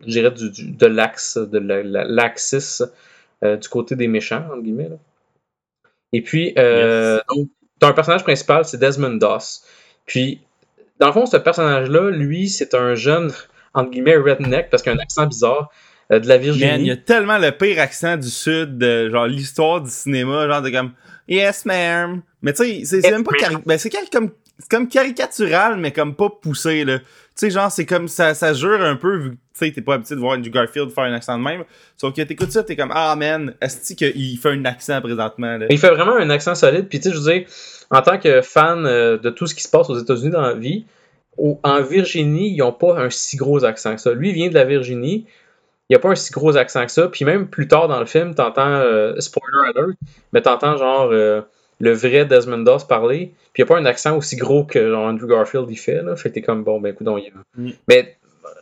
du, 0.01 0.21
de 0.21 0.85
l'axe, 0.85 1.39
de 1.39 1.57
l'axis 1.57 2.83
du 3.41 3.67
côté 3.67 3.95
des 3.95 4.07
méchants, 4.07 4.43
entre 4.51 4.61
guillemets. 4.61 4.91
Et 6.15 6.21
puis, 6.21 6.53
euh, 6.57 7.19
un 7.81 7.91
personnage 7.91 8.23
principal, 8.23 8.63
c'est 8.63 8.77
Desmond 8.77 9.17
Doss. 9.17 9.65
Puis, 10.05 10.39
dans 10.99 11.07
le 11.07 11.13
fond, 11.13 11.25
ce 11.25 11.37
personnage-là, 11.37 12.11
lui, 12.11 12.49
c'est 12.49 12.73
un 12.73 12.95
jeune, 12.95 13.31
entre 13.73 13.91
guillemets, 13.91 14.15
redneck, 14.15 14.69
parce 14.69 14.83
qu'il 14.83 14.91
a 14.91 14.95
un 14.95 14.99
accent 14.99 15.27
bizarre, 15.27 15.69
euh, 16.11 16.19
de 16.19 16.27
la 16.27 16.37
Virginie. 16.37 16.71
Man, 16.71 16.81
il 16.81 16.87
y 16.87 16.91
a 16.91 16.97
tellement 16.97 17.37
le 17.37 17.51
pire 17.51 17.79
accent 17.79 18.17
du 18.17 18.29
Sud, 18.29 18.77
de, 18.77 19.09
genre 19.09 19.27
l'histoire 19.27 19.81
du 19.81 19.89
cinéma, 19.89 20.47
genre 20.47 20.61
de 20.61 20.69
comme 20.69 20.91
Yes, 21.27 21.65
ma'am. 21.65 22.21
Mais 22.41 22.53
tu 22.53 22.85
sais, 22.85 23.01
c'est 23.01 23.11
même 23.11 23.23
pas 23.23 23.31
ben, 23.65 23.77
c'est 23.77 23.89
comme 24.11 24.29
c'est 24.59 24.69
comme 24.69 24.87
caricatural, 24.87 25.77
mais 25.77 25.91
comme 25.91 26.15
pas 26.15 26.29
poussé, 26.29 26.85
là. 26.85 26.99
Tu 26.99 27.05
sais, 27.35 27.49
genre, 27.49 27.69
c'est 27.69 27.85
comme 27.85 28.07
ça, 28.07 28.33
ça 28.33 28.53
jure 28.53 28.81
un 28.81 28.95
peu, 28.95 29.17
vu 29.17 29.31
que 29.31 29.35
tu 29.35 29.65
sais, 29.65 29.71
t'es 29.71 29.81
pas 29.81 29.95
habitué 29.95 30.15
de 30.15 30.21
voir 30.21 30.37
Andrew 30.37 30.49
Garfield 30.49 30.89
faire 30.91 31.03
un 31.03 31.13
accent 31.13 31.37
de 31.37 31.43
même. 31.43 31.63
Sauf 31.97 32.13
que 32.13 32.21
t'écoutes 32.21 32.51
ça, 32.51 32.63
t'es 32.63 32.77
comme, 32.77 32.91
ah 32.93 33.15
man, 33.15 33.53
est-ce 33.61 33.93
qu'il 33.93 34.37
fait 34.37 34.51
un 34.51 34.63
accent 34.65 35.01
présentement, 35.01 35.57
là? 35.57 35.65
Il 35.69 35.77
fait 35.77 35.89
vraiment 35.89 36.15
un 36.15 36.29
accent 36.29 36.55
solide, 36.55 36.87
puis 36.87 36.99
tu 36.99 37.09
sais, 37.09 37.15
je 37.15 37.19
veux 37.19 37.33
dire, 37.33 37.47
en 37.91 38.01
tant 38.01 38.17
que 38.17 38.41
fan 38.41 38.85
euh, 38.85 39.17
de 39.17 39.29
tout 39.29 39.47
ce 39.47 39.55
qui 39.55 39.63
se 39.63 39.69
passe 39.69 39.89
aux 39.89 39.97
États-Unis 39.97 40.31
dans 40.31 40.41
la 40.41 40.53
vie, 40.53 40.85
en 41.37 41.81
Virginie, 41.81 42.53
ils 42.53 42.59
n'ont 42.59 42.71
pas 42.71 42.97
un 42.97 43.09
si 43.09 43.35
gros 43.35 43.65
accent 43.65 43.95
que 43.95 44.01
ça. 44.01 44.13
Lui 44.13 44.31
vient 44.31 44.47
de 44.49 44.53
la 44.53 44.63
Virginie, 44.63 45.25
il 45.89 45.93
n'y 45.93 45.95
a 45.95 45.99
pas 45.99 46.09
un 46.09 46.15
si 46.15 46.31
gros 46.31 46.55
accent 46.57 46.85
que 46.85 46.91
ça. 46.91 47.07
Puis 47.07 47.25
même 47.25 47.47
plus 47.47 47.67
tard 47.67 47.87
dans 47.87 47.99
le 47.99 48.05
film, 48.05 48.33
t'entends, 48.33 48.67
euh, 48.67 49.19
spoiler 49.19 49.69
alert, 49.69 49.97
mais 50.33 50.41
t'entends 50.41 50.77
genre 50.77 51.09
euh, 51.11 51.41
le 51.79 51.93
vrai 51.93 52.25
Desmond 52.25 52.59
Doss 52.59 52.85
parler, 52.85 53.33
puis 53.53 53.61
il 53.61 53.65
n'y 53.65 53.71
a 53.71 53.75
pas 53.75 53.79
un 53.79 53.85
accent 53.85 54.17
aussi 54.17 54.35
gros 54.35 54.63
que 54.63 54.93
Andrew 54.93 55.27
Garfield 55.27 55.67
il 55.69 55.75
fait. 55.75 56.01
Là. 56.01 56.15
Fait 56.15 56.29
que 56.29 56.35
t'es 56.35 56.41
comme, 56.41 56.63
bon, 56.63 56.79
ben 56.79 56.93
écoute, 56.93 57.07
il 57.17 57.23
y 57.23 57.27
a... 57.27 57.31
Mm. 57.57 57.73
Mais 57.87 58.17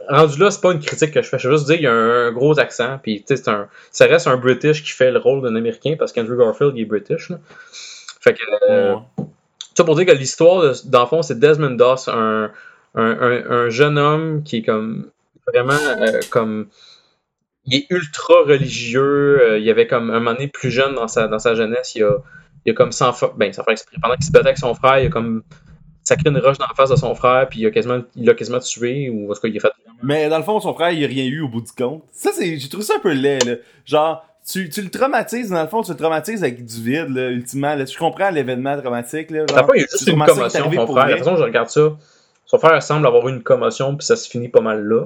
rendu 0.09 0.39
là, 0.39 0.51
c'est 0.51 0.61
pas 0.61 0.71
une 0.71 0.79
critique 0.79 1.11
que 1.11 1.21
je 1.21 1.29
fais. 1.29 1.39
Je 1.39 1.47
veux 1.47 1.55
juste 1.55 1.67
dire 1.67 1.75
qu'il 1.75 1.85
y 1.85 1.87
a 1.87 1.93
un, 1.93 2.31
gros 2.31 2.59
accent, 2.59 2.99
puis 3.01 3.23
c'est 3.27 3.47
un, 3.47 3.67
ça 3.91 4.05
reste 4.05 4.27
un 4.27 4.37
British 4.37 4.83
qui 4.83 4.91
fait 4.91 5.11
le 5.11 5.19
rôle 5.19 5.41
d'un 5.41 5.55
Américain 5.55 5.95
parce 5.97 6.11
qu'Andrew 6.11 6.37
Garfield 6.37 6.73
il 6.75 6.81
est 6.81 6.85
British. 6.85 7.29
Là. 7.29 7.39
Fait 8.19 8.33
que. 8.33 8.41
Euh, 8.69 8.95
ça 9.75 9.83
pour 9.83 9.95
dire 9.95 10.05
que 10.05 10.11
l'histoire, 10.11 10.73
dans 10.85 11.01
le 11.01 11.07
fond, 11.07 11.21
c'est 11.23 11.39
Desmond 11.39 11.71
Doss, 11.71 12.07
un, 12.07 12.51
un, 12.95 13.43
un, 13.49 13.69
jeune 13.69 13.97
homme 13.97 14.43
qui 14.43 14.57
est 14.57 14.61
comme. 14.63 15.09
Vraiment 15.47 15.73
euh, 15.73 16.19
comme. 16.29 16.67
Il 17.65 17.75
est 17.75 17.85
ultra 17.89 18.35
religieux. 18.45 19.41
Euh, 19.41 19.59
il 19.59 19.69
avait 19.69 19.87
comme 19.87 20.09
un 20.09 20.19
moment 20.19 20.33
donné 20.33 20.47
plus 20.47 20.69
jeune 20.69 20.95
dans 20.95 21.07
sa, 21.07 21.27
dans 21.27 21.39
sa 21.39 21.55
jeunesse. 21.55 21.95
Il 21.95 22.03
a, 22.03 22.17
il 22.65 22.71
a 22.71 22.73
comme 22.73 22.91
sans 22.91 23.13
ben, 23.35 23.51
sans 23.53 23.63
faire 23.63 23.73
exprès. 23.73 23.97
Pendant 24.01 24.15
qu'il 24.15 24.25
se 24.25 24.31
battait 24.31 24.47
avec 24.47 24.57
son 24.57 24.73
frère, 24.73 24.99
il 24.99 25.07
a 25.07 25.09
comme 25.09 25.43
sacré 26.03 26.29
une 26.29 26.37
roche 26.37 26.57
dans 26.57 26.67
la 26.67 26.75
face 26.75 26.89
de 26.89 26.95
son 26.95 27.15
frère, 27.15 27.47
puis 27.49 27.61
il 27.61 27.65
a 27.65 27.71
quasiment, 27.71 28.01
il 28.15 28.25
l'a 28.25 28.33
quasiment 28.33 28.59
tué, 28.59 29.09
ou 29.09 29.31
est-ce 29.31 29.39
qu'il 29.39 29.55
a 29.57 29.59
fait. 29.59 29.71
Mais 30.01 30.29
dans 30.29 30.37
le 30.37 30.43
fond, 30.43 30.59
son 30.59 30.73
frère, 30.73 30.91
il 30.91 31.03
a 31.03 31.07
rien 31.07 31.25
eu 31.25 31.41
au 31.41 31.47
bout 31.47 31.61
du 31.61 31.71
compte. 31.71 32.03
Ça, 32.11 32.31
c'est, 32.33 32.57
j'ai 32.57 32.67
trouvé 32.67 32.83
ça 32.83 32.95
un 32.97 32.99
peu 32.99 33.13
laid, 33.13 33.39
là. 33.45 33.55
Genre, 33.85 34.25
tu, 34.45 34.67
tu 34.69 34.81
le 34.81 34.89
traumatises, 34.89 35.49
dans 35.49 35.61
le 35.61 35.69
fond, 35.69 35.81
tu 35.81 35.91
le 35.91 35.97
traumatises 35.97 36.43
avec 36.43 36.65
du 36.65 36.83
vide, 36.83 37.09
là, 37.09 37.29
ultimement. 37.29 37.75
Là. 37.75 37.85
Tu 37.85 37.97
comprends 37.97 38.29
l'événement 38.29 38.77
traumatique, 38.79 39.31
là. 39.31 39.45
T'as 39.45 39.63
pas 39.63 39.77
eu 39.77 39.81
juste 39.81 40.07
une 40.07 40.19
commotion, 40.19 40.71
son 40.71 40.87
frère. 40.87 41.07
La 41.07 41.17
façon 41.17 41.37
je 41.37 41.43
regarde 41.43 41.69
ça, 41.69 41.95
son 42.45 42.57
frère 42.57 42.83
semble 42.83 43.07
avoir 43.07 43.27
eu 43.29 43.31
une 43.31 43.43
commotion, 43.43 43.95
puis 43.95 44.05
ça 44.05 44.17
se 44.17 44.29
finit 44.29 44.49
pas 44.49 44.61
mal 44.61 44.83
là. 44.83 45.05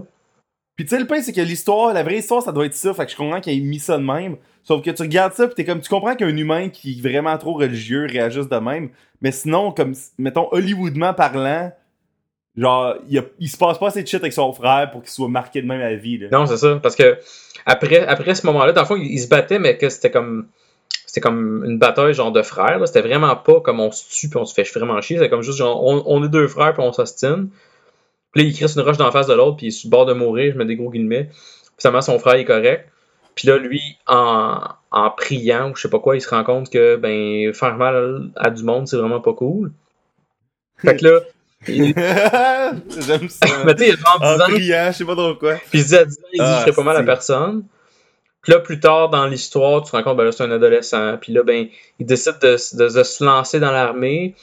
Puis 0.78 0.86
tu 0.86 0.92
sais, 0.92 1.00
le 1.00 1.08
point, 1.08 1.22
c'est 1.22 1.34
que 1.34 1.42
l'histoire, 1.42 1.92
la 1.92 2.04
vraie 2.04 2.20
histoire, 2.20 2.44
ça 2.44 2.52
doit 2.52 2.68
être 2.68 2.76
ça. 2.76 2.94
Fait 2.94 3.06
que 3.06 3.12
je 3.12 3.18
comprends 3.18 3.42
qu'il 3.42 3.58
ait 3.58 3.60
mis 3.60 3.80
ça 3.80 3.98
de 3.98 4.04
même. 4.04 4.38
Sauf 4.64 4.84
que 4.84 4.92
tu 4.92 5.02
regardes 5.02 5.34
ça, 5.34 5.48
pis 5.48 5.56
t'es 5.56 5.66
comme, 5.66 5.82
tu 5.82 5.90
comprends 5.90 6.16
qu'un 6.16 6.36
humain 6.38 6.70
qui 6.70 7.00
est 7.00 7.02
vraiment 7.02 7.36
trop 7.40 7.54
religieux 7.54 8.06
réagisse 8.08 8.48
de 8.48 8.58
même. 8.58 8.90
Mais 9.22 9.32
sinon, 9.32 9.72
comme, 9.72 9.96
mettons, 10.20 10.48
Hollywoodement 10.52 11.16
parlant, 11.16 11.72
genre, 12.56 12.96
il, 13.10 13.24
il 13.40 13.50
se 13.50 13.58
passe 13.58 13.80
pas 13.80 13.88
assez 13.88 14.04
de 14.04 14.08
shit 14.08 14.22
avec 14.22 14.34
son 14.34 14.54
frère 14.54 14.92
pour 14.92 15.02
qu'il 15.02 15.10
soit 15.10 15.30
marqué 15.30 15.64
de 15.64 15.68
même 15.68 15.82
à 15.82 15.90
la 15.90 15.96
vie, 15.96 16.20
là. 16.20 16.28
Non, 16.32 16.46
c'est 16.46 16.58
ça. 16.58 16.80
Parce 16.84 16.96
que 16.96 17.18
après, 17.66 18.06
après 18.06 18.36
ce 18.36 18.46
moment-là, 18.46 18.72
dans 18.72 18.82
le 18.82 18.88
fond, 18.88 18.98
ils 18.98 19.20
se 19.20 19.28
battaient, 19.28 19.60
mais 19.60 19.78
que 19.78 19.90
c'était 19.90 20.12
comme. 20.12 20.48
C'était 21.08 21.22
comme 21.22 21.64
une 21.66 21.80
bataille 21.80 22.14
genre 22.14 22.32
de 22.32 22.42
frères. 22.44 22.86
C'était 22.86 23.02
vraiment 23.02 23.36
pas 23.36 23.62
comme 23.62 23.80
on 23.80 23.92
se 23.92 24.04
tue 24.10 24.30
puis 24.30 24.38
on 24.38 24.46
se 24.46 24.54
fait 24.54 24.70
vraiment 24.78 25.00
chier. 25.02 25.16
C'était 25.18 25.30
comme 25.30 25.42
juste 25.42 25.58
genre 25.58 25.82
on, 25.84 26.04
on 26.06 26.24
est 26.24 26.30
deux 26.30 26.48
frères 26.48 26.74
puis 26.74 26.84
on 26.84 26.92
s'ostine. 26.92 27.50
Puis 28.38 28.44
là, 28.46 28.50
il 28.52 28.56
crisse 28.56 28.76
une 28.76 28.82
roche 28.84 28.98
d'en 28.98 29.12
face 29.12 29.26
de 29.26 29.34
l'autre 29.34 29.58
puis 29.58 29.66
il 29.66 29.70
est 29.70 29.72
sur 29.72 29.88
le 29.88 29.92
bord 29.92 30.06
de 30.06 30.14
mourir, 30.14 30.54
je 30.54 30.58
mets 30.60 30.66
des 30.66 30.76
gros 30.76 30.92
guillemets. 30.92 31.26
Puis 31.26 31.76
finalement, 31.80 32.02
son 32.02 32.20
frère 32.20 32.36
est 32.36 32.46
correct. 32.46 32.88
Puis 33.34 33.48
là, 33.48 33.58
lui, 33.58 33.82
en, 34.06 34.60
en 34.92 35.10
priant 35.12 35.72
ou 35.72 35.76
je 35.76 35.82
sais 35.82 35.90
pas 35.90 36.00
quoi, 36.00 36.16
il 36.16 36.22
se 36.22 36.30
rend 36.30 36.44
compte 36.44 36.70
que 36.72 36.98
ben 36.98 37.52
faire 37.54 37.76
mal 37.78 38.30
à 38.36 38.50
du 38.52 38.64
monde, 38.64 38.88
c'est 38.88 38.98
vraiment 38.98 39.22
pas 39.22 39.34
cool. 39.34 39.72
Fait 40.78 40.96
que 40.98 41.06
là, 41.06 41.20
il, 41.68 41.94
J'aime 43.08 43.30
ça. 43.30 43.48
mais 43.66 43.76
tu 43.76 43.86
sais, 43.86 43.92
genre 43.98 44.20
10 44.20 44.26
En 44.26 44.36
ans, 44.40 44.50
priant, 44.50 44.88
je 44.92 44.98
sais 44.98 45.06
pas 45.06 45.16
trop 45.16 45.36
quoi. 45.36 45.56
puis 45.72 45.80
il 45.80 45.84
se 45.84 45.88
dit 45.90 45.96
à 45.96 46.06
10 46.06 46.14
ans, 46.18 46.22
il 46.34 46.38
dit 46.38 46.46
Ah, 46.46 46.56
je 46.58 46.62
ferais 46.62 46.76
pas 46.76 46.84
mal 46.84 46.96
à 46.96 47.00
c'est- 47.00 47.06
personne. 47.06 47.64
Puis 48.44 48.54
là, 48.54 48.60
plus 48.60 48.80
tard 48.80 49.10
dans 49.10 49.26
l'histoire, 49.26 49.82
tu 49.84 49.92
te 49.92 49.96
rends 49.98 50.04
compte, 50.04 50.18
ben 50.18 50.24
là, 50.24 50.32
c'est 50.32 50.44
un 50.44 50.52
adolescent. 50.52 51.18
Puis 51.20 51.34
là, 51.34 51.42
ben, 51.44 51.68
il 52.00 52.06
décide 52.06 52.36
de, 52.42 52.56
de- 52.78 52.94
de 52.98 53.04
se 53.04 53.24
lancer 53.24 53.60
dans 53.60 53.72
l'armée, 53.72 54.36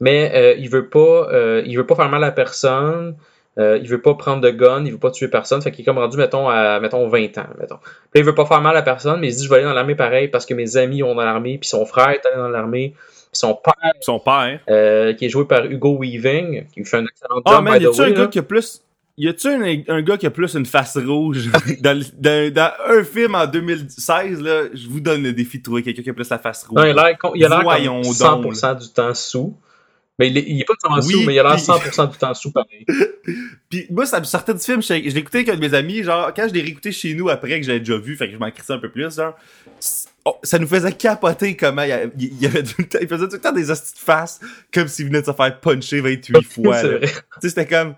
mais 0.00 0.30
euh, 0.34 0.54
il 0.58 0.68
veut 0.70 0.88
pas 0.88 1.28
euh, 1.32 1.62
il 1.66 1.76
veut 1.76 1.86
pas 1.86 1.96
faire 1.96 2.08
mal 2.10 2.22
à 2.24 2.30
personne. 2.30 3.16
Euh, 3.58 3.78
il 3.82 3.88
veut 3.88 4.00
pas 4.00 4.14
prendre 4.14 4.40
de 4.40 4.50
gun, 4.50 4.84
il 4.84 4.92
veut 4.92 4.98
pas 4.98 5.10
tuer 5.10 5.28
personne. 5.28 5.60
Fait 5.62 5.70
qu'il 5.72 5.82
est 5.82 5.84
comme 5.84 5.98
rendu, 5.98 6.16
mettons, 6.16 6.48
à 6.48 6.78
mettons 6.80 7.08
20 7.08 7.38
ans. 7.38 7.46
Mettons. 7.58 7.78
Puis 8.12 8.20
il 8.20 8.24
veut 8.24 8.34
pas 8.34 8.46
faire 8.46 8.60
mal 8.60 8.76
à 8.76 8.82
personne, 8.82 9.18
mais 9.20 9.28
il 9.28 9.32
se 9.32 9.38
dit 9.38 9.44
je 9.44 9.50
vais 9.50 9.56
aller 9.56 9.64
dans 9.64 9.72
l'armée 9.74 9.94
pareil 9.96 10.28
parce 10.28 10.46
que 10.46 10.54
mes 10.54 10.76
amis 10.76 11.02
ont 11.02 11.14
dans 11.14 11.24
l'armée, 11.24 11.58
puis 11.58 11.68
son 11.68 11.84
frère 11.84 12.10
est 12.10 12.24
allé 12.26 12.36
dans 12.36 12.48
l'armée, 12.48 12.94
puis 12.96 13.28
son 13.32 13.54
père, 13.54 13.74
Son 14.00 14.20
père. 14.20 14.60
euh, 14.70 15.12
qui 15.14 15.26
est 15.26 15.28
joué 15.28 15.44
par 15.44 15.64
Hugo 15.64 15.96
Weaving, 15.98 16.66
qui 16.72 16.84
fait 16.84 16.98
un 16.98 17.04
excellent 17.06 17.36
job, 17.36 17.42
Ah, 17.46 17.60
by 17.78 17.82
y 17.82 17.86
a-tu 17.86 18.00
un 18.00 18.10
gars 18.12 18.26
qui 18.28 18.38
a 18.38 18.42
plus. 18.42 18.82
Y 19.20 19.26
a-tu 19.28 19.48
un, 19.48 19.94
un 19.96 20.02
gars 20.02 20.16
qui 20.16 20.26
a 20.26 20.30
plus 20.30 20.54
une 20.54 20.64
face 20.64 20.96
rouge 20.96 21.50
dans, 21.80 21.98
le- 21.98 22.04
dans, 22.20 22.54
dans 22.54 22.70
un 22.86 23.02
film 23.02 23.34
en 23.34 23.46
2016 23.48 24.40
là, 24.40 24.62
je 24.72 24.88
vous 24.88 25.00
donne 25.00 25.24
le 25.24 25.32
défi 25.32 25.58
de 25.58 25.64
trouver 25.64 25.82
quelqu'un 25.82 26.02
qui 26.02 26.10
a 26.10 26.14
plus 26.14 26.30
la 26.30 26.38
face 26.38 26.64
rouge. 26.64 26.78
Non, 26.78 26.84
il 26.84 26.96
a 26.96 27.08
l'air 27.08 27.16
il 27.34 27.44
a 27.44 27.48
l'air 27.48 27.62
Voyons 27.62 28.02
comme 28.02 28.42
donc, 28.42 28.54
100% 28.54 28.78
du 28.80 28.88
temps 28.92 29.14
sous. 29.14 29.56
Mais 30.18 30.28
il 30.28 30.38
est, 30.38 30.44
il 30.48 30.60
est 30.60 30.64
pas 30.64 30.74
Oui, 30.96 31.02
sous, 31.12 31.22
mais 31.24 31.34
il 31.34 31.38
a 31.38 31.42
l'air 31.44 31.54
puis- 31.54 31.62
100% 31.62 32.10
du 32.10 32.18
temps 32.18 32.34
sous 32.34 32.50
pareil. 32.50 32.84
Puis 33.70 33.86
moi, 33.90 34.04
ça 34.06 34.18
me 34.18 34.24
sortait 34.24 34.54
du 34.54 34.60
film. 34.60 34.82
Je, 34.82 34.88
je 35.08 35.16
écouté 35.16 35.38
avec 35.38 35.50
un 35.50 35.54
de 35.56 35.60
mes 35.60 35.74
amis. 35.74 36.02
Genre, 36.02 36.32
quand 36.34 36.48
je 36.48 36.54
l'ai 36.54 36.62
réécouté 36.62 36.90
chez 36.90 37.14
nous 37.14 37.28
après 37.28 37.58
que 37.60 37.62
je 37.62 37.68
l'avais 37.68 37.80
déjà 37.80 37.98
vu, 37.98 38.16
fait 38.16 38.26
que 38.26 38.32
je 38.32 38.38
m'en 38.38 38.50
crissais 38.50 38.72
un 38.72 38.78
peu 38.78 38.90
plus. 38.90 39.14
Genre, 39.14 39.36
oh, 40.24 40.36
ça 40.42 40.58
nous 40.58 40.66
faisait 40.66 40.92
capoter 40.92 41.54
comment 41.56 41.82
il, 41.82 42.10
il, 42.40 42.46
avait 42.46 42.62
tout 42.62 42.74
le 42.78 42.88
temps- 42.88 42.98
il 43.00 43.06
faisait 43.08 43.26
tout 43.28 43.34
le 43.34 43.40
temps 43.40 43.52
des 43.52 43.70
hosties 43.70 43.94
de 43.94 43.98
face 44.00 44.40
comme 44.72 44.88
s'il 44.88 45.06
venait 45.06 45.20
de 45.20 45.26
se 45.26 45.32
faire 45.32 45.60
puncher 45.60 46.00
28 46.00 46.42
fois. 46.50 46.82
Tu 46.82 47.06
sais, 47.42 47.48
c'était 47.50 47.66
comme 47.66 47.94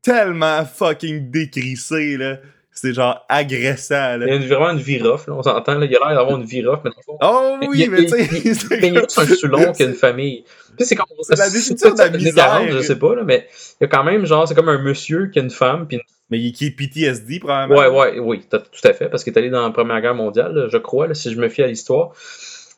tellement 0.00 0.64
fucking 0.64 1.30
décrissé, 1.30 2.16
là. 2.16 2.38
C'est 2.74 2.94
genre 2.94 3.24
agressant, 3.28 4.14
Il 4.14 4.20
là. 4.20 4.32
a 4.32 4.36
une- 4.36 4.46
vraiment 4.46 4.70
une 4.70 4.78
vie 4.78 4.98
rough, 5.00 5.26
là, 5.28 5.34
on 5.34 5.42
s'entend. 5.42 5.74
là. 5.78 5.86
Il 5.86 5.94
a 5.94 5.98
l'air 6.08 6.16
d'avoir 6.16 6.38
une 6.38 6.44
vie 6.44 6.64
rough, 6.64 6.80
mais 6.84 6.90
dans 6.90 7.18
Oh 7.20 7.56
oui, 7.68 7.82
il- 7.84 7.90
mais 7.90 7.98
tu 7.98 8.02
il- 8.04 8.08
sais, 8.54 8.78
il 8.82 8.96
est 8.96 9.18
un 9.18 9.26
Soulon 9.36 9.72
qu'une 9.72 9.92
famille. 9.94 10.44
Puis 10.76 10.86
c'est 10.86 10.96
comme 10.96 11.06
C'est 11.22 11.38
la 11.38 11.50
définition 11.50 11.92
de 11.92 11.98
la 11.98 12.08
misère. 12.10 12.34
40, 12.34 12.70
je 12.70 12.80
sais 12.80 12.98
pas, 12.98 13.14
là, 13.14 13.22
mais 13.24 13.46
il 13.80 13.84
y 13.84 13.84
a 13.84 13.88
quand 13.88 14.02
même, 14.04 14.24
genre, 14.24 14.48
c'est 14.48 14.54
comme 14.54 14.70
un 14.70 14.80
monsieur 14.82 15.26
qui 15.26 15.38
a 15.38 15.42
une 15.42 15.50
femme, 15.50 15.86
puis 15.86 15.96
une 15.98 16.02
Mais 16.30 16.38
il 16.40 16.52
qui 16.52 16.66
est 16.66 16.70
PTSD, 16.70 17.40
probablement. 17.40 17.78
Ouais, 17.78 17.88
ouais, 17.88 18.18
oui, 18.18 18.42
tout 18.50 18.56
à 18.88 18.92
fait, 18.94 19.10
parce 19.10 19.22
qu'il 19.22 19.34
est 19.34 19.38
allé 19.38 19.50
dans 19.50 19.62
la 19.66 19.70
Première 19.70 20.00
Guerre 20.00 20.14
mondiale, 20.14 20.54
là, 20.54 20.68
je 20.72 20.78
crois, 20.78 21.06
là, 21.06 21.12
si 21.14 21.30
je 21.30 21.38
me 21.38 21.50
fie 21.50 21.62
à 21.62 21.66
l'histoire. 21.66 22.12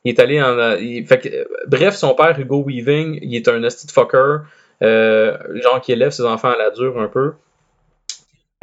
Il 0.04 0.10
est 0.10 0.18
allé 0.18 0.42
en. 0.42 0.58
euh, 0.58 0.76
il- 0.80 1.06
fait 1.06 1.18
que, 1.20 1.28
euh, 1.28 1.44
bref, 1.68 1.94
son 1.94 2.14
père, 2.14 2.36
Hugo 2.38 2.64
Weaving, 2.66 3.20
il 3.22 3.36
est 3.36 3.46
un 3.48 3.60
de 3.60 3.68
fucker, 3.92 4.38
euh, 4.82 5.38
genre 5.62 5.80
qui 5.80 5.92
élève 5.92 6.10
ses 6.10 6.24
enfants 6.24 6.50
à 6.50 6.56
la 6.58 6.70
dure 6.70 7.00
un 7.00 7.06
peu. 7.08 7.32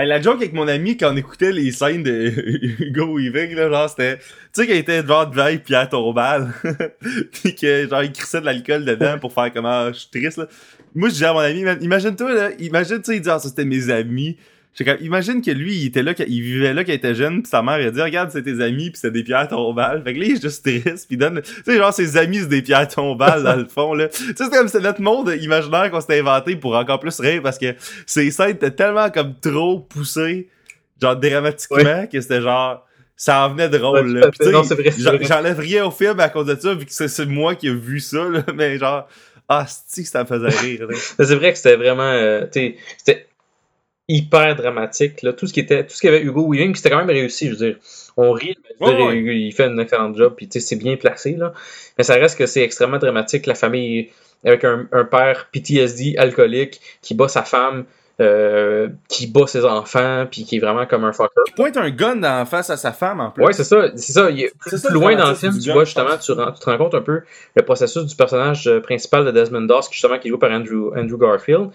La 0.06 0.22
joke 0.22 0.38
avec 0.38 0.54
mon 0.54 0.68
ami 0.68 0.98
quand 0.98 1.14
on 1.14 1.18
écoutait 1.18 1.52
les 1.52 1.72
scènes 1.72 2.04
de 2.04 2.32
Hugo 2.80 3.18
Weaving, 3.18 3.56
là, 3.56 3.70
genre, 3.70 3.90
c'était, 3.90 4.18
tu 4.18 4.24
sais, 4.54 4.68
qu'il 4.68 4.76
était 4.76 5.04
devant 5.04 5.26
de 5.26 5.36
veille 5.36 5.60
Pierre 5.60 5.90
Tombal, 5.90 6.54
pis 7.32 7.56
que, 7.56 7.88
genre, 7.88 8.04
il 8.04 8.12
crissait 8.12 8.42
de 8.42 8.46
l'alcool 8.46 8.86
dedans 8.86 9.20
pour 9.20 9.34
faire 9.34 9.52
comme, 9.54 9.66
ah, 9.66 9.92
je 9.92 10.00
suis 10.00 10.10
triste, 10.10 10.38
là. 10.38 10.48
Moi, 10.94 11.10
je 11.10 11.14
disais 11.14 11.26
à 11.26 11.34
mon 11.34 11.40
ami, 11.40 11.64
imagine-toi, 11.82 12.34
là, 12.34 12.50
imagine, 12.60 12.98
tu 12.98 13.12
sais, 13.12 13.18
il 13.18 13.22
dit, 13.22 13.30
ah, 13.30 13.40
ça, 13.40 13.50
c'était 13.50 13.66
mes 13.66 13.90
amis. 13.90 14.38
Comme, 14.78 14.98
imagine 15.02 15.42
que 15.42 15.52
lui, 15.52 15.76
il 15.76 15.86
était 15.88 16.02
là, 16.02 16.14
il 16.28 16.42
vivait 16.42 16.74
là 16.74 16.84
quand 16.84 16.92
il 16.92 16.96
était 16.96 17.14
jeune, 17.14 17.44
pis 17.44 17.50
sa 17.50 17.62
mère, 17.62 17.76
elle 17.76 17.88
a 17.88 17.92
dit, 17.92 18.02
regarde, 18.02 18.32
c'est 18.32 18.42
tes 18.42 18.62
amis, 18.64 18.90
pis 18.90 19.00
c'est 19.00 19.12
des 19.12 19.24
pierres 19.24 19.48
tombales. 19.48 20.02
Fait 20.04 20.14
que 20.14 20.20
là, 20.20 20.26
il 20.26 20.32
est 20.38 20.42
juste 20.42 20.64
triste, 20.66 21.08
pis 21.08 21.16
il 21.16 21.18
donne, 21.18 21.42
tu 21.42 21.52
sais, 21.66 21.78
genre, 21.78 21.94
ses 21.94 22.18
amis, 22.18 22.40
c'est 22.40 22.48
des 22.48 22.62
pierres 22.62 22.88
tombales, 22.88 23.44
dans 23.44 23.56
le 23.58 23.66
fond, 23.70 23.94
là. 23.94 24.08
Tu 24.08 24.24
sais, 24.24 24.34
c'est 24.38 24.50
comme, 24.50 24.68
c'est 24.70 24.80
notre 24.80 25.02
monde 25.02 25.32
imaginaire 25.42 25.92
qu'on 25.92 26.00
s'était 26.02 26.20
inventé 26.20 26.56
pour 26.56 26.76
encore 26.76 27.00
plus 27.00 27.20
rire, 27.20 27.42
parce 27.44 27.58
que 27.58 27.76
ces 28.06 28.32
scènes 28.32 28.52
étaient 28.52 28.72
tellement 28.72 29.10
comme 29.12 29.36
trop 29.40 29.80
poussées, 29.82 30.48
genre, 31.02 31.18
dramatiquement, 31.18 32.08
que 32.08 32.22
c'était 32.22 32.42
genre, 32.42 32.88
ça 33.18 33.46
en 33.46 33.50
venait 33.52 33.70
drôle, 33.70 34.10
Ouais, 34.14 34.22
là. 34.22 34.32
J'enlève 35.22 35.60
rien 35.60 35.86
au 35.86 35.92
film 35.92 36.20
à 36.20 36.30
cause 36.30 36.48
de 36.48 36.56
ça, 36.60 36.74
vu 36.74 36.86
que 36.86 36.92
c'est 36.94 37.26
moi 37.26 37.56
qui 37.56 37.68
ai 37.68 37.74
vu 37.76 38.00
ça, 38.00 38.24
là, 38.30 38.42
mais 38.56 38.80
genre, 38.80 39.08
ah, 39.50 39.66
si 39.68 40.06
ça 40.06 40.22
me 40.24 40.28
faisait 40.28 40.48
rire, 40.48 40.88
c'est 40.96 41.36
vrai 41.36 41.52
que 41.52 41.58
c'était 41.58 41.76
vraiment. 41.76 42.04
euh, 42.04 42.46
c'était 42.54 43.28
hyper 44.12 44.56
dramatique. 44.56 45.22
Là. 45.22 45.34
Tout 45.34 45.48
ce 45.48 45.54
qui 45.54 45.60
était. 45.60 45.86
Tout 45.86 45.94
ce 45.94 46.02
qu'il 46.02 46.12
y 46.12 46.16
avait 46.16 46.24
Hugo 46.24 46.48
Weaving, 46.48 46.72
puis 46.72 46.78
c'était 46.82 46.90
quand 46.90 47.04
même 47.04 47.10
réussi, 47.10 47.48
je 47.48 47.52
veux 47.52 47.58
dire. 47.58 47.76
On 48.18 48.32
rit, 48.34 48.58
mais 48.64 48.76
je 48.80 48.92
veux 48.92 48.98
dire, 48.98 49.06
Ouais, 49.06 49.18
il, 49.18 49.52
fait 49.54 49.66
un 49.66 49.78
excellent 49.78 50.14
job, 50.14 50.34
puis 50.36 50.48
tu 50.48 50.60
sais, 50.60 50.68
c'est 50.68 50.76
bien 50.76 50.98
placé, 50.98 51.36
là. 51.38 51.54
Mais 51.98 52.04
ça 52.04 52.16
reste 52.16 52.38
que 52.38 52.46
c'est 52.46 52.62
extrêmement 52.62 52.98
dramatique. 52.98 53.46
La 53.46 53.56
famille 53.56 54.10
avec 54.44 54.64
un, 54.64 54.88
un 54.92 55.06
père 55.06 55.48
PTSD 55.52 56.16
alcoolique 56.18 56.82
qui 57.02 57.14
bat 57.14 57.28
sa 57.28 57.44
femme, 57.44 57.86
euh, 58.20 58.90
qui 59.08 59.28
bat 59.28 59.48
ses 59.48 59.66
enfants, 59.66 60.28
puis 60.30 60.44
qui 60.44 60.58
est 60.58 60.60
vraiment 60.60 60.86
comme 60.86 61.06
un 61.06 61.14
fucker. 61.14 61.42
Il 61.48 61.54
pointe 61.54 61.78
un 61.78 61.90
gun 61.90 62.18
dans 62.18 62.40
la 62.40 62.46
face 62.46 62.70
à 62.70 62.78
sa 62.78 62.92
femme, 62.92 63.20
en 63.20 63.32
plus. 63.32 63.44
Ouais, 63.44 63.54
c'est 63.54 63.64
ça, 63.64 63.90
c'est 63.96 64.14
ça. 64.14 64.30
Il 64.30 64.50
plus, 64.60 64.78
ça, 64.78 64.92
loin 64.92 65.16
dans 65.16 65.30
le 65.30 65.36
film, 65.36 65.58
tu 65.58 65.72
vois 65.72 65.86
justement, 65.86 66.18
tu, 66.18 66.32
rends- 66.34 66.52
tu 66.52 66.60
te 66.60 66.70
rends 66.70 66.78
compte 66.78 66.94
un 66.94 67.02
peu 67.02 67.22
le 67.56 67.62
processus 67.64 68.06
du 68.06 68.16
personnage 68.16 68.68
euh, 68.68 68.80
principal 68.80 69.26
de 69.26 69.32
Desmond 69.32 69.62
Doss, 69.62 69.88
qui 69.88 69.96
justement 69.96 70.20
qui 70.20 70.28
est 70.28 70.30
joué 70.32 70.40
par 70.40 70.52
Andrew, 70.52 70.92
Andrew 70.96 71.18
Garfield. 71.18 71.70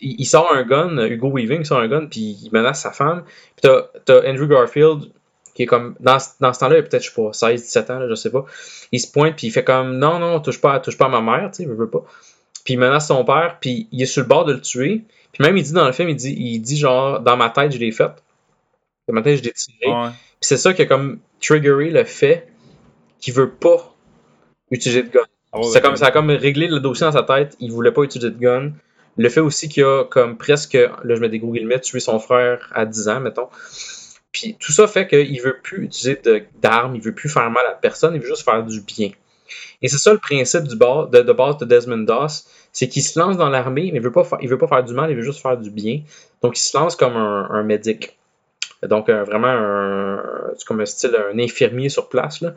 Il, 0.00 0.24
sort 0.26 0.52
un 0.54 0.62
gun, 0.62 0.96
Hugo 1.06 1.30
Weaving 1.30 1.64
sort 1.64 1.78
un 1.80 1.88
gun, 1.88 2.06
puis 2.06 2.38
il 2.42 2.50
menace 2.52 2.80
sa 2.82 2.92
femme. 2.92 3.24
Puis 3.24 3.62
t'as 3.62 3.82
t'as 4.04 4.28
Andrew 4.30 4.46
Garfield 4.48 5.10
qui 5.54 5.62
est 5.62 5.66
comme 5.66 5.94
dans, 6.00 6.18
ce- 6.18 6.30
dans 6.40 6.52
ce 6.52 6.58
temps-là, 6.60 6.76
il 6.76 6.78
a 6.80 6.82
peut-être 6.82 7.02
je 7.04 7.10
sais 7.10 7.14
pas 7.22 7.32
16 7.32 7.62
17 7.62 7.90
ans, 7.90 7.98
là, 8.00 8.08
je 8.08 8.14
sais 8.14 8.30
pas. 8.30 8.44
Il 8.90 9.00
se 9.00 9.10
pointe 9.10 9.36
puis 9.36 9.46
il 9.46 9.50
fait 9.50 9.62
comme 9.64 9.98
non 9.98 10.18
non, 10.18 10.40
touche 10.40 10.60
pas 10.60 10.80
touche 10.80 10.98
pas 10.98 11.06
à 11.06 11.08
ma 11.08 11.20
mère, 11.20 11.50
tu 11.52 11.62
sais, 11.62 11.68
je 11.68 11.72
veux 11.74 11.88
pas. 11.88 12.02
Puis 12.64 12.74
il 12.74 12.78
menace 12.78 13.08
son 13.08 13.24
père, 13.24 13.58
puis 13.60 13.86
il 13.92 14.02
est 14.02 14.06
sur 14.06 14.22
le 14.22 14.28
bord 14.28 14.44
de 14.46 14.54
le 14.54 14.60
tuer. 14.60 15.02
Puis 15.32 15.44
même 15.44 15.56
il 15.56 15.62
dit 15.62 15.72
dans 15.72 15.86
le 15.86 15.92
film, 15.92 16.08
il 16.08 16.16
dit 16.16 16.34
il 16.36 16.60
dit 16.60 16.76
genre 16.78 17.20
dans 17.20 17.36
ma 17.36 17.50
tête 17.50 17.72
je 17.72 17.78
l'ai 17.78 17.92
fait. 17.92 18.10
Dans 19.06 19.14
ma 19.14 19.22
tête 19.22 19.38
je 19.38 19.42
l'ai 19.44 19.52
tiré. 19.52 19.92
Ouais. 19.92 20.08
Puis 20.08 20.48
c'est 20.48 20.56
ça 20.56 20.72
qui 20.72 20.82
a 20.82 20.86
comme 20.86 21.18
triggeré 21.40 21.90
le 21.90 22.04
fait 22.04 22.48
qu'il 23.20 23.34
veut 23.34 23.50
pas 23.50 23.94
utiliser 24.70 25.02
de 25.02 25.10
gun. 25.10 25.20
Ah 25.52 25.58
c'est 25.72 25.80
comme 25.82 25.96
ça 25.96 26.06
a 26.06 26.10
comme 26.10 26.30
réglé 26.30 26.66
le 26.66 26.80
dossier 26.80 27.06
dans 27.06 27.12
sa 27.12 27.22
tête, 27.22 27.56
il 27.60 27.70
voulait 27.70 27.92
pas 27.92 28.02
utiliser 28.02 28.30
de 28.32 28.38
gun. 28.38 28.72
Le 29.16 29.28
fait 29.28 29.40
aussi 29.40 29.68
qu'il 29.68 29.84
a 29.84 30.04
comme 30.04 30.36
presque, 30.36 30.74
là 30.74 31.14
je 31.14 31.20
mets 31.20 31.28
des 31.28 31.38
gros 31.38 31.52
guillemets, 31.52 31.80
tué 31.80 32.00
son 32.00 32.18
frère 32.18 32.70
à 32.74 32.84
10 32.84 33.08
ans, 33.08 33.20
mettons. 33.20 33.48
Puis 34.32 34.56
tout 34.58 34.72
ça 34.72 34.88
fait 34.88 35.06
qu'il 35.06 35.40
veut 35.40 35.58
plus 35.62 35.84
utiliser 35.84 36.20
d'armes, 36.60 36.96
il 36.96 37.00
veut 37.00 37.14
plus 37.14 37.28
faire 37.28 37.48
mal 37.50 37.64
à 37.66 37.72
personne, 37.72 38.14
il 38.14 38.20
veut 38.20 38.26
juste 38.26 38.44
faire 38.44 38.64
du 38.64 38.80
bien. 38.80 39.10
Et 39.82 39.88
c'est 39.88 39.98
ça 39.98 40.12
le 40.12 40.18
principe 40.18 40.64
du 40.64 40.76
bar, 40.76 41.08
de, 41.08 41.20
base 41.32 41.58
de 41.58 41.64
Desmond 41.64 41.98
Doss, 41.98 42.46
c'est 42.72 42.88
qu'il 42.88 43.02
se 43.02 43.18
lance 43.18 43.36
dans 43.36 43.48
l'armée, 43.48 43.90
mais 43.92 43.98
il 43.98 44.02
veut 44.02 44.10
pas 44.10 44.26
veut 44.42 44.58
pas 44.58 44.66
faire 44.66 44.82
du 44.82 44.94
mal, 44.94 45.10
il 45.10 45.16
veut 45.16 45.22
juste 45.22 45.40
faire 45.40 45.56
du 45.56 45.70
bien. 45.70 46.00
Donc 46.42 46.58
il 46.58 46.62
se 46.62 46.76
lance 46.76 46.96
comme 46.96 47.16
un, 47.16 47.48
un 47.50 47.62
médic. 47.62 48.16
Donc 48.82 49.08
un- 49.08 49.22
vraiment 49.22 49.48
un, 49.48 50.22
comme 50.66 50.80
un 50.80 50.86
style 50.86 51.16
un 51.16 51.38
infirmier 51.38 51.88
sur 51.88 52.08
place 52.08 52.40
là. 52.40 52.54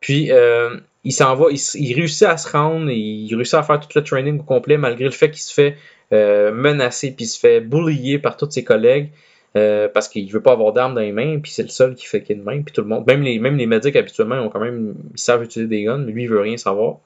Puis 0.00 0.32
euh, 0.32 0.76
il 1.04 1.12
s'en 1.12 1.34
va, 1.34 1.46
il, 1.50 1.60
il 1.74 1.94
réussit 1.94 2.26
à 2.26 2.36
se 2.36 2.48
rendre, 2.48 2.90
il 2.90 3.34
réussit 3.34 3.54
à 3.54 3.62
faire 3.62 3.80
tout 3.80 3.88
le 3.94 4.02
training 4.02 4.40
au 4.40 4.42
complet 4.44 4.78
malgré 4.78 5.04
le 5.04 5.10
fait 5.10 5.30
qu'il 5.30 5.42
se 5.42 5.52
fait 5.52 5.76
euh, 6.12 6.52
menacer 6.52 7.10
puis 7.10 7.26
se 7.26 7.38
fait 7.38 7.60
bullier 7.60 8.18
par 8.18 8.36
tous 8.36 8.50
ses 8.50 8.64
collègues. 8.64 9.10
euh, 9.56 9.88
parce 9.88 10.08
qu'il 10.08 10.30
veut 10.30 10.42
pas 10.42 10.52
avoir 10.52 10.72
d'armes 10.72 10.94
dans 10.94 11.00
les 11.00 11.12
mains, 11.12 11.38
puis 11.40 11.50
c'est 11.50 11.62
le 11.62 11.68
seul 11.68 11.94
qui 11.94 12.06
fait 12.06 12.22
qu'il 12.22 12.36
y 12.36 12.40
a 12.40 12.42
main, 12.42 12.62
puis 12.62 12.72
tout 12.72 12.82
le 12.82 12.86
monde, 12.86 13.06
même 13.06 13.22
les, 13.22 13.38
même 13.38 13.56
médics 13.56 13.96
habituellement, 13.96 14.36
ils 14.36 14.40
ont 14.40 14.50
quand 14.50 14.60
même, 14.60 14.94
ils 15.14 15.20
savent 15.20 15.42
utiliser 15.42 15.68
des 15.68 15.84
guns, 15.84 15.98
mais 15.98 16.12
lui 16.12 16.24
il 16.24 16.28
veut 16.28 16.40
rien 16.40 16.56
savoir. 16.56 16.98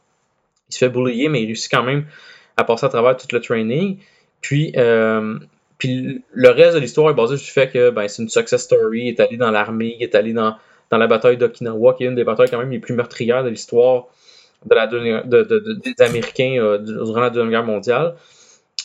Il 0.68 0.74
se 0.74 0.78
fait 0.78 0.88
bullier, 0.88 1.28
mais 1.28 1.42
il 1.42 1.46
réussit 1.46 1.70
quand 1.70 1.84
même 1.84 2.04
à 2.56 2.64
passer 2.64 2.86
à 2.86 2.88
travers 2.88 3.16
tout 3.16 3.28
le 3.32 3.40
training. 3.40 3.98
Puis, 4.40 4.72
euh, 4.76 5.38
le 5.84 6.48
reste 6.50 6.74
de 6.74 6.80
l'histoire 6.80 7.10
est 7.10 7.14
basé 7.14 7.36
sur 7.36 7.48
le 7.48 7.66
fait 7.66 7.72
que 7.72 7.90
ben, 7.90 8.06
c'est 8.08 8.22
une 8.22 8.28
success 8.28 8.62
story. 8.62 9.02
Il 9.02 9.08
est 9.08 9.20
allé 9.20 9.36
dans 9.36 9.50
l'armée, 9.50 9.96
il 9.98 10.02
est 10.02 10.14
allé 10.14 10.32
dans, 10.32 10.56
la 10.90 11.06
bataille 11.06 11.36
d'Okinawa, 11.38 11.94
qui 11.94 12.04
est 12.04 12.08
une 12.08 12.14
des 12.14 12.24
batailles 12.24 12.50
quand 12.50 12.58
même 12.58 12.70
les 12.70 12.78
plus 12.78 12.94
meurtrières 12.94 13.44
de 13.44 13.48
l'histoire 13.48 14.06
de 14.66 15.74
des 15.80 16.04
Américains 16.04 16.78
durant 16.80 17.20
la 17.20 17.30
Deuxième 17.30 17.50
Guerre 17.50 17.64
mondiale. 17.64 18.14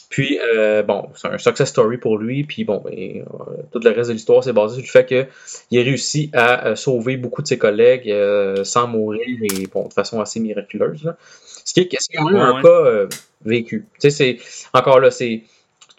Puis, 0.10 0.40
euh, 0.40 0.84
bon, 0.84 1.10
c'est 1.16 1.28
un 1.28 1.38
success 1.38 1.70
story 1.70 1.98
pour 1.98 2.18
lui. 2.18 2.44
Puis, 2.44 2.64
bon, 2.64 2.82
ben, 2.84 2.94
euh, 2.94 3.24
tout 3.72 3.80
le 3.80 3.92
reste 3.92 4.10
de 4.10 4.14
l'histoire, 4.14 4.44
c'est 4.44 4.54
basé 4.54 4.76
sur 4.76 4.84
le 4.84 4.88
fait 4.88 5.06
qu'il 5.06 5.80
a 5.80 5.84
réussi 5.84 6.30
à 6.34 6.76
sauver 6.76 7.18
beaucoup 7.18 7.42
de 7.42 7.48
ses 7.48 7.58
collègues 7.58 8.14
sans 8.64 8.88
mourir 8.88 9.38
et, 9.44 9.68
bon, 9.68 9.88
de 9.88 9.94
façon 9.94 10.22
assez 10.22 10.40
miraculeuse. 10.40 11.14
Ce 11.66 11.74
qui 11.74 11.82
est, 11.82 11.90
quand 12.16 12.26
même 12.26 12.38
un 12.38 12.62
cas 12.62 13.08
vécu. 13.44 13.86
Tu 14.00 14.10
sais, 14.10 14.10
c'est, 14.10 14.38
encore 14.74 15.00
là, 15.00 15.12
c'est 15.12 15.44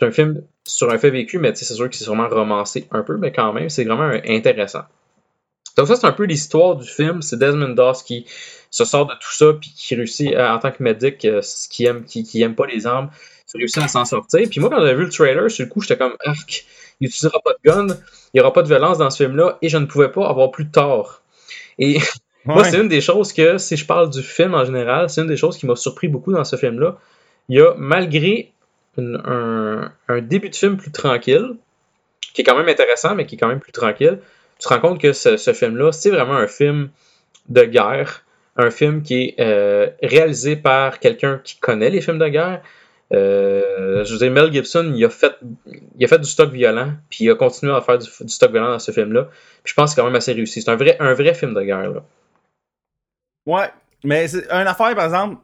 un 0.01 0.11
film 0.11 0.43
sur 0.65 0.91
un 0.91 0.99
fait 0.99 1.11
vécu, 1.11 1.39
mais 1.39 1.55
c'est 1.55 1.65
sûr 1.75 1.89
que 1.89 1.97
c'est 1.97 2.05
sûrement 2.05 2.29
romancé 2.29 2.87
un 2.91 3.03
peu, 3.03 3.17
mais 3.17 3.33
quand 3.33 3.53
même, 3.53 3.69
c'est 3.69 3.85
vraiment 3.85 4.19
intéressant. 4.27 4.83
Donc 5.77 5.87
ça, 5.87 5.97
c'est 5.97 6.07
un 6.07 6.13
peu 6.13 6.25
l'histoire 6.25 6.77
du 6.77 6.89
film. 6.89 7.23
C'est 7.23 7.39
Desmond 7.39 7.71
Doss 7.71 8.03
qui 8.03 8.27
se 8.71 8.85
sort 8.85 9.07
de 9.07 9.15
tout 9.15 9.33
ça, 9.33 9.53
puis 9.53 9.73
qui 9.75 9.95
réussit, 9.95 10.37
en 10.37 10.59
tant 10.59 10.73
que 10.73 10.83
médic, 10.83 11.27
qui 11.71 11.85
aime, 11.85 12.05
qui, 12.05 12.25
qui 12.25 12.43
aime 12.43 12.55
pas 12.55 12.67
les 12.67 12.87
armes, 12.87 13.11
qui 13.49 13.59
réussit 13.59 13.83
à 13.83 13.89
s'en 13.89 14.05
sortir. 14.05 14.47
Puis 14.51 14.61
moi, 14.61 14.71
quand 14.71 14.85
j'ai 14.85 14.95
vu 14.95 15.05
le 15.05 15.11
trailer, 15.11 15.51
sur 15.51 15.65
le 15.65 15.71
coup, 15.71 15.81
j'étais 15.81 15.97
comme, 15.97 16.15
arc, 16.25 16.67
il 17.01 17.05
n'utilisera 17.05 17.41
pas 17.41 17.53
de 17.53 17.59
gun, 17.65 17.87
il 17.89 17.95
n'y 18.35 18.41
aura 18.41 18.53
pas 18.53 18.63
de 18.63 18.69
violence 18.69 18.99
dans 18.99 19.11
ce 19.11 19.25
film-là, 19.25 19.59
et 19.63 19.69
je 19.69 19.79
ne 19.79 19.87
pouvais 19.87 20.11
pas 20.11 20.29
avoir 20.29 20.51
plus 20.51 20.71
tort. 20.71 21.23
Et 21.79 21.99
moi, 22.45 22.65
c'est 22.65 22.79
une 22.79 22.89
des 22.89 23.01
choses 23.01 23.33
que, 23.33 23.59
si 23.59 23.77
je 23.77 23.87
parle 23.87 24.11
du 24.11 24.23
film 24.23 24.55
en 24.55 24.65
général, 24.65 25.09
c'est 25.09 25.23
une 25.23 25.29
des 25.29 25.37
choses 25.37 25.57
qui 25.57 25.67
m'a 25.67 25.77
surpris 25.77 26.09
beaucoup 26.09 26.33
dans 26.33 26.45
ce 26.45 26.57
film-là. 26.57 26.99
Il 27.49 27.57
y 27.57 27.61
a, 27.61 27.75
malgré 27.77 28.53
un, 28.99 29.91
début 30.21 30.51
de 30.51 30.57
film 30.57 30.77
plus 30.77 30.91
tranquille, 30.91 31.55
qui 32.35 32.43
est 32.43 32.45
quand 32.45 32.57
même 32.57 32.69
intéressant, 32.69 33.15
mais 33.15 33.27
qui 33.27 33.37
est 33.37 33.39
quand 33.39 33.49
même 33.49 33.61
plus 33.61 33.73
tranquille, 33.73 34.19
tu 34.59 34.67
te 34.67 34.69
rends 34.69 34.81
compte 34.81 35.01
que 35.01 35.13
ce, 35.13 35.53
film-là, 35.53 35.93
c'est 35.93 36.11
vraiment 36.11 36.37
un 36.37 36.49
film 36.49 36.91
de 37.49 37.63
guerre, 37.63 38.25
un 38.57 38.71
film 38.71 39.03
qui 39.03 39.23
est 39.23 39.41
euh, 39.41 39.89
réalisé 40.03 40.57
par 40.57 40.99
quelqu'un 40.99 41.41
qui 41.43 41.59
connaît 41.59 41.91
les 41.91 42.01
films 42.01 42.19
de 42.19 42.29
guerre. 42.29 42.61
Euh, 43.13 44.05
je 44.05 44.13
veux 44.13 44.19
dire, 44.19 44.31
Mel 44.31 44.53
Gibson, 44.53 44.93
il 44.95 45.05
a 45.05 45.09
fait, 45.09 45.33
il 45.99 46.05
a 46.05 46.09
fait 46.09 46.19
du 46.19 46.29
stock 46.29 46.53
violent, 46.53 46.93
puis 47.09 47.25
il 47.25 47.31
a 47.31 47.35
continué 47.35 47.73
à 47.73 47.81
faire 47.81 47.99
du, 47.99 48.07
stock 48.07 48.51
violent 48.51 48.73
dans 48.73 48.79
ce 48.79 48.93
film-là. 48.93 49.25
Puis 49.65 49.71
je 49.71 49.75
pense 49.75 49.91
que 49.91 49.95
c'est 49.95 50.01
quand 50.01 50.07
même 50.07 50.17
assez 50.17 50.33
réussi. 50.33 50.61
C'est 50.61 50.71
un 50.71 50.77
vrai, 50.77 50.97
un 51.01 51.15
vrai 51.15 51.35
film 51.35 51.55
de 51.55 51.63
guerre. 51.63 51.91
Là. 51.91 52.05
Ouais, 53.47 53.71
mais 54.05 54.29
c'est 54.29 54.45
une 54.51 54.67
affaire, 54.67 54.95
par 54.95 55.07
exemple, 55.07 55.37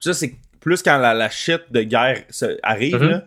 ça 0.00 0.12
c'est 0.12 0.34
plus 0.60 0.82
quand 0.82 0.98
la, 0.98 1.14
la 1.14 1.30
shit 1.30 1.62
de 1.70 1.82
guerre 1.82 2.24
arrive, 2.62 2.96
mm-hmm. 2.96 3.22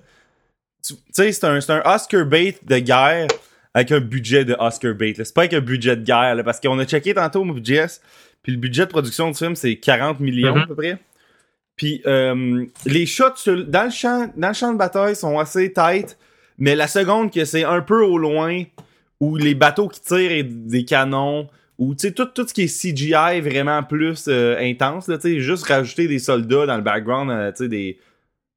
Tu 0.88 0.96
sais, 1.12 1.32
c'est 1.34 1.46
un, 1.46 1.58
un, 1.58 1.96
Oscar 1.96 2.26
bait 2.26 2.56
de 2.64 2.80
guerre 2.80 3.28
avec 3.74 3.92
un 3.92 4.00
budget 4.00 4.46
de 4.46 4.56
Oscar 4.58 4.94
bait. 4.94 5.14
C'est 5.18 5.34
pas 5.34 5.42
avec 5.42 5.54
un 5.54 5.60
budget 5.60 5.98
de 5.98 6.04
guerre, 6.04 6.36
là, 6.36 6.44
parce 6.44 6.60
qu'on 6.60 6.80
a 6.80 6.86
checké 6.86 7.14
tantôt 7.14 7.42
au 7.42 7.54
budget, 7.54 7.88
puis 8.42 8.54
le 8.54 8.58
budget 8.58 8.86
de 8.86 8.90
production 8.90 9.30
du 9.30 9.38
film, 9.38 9.56
c'est 9.56 9.76
40 9.76 10.20
millions 10.20 10.56
mm-hmm. 10.56 10.64
à 10.64 10.68
peu 10.68 10.76
près. 10.76 10.98
Puis 11.78 12.02
euh, 12.08 12.66
les 12.86 13.06
shots 13.06 13.46
dans, 13.68 13.86
le 13.86 13.92
champ, 13.92 14.30
dans 14.36 14.48
le 14.50 14.54
champ 14.54 14.74
de 14.74 14.78
bataille 14.78 15.16
sont 15.16 15.40
assez 15.40 15.72
tight, 15.72 16.18
mais 16.58 16.76
la 16.76 16.88
seconde 16.88 17.32
que 17.32 17.46
c'est 17.46 17.64
un 17.64 17.82
peu 17.82 18.04
au 18.04 18.18
loin, 18.18 18.64
où 19.20 19.38
les 19.38 19.54
bateaux 19.56 19.88
qui 19.88 20.02
tirent 20.02 20.32
et 20.32 20.44
des 20.44 20.86
canons, 20.86 21.48
ou 21.78 21.94
tu 21.94 22.08
sais 22.08 22.12
tout, 22.12 22.26
tout 22.26 22.48
ce 22.48 22.54
qui 22.54 22.64
est 22.64 22.68
CGI 22.68 23.40
vraiment 23.40 23.84
plus 23.84 24.26
euh, 24.28 24.58
intense 24.60 25.12
sais 25.20 25.40
juste 25.40 25.66
rajouter 25.66 26.08
des 26.08 26.18
soldats 26.18 26.66
dans 26.66 26.76
le 26.76 26.82
background 26.82 27.30
euh, 27.30 27.52
tu 27.52 27.58
sais 27.58 27.70
des 27.70 28.00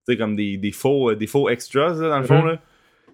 tu 0.06 0.12
sais 0.12 0.16
comme 0.16 0.36
des, 0.36 0.56
des 0.56 0.72
faux 0.72 1.14
des 1.14 1.26
faux 1.26 1.50
extras 1.50 1.92
dans 1.92 2.18
le 2.18 2.24
fond 2.24 2.42
mm-hmm. 2.42 2.52
là. 2.52 2.62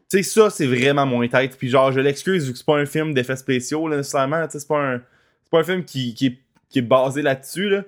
Tu 0.08 0.18
sais 0.18 0.22
ça 0.22 0.50
c'est 0.50 0.66
vraiment 0.66 1.06
moins 1.06 1.26
tête 1.26 1.56
puis 1.58 1.68
genre 1.68 1.90
je 1.90 1.98
l'excuse 1.98 2.46
vu 2.46 2.52
que 2.52 2.58
c'est 2.58 2.66
pas 2.66 2.76
un 2.76 2.86
film 2.86 3.14
d'effets 3.14 3.34
spéciaux 3.34 3.88
là, 3.88 3.96
nécessairement 3.96 4.46
tu 4.46 4.52
sais 4.52 4.60
c'est 4.60 4.68
pas 4.68 4.78
un 4.78 5.02
c'est 5.42 5.50
pas 5.50 5.58
un 5.58 5.64
film 5.64 5.84
qui, 5.84 6.14
qui, 6.14 6.26
est, 6.26 6.38
qui 6.70 6.78
est 6.78 6.82
basé 6.82 7.22
là-dessus 7.22 7.68
là 7.68 7.82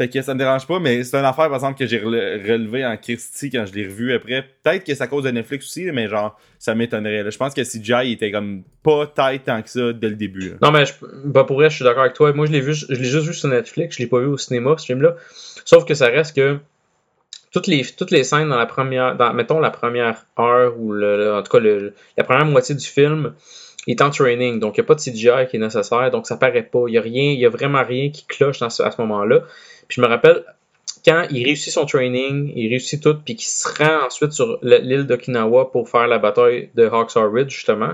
fait 0.00 0.08
que 0.08 0.22
ça 0.22 0.32
me 0.32 0.38
dérange 0.38 0.66
pas, 0.66 0.78
mais 0.78 1.04
c'est 1.04 1.18
une 1.18 1.26
affaire, 1.26 1.48
par 1.48 1.56
exemple, 1.56 1.78
que 1.78 1.86
j'ai 1.86 1.98
relevé 1.98 2.86
en 2.86 2.96
Christie 2.96 3.50
quand 3.50 3.66
je 3.66 3.74
l'ai 3.74 3.86
revu 3.86 4.14
après. 4.14 4.46
Peut-être 4.62 4.84
que 4.84 4.94
c'est 4.94 5.02
à 5.02 5.06
cause 5.06 5.24
de 5.24 5.30
Netflix 5.30 5.66
aussi, 5.66 5.90
mais 5.92 6.08
genre, 6.08 6.38
ça 6.58 6.74
m'étonnerait. 6.74 7.30
Je 7.30 7.36
pense 7.36 7.52
que 7.52 7.60
CGI 7.60 8.12
était 8.12 8.30
comme 8.30 8.62
pas 8.82 9.06
tight 9.06 9.44
tant 9.44 9.60
que 9.60 9.68
ça 9.68 9.92
dès 9.92 10.08
le 10.08 10.16
début. 10.16 10.54
Non, 10.62 10.70
mais 10.70 10.86
je, 10.86 10.94
bah 11.26 11.44
pour 11.44 11.56
vrai, 11.56 11.68
je 11.68 11.76
suis 11.76 11.84
d'accord 11.84 12.04
avec 12.04 12.14
toi. 12.14 12.32
Moi, 12.32 12.46
je 12.46 12.52
l'ai 12.52 12.62
vu, 12.62 12.72
je 12.72 12.86
l'ai 12.88 13.04
juste 13.04 13.26
vu 13.26 13.34
sur 13.34 13.48
Netflix, 13.48 13.96
je 13.96 14.02
l'ai 14.02 14.08
pas 14.08 14.20
vu 14.20 14.26
au 14.26 14.38
cinéma, 14.38 14.74
ce 14.78 14.86
film-là. 14.86 15.16
Sauf 15.66 15.84
que 15.84 15.92
ça 15.92 16.06
reste 16.06 16.34
que 16.34 16.58
toutes 17.52 17.66
les, 17.66 17.84
toutes 17.84 18.10
les 18.10 18.24
scènes 18.24 18.48
dans 18.48 18.58
la 18.58 18.66
première, 18.66 19.16
dans, 19.16 19.34
mettons 19.34 19.60
la 19.60 19.70
première 19.70 20.24
heure 20.38 20.78
ou 20.78 20.92
le, 20.92 21.34
en 21.34 21.42
tout 21.42 21.50
cas 21.50 21.62
la 22.16 22.24
première 22.24 22.46
moitié 22.46 22.74
du 22.74 22.86
film, 22.86 23.34
il 23.86 23.92
est 23.92 24.02
en 24.02 24.10
training, 24.10 24.60
donc 24.60 24.76
il 24.76 24.80
n'y 24.80 24.84
a 24.84 24.86
pas 24.86 24.94
de 24.94 25.00
CGI 25.00 25.48
qui 25.48 25.56
est 25.56 25.60
nécessaire, 25.60 26.10
donc 26.10 26.26
ça 26.26 26.36
paraît 26.36 26.62
pas. 26.62 26.84
Il 26.86 26.92
n'y 26.92 26.98
a 26.98 27.00
rien, 27.00 27.46
a 27.46 27.50
vraiment 27.50 27.82
rien 27.82 28.10
qui 28.10 28.24
cloche 28.26 28.60
à 28.62 28.70
ce 28.70 29.00
moment-là. 29.00 29.40
Puis 29.88 29.96
je 29.96 30.00
me 30.02 30.06
rappelle, 30.06 30.44
quand 31.04 31.26
il 31.30 31.44
réussit 31.44 31.72
son 31.72 31.86
training, 31.86 32.52
il 32.54 32.68
réussit 32.68 33.02
tout, 33.02 33.16
puis 33.24 33.36
qu'il 33.36 33.48
se 33.48 33.68
rend 33.68 34.06
ensuite 34.06 34.32
sur 34.32 34.58
l'île 34.62 35.06
d'Okinawa 35.06 35.70
pour 35.70 35.88
faire 35.88 36.06
la 36.06 36.18
bataille 36.18 36.70
de 36.74 36.84
Hawkshaw 36.84 37.30
Ridge, 37.30 37.50
justement, 37.50 37.92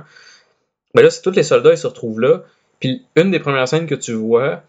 ben 0.95 1.03
là, 1.03 1.11
c'est 1.11 1.22
tous 1.22 1.30
les 1.30 1.43
soldats, 1.43 1.72
ils 1.72 1.78
se 1.78 1.87
retrouvent 1.87 2.20
là. 2.20 2.43
Puis 2.80 3.05
une 3.16 3.30
des 3.30 3.39
premières 3.39 3.68
scènes 3.68 3.87
que 3.87 3.95
tu 3.95 4.12
vois, 4.12 4.62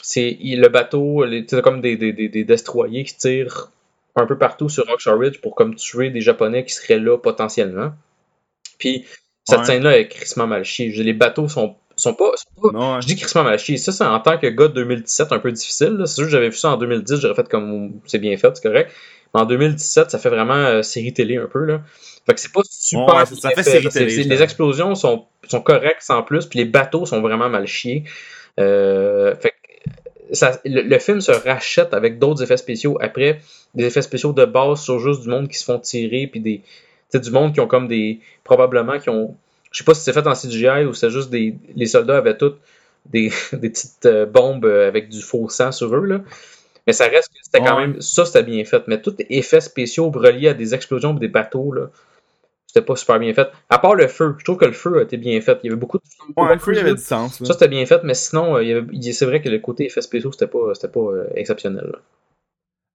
c'est 0.00 0.38
le 0.40 0.68
bateau, 0.68 1.24
c'est 1.48 1.62
comme 1.62 1.80
des, 1.80 1.96
des, 1.96 2.12
des, 2.12 2.44
destroyers 2.44 3.04
qui 3.04 3.16
tirent 3.16 3.70
un 4.16 4.26
peu 4.26 4.36
partout 4.36 4.68
sur 4.68 4.88
Hawkshaw 4.88 5.18
Ridge 5.18 5.40
pour 5.40 5.54
comme 5.54 5.74
tuer 5.74 6.10
des 6.10 6.20
Japonais 6.20 6.64
qui 6.64 6.72
seraient 6.72 6.98
là 6.98 7.18
potentiellement. 7.18 7.92
Puis 8.78 9.04
cette 9.44 9.64
scène-là 9.64 9.98
est 9.98 10.08
crissement 10.08 10.46
mal 10.46 10.64
chiée. 10.64 10.88
Les 10.88 11.12
bateaux 11.12 11.48
sont 11.48 11.76
sont 11.96 12.14
pas. 12.14 12.32
Je 13.00 13.06
dis 13.06 13.16
crissement 13.16 13.44
mal 13.44 13.58
chier. 13.58 13.76
Ça, 13.76 13.92
c'est 13.92 14.04
en 14.04 14.20
tant 14.20 14.38
que 14.38 14.46
gars 14.46 14.68
de 14.68 14.74
2017 14.74 15.32
un 15.32 15.38
peu 15.38 15.52
difficile. 15.52 16.02
C'est 16.06 16.14
sûr 16.14 16.24
que 16.24 16.30
j'avais 16.30 16.48
vu 16.48 16.56
ça 16.56 16.70
en 16.70 16.76
2010, 16.76 17.20
j'aurais 17.20 17.34
fait 17.34 17.48
comme 17.48 18.00
c'est 18.06 18.18
bien 18.18 18.36
fait, 18.36 18.56
c'est 18.56 18.62
correct. 18.62 18.90
Mais 19.34 19.40
en 19.40 19.46
2017, 19.46 20.10
ça 20.10 20.18
fait 20.18 20.28
vraiment 20.28 20.54
euh, 20.54 20.82
série 20.82 21.12
télé 21.12 21.36
un 21.36 21.46
peu. 21.46 21.64
Là. 21.64 21.80
Fait 22.26 22.34
que 22.34 22.40
c'est 22.40 22.52
pas 22.52 22.60
super. 22.68 23.26
ça 23.26 23.50
fait, 23.50 23.62
série 23.62 23.88
télé. 23.88 24.24
Les 24.24 24.42
explosions 24.42 24.94
sont, 24.94 25.24
sont 25.48 25.60
correctes 25.60 26.02
sans 26.02 26.22
plus, 26.22 26.46
puis 26.46 26.58
les 26.58 26.64
bateaux 26.64 27.06
sont 27.06 27.20
vraiment 27.20 27.48
mal 27.48 27.66
chiés. 27.66 28.04
Euh, 28.60 29.34
fait 29.36 29.54
ça, 30.32 30.58
le, 30.64 30.98
film 30.98 31.20
se 31.20 31.32
rachète 31.32 31.92
avec 31.92 32.18
d'autres 32.18 32.42
effets 32.42 32.56
spéciaux 32.56 32.96
après, 33.00 33.40
des 33.74 33.84
effets 33.84 34.00
spéciaux 34.00 34.32
de 34.32 34.46
base 34.46 34.80
sur 34.80 34.98
juste 34.98 35.22
du 35.22 35.28
monde 35.28 35.48
qui 35.48 35.58
se 35.58 35.64
font 35.64 35.78
tirer, 35.78 36.26
puis 36.26 36.40
des, 36.40 36.62
du 37.18 37.30
monde 37.30 37.52
qui 37.52 37.60
ont 37.60 37.66
comme 37.66 37.88
des. 37.88 38.20
probablement 38.44 38.98
qui 38.98 39.10
ont 39.10 39.36
je 39.72 39.78
sais 39.78 39.84
pas 39.84 39.94
si 39.94 40.02
c'est 40.02 40.12
fait 40.12 40.26
en 40.26 40.34
CGI 40.34 40.84
ou 40.84 40.94
c'est 40.94 41.10
juste 41.10 41.30
des. 41.30 41.56
Les 41.74 41.86
soldats 41.86 42.18
avaient 42.18 42.36
toutes 42.36 42.58
des, 43.06 43.32
petites 43.50 44.06
euh, 44.06 44.26
bombes 44.26 44.64
euh, 44.64 44.86
avec 44.86 45.08
du 45.08 45.20
faux 45.20 45.48
sang 45.48 45.72
sur 45.72 45.94
eux, 45.96 46.04
là. 46.04 46.20
Mais 46.86 46.92
ça 46.92 47.06
reste 47.06 47.28
que 47.28 47.38
c'était 47.42 47.60
quand 47.60 47.78
même. 47.78 48.00
Ça, 48.00 48.24
c'était 48.24 48.42
bien 48.42 48.64
fait. 48.64 48.86
Mais 48.86 49.00
tous 49.00 49.14
les 49.18 49.26
effets 49.30 49.60
spéciaux 49.60 50.10
reliés 50.10 50.48
à 50.48 50.54
des 50.54 50.74
explosions 50.74 51.10
ou 51.12 51.18
des 51.18 51.28
bateaux, 51.28 51.72
là. 51.72 51.90
C'était 52.66 52.84
pas 52.84 52.96
super 52.96 53.18
bien 53.18 53.34
fait. 53.34 53.48
À 53.68 53.78
part 53.78 53.94
le 53.94 54.08
feu. 54.08 54.34
Je 54.38 54.44
trouve 54.44 54.56
que 54.56 54.64
le 54.64 54.72
feu 54.72 54.98
a 54.98 55.02
été 55.02 55.16
bien 55.16 55.40
fait. 55.40 55.58
Il 55.62 55.66
y 55.66 55.70
avait 55.70 55.78
beaucoup 55.78 55.98
de. 55.98 56.02
Ouais, 56.36 56.54
le 56.54 56.58
feu, 56.58 56.72
il 56.72 56.78
avait 56.78 56.94
du 56.94 57.02
sens. 57.02 57.42
Ça, 57.42 57.52
c'était 57.52 57.68
bien 57.68 57.84
fait, 57.86 58.02
mais 58.02 58.14
sinon, 58.14 58.56
euh, 58.56 58.82
c'est 59.12 59.26
vrai 59.26 59.42
que 59.42 59.48
le 59.48 59.58
côté 59.58 59.86
effets 59.86 60.00
spéciaux, 60.00 60.32
c'était 60.32 60.46
pas, 60.46 60.72
pas 60.92 61.10
exceptionnel. 61.34 61.90
Là. 61.92 61.98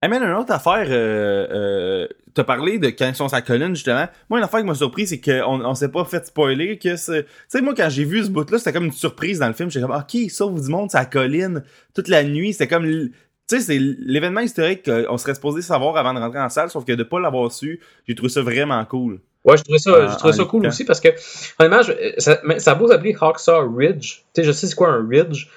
Man, 0.03 0.21
une 0.21 0.33
autre 0.33 0.53
affaire, 0.53 0.85
euh, 0.89 1.47
euh, 1.51 2.07
t'as 2.35 2.43
parlé 2.43 2.77
de 2.77 2.87
quand 2.87 3.07
ils 3.07 3.15
sont 3.15 3.29
sa 3.29 3.41
colline, 3.41 3.75
justement. 3.75 4.07
Moi, 4.29 4.37
une 4.37 4.45
affaire 4.45 4.59
qui 4.59 4.65
m'a 4.67 4.75
surpris, 4.75 5.07
c'est 5.07 5.19
qu'on 5.19 5.65
on 5.65 5.73
s'est 5.73 5.89
pas 5.89 6.05
fait 6.05 6.25
spoiler 6.27 6.77
que 6.77 6.95
c'est... 6.95 7.23
Tu 7.23 7.29
sais, 7.47 7.61
moi, 7.61 7.73
quand 7.75 7.89
j'ai 7.89 8.05
vu 8.05 8.23
ce 8.23 8.29
bout-là, 8.29 8.59
c'était 8.59 8.73
comme 8.73 8.85
une 8.85 8.91
surprise 8.91 9.39
dans 9.39 9.47
le 9.47 9.53
film. 9.53 9.71
J'étais 9.71 9.85
comme, 9.87 9.95
OK, 9.95 10.13
il 10.13 10.29
sauve 10.29 10.61
du 10.61 10.69
monde, 10.69 10.91
sa 10.91 11.05
colline, 11.05 11.63
toute 11.95 12.09
la 12.09 12.23
nuit. 12.23 12.53
C'était 12.53 12.67
comme... 12.67 12.85
Tu 12.85 13.11
sais, 13.47 13.59
c'est 13.59 13.79
l'événement 13.79 14.41
historique 14.41 14.83
qu'on 14.85 15.17
serait 15.17 15.33
supposé 15.33 15.63
savoir 15.63 15.97
avant 15.97 16.13
de 16.13 16.19
rentrer 16.19 16.39
en 16.39 16.49
salle, 16.49 16.69
sauf 16.69 16.85
que 16.85 16.93
de 16.93 17.03
pas 17.03 17.19
l'avoir 17.19 17.51
su, 17.51 17.79
j'ai 18.07 18.13
trouvé 18.13 18.29
ça 18.29 18.41
vraiment 18.41 18.83
cool. 18.85 19.19
Ouais, 19.45 19.57
je 19.57 19.63
trouvais 19.63 19.79
ça, 19.79 20.09
je 20.09 20.15
trouvais 20.17 20.33
ça 20.33 20.43
cool 20.43 20.67
aussi 20.67 20.83
parce 20.83 20.99
que, 20.99 21.09
honnêtement, 21.57 21.81
ça, 22.17 22.41
ça 22.59 22.71
a 22.71 22.75
beau 22.75 22.89
s'appeler 22.89 23.15
Hawksaw 23.19 23.73
Ridge. 23.73 24.23
Tu 24.33 24.41
sais, 24.41 24.43
je 24.43 24.51
sais 24.51 24.67
c'est 24.67 24.75
quoi 24.75 24.89
un 24.89 25.07
ridge. 25.07 25.47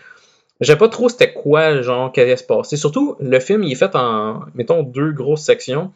Je 0.60 0.66
sais 0.66 0.76
pas 0.76 0.88
trop 0.88 1.08
c'était 1.08 1.32
quoi, 1.32 1.82
genre, 1.82 2.12
qu'allait 2.12 2.36
se 2.36 2.44
passer. 2.44 2.76
Surtout, 2.76 3.16
le 3.20 3.40
film, 3.40 3.62
il 3.62 3.72
est 3.72 3.76
fait 3.76 3.94
en, 3.94 4.40
mettons, 4.54 4.82
deux 4.82 5.12
grosses 5.12 5.42
sections 5.42 5.92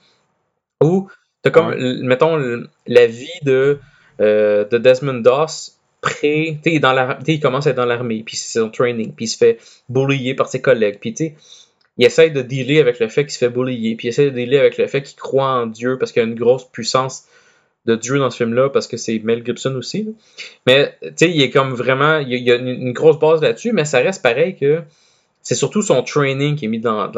où 0.83 1.09
t'as 1.43 1.51
comme, 1.51 1.75
mettons, 2.03 2.65
la 2.87 3.07
vie 3.07 3.29
de, 3.43 3.79
euh, 4.21 4.65
de 4.65 4.79
Desmond 4.79 5.21
Doss 5.21 5.79
pré, 6.01 6.59
tu 6.63 6.79
dans 6.81 6.93
la, 6.93 7.19
il 7.27 7.41
commence 7.41 7.67
à 7.67 7.71
être 7.71 7.77
dans 7.77 7.87
l'armée, 7.87 8.23
puis 8.25 8.37
c'est 8.37 8.59
son 8.59 8.69
training, 8.69 9.13
puis 9.15 9.25
il 9.25 9.29
se 9.29 9.39
fait 9.39 9.59
bullier 9.89 10.35
par 10.35 10.49
ses 10.49 10.61
collègues, 10.61 10.99
puis 11.01 11.15
tu 11.15 11.35
il 11.97 12.05
essaie 12.05 12.31
de 12.31 12.43
dealer 12.43 12.81
avec 12.81 12.99
le 12.99 13.09
fait 13.09 13.23
qu'il 13.23 13.33
se 13.33 13.39
fait 13.39 13.49
bullier, 13.49 13.95
puis 13.95 14.09
il 14.09 14.11
essaie 14.11 14.31
de 14.31 14.31
dealer 14.31 14.59
avec 14.59 14.79
le 14.79 14.87
fait 14.87 15.03
qu'il 15.03 15.17
croit 15.17 15.49
en 15.49 15.67
Dieu 15.67 15.97
parce 15.97 16.13
qu'il 16.13 16.23
a 16.23 16.25
une 16.25 16.35
grosse 16.35 16.65
puissance 16.65 17.25
de 17.87 17.97
Dieu 17.97 18.19
dans 18.19 18.31
ce 18.31 18.39
film-là 18.39 18.71
parce 18.71 18.87
que 18.87 18.97
c'est 18.97 19.19
Mel 19.21 19.45
Gibson 19.45 19.75
aussi. 19.75 20.15
Mais 20.67 20.97
tu 21.03 21.09
sais, 21.17 21.31
il 21.31 21.41
est 21.43 21.51
comme 21.51 21.75
vraiment, 21.75 22.19
il 22.19 22.33
y 22.33 22.51
a, 22.51 22.57
une, 22.57 22.93
grosse 22.93 23.19
base 23.19 23.43
là-dessus, 23.43 23.73
mais 23.73 23.85
ça 23.85 23.99
reste 23.99 24.23
pareil 24.23 24.57
que 24.57 24.83
c'est 25.43 25.55
surtout 25.55 25.83
son 25.83 26.03
training 26.03 26.57
qui 26.57 26.65
est 26.65 26.69
mis 26.69 26.81
dans, 26.81 27.11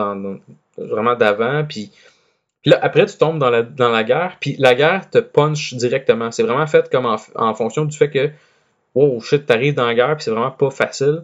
vraiment 0.77 1.14
d'avant. 1.14 1.64
Puis, 1.64 1.93
là, 2.64 2.79
après, 2.83 3.07
tu 3.07 3.17
tombes 3.17 3.39
dans 3.39 3.51
la, 3.51 3.62
dans 3.62 3.91
la 3.91 4.03
guerre, 4.03 4.39
puis 4.41 4.57
la 4.59 4.75
guerre 4.75 5.09
te 5.09 5.19
punch 5.19 5.75
directement. 5.75 6.33
C'est 6.33 6.43
vraiment 6.43 6.67
fait 6.67 6.91
comme 6.91 7.07
en, 7.07 7.55
fonction 7.55 7.85
du 7.85 7.97
fait 7.97 8.11
que, 8.11 8.31
oh 8.95 9.21
shit, 9.21 9.47
t'arrives 9.47 9.75
dans 9.75 9.87
la 9.87 9.95
guerre, 9.95 10.17
puis 10.17 10.25
c'est 10.25 10.33
vraiment 10.33 10.51
pas 10.51 10.71
facile. 10.71 11.23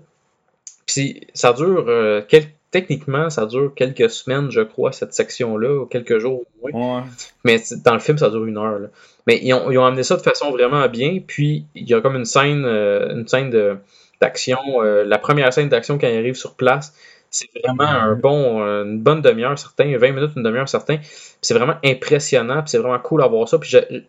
Puis 0.87 1.27
ça 1.35 1.53
dure 1.53 1.87
euh, 1.89 2.23
quelques 2.27 2.55
techniquement, 2.73 3.31
ça 3.31 3.47
dure 3.47 3.73
quelques 3.77 4.11
semaines, 4.11 4.51
je 4.51 4.63
crois, 4.63 4.91
cette 4.91 5.15
section-là, 5.15 5.83
ou 5.83 5.87
quelques 5.87 6.19
jours 6.19 6.43
au 6.63 6.69
moins. 6.73 6.97
Ouais. 6.99 7.03
Mais 7.45 7.63
dans 7.85 7.93
le 7.95 8.01
film, 8.01 8.19
ça 8.19 8.31
dure 8.31 8.45
une 8.45 8.59
heure. 8.59 8.81
là. 8.81 8.89
Mais 9.29 9.39
ils 9.41 9.53
ont, 9.55 9.71
ils 9.71 9.79
ont 9.79 9.85
amené 9.85 10.03
ça 10.03 10.17
de 10.17 10.23
façon 10.23 10.51
vraiment 10.51 10.89
bien. 10.89 11.21
Puis 11.25 11.65
il 11.77 11.89
y 11.89 11.95
a 11.95 12.01
comme 12.01 12.17
une 12.17 12.25
scène, 12.25 12.65
euh, 12.65 13.15
une 13.15 13.29
scène 13.29 13.51
de- 13.51 13.77
d'action. 14.21 14.59
euh, 14.83 15.05
la 15.05 15.19
première 15.19 15.53
scène 15.53 15.69
d'action 15.69 15.99
quand 15.99 16.09
ils 16.09 16.17
arrivent 16.19 16.35
sur 16.35 16.55
place, 16.55 16.93
c'est 17.31 17.49
vraiment 17.65 17.85
un 17.89 18.15
bon, 18.17 18.63
euh, 18.63 18.85
une 18.85 19.01
bonne 19.01 19.23
demi-heure 19.23 19.59
certain, 19.59 19.97
20 19.97 20.13
minutes, 20.13 20.33
une 20.37 20.43
demi-heure 20.43 20.69
certain. 20.69 20.99
C'est 21.41 21.55
vraiment 21.55 21.77
impressionnant. 21.85 22.63
Puis 22.63 22.71
c'est 22.71 22.79
vraiment 22.79 22.99
cool 22.99 23.23
à 23.23 23.27
voir 23.29 23.49
ça. 23.49 23.59
Puis 23.59 23.71
je- 23.71 23.79
tu 23.79 24.05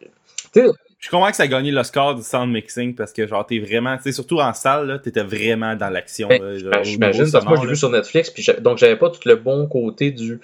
sais, 0.53 0.67
Je 1.03 1.09
comprends 1.09 1.29
que 1.31 1.35
ça 1.35 1.43
a 1.43 1.47
gagné 1.47 1.69
l'Oscar 1.71 2.15
du 2.15 2.23
sound 2.23 2.49
mixing 2.49 2.95
parce 2.95 3.11
que 3.11 3.27
genre 3.27 3.45
t'es 3.45 3.59
vraiment, 3.59 3.97
tu 3.97 4.03
sais, 4.03 4.11
surtout 4.13 4.39
en 4.39 4.53
salle, 4.53 4.87
là, 4.87 4.99
t'étais 4.99 5.21
vraiment 5.23 5.75
dans 5.75 5.89
l'action. 5.89 6.29
Ben, 6.29 6.39
Ben, 6.39 6.81
J'imagine, 6.83 7.29
parce 7.29 7.43
que 7.43 7.49
moi, 7.49 7.57
j'ai 7.61 7.67
vu 7.67 7.75
sur 7.75 7.89
Netflix, 7.89 8.29
puis 8.29 8.47
donc 8.61 8.77
j'avais 8.77 8.95
pas 8.95 9.09
tout 9.09 9.19
le 9.25 9.35
bon 9.35 9.67
côté 9.67 10.11
du, 10.11 10.39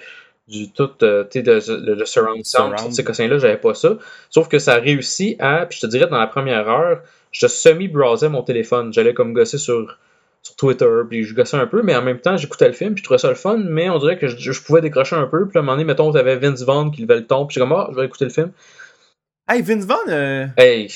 du 0.50 0.70
tout, 0.72 0.90
euh, 1.02 1.24
tu 1.32 1.40
sais, 1.40 1.44
de- 1.44 1.62
le, 1.86 1.96
le 1.96 2.06
surround 2.06 2.44
sound, 2.46 2.76
Surround. 2.78 2.94
ces 2.94 3.06
cossins-là, 3.06 3.38
j'avais 3.38 3.56
pas 3.56 3.74
ça. 3.74 3.98
Sauf 4.30 4.50
que 4.50 4.60
ça 4.60 4.74
a 4.74 4.80
réussi 4.80 5.38
à, 5.40 5.66
puis 5.66 5.80
je 5.82 5.88
te 5.88 5.90
dirais, 5.90 6.08
dans 6.08 6.20
la 6.20 6.28
première 6.28 6.68
heure, 6.68 7.04
je 7.32 7.48
semi-browsais 7.48 8.28
mon 8.28 8.42
téléphone. 8.44 8.92
J'allais 8.92 9.14
comme 9.14 9.32
gosser 9.32 9.60
sur, 9.60 9.98
sur 10.42 10.56
Twitter, 10.58 10.90
puis 11.10 11.24
je 11.24 11.34
gossais 11.36 11.56
un 11.56 11.68
peu, 11.68 11.84
mais 11.84 11.96
en 11.96 12.02
même 12.02 12.20
temps, 12.20 12.36
j'écoutais 12.36 12.68
le 12.68 12.74
film, 12.74 12.96
puis 12.96 13.00
je 13.00 13.06
trouvais 13.06 13.18
ça 13.18 13.30
le 13.30 13.36
fun, 13.36 13.58
mais 13.66 13.90
on 13.90 13.98
dirait 14.00 14.18
que 14.18 14.28
je, 14.28 14.52
je 14.52 14.62
pouvais 14.62 14.82
décrocher 14.82 15.16
un 15.16 15.28
peu, 15.28 15.48
puis 15.48 15.58
à 15.58 15.60
un 15.60 15.64
moment 15.64 15.74
donné, 15.78 15.86
mettons, 15.86 16.12
t'avais 16.12 16.36
Vince 16.36 16.64
Vaughn 16.64 16.92
qui 16.92 17.02
levait 17.04 17.16
le 17.16 17.26
ton, 17.28 17.46
puis 17.46 17.54
j'étais 17.54 17.66
comme, 17.66 17.78
ah, 17.78 17.88
je 17.92 17.96
vais 17.96 18.06
écouter 18.08 18.26
le 18.26 18.32
film. 18.32 18.52
Hey, 19.50 19.62
Vince 19.64 19.86
Vaughn, 19.86 20.10
euh, 20.10 20.46
Hey, 20.58 20.88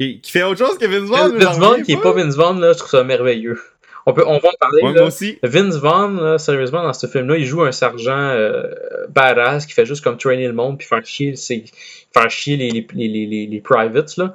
qui, 0.00 0.20
qui 0.20 0.30
fait 0.32 0.42
autre 0.42 0.58
chose 0.66 0.78
que 0.78 0.86
Vince 0.86 1.08
Vaughn. 1.08 1.36
Vince 1.38 1.58
Vaughn 1.58 1.82
qui 1.82 1.92
est 1.92 1.96
pas? 2.00 2.12
Vince 2.12 2.34
Vaughn, 2.34 2.60
là, 2.60 2.72
je 2.72 2.78
trouve 2.78 2.90
ça 2.90 3.04
merveilleux. 3.04 3.60
On, 4.06 4.12
peut, 4.12 4.24
on 4.26 4.38
va 4.38 4.48
en 4.48 4.52
parler, 4.60 4.82
Ouais, 4.82 4.92
là. 4.92 5.00
moi 5.00 5.08
aussi. 5.08 5.38
Vince 5.42 5.76
Vaughn, 5.76 6.20
là, 6.20 6.38
sérieusement, 6.38 6.82
dans 6.82 6.92
ce 6.92 7.06
film-là, 7.06 7.36
il 7.38 7.46
joue 7.46 7.62
un 7.62 7.72
sergent 7.72 8.18
euh, 8.18 8.64
badass 9.10 9.64
qui 9.66 9.72
fait 9.74 9.86
juste 9.86 10.02
comme 10.04 10.18
trainer 10.18 10.46
le 10.46 10.52
monde 10.52 10.76
puis 10.78 10.86
faire 10.86 11.04
chier, 11.06 11.36
ses- 11.36 11.64
faire 12.12 12.28
chier 12.30 12.56
les, 12.56 12.70
les, 12.70 12.86
les, 12.92 13.26
les, 13.26 13.46
les 13.46 13.60
privates. 13.60 14.16
Là. 14.16 14.34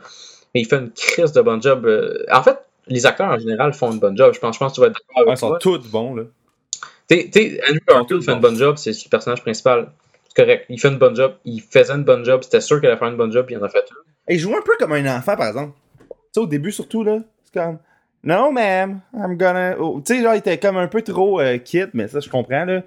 Mais 0.55 0.61
il 0.61 0.65
fait 0.65 0.77
une 0.77 0.91
crise 0.91 1.33
de 1.33 1.41
bon 1.41 1.61
job. 1.61 1.85
euh. 1.85 2.23
En 2.31 2.41
fait, 2.41 2.57
les 2.87 3.05
acteurs 3.05 3.29
en 3.29 3.37
général 3.37 3.73
font 3.73 3.91
une 3.91 3.99
bonne 3.99 4.17
job. 4.17 4.33
Je 4.33 4.39
pense, 4.39 4.55
je 4.55 4.59
pense 4.59 4.71
que 4.71 4.75
tu 4.75 4.81
vas 4.81 4.87
être 4.87 4.93
d'accord 4.93 5.17
Ouais, 5.17 5.31
avec 5.33 5.37
ils 5.37 5.39
sont 5.41 5.57
tous 5.59 5.87
bons, 5.91 6.15
là. 6.15 6.23
T'sais, 7.07 7.59
Andrew 7.67 7.79
Garfield 7.87 8.23
fait 8.23 8.31
une 8.31 8.39
bonne 8.39 8.55
job, 8.57 8.77
c'est 8.77 8.91
le 8.91 9.09
personnage 9.09 9.41
principal. 9.41 9.89
C'est 10.29 10.43
correct. 10.43 10.65
Il 10.69 10.79
fait 10.79 10.87
une 10.89 10.97
bonne 10.97 11.15
job. 11.15 11.33
Il 11.45 11.61
faisait 11.61 11.93
une 11.93 12.03
bonne 12.03 12.23
job. 12.23 12.41
C'était 12.43 12.61
sûr 12.61 12.79
qu'il 12.79 12.87
allait 12.89 12.97
faire 12.97 13.07
une 13.09 13.17
bonne 13.17 13.31
job, 13.31 13.45
puis 13.45 13.55
il 13.55 13.57
en 13.57 13.63
a 13.63 13.69
fait 13.69 13.79
une. 13.89 13.97
Et 14.27 14.35
il 14.35 14.39
joue 14.39 14.55
un 14.55 14.61
peu 14.61 14.73
comme 14.79 14.93
un 14.93 15.17
enfant, 15.17 15.35
par 15.35 15.47
exemple. 15.47 15.73
Tu 16.07 16.15
sais, 16.33 16.39
au 16.39 16.45
début, 16.47 16.71
surtout, 16.71 17.03
là, 17.03 17.19
c'est 17.45 17.59
comme... 17.59 17.79
No, 18.23 18.51
ma'am, 18.51 18.99
I'm 19.13 19.37
gonna... 19.37 19.75
oh, 19.79 20.01
Tu 20.05 20.15
sais, 20.15 20.21
genre, 20.23 20.35
il 20.35 20.39
était 20.39 20.57
comme 20.57 20.77
un 20.77 20.87
peu 20.87 21.01
trop 21.01 21.39
euh, 21.39 21.57
kid, 21.57 21.89
mais 21.93 22.07
ça, 22.07 22.19
je 22.19 22.29
comprends, 22.29 22.65
là. 22.65 22.83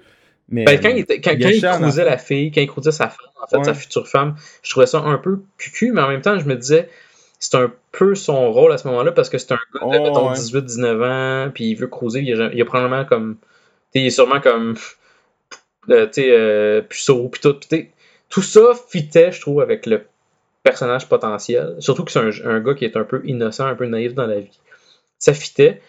Mais, 0.49 0.65
Ben, 0.65 0.79
quand 0.79 0.89
il, 0.89 0.99
était, 0.99 1.19
quand, 1.21 1.31
il 1.31 1.41
il 1.41 1.61
la 1.61 2.17
fille, 2.17 2.51
quand 2.51 2.61
il 2.61 2.67
cruisait 2.67 2.91
sa 2.91 3.09
femme, 3.09 3.27
en 3.41 3.47
fait, 3.47 3.57
Ouais. 3.57 3.63
sa 3.63 3.73
future 3.73 4.07
femme, 4.07 4.35
je 4.61 4.69
trouvais 4.69 4.85
ça 4.85 4.99
un 4.99 5.17
peu 5.17 5.41
cucu, 5.57 5.91
mais 5.91 6.01
en 6.01 6.09
même 6.09 6.21
temps, 6.21 6.37
je 6.37 6.45
me 6.45 6.55
disais, 6.55 6.89
c'est 7.39 7.55
un 7.55 7.71
peu 7.91 8.15
son 8.15 8.51
rôle 8.51 8.71
à 8.71 8.77
ce 8.77 8.87
moment-là 8.87 9.11
parce 9.11 9.29
que 9.29 9.37
c'est 9.37 9.53
un 9.53 9.55
gars 9.73 9.79
de, 9.81 9.99
Oh, 9.99 10.03
mettons, 10.03 10.29
ouais. 10.29 10.35
18-19 10.35 11.47
ans, 11.47 11.51
puis 11.53 11.71
il 11.71 11.75
veut 11.75 11.87
cruiser, 11.87 12.21
il 12.21 12.41
a, 12.41 12.49
il 12.53 12.61
a 12.61 12.65
probablement 12.65 13.03
comme. 13.05 13.37
tu 13.41 13.47
sais, 13.93 13.99
il 14.01 14.05
est 14.07 14.11
sûrement 14.11 14.39
comme. 14.39 14.75
Euh, 15.89 16.07
euh, 16.17 16.81
pis 16.81 17.05
tout. 17.41 17.59
tout 18.29 18.41
ça 18.41 18.61
fitait, 18.89 19.31
je 19.31 19.41
trouve, 19.41 19.61
avec 19.61 19.85
le 19.85 20.03
personnage 20.63 21.09
potentiel. 21.09 21.75
Surtout 21.79 22.03
que 22.03 22.11
c'est 22.11 22.19
un, 22.45 22.59
gars 22.61 22.73
qui 22.73 22.85
est 22.85 22.97
un 22.97 23.03
peu 23.03 23.21
innocent, 23.25 23.65
un 23.65 23.75
peu 23.75 23.85
naïf 23.85 24.13
dans 24.13 24.25
la 24.25 24.39
vie. 24.39 24.59
Ça 25.19 25.33
fitait. 25.33 25.81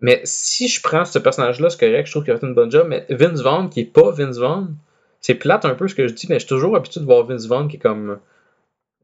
Mais 0.00 0.20
si 0.24 0.68
je 0.68 0.82
prends 0.82 1.04
ce 1.04 1.18
personnage-là, 1.18 1.70
c'est 1.70 1.80
correct, 1.80 2.06
je 2.06 2.12
trouve 2.12 2.24
qu'il 2.24 2.32
a 2.32 2.38
fait 2.38 2.46
une 2.46 2.54
bonne 2.54 2.70
job. 2.70 2.86
Mais 2.88 3.06
Vince 3.08 3.40
Vaughn, 3.42 3.68
qui 3.68 3.80
est 3.80 3.92
pas 3.92 4.10
Vince 4.10 4.38
Vaughn, 4.38 4.74
c'est 5.20 5.34
plate 5.34 5.64
un 5.64 5.74
peu 5.74 5.88
ce 5.88 5.94
que 5.94 6.06
je 6.06 6.14
dis, 6.14 6.26
mais 6.28 6.36
je 6.36 6.40
suis 6.40 6.48
toujours 6.48 6.76
habitué 6.76 7.00
de 7.00 7.06
voir 7.06 7.24
Vince 7.24 7.46
Vaughn 7.46 7.68
qui 7.68 7.76
est 7.76 7.80
comme 7.80 8.18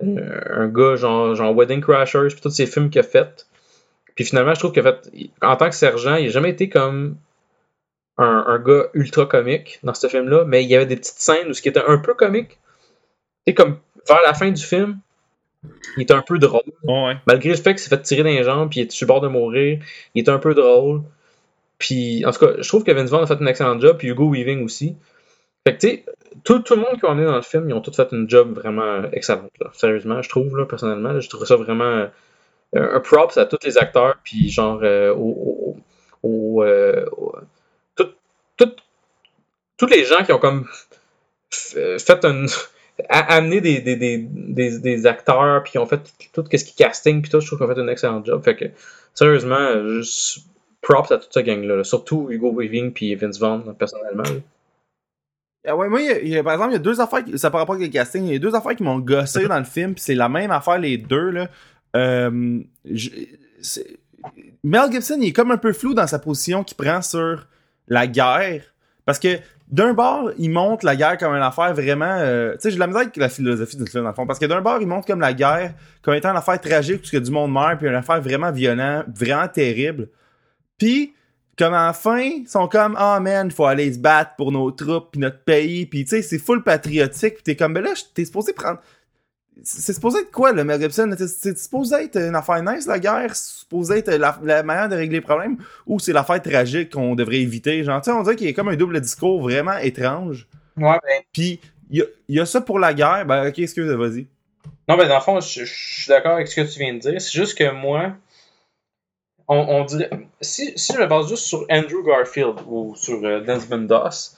euh, 0.03 0.41
un 0.51 0.69
gars 0.69 0.97
genre, 0.97 1.35
genre 1.35 1.55
Wedding 1.55 1.81
Crashers, 1.81 2.29
puis 2.29 2.41
tous 2.41 2.51
ces 2.51 2.67
films 2.67 2.91
qu'il 2.91 3.01
a 3.01 3.05
fait. 3.05 3.47
Puis 4.15 4.25
finalement, 4.25 4.55
je 4.55 4.61
trouve 4.61 4.75
fait, 4.75 5.11
en 5.41 5.57
tant 5.57 5.69
que 5.69 5.75
sergent, 5.75 6.17
il 6.17 6.27
n'a 6.27 6.31
jamais 6.31 6.51
été 6.51 6.69
comme 6.69 7.17
un, 8.19 8.45
un 8.47 8.59
gars 8.59 8.87
ultra 8.95 9.27
comique 9.27 9.81
dans 9.83 9.95
ce 9.95 10.07
film-là, 10.07 10.45
mais 10.47 10.63
il 10.65 10.71
y 10.71 10.77
avait 10.77 10.87
des 10.87 10.97
petites 10.97 11.19
scènes 11.19 11.49
où 11.49 11.55
ce 11.55 11.63
qui 11.63 11.69
était 11.69 11.83
un 11.87 11.99
peu 11.99 12.15
comique, 12.15 12.59
c'est 13.47 13.55
comme 13.55 13.79
vers 14.09 14.21
la 14.27 14.35
fin 14.35 14.51
du 14.51 14.63
film, 14.63 14.99
il 15.97 16.03
était 16.03 16.15
un 16.15 16.23
peu 16.23 16.39
drôle. 16.39 16.63
Ouais. 16.85 17.17
Malgré 17.27 17.51
le 17.51 17.57
fait 17.57 17.71
qu'il 17.71 17.79
s'est 17.81 17.89
fait 17.89 18.03
tirer 18.03 18.23
dans 18.23 18.31
les 18.31 18.43
jambes 18.45 18.69
puis 18.71 18.81
il 18.81 18.83
est 18.85 18.91
sur 18.91 19.07
bord 19.07 19.21
de 19.21 19.29
mourir, 19.29 19.79
il 20.15 20.25
est 20.25 20.29
un 20.29 20.39
peu 20.39 20.55
drôle. 20.55 21.03
Puis, 21.79 22.25
en 22.25 22.31
tout 22.31 22.47
cas, 22.47 22.53
je 22.59 22.69
trouve 22.69 22.85
que 22.85 22.93
Vince 22.93 23.11
Vaughn 23.11 23.25
a 23.25 23.27
fait 23.27 23.41
un 23.41 23.47
excellent 23.47 23.81
job, 23.81 23.97
puis 23.99 24.09
Hugo 24.09 24.29
Weaving 24.31 24.65
aussi. 24.65 24.95
Fait 25.67 25.75
que, 25.75 25.81
tu 25.81 25.89
sais, 25.89 26.05
tout, 26.45 26.61
tout 26.61 26.75
le 26.75 26.81
monde 26.83 26.99
qui 26.99 27.07
emmené 27.07 27.27
dans 27.27 27.35
le 27.35 27.43
film, 27.43 27.69
ils 27.69 27.73
ont 27.73 27.81
tous 27.81 27.95
fait 27.97 28.09
une 28.13 28.31
job 28.31 28.55
vraiment 28.55 29.03
excellente. 29.13 29.51
Là. 29.61 29.71
Sérieusement, 29.73 30.23
je 30.23 30.29
trouve, 30.29 30.57
là, 30.57 30.65
personnellement, 30.65 31.13
là, 31.13 31.21
je 31.21 31.29
trouve 31.29 31.45
ça 31.45 31.57
vraiment 31.57 31.85
euh, 32.77 32.97
un 32.97 33.01
props 33.01 33.37
à 33.37 33.47
tous 33.47 33.59
les 33.65 33.79
acteurs, 33.79 34.17
puis 34.23 34.49
genre, 34.49 34.81
euh, 34.85 35.13
au, 35.13 35.77
au- 36.23 36.29
au, 36.29 36.63
euh, 36.63 37.05
tous 39.83 39.93
les 39.93 40.05
gens 40.05 40.23
qui 40.25 40.33
ont 40.33 40.39
comme 40.39 40.67
f- 41.53 41.99
fait 42.05 42.25
un 42.25 42.47
a- 43.09 43.35
amené 43.35 43.61
des, 43.61 43.81
des, 43.81 43.97
des, 43.97 44.19
des, 44.19 44.79
des 44.79 45.07
acteurs 45.07 45.63
puis 45.63 45.73
qui 45.73 45.79
ont 45.79 45.87
fait 45.87 46.01
tout, 46.33 46.45
ce 46.51 46.65
qui 46.65 46.71
est 46.71 46.77
casting 46.85 47.21
puis 47.23 47.31
tout 47.31 47.41
je 47.41 47.47
trouve 47.47 47.59
qu'ils 47.59 47.67
ont 47.71 47.75
fait 47.75 47.81
un 47.81 47.89
excellent 47.89 48.25
job 48.25 48.43
fait 48.45 48.55
que 48.57 48.65
sérieusement 49.15 49.57
euh, 49.59 50.01
juste 50.01 50.45
props 50.83 51.11
à 51.11 51.19
toute 51.19 51.33
cette 51.33 51.45
gang 51.47 51.63
là, 51.65 51.83
surtout 51.85 52.29
Hugo 52.31 52.53
Weaving 52.53 52.93
puis 52.93 53.15
Vince 53.15 53.39
Vaughn 53.39 53.75
personnellement. 53.79 54.25
Ah 55.67 55.77
ouais, 55.77 55.89
moi, 55.89 56.01
il 56.01 56.29
y 56.29 56.37
a- 56.37 56.43
par 56.43 56.55
exemple, 56.55 56.71
il 56.71 56.75
y 56.75 56.77
a 56.77 56.81
deux 56.81 57.01
affaires, 57.01 57.25
qui, 57.25 57.39
ça 57.39 57.49
par 57.51 57.61
rapport 57.61 57.77
avec 57.77 57.87
le 57.87 57.93
casting, 57.93 58.25
il 58.27 58.33
y 58.33 58.37
a 58.37 58.39
deux 58.41 58.53
affaires 58.55 58.75
qui 58.75 58.83
m'ont 58.83 58.99
gossé 58.99 59.47
dans 59.47 59.59
le 59.59 59.65
film, 59.77 59.95
puis 59.95 60.03
c'est 60.03 60.17
la 60.17 60.29
même 60.29 60.51
affaire 60.51 60.79
les 60.81 60.97
deux, 60.99 61.31
là. 61.31 61.49
Euh, 61.95 62.61
je- 62.85 63.11
Mel 64.65 64.91
Gibson, 64.91 65.19
il 65.21 65.29
est 65.29 65.33
comme 65.33 65.53
un 65.53 65.57
peu 65.59 65.73
flou 65.73 65.95
dans 65.95 66.07
sa 66.09 66.19
position 66.19 66.65
qu'il 66.65 66.77
prend 66.77 67.01
sur 67.01 67.47
la 67.87 68.09
guerre, 68.09 68.63
parce 69.05 69.21
que 69.21 69.39
d'un 69.73 69.95
bord, 69.95 70.31
il 70.39 70.51
montre 70.51 70.85
la 70.85 70.95
guerre 70.95 71.17
comme 71.17 71.35
une 71.35 71.43
affaire 71.43 71.73
vraiment... 71.73 72.19
euh, 72.19 72.53
tu 72.53 72.61
sais, 72.61 72.71
j'ai 72.71 72.79
la 72.79 72.87
misère 72.87 73.03
avec 73.03 73.17
la 73.17 73.31
philosophie 73.31 73.79
du 73.79 73.87
film, 73.87 74.05
dans 74.05 74.11
le 74.11 74.15
fond, 74.15 74.27
parce 74.27 74.39
que 74.39 74.45
d'un 74.45 74.61
bord, 74.61 74.79
il 74.83 74.87
montre 74.87 75.07
comme 75.07 75.21
la 75.21 75.33
guerre 75.33 75.73
comme 76.03 76.15
étant 76.15 76.31
une 76.31 76.37
affaire 76.37 76.61
tragique, 76.61 76.99
parce 76.99 77.11
que 77.11 77.17
du 77.17 77.31
monde 77.31 77.51
meurt, 77.53 77.79
puis 77.79 77.89
une 77.89 77.95
affaire 77.95 78.21
vraiment 78.21 78.53
violente, 78.53 79.07
vraiment 79.15 79.49
terrible. 79.49 80.11
Puis, 80.77 81.15
comme 81.57 81.73
à 81.73 81.87
la 81.87 81.93
fin, 81.95 82.21
ils 82.21 82.49
sont 82.49 82.69
comme 82.69 82.97
ah 82.99 83.19
man, 83.21 83.51
faut 83.51 83.65
aller 83.65 83.93
se 83.93 83.99
battre 83.99 84.33
pour 84.37 84.53
nos 84.53 84.71
troupes 84.71 85.13
puis 85.13 85.21
notre 85.21 85.43
pays, 85.43 85.87
puis 85.87 86.05
tu 86.05 86.11
sais, 86.11 86.23
c'est 86.23 86.39
full 86.39 86.63
patriotique, 86.63 87.35
puis 87.35 87.43
t'es 87.43 87.57
comme 87.57 87.73
ben 87.73 87.83
là, 87.83 87.93
t'es 88.15 88.27
supposé 88.27 88.53
prendre 88.53 88.79
c'est 89.63 89.93
supposé 89.93 90.21
être 90.21 90.31
quoi 90.31 90.53
le 90.53 90.65
Mel 90.65 90.81
Gibson? 90.81 91.15
C'est- 91.19 91.59
supposé 91.59 91.97
être 92.05 92.17
une 92.17 92.35
affaire 92.35 92.63
nice 92.63 92.87
la 92.87 92.99
guerre, 92.99 93.35
c'est 93.37 93.61
supposé 93.61 93.99
être 93.99 94.11
la, 94.13 94.39
la 94.43 94.63
manière 94.63 94.89
de 94.89 94.97
régler 94.97 95.17
les 95.19 95.21
problèmes? 95.21 95.59
Ou 95.87 95.99
c'est 95.99 96.13
l'affaire 96.13 96.41
tragique 96.43 96.91
qu'on 96.91 97.15
devrait 97.15 97.41
éviter? 97.41 97.85
Genre, 97.85 98.01
tu 98.01 98.11
sais, 98.11 98.17
on 98.17 98.23
dirait 98.23 98.37
qu'il 98.37 98.47
y 98.47 98.51
a 98.51 98.55
comme 98.55 98.69
un 98.69 98.77
double 98.77 99.01
discours 99.01 99.41
vraiment 99.43 99.77
étrange. 99.79 100.49
ouais 100.77 100.99
ben 101.03 101.23
Puis 101.33 101.61
il 101.91 101.99
y 101.99 102.03
a, 102.03 102.07
il 102.29 102.37
y 102.37 102.41
a 102.41 102.47
ça 102.47 102.61
pour 102.63 102.79
la 102.79 102.95
guerre, 102.95 103.27
ben 103.27 103.49
ok, 103.49 103.59
excuse, 103.59 103.91
vas-y. 103.91 104.27
non 104.89 104.97
ben 104.97 105.07
dans 105.09 105.17
le 105.17 105.21
fond 105.21 105.41
je, 105.41 105.65
je 105.65 106.03
suis 106.03 106.09
d'accord 106.09 106.33
avec 106.33 106.49
ce 106.49 106.57
que 106.57 106.67
tu 106.73 106.79
viens 106.79 106.95
de 106.95 106.99
dire 106.99 107.21
c'est 107.21 107.33
juste 107.33 107.57
que 107.57 107.71
moi 107.71 108.17
on, 109.49 109.57
on 109.59 109.85
dirait 109.85 110.11
si, 110.41 110.73
si 110.77 110.93
je 110.93 110.99
me 110.99 111.07
base 111.07 111.29
juste 111.29 111.45
sur 111.45 111.67
Andrew 111.71 112.03
Garfield 112.07 112.57
ou 112.67 112.95
sur 112.97 113.23
euh, 113.25 113.41
Desmond 113.41 113.87
Doss 113.87 114.37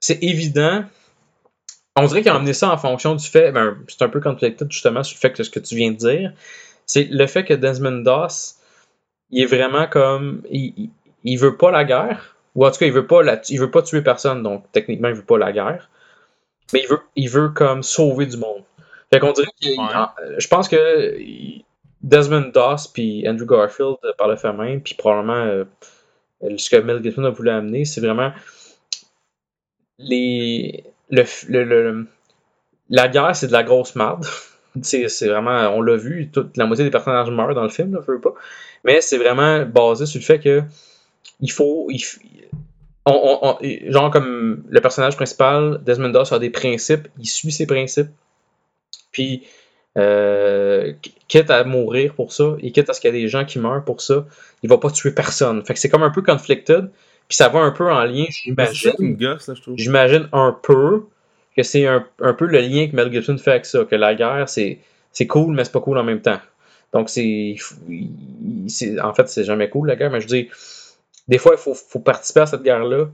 c'est 0.00 0.22
évident 0.22 0.84
on 2.02 2.06
dirait 2.06 2.22
qu'ils 2.22 2.32
ont 2.32 2.36
amené 2.36 2.52
ça 2.52 2.70
en 2.72 2.76
fonction 2.76 3.14
du 3.14 3.26
fait, 3.26 3.52
ben, 3.52 3.78
c'est 3.88 4.02
un 4.02 4.08
peu 4.08 4.20
conflicted 4.20 4.70
justement 4.70 5.02
sur 5.02 5.16
le 5.16 5.20
fait 5.20 5.32
que 5.32 5.42
ce 5.42 5.50
que 5.50 5.60
tu 5.60 5.74
viens 5.76 5.90
de 5.90 5.96
dire, 5.96 6.32
c'est 6.86 7.04
le 7.04 7.26
fait 7.26 7.44
que 7.44 7.54
Desmond 7.54 8.02
Doss, 8.02 8.56
il 9.30 9.42
est 9.42 9.46
vraiment 9.46 9.86
comme, 9.86 10.42
il, 10.50 10.90
il, 11.24 11.36
veut 11.38 11.56
pas 11.56 11.70
la 11.70 11.84
guerre, 11.84 12.36
ou 12.54 12.66
en 12.66 12.70
tout 12.70 12.78
cas 12.78 12.86
il 12.86 12.92
veut 12.92 13.06
pas 13.06 13.22
la, 13.22 13.40
il 13.48 13.60
veut 13.60 13.70
pas 13.70 13.82
tuer 13.82 14.02
personne, 14.02 14.42
donc 14.42 14.64
techniquement 14.72 15.08
il 15.08 15.14
veut 15.14 15.24
pas 15.24 15.38
la 15.38 15.52
guerre, 15.52 15.88
mais 16.72 16.80
il 16.82 16.88
veut, 16.88 17.00
il 17.16 17.28
veut 17.28 17.50
comme 17.50 17.82
sauver 17.82 18.26
du 18.26 18.36
monde. 18.36 18.62
Fait 19.12 19.20
qu'on 19.20 19.32
dirait 19.32 19.48
qu'il, 19.60 19.78
Ouais. 19.78 19.86
en- 19.94 20.08
je 20.38 20.48
pense 20.48 20.68
que 20.68 21.14
Desmond 22.02 22.50
Doss 22.54 22.88
puis 22.88 23.26
Andrew 23.28 23.46
Garfield 23.46 23.96
euh, 24.04 24.12
par 24.16 24.28
le 24.28 24.36
fait 24.36 24.52
même, 24.52 24.80
puis 24.82 24.94
probablement 24.94 25.34
euh, 25.34 25.64
ce 26.56 26.70
que 26.70 26.76
Mel 26.76 27.02
Gibson 27.02 27.24
a 27.24 27.30
voulu 27.30 27.50
amener, 27.50 27.84
c'est 27.84 28.00
vraiment 28.00 28.32
les 29.98 30.84
le, 31.10 31.24
le- 31.64 32.06
la 32.90 33.08
guerre 33.08 33.36
c'est 33.36 33.48
de 33.48 33.52
la 33.52 33.62
grosse 33.64 33.94
merde. 33.96 34.24
C'est 34.82 35.08
vraiment 35.28 35.70
on 35.76 35.82
l'a 35.82 35.96
vu 35.96 36.30
toute 36.30 36.56
la 36.56 36.66
moitié 36.66 36.84
des 36.84 36.90
personnages 36.90 37.30
meurent 37.30 37.54
dans 37.54 37.64
le 37.64 37.68
film 37.70 37.94
là, 37.94 38.00
veux 38.06 38.20
pas. 38.20 38.34
Mais 38.84 39.00
c'est 39.00 39.18
vraiment 39.18 39.64
basé 39.66 40.06
sur 40.06 40.20
le 40.20 40.24
fait 40.24 40.38
que 40.38 40.62
il 41.40 41.50
faut 41.50 41.88
il 41.90 42.00
on- 43.06 43.38
on- 43.42 43.90
genre 43.90 44.10
comme 44.10 44.64
le 44.68 44.80
personnage 44.80 45.16
principal 45.16 45.80
Desmond 45.84 46.10
Doss 46.10 46.32
a 46.32 46.38
des 46.38 46.50
principes 46.50 47.08
il 47.18 47.26
suit 47.26 47.50
ses 47.52 47.66
principes. 47.66 48.10
Puis 49.12 49.44
euh, 49.96 50.92
quitte 51.28 51.50
à 51.50 51.64
mourir 51.64 52.14
pour 52.14 52.32
ça 52.32 52.56
et 52.60 52.70
quitte 52.70 52.88
à 52.90 52.92
ce 52.92 53.00
qu'il 53.00 53.12
y 53.12 53.16
ait 53.18 53.20
des 53.22 53.28
gens 53.28 53.44
qui 53.44 53.58
meurent 53.58 53.84
pour 53.84 54.00
ça 54.00 54.26
il 54.62 54.68
va 54.68 54.78
pas 54.78 54.90
tuer 54.90 55.10
personne. 55.12 55.64
Fait 55.64 55.74
que 55.74 55.80
c'est 55.80 55.88
comme 55.88 56.02
un 56.04 56.10
peu 56.10 56.22
conflicted 56.22 56.90
Puis 57.28 57.36
ça 57.36 57.48
va 57.48 57.60
un 57.60 57.70
peu 57.70 57.90
en 57.90 58.04
lien, 58.04 58.24
j'imagine. 58.30 59.18
J'imagine 59.76 60.28
un 60.32 60.58
peu 60.62 61.04
que 61.56 61.62
c'est 61.62 61.86
un, 61.86 62.06
un, 62.20 62.32
peu 62.32 62.46
le 62.46 62.60
lien 62.60 62.88
que 62.88 62.96
Mel 62.96 63.12
Gibson 63.12 63.36
fait 63.36 63.50
avec 63.50 63.66
ça, 63.66 63.84
que 63.84 63.96
la 63.96 64.14
guerre, 64.14 64.48
c'est, 64.48 64.78
c'est 65.12 65.26
cool, 65.26 65.54
mais 65.54 65.64
c'est 65.64 65.72
pas 65.72 65.80
cool 65.80 65.98
en 65.98 66.04
même 66.04 66.22
temps. 66.22 66.40
Donc, 66.92 67.10
c'est, 67.10 67.56
en 69.02 69.12
fait, 69.12 69.28
c'est 69.28 69.44
jamais 69.44 69.68
cool 69.68 69.88
la 69.88 69.96
guerre, 69.96 70.10
mais 70.10 70.20
je 70.20 70.26
dis, 70.26 70.48
des 71.26 71.36
fois, 71.36 71.52
il 71.54 71.58
faut, 71.58 71.74
faut 71.74 71.98
participer 71.98 72.40
à 72.40 72.46
cette 72.46 72.62
guerre-là. 72.62 73.08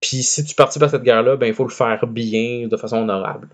Puis 0.00 0.22
si 0.22 0.44
tu 0.44 0.54
participes 0.54 0.82
à 0.82 0.88
cette 0.88 1.02
guerre-là, 1.02 1.36
ben 1.36 1.46
il 1.46 1.54
faut 1.54 1.64
le 1.64 1.70
faire 1.70 2.06
bien, 2.06 2.68
de 2.68 2.76
façon 2.76 2.98
honorable. 2.98 3.48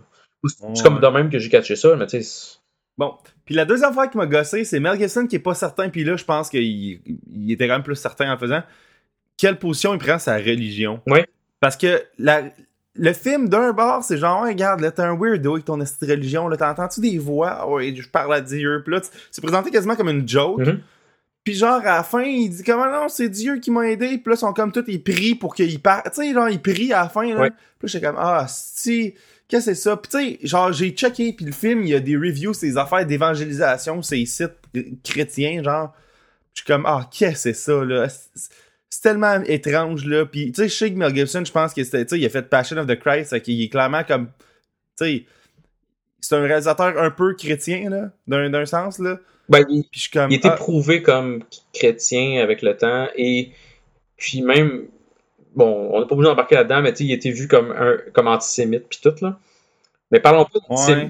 C'est 0.46 0.82
comme 0.82 1.00
de 1.00 1.06
même 1.06 1.30
que 1.30 1.38
j'ai 1.38 1.48
catché 1.48 1.76
ça, 1.76 1.96
mais 1.96 2.06
tu 2.06 2.22
sais. 2.22 2.58
Bon. 2.98 3.14
Puis 3.44 3.54
la 3.54 3.64
deuxième 3.64 3.92
fois 3.92 4.08
qui 4.08 4.18
m'a 4.18 4.26
gossé, 4.26 4.64
c'est 4.64 4.78
Mel 4.78 4.98
Gibson 4.98 5.26
qui 5.26 5.36
est 5.36 5.40
pas 5.40 5.54
certain, 5.54 5.88
puis 5.88 6.04
là, 6.04 6.16
je 6.16 6.24
pense 6.24 6.50
qu'il 6.50 6.62
il 6.64 7.52
était 7.52 7.66
quand 7.66 7.74
même 7.74 7.82
plus 7.82 7.96
certain 7.96 8.32
en 8.32 8.38
faisant. 8.38 8.62
Quelle 9.36 9.58
position 9.58 9.94
il 9.94 9.98
prend 9.98 10.18
sa 10.18 10.36
religion. 10.36 11.00
Oui. 11.06 11.20
Parce 11.60 11.76
que 11.76 12.02
la, 12.18 12.42
le 12.94 13.12
film 13.12 13.48
d'un 13.48 13.72
bord, 13.72 14.04
c'est 14.04 14.18
genre, 14.18 14.44
regarde, 14.44 14.80
là, 14.80 14.90
t'es 14.90 15.02
un 15.02 15.16
weirdo 15.16 15.54
avec 15.54 15.64
ton 15.64 15.78
religion, 15.78 16.48
là, 16.48 16.56
t'entends-tu 16.56 17.00
des 17.00 17.18
voix? 17.18 17.58
Ah 17.60 17.68
ouais, 17.68 17.94
je 17.94 18.08
parle 18.08 18.34
à 18.34 18.40
Dieu. 18.40 18.82
Puis 18.84 18.94
là, 18.94 19.00
c'est 19.30 19.42
présenté 19.42 19.70
quasiment 19.70 19.96
comme 19.96 20.08
une 20.08 20.28
joke. 20.28 20.60
Mm-hmm. 20.60 20.78
Puis 21.44 21.54
genre, 21.54 21.80
à 21.80 21.96
la 21.96 22.02
fin, 22.02 22.22
il 22.22 22.48
dit 22.48 22.62
comment 22.62 22.90
non, 22.90 23.08
c'est 23.08 23.28
Dieu 23.28 23.58
qui 23.58 23.70
m'a 23.70 23.88
aidé. 23.88 24.18
Puis 24.18 24.22
là, 24.26 24.34
ils 24.34 24.38
sont 24.38 24.52
comme 24.52 24.72
tout, 24.72 24.84
ils 24.86 25.02
prient 25.02 25.34
pour 25.34 25.54
qu'il 25.54 25.80
parte. 25.80 26.06
Tu 26.14 26.22
sais, 26.22 26.32
genre, 26.32 26.48
ils 26.48 26.60
prient 26.62 26.92
à 26.92 27.02
la 27.02 27.08
fin, 27.08 27.34
là. 27.34 27.50
Puis 27.78 27.88
j'étais 27.88 28.06
comme, 28.06 28.16
ah, 28.18 28.46
si, 28.48 29.14
qu'est-ce 29.48 29.66
que 29.66 29.74
c'est 29.74 29.82
ça? 29.82 29.96
Puis 29.96 30.10
tu 30.10 30.18
sais, 30.18 30.46
genre, 30.46 30.72
j'ai 30.72 30.90
checké, 30.90 31.32
puis 31.32 31.44
le 31.44 31.52
film, 31.52 31.82
il 31.82 31.90
y 31.90 31.94
a 31.94 32.00
des 32.00 32.16
reviews, 32.16 32.54
ces 32.54 32.78
affaires 32.78 33.04
d'évangélisation, 33.04 34.00
ces 34.00 34.24
sites 34.24 34.56
chrétiens, 35.02 35.62
genre. 35.62 35.94
Je 36.54 36.60
suis 36.60 36.66
comme, 36.66 36.86
ah, 36.86 37.08
qu'est-ce 37.10 37.32
que 37.32 37.38
c'est 37.38 37.52
ça, 37.52 37.84
là? 37.84 38.06
C'est 38.94 39.00
tellement 39.00 39.42
étrange, 39.42 40.04
là. 40.06 40.24
Puis, 40.24 40.52
tu 40.52 40.62
sais, 40.62 40.68
je 40.68 40.74
sais 40.74 40.92
que 40.92 40.96
Mel 40.96 41.12
Gibson, 41.14 41.42
je 41.44 41.50
pense 41.50 41.74
que 41.74 41.82
c'était, 41.82 42.04
tu 42.04 42.14
sais, 42.14 42.20
il 42.20 42.26
a 42.26 42.28
fait 42.28 42.48
Passion 42.48 42.76
of 42.76 42.86
the 42.86 42.96
Christ, 42.96 43.40
qui 43.42 43.64
est 43.64 43.68
clairement 43.68 44.04
comme, 44.04 44.28
tu 44.96 45.04
sais, 45.04 45.24
c'est 46.20 46.36
un 46.36 46.42
réalisateur 46.42 46.96
un 46.96 47.10
peu 47.10 47.34
chrétien, 47.34 47.90
là, 47.90 48.12
d'un 48.28 48.66
sens, 48.66 49.00
là. 49.00 49.18
Ben, 49.48 49.64
il, 49.68 49.82
puis 49.90 50.08
comme, 50.12 50.30
il 50.30 50.36
était 50.36 50.48
ah. 50.48 50.52
prouvé 50.52 51.02
comme 51.02 51.42
chrétien 51.72 52.40
avec 52.40 52.62
le 52.62 52.76
temps, 52.76 53.08
et 53.16 53.50
puis 54.16 54.42
même, 54.42 54.84
bon, 55.56 55.90
on 55.92 56.00
n'a 56.00 56.06
pas 56.06 56.14
besoin 56.14 56.30
d'embarquer 56.30 56.54
là-dedans, 56.54 56.82
mais 56.82 56.92
tu 56.92 56.98
sais, 56.98 57.04
il 57.04 57.12
était 57.12 57.30
vu 57.30 57.48
comme, 57.48 57.72
un, 57.72 57.96
comme 58.12 58.28
antisémite, 58.28 58.84
puis 58.88 59.00
tout, 59.02 59.14
là. 59.22 59.40
Mais 60.12 60.20
parlons, 60.20 60.46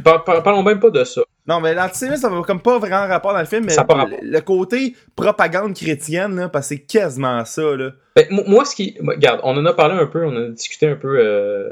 pas, 0.02 0.20
parlons 0.20 0.62
même 0.62 0.80
pas 0.80 0.90
de 0.90 1.04
ça. 1.04 1.20
Non, 1.46 1.60
mais 1.60 1.74
l'antisémisme, 1.74 2.22
ça 2.22 2.28
va 2.30 2.40
comme 2.42 2.62
pas 2.62 2.78
vraiment 2.78 3.06
rapport 3.06 3.34
dans 3.34 3.40
le 3.40 3.44
film, 3.44 3.66
mais 3.66 3.76
le, 4.22 4.40
côté 4.40 4.96
propagande 5.14 5.74
chrétienne, 5.74 6.36
là, 6.36 6.48
parce 6.48 6.68
que 6.68 6.76
c'est 6.76 6.80
quasiment 6.82 7.44
ça. 7.44 7.76
Là. 7.76 7.90
Ben, 8.16 8.26
moi, 8.30 8.64
ce 8.64 8.74
qui. 8.74 8.96
Regarde, 9.00 9.40
on 9.42 9.56
en 9.56 9.66
a 9.66 9.74
parlé 9.74 9.94
un 9.94 10.06
peu, 10.06 10.24
on 10.24 10.34
a 10.36 10.48
discuté 10.48 10.86
un 10.88 10.96
peu 10.96 11.18
euh, 11.18 11.70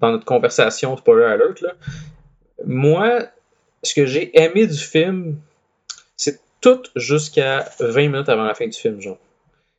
dans 0.00 0.12
notre 0.12 0.24
conversation, 0.24 0.96
spoiler 0.96 1.24
alert. 1.24 1.60
Là. 1.60 1.72
Moi, 2.64 3.22
ce 3.82 3.94
que 3.94 4.06
j'ai 4.06 4.30
aimé 4.40 4.66
du 4.66 4.78
film, 4.78 5.36
c'est 6.16 6.40
tout 6.60 6.82
jusqu'à 6.94 7.68
20 7.80 8.10
minutes 8.10 8.28
avant 8.28 8.44
la 8.44 8.54
fin 8.54 8.66
du 8.66 8.78
film, 8.78 9.00
genre. 9.00 9.18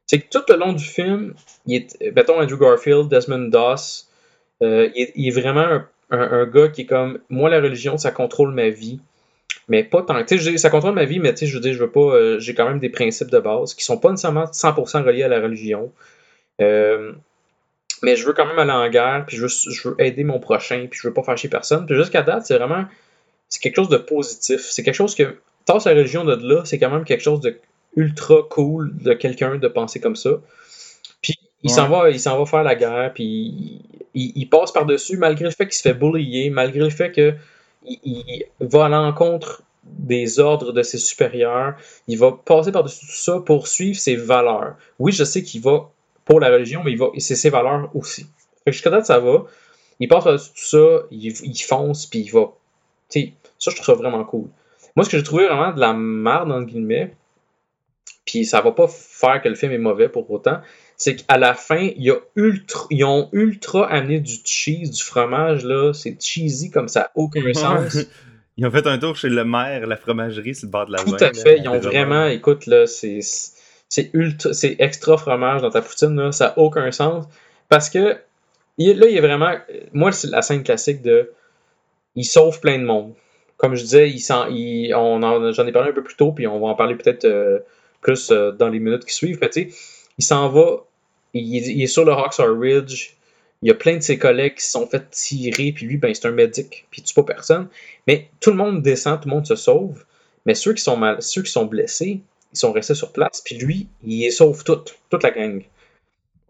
C'est 0.07 0.19
que 0.19 0.27
tout 0.29 0.43
le 0.49 0.57
long 0.57 0.73
du 0.73 0.83
film, 0.83 1.35
il 1.67 1.75
est, 1.75 2.13
mettons 2.13 2.41
Andrew 2.41 2.57
Garfield, 2.57 3.07
Desmond 3.07 3.47
Doss, 3.47 4.09
euh, 4.61 4.89
il, 4.93 5.27
est, 5.27 5.31
vraiment 5.31 5.61
un 5.61 5.87
un, 6.11 6.45
gars 6.45 6.67
qui 6.67 6.81
est 6.81 6.85
comme 6.85 7.19
moi 7.29 7.49
la 7.49 7.59
religion 7.59 7.97
ça 7.97 8.11
contrôle 8.11 8.53
ma 8.53 8.69
vie 8.69 8.99
mais 9.67 9.83
pas 9.83 10.01
tant. 10.01 10.23
Tu 10.25 10.39
sais 10.39 10.57
ça 10.57 10.69
contrôle 10.69 10.93
ma 10.93 11.05
vie 11.05 11.19
mais 11.19 11.33
tu 11.33 11.39
sais 11.39 11.45
je 11.47 11.55
veux 11.55 11.61
dire 11.61 11.73
je 11.73 11.79
veux 11.79 11.91
pas 11.91 12.01
euh, 12.15 12.39
j'ai 12.39 12.53
quand 12.53 12.67
même 12.67 12.79
des 12.79 12.89
principes 12.89 13.31
de 13.31 13.39
base 13.39 13.73
qui 13.73 13.83
sont 13.83 13.97
pas 13.97 14.11
nécessairement 14.11 14.45
100% 14.45 15.03
reliés 15.03 15.23
à 15.23 15.27
la 15.27 15.39
religion. 15.39 15.91
Euh, 16.59 17.13
mais 18.03 18.15
je 18.15 18.25
veux 18.25 18.33
quand 18.33 18.45
même 18.45 18.59
aller 18.59 18.71
en 18.71 18.89
guerre 18.89 19.25
puis 19.25 19.37
je 19.37 19.45
veux, 19.87 19.95
aider 19.99 20.23
mon 20.23 20.39
prochain 20.39 20.87
puis 20.89 20.99
je 21.01 21.07
veux 21.07 21.13
pas 21.13 21.23
fâcher 21.23 21.47
personne. 21.47 21.85
Puis 21.85 21.95
jusqu'à 21.95 22.21
date 22.21 22.45
c'est 22.45 22.57
vraiment 22.57 22.85
c'est 23.49 23.61
quelque 23.61 23.75
chose 23.75 23.89
de 23.89 23.97
positif. 23.97 24.61
C'est 24.61 24.83
quelque 24.83 24.95
chose 24.95 25.15
que 25.15 25.37
tasse 25.65 25.85
la 25.85 25.93
religion 25.93 26.25
de 26.25 26.35
là 26.35 26.63
c'est 26.65 26.79
quand 26.79 26.91
même 26.91 27.05
quelque 27.05 27.23
chose 27.23 27.41
de 27.41 27.57
ultra 27.95 28.37
cool 28.49 28.91
de 28.97 29.13
quelqu'un 29.13 29.55
de 29.55 29.67
penser 29.67 29.99
comme 29.99 30.15
ça 30.15 30.31
il 31.63 31.69
s'en 31.69 31.87
va 31.87 32.09
va 32.09 32.45
faire 32.45 32.63
la 32.63 32.75
guerre 32.75 33.11
puis 33.13 33.81
il, 34.13 34.45
passe 34.49 34.71
par-dessus, 34.71 35.17
malgré 35.17 35.45
le 35.45 35.51
fait 35.51 35.65
qu'il 35.65 35.75
se 35.75 35.81
fait 35.81 35.93
bullier, 35.93 36.49
malgré 36.49 36.79
le 36.79 36.89
fait 36.89 37.11
qu'il 37.11 37.37
il 37.85 38.45
va 38.59 38.85
à 38.85 38.89
l'encontre 38.89 39.63
des 39.83 40.39
ordres 40.39 40.73
de 40.73 40.83
ses 40.83 40.97
supérieurs, 40.97 41.75
il 42.07 42.17
va 42.17 42.31
passer 42.31 42.71
par-dessus 42.71 43.05
tout 43.05 43.11
ça 43.11 43.39
pour 43.39 43.67
suivre 43.67 43.97
ses 43.97 44.15
valeurs. 44.15 44.75
Oui, 44.99 45.11
je 45.11 45.23
sais 45.23 45.43
qu'il 45.43 45.61
va 45.61 45.89
pour 46.25 46.39
la 46.39 46.49
religion, 46.49 46.81
mais 46.83 46.91
il 46.91 46.97
va, 46.97 47.07
c'est 47.17 47.35
ses 47.35 47.49
valeurs 47.49 47.89
aussi. 47.95 48.23
Fait 48.63 48.71
que 48.71 48.71
jusqu'à 48.73 48.89
date, 48.89 49.05
ça 49.05 49.19
va. 49.19 49.45
Il 49.99 50.07
passe 50.07 50.23
par-dessus 50.23 50.51
tout 50.51 50.65
ça, 50.65 51.03
il, 51.11 51.61
fonce, 51.61 52.05
puis 52.05 52.19
il 52.19 52.31
va. 52.31 52.51
sais, 53.09 53.33
ça, 53.57 53.71
je 53.71 53.75
trouve 53.75 53.85
ça 53.85 53.93
vraiment 53.93 54.23
cool. 54.23 54.47
Moi, 54.95 55.05
ce 55.05 55.09
que 55.09 55.17
j'ai 55.17 55.23
trouvé 55.23 55.47
vraiment 55.47 55.73
de 55.73 55.79
la 55.79 55.93
merde, 55.93 56.51
entre 56.51 56.67
guillemets, 56.67 57.13
puis 58.25 58.45
ça 58.45 58.61
va 58.61 58.71
pas 58.71 58.87
faire 58.87 59.41
que 59.41 59.49
le 59.49 59.55
film 59.55 59.71
est 59.71 59.77
mauvais 59.77 60.09
pour 60.09 60.29
autant, 60.31 60.59
c'est 61.01 61.15
qu'à 61.15 61.39
la 61.39 61.55
fin, 61.55 61.89
il 61.97 62.13
ultra, 62.35 62.85
ils 62.91 63.03
ont 63.03 63.27
ultra 63.31 63.89
amené 63.89 64.19
du 64.19 64.35
cheese, 64.45 64.91
du 64.91 65.01
fromage, 65.01 65.65
là. 65.65 65.93
C'est 65.93 66.15
cheesy 66.21 66.69
comme 66.69 66.87
ça, 66.89 67.09
aucun 67.15 67.41
sens. 67.55 67.97
Ils 68.57 68.67
ont 68.67 68.69
fait 68.69 68.85
un 68.85 68.99
tour 68.99 69.15
chez 69.15 69.29
le 69.29 69.43
maire, 69.43 69.87
la 69.87 69.95
fromagerie, 69.95 70.53
sur 70.53 70.67
le 70.67 70.71
bord 70.71 70.85
de 70.85 70.91
la 70.91 70.99
Tout 70.99 71.15
à 71.19 71.33
fait. 71.33 71.57
ils 71.57 71.67
ont 71.67 71.79
vraiment, 71.79 72.27
écoute, 72.27 72.67
là, 72.67 72.85
c'est, 72.85 73.21
c'est 73.89 74.11
ultra, 74.13 74.53
c'est 74.53 74.75
extra 74.77 75.17
fromage 75.17 75.63
dans 75.63 75.71
ta 75.71 75.81
poutine, 75.81 76.15
là. 76.15 76.31
Ça 76.31 76.47
n'a 76.47 76.59
aucun 76.59 76.91
sens. 76.91 77.25
Parce 77.67 77.89
que, 77.89 77.97
là, 77.97 78.17
il 78.77 78.87
est 79.17 79.21
vraiment, 79.21 79.55
moi, 79.93 80.11
c'est 80.11 80.29
la 80.29 80.43
scène 80.43 80.61
classique 80.61 81.01
de, 81.01 81.31
il 82.15 82.25
sauve 82.25 82.59
plein 82.59 82.77
de 82.77 82.83
monde. 82.83 83.13
Comme 83.57 83.73
je 83.73 83.81
disais, 83.81 84.07
il, 84.07 84.21
il 84.51 84.93
on 84.93 85.51
j'en 85.51 85.65
ai 85.65 85.71
parlé 85.71 85.89
un 85.89 85.93
peu 85.93 86.03
plus 86.03 86.15
tôt, 86.15 86.31
puis 86.31 86.45
on 86.45 86.59
va 86.59 86.67
en 86.67 86.75
parler 86.75 86.93
peut-être 86.93 87.25
euh, 87.25 87.57
plus 88.01 88.29
euh, 88.29 88.51
dans 88.51 88.69
les 88.69 88.79
minutes 88.79 89.05
qui 89.05 89.15
suivent. 89.15 89.39
tu 89.39 89.47
sais, 89.51 89.69
il 90.19 90.23
s'en 90.23 90.47
va 90.49 90.83
il, 91.33 91.81
est 91.81 91.87
sur 91.87 92.05
le 92.05 92.11
Hawksar 92.11 92.57
Ridge. 92.57 93.11
Il 93.61 93.67
y 93.67 93.71
a 93.71 93.75
plein 93.75 93.95
de 93.95 94.01
ses 94.01 94.17
collègues 94.17 94.55
qui 94.55 94.63
se 94.63 94.71
sont 94.71 94.87
fait 94.87 95.09
tirer, 95.11 95.71
puis 95.71 95.85
lui, 95.85 95.97
ben, 95.97 96.13
c'est 96.13 96.27
un 96.27 96.31
médic, 96.31 96.87
puis 96.89 97.01
il 97.01 97.03
tue 97.03 97.13
pas 97.13 97.23
personne. 97.23 97.67
Mais 98.07 98.29
tout 98.39 98.49
le 98.49 98.57
monde 98.57 98.81
descend, 98.81 99.21
tout 99.21 99.29
le 99.29 99.35
monde 99.35 99.45
se 99.45 99.55
sauve. 99.55 100.03
Mais 100.45 100.55
ceux 100.55 100.73
qui 100.73 100.81
sont, 100.81 100.97
mal, 100.97 101.21
ceux 101.21 101.43
qui 101.43 101.51
sont 101.51 101.65
blessés, 101.65 102.21
ils 102.53 102.57
sont 102.57 102.71
restés 102.71 102.95
sur 102.95 103.11
place, 103.11 103.41
puis 103.45 103.55
lui, 103.55 103.87
il 104.03 104.21
les 104.21 104.31
sauve 104.31 104.63
toutes, 104.63 104.97
toute 105.09 105.23
la 105.23 105.31
gang. 105.31 105.63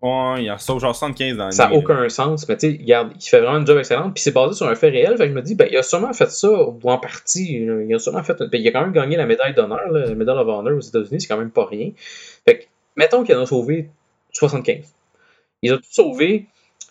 Ouais, 0.02 0.44
il 0.44 0.50
en 0.50 0.58
sauve 0.58 0.80
genre 0.80 0.96
75 0.96 1.38
dans 1.38 1.52
Ça 1.52 1.68
n'a 1.68 1.76
aucun 1.76 2.10
sens, 2.10 2.48
mais 2.50 2.58
tu 2.58 2.72
sais, 2.72 2.78
regarde, 2.82 3.12
il 3.16 3.24
fait 3.24 3.40
vraiment 3.40 3.58
un 3.58 3.66
job 3.66 3.78
excellent, 3.78 4.10
puis 4.10 4.24
c'est 4.24 4.32
basé 4.32 4.56
sur 4.56 4.68
un 4.68 4.74
fait 4.74 4.90
réel, 4.90 5.16
fait 5.18 5.26
que 5.26 5.30
je 5.30 5.36
me 5.36 5.42
dis, 5.44 5.54
ben, 5.54 5.68
il 5.70 5.78
a 5.78 5.84
sûrement 5.84 6.14
fait 6.14 6.32
ça, 6.32 6.50
ou 6.50 6.80
en 6.86 6.98
partie, 6.98 7.62
il 7.62 7.94
a 7.94 8.00
sûrement 8.00 8.24
fait, 8.24 8.36
ben, 8.40 8.60
il 8.60 8.68
a 8.68 8.72
quand 8.72 8.82
même 8.82 8.94
gagné 8.94 9.16
la 9.16 9.28
médaille 9.28 9.54
d'honneur, 9.54 9.92
la 9.92 10.16
médaille 10.16 10.38
of 10.38 10.48
honor 10.48 10.78
aux 10.78 10.80
États-Unis, 10.80 11.22
c'est 11.22 11.28
quand 11.28 11.38
même 11.38 11.52
pas 11.52 11.66
rien. 11.66 11.92
Fait 12.46 12.60
que, 12.60 12.64
mettons 12.96 13.24
qu'il 13.24 13.36
en 13.36 13.44
a 13.44 13.46
sauvé 13.46 13.90
75. 14.32 14.94
Ils 15.62 15.74
ont 15.74 15.78
tout 15.78 15.84
sauvé, 15.90 16.48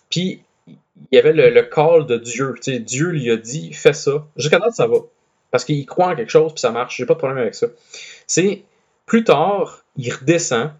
puis 0.09 0.43
il 0.67 1.15
y 1.15 1.17
avait 1.17 1.33
le, 1.33 1.61
call 1.63 2.05
de 2.05 2.17
Dieu. 2.17 2.55
Dieu 2.65 3.07
lui 3.07 3.31
a 3.31 3.37
dit 3.37 3.73
fais 3.73 3.93
ça. 3.93 4.25
Jusqu'à 4.35 4.59
date, 4.59 4.73
ça 4.73 4.87
va. 4.87 4.97
Parce 5.49 5.65
qu'il 5.65 5.85
croit 5.85 6.07
en 6.07 6.15
quelque 6.15 6.31
chose, 6.31 6.53
puis 6.53 6.61
ça 6.61 6.71
marche. 6.71 6.97
J'ai 6.97 7.05
pas 7.05 7.13
de 7.13 7.19
problème 7.19 7.39
avec 7.39 7.55
ça. 7.55 7.67
C'est 8.27 8.63
plus 9.05 9.23
tard, 9.23 9.83
il 9.97 10.13
redescend. 10.13 10.71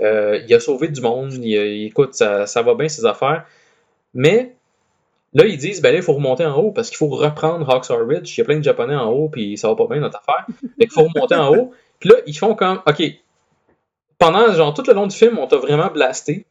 Euh, 0.00 0.40
il 0.46 0.54
a 0.54 0.60
sauvé 0.60 0.88
du 0.88 1.00
monde. 1.00 1.32
Il, 1.34 1.86
écoute, 1.86 2.14
ça, 2.14 2.62
va 2.62 2.74
bien 2.74 2.88
ses 2.88 3.04
affaires. 3.04 3.44
Mais 4.14 4.54
là, 5.34 5.44
ils 5.44 5.58
disent 5.58 5.82
ben 5.82 5.90
là, 5.90 5.98
il 5.98 6.02
faut 6.02 6.14
remonter 6.14 6.46
en 6.46 6.56
haut 6.56 6.70
parce 6.70 6.88
qu'il 6.88 6.96
faut 6.96 7.08
reprendre 7.08 7.68
Hawksar 7.68 8.06
Ridge. 8.06 8.36
Il 8.36 8.40
y 8.40 8.42
a 8.42 8.44
plein 8.44 8.58
de 8.58 8.64
Japonais 8.64 8.96
en 8.96 9.10
haut, 9.10 9.28
puis 9.28 9.58
ça 9.58 9.68
va 9.68 9.76
pas 9.76 9.86
bien 9.86 10.00
notre 10.00 10.18
affaire. 10.18 10.46
Fait 10.78 10.86
qu'il 10.86 10.92
faut 10.92 11.04
remonter 11.04 11.34
en 11.34 11.54
haut. 11.54 11.72
Puis 11.98 12.08
là, 12.08 12.16
ils 12.26 12.36
font 12.36 12.54
comme 12.54 12.80
OK, 12.86 13.02
pendant 14.20 14.52
genre 14.52 14.72
tout 14.74 14.84
le 14.86 14.92
long 14.92 15.08
du 15.08 15.16
film, 15.16 15.38
on 15.38 15.48
t'a 15.48 15.56
vraiment 15.56 15.88
blasté. 15.88 16.46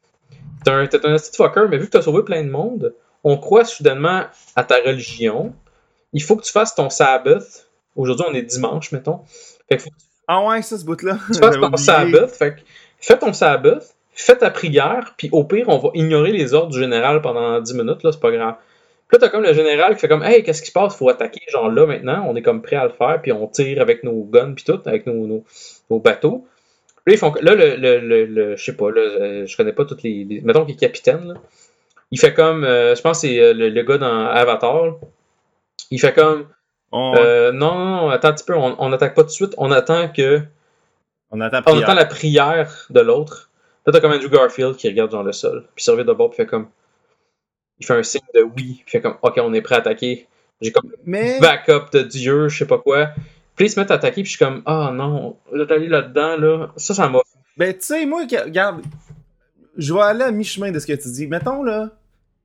T'es 0.65 0.71
un, 0.71 0.87
t'es 0.87 1.05
un 1.05 1.17
fucker, 1.17 1.67
mais 1.69 1.77
vu 1.77 1.85
que 1.85 1.91
t'as 1.91 2.01
sauvé 2.01 2.23
plein 2.23 2.43
de 2.43 2.49
monde, 2.49 2.93
on 3.23 3.37
croit 3.37 3.63
soudainement 3.63 4.23
à 4.57 4.63
ta 4.63 4.75
religion. 4.85 5.53
Il 6.11 6.21
faut 6.21 6.35
que 6.35 6.43
tu 6.43 6.51
fasses 6.51 6.75
ton 6.75 6.89
Sabbath. 6.89 7.69
Aujourd'hui, 7.95 8.25
on 8.29 8.33
est 8.33 8.41
dimanche, 8.41 8.91
mettons. 8.91 9.21
Fait 9.69 9.77
que 9.77 9.83
ah 10.27 10.43
ouais, 10.45 10.61
ça, 10.61 10.77
ce 10.77 10.85
bout-là. 10.85 11.17
Tu 11.31 11.39
fasses 11.39 11.55
ton 11.55 11.77
Sabbath. 11.77 12.31
Fait 12.31 12.55
que 12.55 12.61
fais 12.99 13.17
ton 13.17 13.33
Sabbath, 13.33 13.95
fais 14.11 14.35
ta 14.35 14.49
prière, 14.49 15.13
puis 15.17 15.29
au 15.31 15.43
pire, 15.43 15.69
on 15.69 15.77
va 15.77 15.89
ignorer 15.93 16.31
les 16.31 16.53
ordres 16.53 16.71
du 16.71 16.79
général 16.79 17.21
pendant 17.21 17.61
10 17.61 17.73
minutes, 17.75 18.03
là, 18.03 18.11
c'est 18.11 18.19
pas 18.19 18.31
grave. 18.31 18.55
Puis 19.07 19.17
là, 19.17 19.19
t'as 19.19 19.29
comme 19.29 19.43
le 19.43 19.53
général 19.53 19.95
qui 19.95 20.01
fait 20.01 20.07
comme, 20.07 20.23
hey, 20.23 20.43
qu'est-ce 20.43 20.61
qui 20.61 20.67
se 20.67 20.71
passe? 20.71 20.95
Faut 20.95 21.09
attaquer, 21.09 21.41
genre 21.51 21.69
là, 21.69 21.85
maintenant. 21.85 22.25
On 22.27 22.35
est 22.35 22.41
comme 22.41 22.61
prêt 22.61 22.75
à 22.75 22.85
le 22.85 22.91
faire, 22.91 23.19
puis 23.21 23.31
on 23.31 23.47
tire 23.47 23.81
avec 23.81 24.03
nos 24.03 24.23
guns, 24.23 24.53
puis 24.53 24.65
tout, 24.65 24.79
avec 24.85 25.05
nos, 25.05 25.25
nos, 25.25 25.43
nos 25.89 25.99
bateaux. 25.99 26.45
Là, 27.05 27.13
ils 27.13 27.17
font, 27.17 27.33
là 27.41 27.55
le, 27.55 27.75
le, 27.75 28.25
le, 28.25 28.55
je 28.55 28.63
sais 28.63 28.75
pas, 28.75 28.91
là, 28.91 29.01
euh, 29.01 29.45
je 29.45 29.57
connais 29.57 29.73
pas 29.73 29.85
toutes 29.85 30.03
les, 30.03 30.41
Mettons 30.43 30.65
qu'il 30.65 30.75
est 30.75 30.79
capitaine, 30.79 31.29
là. 31.29 31.33
Il 32.11 32.19
fait 32.19 32.33
comme, 32.33 32.63
euh, 32.63 32.95
je 32.95 33.01
pense 33.01 33.21
que 33.21 33.27
c'est 33.27 33.39
euh, 33.39 33.53
le, 33.53 33.83
gars 33.83 33.99
dans 33.99 34.25
Avatar. 34.25 34.95
Il 35.91 35.99
fait 35.99 36.13
comme, 36.13 36.47
oh, 36.91 37.13
non, 37.53 37.75
non, 37.75 38.09
attends 38.09 38.29
un 38.29 38.33
petit 38.33 38.45
peu, 38.45 38.55
on 38.55 38.89
n'attaque 38.89 39.15
pas 39.15 39.21
tout 39.21 39.27
de 39.27 39.33
suite, 39.33 39.53
on 39.57 39.71
attend 39.71 40.09
que. 40.09 40.41
On 41.31 41.39
attend, 41.41 41.61
on 41.67 41.79
attend 41.79 41.93
la 41.93 42.05
prière 42.05 42.87
de 42.89 42.99
l'autre. 42.99 43.51
Là, 43.85 43.93
t'as 43.93 44.01
comme 44.01 44.11
Andrew 44.11 44.29
Garfield 44.29 44.75
qui 44.75 44.87
regarde 44.87 45.11
genre 45.11 45.23
le 45.23 45.31
sol, 45.31 45.61
puis 45.75 45.81
il 45.81 45.83
se 45.83 45.91
revient 45.91 46.05
de 46.05 46.13
bord, 46.13 46.31
puis 46.31 46.37
fait 46.37 46.47
comme. 46.47 46.67
Il 47.79 47.85
fait 47.85 47.93
un 47.93 48.03
signe 48.03 48.21
de 48.33 48.41
oui, 48.41 48.53
puis 48.55 48.83
il 48.87 48.89
fait 48.89 49.01
comme, 49.01 49.17
ok, 49.21 49.35
on 49.37 49.53
est 49.53 49.61
prêt 49.61 49.75
à 49.75 49.77
attaquer. 49.79 50.27
J'ai 50.61 50.71
comme 50.71 50.91
Mais. 51.05 51.39
backup 51.39 51.91
de 51.93 52.01
Dieu, 52.01 52.49
je 52.49 52.57
sais 52.57 52.67
pas 52.67 52.77
quoi. 52.77 53.09
Puis 53.59 53.67
ils 53.67 53.71
se 53.71 53.77
mettent 53.77 53.91
à 53.91 53.95
attaquer, 53.95 54.21
puis 54.23 54.31
je 54.31 54.37
suis 54.37 54.45
comme, 54.45 54.61
ah 54.65 54.89
non, 54.95 55.35
là, 55.51 55.65
t'as 55.67 55.77
là-dedans, 55.77 56.37
là. 56.37 56.71
Ça, 56.77 56.93
ça 56.93 57.09
m'a. 57.09 57.19
Ben, 57.57 57.73
tu 57.73 57.81
sais, 57.81 58.05
moi, 58.05 58.21
regarde, 58.21 58.81
je 59.75 59.93
vais 59.93 59.99
aller 59.99 60.23
à 60.23 60.31
mi-chemin 60.31 60.71
de 60.71 60.79
ce 60.79 60.87
que 60.87 60.93
tu 60.93 61.09
dis. 61.09 61.27
Mettons, 61.27 61.61
là, 61.61 61.89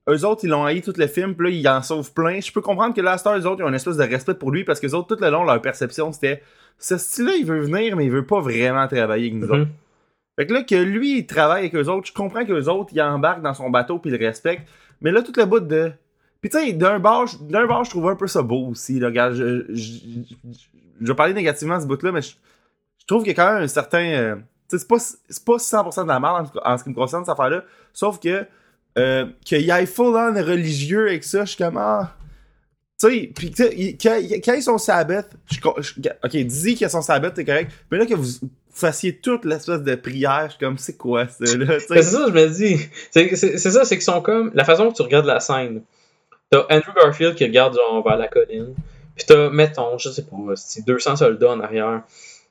eux 0.09 0.25
autres, 0.25 0.41
ils 0.43 0.49
l'ont 0.49 0.65
haï 0.65 0.81
tout 0.81 0.91
le 0.97 1.07
film, 1.07 1.33
puis 1.33 1.47
là, 1.49 1.57
ils 1.57 1.67
en 1.69 1.81
sauvent 1.81 2.11
plein. 2.11 2.41
Je 2.41 2.51
peux 2.51 2.59
comprendre 2.59 2.93
que 2.93 2.99
là, 2.99 3.15
heure, 3.25 3.37
eux 3.37 3.47
autres, 3.47 3.61
ils 3.61 3.63
ont 3.63 3.69
une 3.69 3.75
espèce 3.75 3.95
de 3.95 4.03
respect 4.03 4.33
pour 4.33 4.51
lui, 4.51 4.65
parce 4.65 4.81
que 4.81 4.87
les 4.87 4.93
autres, 4.93 5.15
tout 5.15 5.23
le 5.23 5.29
long, 5.29 5.45
leur 5.45 5.61
perception, 5.61 6.11
c'était, 6.11 6.43
ce 6.79 6.97
style-là, 6.97 7.31
il 7.39 7.45
veut 7.45 7.61
venir, 7.61 7.95
mais 7.95 8.03
il 8.03 8.11
veut 8.11 8.25
pas 8.25 8.41
vraiment 8.41 8.85
travailler 8.89 9.29
avec 9.29 9.35
nous 9.41 9.47
autres. 9.47 9.55
Mhm. 9.59 9.67
Fait 10.37 10.47
que 10.47 10.53
là, 10.53 10.63
que 10.63 10.75
lui, 10.75 11.19
il 11.19 11.25
travaille 11.25 11.59
avec 11.59 11.75
eux 11.75 11.87
autres, 11.89 12.07
je 12.07 12.13
comprends 12.13 12.43
que 12.43 12.51
les 12.51 12.67
autres, 12.67 12.89
ils 12.93 13.01
embarquent 13.01 13.41
dans 13.41 13.53
son 13.53 13.69
bateau, 13.69 13.99
puis 13.99 14.11
ils 14.11 14.17
le 14.19 14.25
respectent. 14.27 14.67
Mais 14.99 15.13
là, 15.13 15.21
tout 15.23 15.31
le 15.37 15.45
bout 15.45 15.61
de... 15.61 15.93
Puis 16.41 16.49
tu 16.49 16.59
sais, 16.59 16.73
d'un 16.73 16.99
bar, 16.99 17.25
je- 17.25 17.37
d'un 17.37 17.65
bar, 17.67 17.85
je 17.85 17.89
trouve 17.91 18.09
un 18.09 18.17
peu 18.17 18.27
ça 18.27 18.41
beau 18.41 18.67
aussi, 18.67 18.99
là, 18.99 19.07
regarde, 19.07 19.33
je, 19.33 19.63
je, 19.69 19.75
je- 19.75 20.35
je 21.01 21.07
vais 21.07 21.15
parler 21.15 21.33
négativement 21.33 21.77
de 21.77 21.81
ce 21.81 21.87
bout-là, 21.87 22.11
mais 22.11 22.21
je, 22.21 22.35
trouve 23.07 23.23
qu'il 23.23 23.35
y 23.35 23.39
a 23.39 23.43
quand 23.43 23.53
même 23.53 23.63
un 23.63 23.67
certain... 23.67 24.03
euh, 24.03 24.35
c'est 24.67 24.87
pas, 24.87 24.97
pas 24.97 25.57
100% 25.57 26.03
de 26.03 26.07
la 26.07 26.19
merde 26.19 26.49
en, 26.63 26.77
ce 26.77 26.83
qui 26.83 26.89
me 26.89 26.95
concerne, 26.95 27.23
cette 27.23 27.33
affaire-là, 27.33 27.63
sauf 27.93 28.19
que 28.19 28.45
euh, 28.97 29.25
qu'il 29.43 29.61
y 29.61 29.69
ait 29.69 29.85
full-on 29.85 30.33
religieux 30.33 31.07
avec 31.09 31.23
ça, 31.23 31.45
je 31.45 31.49
suis 31.49 31.57
comme, 31.57 31.77
ah... 31.77 32.15
Tu 32.97 33.09
sais, 33.09 33.31
pis 33.35 33.51
tu 33.51 33.63
sais, 33.63 34.41
quand 34.41 34.53
ils 34.53 34.63
sont 34.63 34.77
sabbat, 34.77 35.25
ok, 36.23 36.31
dis 36.31 36.73
qu'il 36.73 36.81
y 36.81 36.85
a 36.85 36.89
son 36.89 37.01
sabbat, 37.01 37.31
t'es 37.31 37.43
correct, 37.43 37.69
mais 37.91 37.97
là 37.97 38.05
que 38.05 38.13
vous 38.13 38.25
fassiez 38.75 39.17
toute 39.17 39.45
l'espèce 39.45 39.81
de 39.81 39.95
prière, 39.95 40.45
je 40.45 40.51
suis 40.51 40.59
comme, 40.59 40.77
c'est 40.77 40.97
quoi 40.97 41.27
ça, 41.27 41.45
là, 41.57 41.65
Ben? 41.65 41.79
C'est 41.79 42.03
ça, 42.03 42.25
je 42.27 42.33
me 42.33 42.47
dis. 42.47 42.77
C'est 43.11 43.35
ça, 43.57 43.85
c'est 43.85 43.95
qu'ils 43.95 44.03
sont 44.03 44.21
comme. 44.21 44.51
La 44.53 44.65
façon 44.65 44.89
que 44.91 44.95
tu 44.95 45.01
regardes 45.01 45.25
la 45.25 45.39
scène. 45.39 45.81
T'as 46.51 46.65
Andrew 46.69 46.93
Garfield 46.95 47.35
qui 47.35 47.45
regarde 47.45 47.75
genre 47.75 48.03
vers 48.03 48.17
la 48.17 48.27
colline. 48.27 48.75
Puis 49.15 49.25
t'as, 49.25 49.49
mettons, 49.49 49.97
je 49.97 50.09
sais 50.09 50.25
pas, 50.25 50.55
c'est 50.55 50.85
200 50.85 51.17
soldats 51.17 51.51
en 51.51 51.59
arrière 51.59 52.03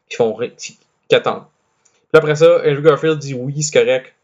qui 0.09 0.17
font 0.17 0.37
qui, 0.57 0.79
qui 1.09 1.15
attendent. 1.15 1.45
Puis 2.13 2.19
après 2.19 2.37
ça, 2.37 2.63
Andrew 2.65 2.83
Garfield 2.83 3.19
dit 3.19 3.35
oui, 3.35 3.63
c'est 3.63 3.79
correct. 3.79 4.15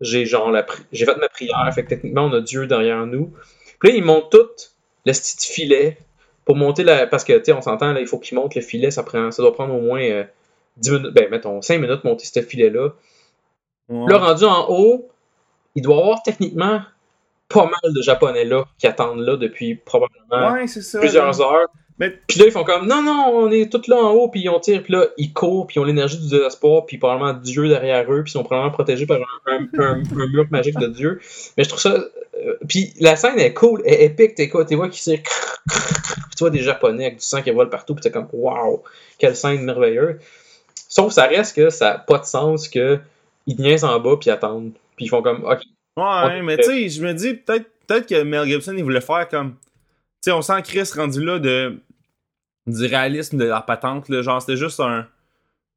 J'ai 0.00 0.26
genre 0.26 0.50
la 0.50 0.66
j'ai 0.92 1.04
fait 1.04 1.16
ma 1.16 1.28
prière, 1.28 1.70
fait 1.74 1.84
que 1.84 1.88
techniquement 1.88 2.24
on 2.24 2.32
a 2.32 2.40
Dieu 2.40 2.66
derrière 2.66 3.06
nous. 3.06 3.32
Puis 3.78 3.90
là, 3.90 3.96
ils 3.96 4.04
montent 4.04 4.30
tout 4.30 4.48
le 5.06 5.12
petit 5.12 5.52
filet 5.52 5.98
pour 6.44 6.56
monter 6.56 6.84
la. 6.84 7.06
Parce 7.06 7.24
que 7.24 7.36
tu 7.38 7.46
sais, 7.46 7.52
on 7.52 7.62
s'entend, 7.62 7.92
là, 7.92 8.00
il 8.00 8.06
faut 8.06 8.18
qu'ils 8.18 8.36
montent 8.36 8.54
le 8.54 8.60
filet, 8.60 8.90
ça 8.90 9.02
prend. 9.02 9.30
Ça 9.30 9.42
doit 9.42 9.54
prendre 9.54 9.74
au 9.74 9.80
moins 9.80 10.02
euh, 10.02 10.24
10 10.78 10.90
minutes. 10.90 11.14
Ben, 11.14 11.30
mettons, 11.30 11.62
5 11.62 11.80
minutes 11.80 12.04
monter 12.04 12.24
ce 12.24 12.42
filet-là. 12.42 12.90
Ouais. 13.88 14.12
Là, 14.12 14.18
rendu 14.18 14.44
en 14.44 14.66
haut, 14.68 15.08
il 15.74 15.82
doit 15.82 15.96
y 15.96 16.00
avoir 16.00 16.22
techniquement 16.22 16.82
pas 17.52 17.64
mal 17.64 17.92
de 17.94 18.02
Japonais 18.02 18.44
là 18.44 18.64
qui 18.78 18.86
attendent 18.86 19.20
là 19.20 19.36
depuis 19.36 19.74
probablement 19.76 20.52
Ouais, 20.52 20.66
c'est 20.66 20.82
ça. 20.82 20.98
plusieurs 21.00 21.40
heures. 21.40 21.68
Mais- 21.98 22.10
Puis 22.26 22.38
là, 22.40 22.46
ils 22.46 22.50
font 22.52 22.64
comme 22.64 22.86
non, 22.88 23.02
non, 23.02 23.26
on 23.32 23.50
est 23.50 23.70
tous 23.70 23.86
là 23.86 23.96
en 23.96 24.10
haut, 24.12 24.28
puis 24.28 24.48
on 24.48 24.58
tire, 24.58 24.82
puis 24.82 24.94
là, 24.94 25.04
ils 25.18 25.32
courent, 25.32 25.66
puis 25.66 25.76
ils 25.76 25.80
ont 25.80 25.84
l'énergie 25.84 26.18
du 26.18 26.28
désespoir, 26.28 26.86
puis 26.86 26.96
probablement 26.98 27.34
Dieu 27.34 27.68
derrière 27.68 28.10
eux, 28.12 28.22
puis 28.24 28.30
ils 28.30 28.32
sont 28.32 28.42
probablement 28.42 28.72
protégés 28.72 29.06
par 29.06 29.18
un, 29.18 29.52
un- 29.58 29.68
un- 29.78 30.02
un 30.02 30.26
mur 30.28 30.46
magique 30.50 30.78
de 30.78 30.86
Dieu. 30.88 31.20
Mais 31.56 31.64
je 31.64 31.68
trouve 31.68 31.80
ça. 31.80 31.90
euh, 32.44 32.56
puis 32.66 32.92
la 32.98 33.14
scène 33.14 33.38
est 33.38 33.52
cool, 33.52 33.82
elle 33.84 33.92
est 33.94 34.04
épique, 34.06 34.34
t'es 34.34 34.48
quoi, 34.48 34.64
tu 34.64 34.74
vois 34.74 34.88
qui. 34.88 35.00
Puis 35.04 35.22
tu 36.36 36.38
vois 36.40 36.50
des 36.50 36.62
Japonais 36.62 37.04
avec 37.06 37.18
du 37.18 37.24
sang 37.24 37.42
qui 37.42 37.50
vole 37.50 37.68
partout, 37.68 37.94
puis 37.94 38.02
t'es 38.02 38.10
comme 38.10 38.26
waouh, 38.32 38.82
quelle 39.18 39.36
scène 39.36 39.62
merveilleuse. 39.62 40.16
Sauf 40.88 41.12
ça 41.12 41.26
reste 41.26 41.54
que 41.54 41.70
ça 41.70 41.92
n'a 41.92 41.98
pas 41.98 42.18
de 42.18 42.24
sens 42.24 42.68
que 42.68 42.98
ils 43.46 43.60
niaisent 43.60 43.84
en 43.84 44.00
bas, 44.00 44.16
puis 44.18 44.30
attendent. 44.30 44.72
Puis 44.96 45.06
ils 45.06 45.08
font 45.08 45.22
comme 45.22 45.44
ok, 45.44 45.60
Ouais, 45.96 46.42
mais 46.42 46.56
tu 46.56 46.64
sais, 46.64 46.88
je 46.88 47.02
me 47.02 47.12
dis, 47.12 47.34
peut-être 47.34 47.66
peut-être 47.86 48.06
que 48.08 48.22
Mel 48.22 48.46
Gibson, 48.48 48.74
il 48.76 48.82
voulait 48.84 49.00
faire 49.00 49.28
comme. 49.28 49.52
Tu 50.22 50.30
sais, 50.30 50.32
on 50.32 50.42
sent 50.42 50.62
Chris 50.64 50.88
rendu 50.96 51.24
là 51.24 51.38
de. 51.38 51.78
du 52.66 52.86
réalisme 52.86 53.36
de 53.38 53.44
la 53.44 53.60
patente, 53.60 54.08
là. 54.08 54.22
Genre, 54.22 54.40
c'était 54.40 54.56
juste 54.56 54.80
un. 54.80 55.06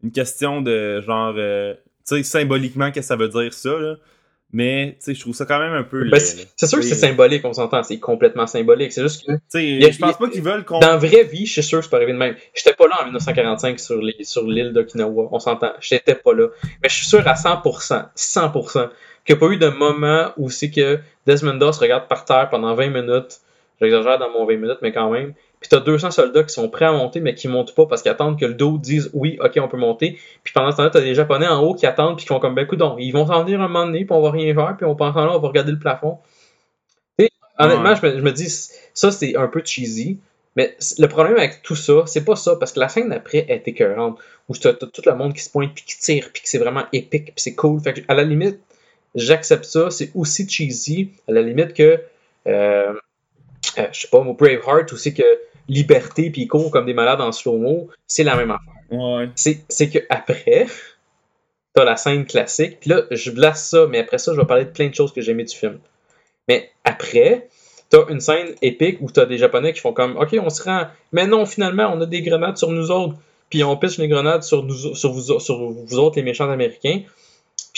une 0.03 0.11
question 0.11 0.61
de 0.61 1.01
genre. 1.01 1.33
euh, 1.37 1.73
tu 2.07 2.17
sais, 2.17 2.23
symboliquement, 2.23 2.91
qu'est-ce 2.91 3.07
que 3.07 3.07
ça 3.07 3.15
veut 3.15 3.29
dire 3.29 3.53
ça, 3.53 3.77
là. 3.77 3.95
Mais, 4.53 4.95
tu 4.99 5.05
sais, 5.05 5.15
je 5.15 5.19
trouve 5.19 5.33
ça 5.35 5.45
quand 5.45 5.59
même 5.59 5.73
un 5.73 5.83
peu. 5.83 6.03
Ben, 6.03 6.11
laid, 6.11 6.47
c'est 6.55 6.67
sûr 6.67 6.77
que 6.77 6.85
c'est 6.85 6.95
symbolique, 6.95 7.43
on 7.43 7.51
s'entend, 7.51 7.81
c'est 7.83 7.99
complètement 7.99 8.47
symbolique. 8.47 8.93
C'est 8.93 9.01
juste 9.01 9.25
que 9.25 9.33
Tu 9.33 9.39
sais, 9.49 9.65
y 9.67 9.85
a- 9.85 9.91
je 9.91 9.97
pense 9.97 10.17
pas 10.17 10.29
qu'ils 10.29 10.43
veulent 10.43 10.63
qu'on. 10.63 10.79
dans 10.79 10.87
la 10.91 10.97
vraie 10.97 11.23
vie, 11.23 11.45
je 11.47 11.53
suis 11.53 11.63
sûr 11.63 11.79
que 11.79 11.83
c'est 11.85 11.89
pas 11.89 11.97
arrivé 11.97 12.13
de 12.13 12.17
même. 12.17 12.35
J'étais 12.53 12.73
pas 12.73 12.87
là 12.87 13.01
en 13.01 13.05
1945 13.05 13.79
sur 13.79 14.01
les- 14.01 14.23
sur 14.23 14.43
l'île 14.47 14.71
d'Okinawa, 14.71 15.27
on 15.31 15.39
s'entend. 15.39 15.73
J'étais 15.81 16.15
pas 16.15 16.33
là. 16.33 16.47
Mais 16.83 16.87
je 16.89 16.95
suis 16.95 17.07
sûr 17.07 17.27
à 17.27 17.33
100%, 17.35 18.05
100%, 18.15 18.89
qu'il 19.25 19.35
n'y 19.35 19.39
a 19.43 19.47
pas 19.47 19.53
eu 19.53 19.57
de 19.57 19.67
moment 19.69 20.31
où 20.37 20.49
c'est 20.49 20.69
que 20.69 20.99
Desmond 21.25 21.55
Doss 21.55 21.77
regarde 21.79 22.07
par 22.07 22.25
terre 22.25 22.49
pendant 22.49 22.73
20 22.75 22.89
minutes. 22.89 23.39
J'exagère 23.81 24.17
dans 24.19 24.29
mon 24.29 24.45
20 24.45 24.57
minutes, 24.57 24.77
mais 24.81 24.91
quand 24.93 25.09
même. 25.09 25.33
Puis 25.59 25.69
t'as 25.69 25.79
200 25.79 26.11
soldats 26.11 26.43
qui 26.43 26.53
sont 26.53 26.69
prêts 26.69 26.85
à 26.85 26.91
monter, 26.91 27.19
mais 27.19 27.33
qui 27.33 27.47
montent 27.47 27.73
pas 27.75 27.85
parce 27.87 28.01
qu'ils 28.01 28.11
attendent 28.11 28.39
que 28.39 28.45
le 28.45 28.53
dos 28.53 28.77
dise 28.77 29.09
oui, 29.13 29.37
ok, 29.43 29.57
on 29.61 29.67
peut 29.67 29.77
monter. 29.77 30.19
Puis 30.43 30.53
pendant 30.53 30.71
ce 30.71 30.77
temps-là, 30.77 30.91
t'as 30.91 31.01
des 31.01 31.15
Japonais 31.15 31.47
en 31.47 31.61
haut 31.61 31.73
qui 31.73 31.85
attendent, 31.85 32.17
puis 32.17 32.25
qui 32.25 32.27
font 32.27 32.39
comme 32.39 32.55
ben, 32.55 32.67
donc 32.67 32.97
ils 32.99 33.11
vont 33.11 33.25
s'en 33.25 33.43
venir 33.43 33.59
un 33.59 33.67
moment 33.67 33.85
donné, 33.85 34.05
puis 34.05 34.15
on 34.15 34.21
va 34.21 34.31
rien 34.31 34.53
faire, 34.53 34.75
puis 34.77 34.85
on 34.85 34.95
pense 34.95 35.15
là, 35.15 35.35
on 35.35 35.39
va 35.39 35.47
regarder 35.47 35.71
le 35.71 35.79
plafond. 35.79 36.19
Tu 37.17 37.25
sais, 37.25 37.31
honnêtement, 37.57 37.89
Ouais. 37.89 37.95
je, 37.95 38.05
me, 38.05 38.17
je 38.17 38.23
me 38.23 38.31
dis, 38.31 38.49
ça 38.93 39.11
c'est 39.11 39.35
un 39.35 39.47
peu 39.47 39.61
cheesy. 39.65 40.19
Mais 40.55 40.77
le 40.99 41.07
problème 41.07 41.35
avec 41.35 41.63
tout 41.63 41.75
ça, 41.75 42.03
c'est 42.05 42.23
pas 42.23 42.37
ça, 42.37 42.55
parce 42.55 42.71
que 42.71 42.79
la 42.79 42.87
scène 42.87 43.09
d'après 43.09 43.45
est 43.49 43.67
écœurante, 43.67 44.19
où 44.47 44.55
t'as 44.55 44.73
t'as 44.73 44.87
tout 44.87 45.01
le 45.05 45.15
monde 45.15 45.33
qui 45.33 45.41
se 45.41 45.49
pointe, 45.49 45.73
puis 45.73 45.83
qui 45.83 45.97
tire, 45.99 46.29
puis 46.31 46.43
que 46.43 46.47
c'est 46.47 46.59
vraiment 46.59 46.83
épique, 46.93 47.25
puis 47.25 47.33
c'est 47.37 47.55
cool. 47.55 47.81
Fait 47.81 47.93
que, 47.93 48.01
à 48.07 48.13
la 48.13 48.23
limite, 48.23 48.59
j'accepte 49.15 49.65
ça. 49.65 49.89
C'est 49.89 50.11
aussi 50.15 50.47
cheesy, 50.47 51.11
à 51.27 51.31
la 51.31 51.41
limite 51.41 51.73
que, 51.73 51.99
euh, 52.47 52.93
euh, 53.77 53.87
je 53.91 53.99
sais 54.01 54.07
pas, 54.07 54.21
moi, 54.21 54.35
Braveheart, 54.37 54.93
aussi 54.93 55.13
que 55.13 55.23
Liberté, 55.67 56.29
puis 56.29 56.43
ils 56.43 56.47
courent 56.47 56.69
comme 56.69 56.85
des 56.85 56.93
malades 56.93 57.21
en 57.21 57.31
slow-mo, 57.31 57.89
c'est 58.05 58.23
la 58.23 58.35
même 58.35 58.51
affaire. 58.51 58.99
Ouais. 58.99 59.29
C'est 59.35 59.89
que 59.89 59.99
après, 60.09 60.67
t'as 61.73 61.83
la 61.83 61.97
scène 61.97 62.25
classique, 62.25 62.79
puis 62.79 62.91
là, 62.91 63.03
je 63.09 63.31
blasse 63.31 63.69
ça, 63.69 63.87
mais 63.87 63.99
après 63.99 64.19
ça, 64.19 64.33
je 64.33 64.39
vais 64.39 64.45
parler 64.45 64.65
de 64.65 64.69
plein 64.69 64.89
de 64.89 64.93
choses 64.93 65.11
que 65.11 65.21
j'ai 65.21 65.31
aimé 65.31 65.43
du 65.43 65.55
film. 65.55 65.79
Mais 66.47 66.69
après, 66.83 67.47
t'as 67.89 68.07
une 68.09 68.19
scène 68.19 68.55
épique 68.61 68.97
où 69.01 69.09
t'as 69.09 69.25
des 69.25 69.37
Japonais 69.37 69.73
qui 69.73 69.79
font 69.79 69.93
comme 69.93 70.17
OK, 70.17 70.35
on 70.39 70.49
se 70.49 70.63
rend. 70.63 70.87
Mais 71.11 71.27
non, 71.27 71.45
finalement, 71.45 71.91
on 71.93 71.99
a 72.01 72.05
des 72.05 72.21
grenades 72.21 72.57
sur 72.57 72.71
nous 72.71 72.91
autres. 72.91 73.15
Puis 73.49 73.63
on 73.63 73.77
pisse 73.77 73.97
les 73.97 74.07
grenades 74.07 74.43
sur, 74.43 74.63
nous, 74.63 74.95
sur, 74.95 75.11
vous, 75.11 75.39
sur 75.39 75.57
vous 75.57 75.99
autres, 75.99 76.17
les 76.17 76.23
méchants 76.23 76.49
américains. 76.49 77.01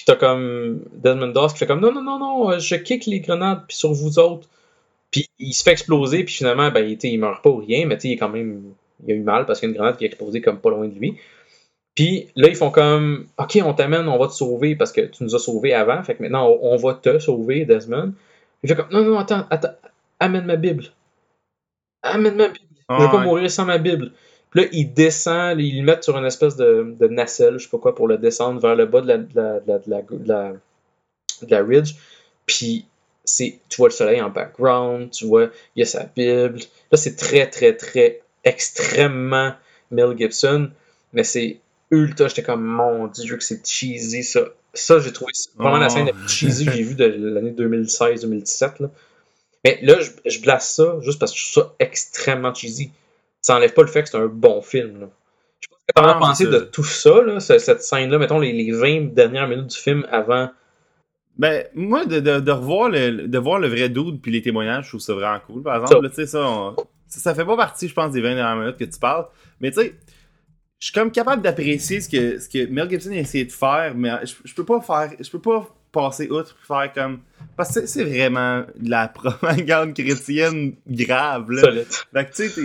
T'as 0.07 0.15
comme 0.15 0.85
Desmond 0.93 1.27
Doss 1.33 1.53
qui 1.53 1.59
fait 1.59 1.67
comme 1.67 1.81
non, 1.81 1.91
non, 1.91 2.01
non, 2.01 2.19
non, 2.19 2.59
je 2.59 2.75
kick 2.75 3.05
les 3.07 3.19
grenades 3.19 3.63
puis 3.67 3.75
sur 3.77 3.91
vous 3.93 4.19
autres. 4.19 4.47
Puis 5.11 5.29
il 5.39 5.53
se 5.53 5.63
fait 5.63 5.71
exploser, 5.73 6.23
puis 6.23 6.33
finalement, 6.35 6.71
ben, 6.71 6.97
il 7.01 7.19
meurt 7.19 7.43
pas 7.43 7.49
ou 7.49 7.57
rien, 7.57 7.85
mais 7.85 7.95
il 8.03 8.13
est 8.13 8.17
quand 8.17 8.29
même. 8.29 8.73
Il 9.05 9.13
a 9.13 9.15
eu 9.15 9.21
mal 9.21 9.45
parce 9.45 9.59
qu'il 9.59 9.69
y 9.69 9.71
a 9.71 9.73
une 9.73 9.77
grenade 9.77 9.97
qui 9.97 10.05
a 10.05 10.07
explosé 10.07 10.41
comme 10.41 10.59
pas 10.59 10.69
loin 10.71 10.87
de 10.87 10.95
lui. 10.97 11.17
Puis 11.95 12.27
là, 12.35 12.47
ils 12.47 12.55
font 12.55 12.71
comme 12.71 13.27
OK, 13.37 13.59
on 13.65 13.73
t'amène, 13.73 14.07
on 14.07 14.17
va 14.19 14.27
te 14.27 14.33
sauver 14.33 14.75
parce 14.75 14.91
que 14.93 15.01
tu 15.01 15.23
nous 15.23 15.35
as 15.35 15.39
sauvés 15.39 15.73
avant. 15.73 16.03
Fait 16.03 16.15
que 16.15 16.23
maintenant, 16.23 16.47
on, 16.47 16.73
on 16.73 16.77
va 16.77 16.93
te 16.95 17.19
sauver, 17.19 17.65
Desmond. 17.65 18.13
Il 18.63 18.69
fait 18.69 18.75
comme 18.75 18.89
Non, 18.91 19.03
non, 19.03 19.19
attends, 19.19 19.45
attends, 19.49 19.75
amène 20.19 20.45
ma 20.45 20.55
Bible. 20.57 20.85
Amène 22.03 22.35
ma 22.35 22.47
Bible. 22.49 22.65
Je 22.89 23.03
veux 23.03 23.09
pas 23.11 23.17
Ouais. 23.17 23.23
mourir 23.25 23.51
sans 23.51 23.65
ma 23.65 23.77
Bible. 23.77 24.11
Là, 24.57 24.63
il 24.71 24.91
descend, 24.91 25.59
ils 25.59 25.77
le 25.77 25.83
mettent 25.83 26.03
sur 26.03 26.17
une 26.17 26.25
espèce 26.25 26.55
de, 26.55 26.95
de 26.99 27.07
nacelle, 27.07 27.59
je 27.59 27.65
sais 27.65 27.69
pas 27.69 27.77
quoi, 27.77 27.93
pour 27.93 28.07
le 28.07 28.17
descendre 28.17 28.59
vers 28.59 28.75
le 28.75 28.87
bas 28.87 29.01
de 29.01 29.07
la, 29.07 29.17
de 29.17 29.35
la, 29.35 29.59
de 31.43 31.51
la, 31.51 31.63
ridge. 31.63 31.93
Puis 32.47 32.87
c'est, 33.23 33.59
tu 33.69 33.77
vois 33.77 33.89
le 33.89 33.93
soleil 33.93 34.19
en 34.19 34.31
background, 34.31 35.11
tu 35.11 35.27
vois, 35.27 35.51
il 35.75 35.81
y 35.81 35.83
a 35.83 35.85
sa 35.85 36.05
Bible. 36.05 36.57
Là, 36.91 36.97
c'est 36.97 37.15
très, 37.15 37.47
très, 37.47 37.77
très, 37.77 38.21
extrêmement 38.43 39.53
Mel 39.91 40.17
Gibson, 40.17 40.71
mais 41.13 41.23
c'est 41.23 41.59
ultra, 41.91 42.27
j'étais 42.27 42.41
comme, 42.41 42.65
mon 42.65 43.05
Dieu, 43.05 43.37
que 43.37 43.43
c'est 43.43 43.63
cheesy, 43.63 44.23
ça. 44.23 44.41
Ça, 44.73 44.97
j'ai 44.97 45.13
trouvé 45.13 45.33
vraiment 45.55 45.77
la 45.77 45.89
scène 45.89 46.07
la 46.07 46.13
plus 46.13 46.29
cheesy 46.29 46.65
que 46.65 46.71
j'ai 46.71 46.81
vue 46.81 46.95
de 46.95 47.05
l'année 47.05 47.51
2016-2017. 47.51 48.81
là. 48.81 48.89
Mais 49.63 49.79
là, 49.83 49.99
je, 49.99 50.09
je 50.25 50.41
blasse 50.41 50.73
ça 50.73 50.97
juste 51.01 51.19
parce 51.19 51.31
que 51.31 51.37
je 51.37 51.51
trouve 51.51 51.63
ça 51.65 51.75
extrêmement 51.77 52.55
cheesy. 52.55 52.89
Ça 53.47 53.55
enlève 53.55 53.73
pas 53.73 53.81
le 53.83 53.87
fait 53.87 54.03
que 54.03 54.09
c'est 54.09 54.17
un 54.17 54.27
bon 54.27 54.61
film. 54.61 54.99
Là. 54.99 55.09
Je 55.61 55.67
sais 55.69 55.93
pas 55.95 56.13
Non, 56.13 56.19
pensé 56.19 56.43
c'est 56.43 56.49
de 56.51 56.59
tout 56.59 56.83
ça, 56.83 57.21
là, 57.23 57.39
cette 57.39 57.81
scène-là, 57.81 58.17
mettons 58.19 58.39
les, 58.39 58.51
les 58.51 58.71
20 58.73 59.13
dernières 59.13 59.47
minutes 59.47 59.67
du 59.67 59.77
film 59.77 60.05
avant. 60.11 60.49
Ben, 61.37 61.65
moi, 61.73 62.05
de, 62.05 62.19
de, 62.19 62.41
de 62.41 62.51
revoir 62.51 62.89
le, 62.89 63.25
de 63.27 63.37
voir 63.37 63.59
le 63.59 63.69
vrai 63.69 63.87
dude 63.87 64.21
puis 64.21 64.31
les 64.31 64.41
témoignages, 64.41 64.83
je 64.85 64.89
trouve 64.89 64.99
ça 65.01 65.13
vraiment 65.13 65.39
cool. 65.47 65.63
Par 65.63 65.75
exemple, 65.75 65.93
Ça. 65.95 66.01
là, 66.01 66.09
tu 66.09 66.15
sais, 66.15 66.25
ça, 66.25 66.41
on- 66.45 66.75
ça, 67.07 67.19
ça 67.21 67.35
fait 67.35 67.45
pas 67.45 67.55
partie, 67.55 67.87
je 67.87 67.93
pense, 67.93 68.11
des 68.11 68.19
20 68.21 68.35
dernières 68.35 68.57
minutes 68.57 68.77
que 68.77 68.83
tu 68.83 68.99
parles. 68.99 69.27
Mais 69.61 69.71
tu 69.71 69.79
sais, 69.81 69.95
je 70.79 70.85
suis 70.87 70.93
comme 70.93 71.09
capable 71.11 71.41
d'apprécier 71.41 72.01
ce 72.01 72.09
que, 72.09 72.39
ce 72.39 72.49
que 72.49 72.69
Mel 72.69 72.89
Gibson 72.89 73.11
a 73.11 73.15
essayé 73.15 73.45
de 73.45 73.51
faire, 73.53 73.93
mais 73.95 74.11
je, 74.25 74.53
peux 74.53 74.65
pas 74.65 74.81
faire, 74.81 75.11
je 75.19 75.29
peux 75.31 75.39
pas 75.41 75.65
passer 75.91 76.29
outre 76.29 76.53
puis 76.55 76.65
faire 76.67 76.91
comme, 76.93 77.19
parce 77.55 77.73
que 77.73 77.85
c'est- 77.85 78.03
vraiment 78.03 78.65
de 78.75 78.89
la 78.89 79.07
propagande 79.07 79.93
chrétienne 79.93 80.75
grave, 80.85 81.49
là. 81.51 81.61
Solide. 81.61 81.85
Fait 82.13 82.25
que 82.25 82.33
tu 82.35 82.49
sais, 82.49 82.61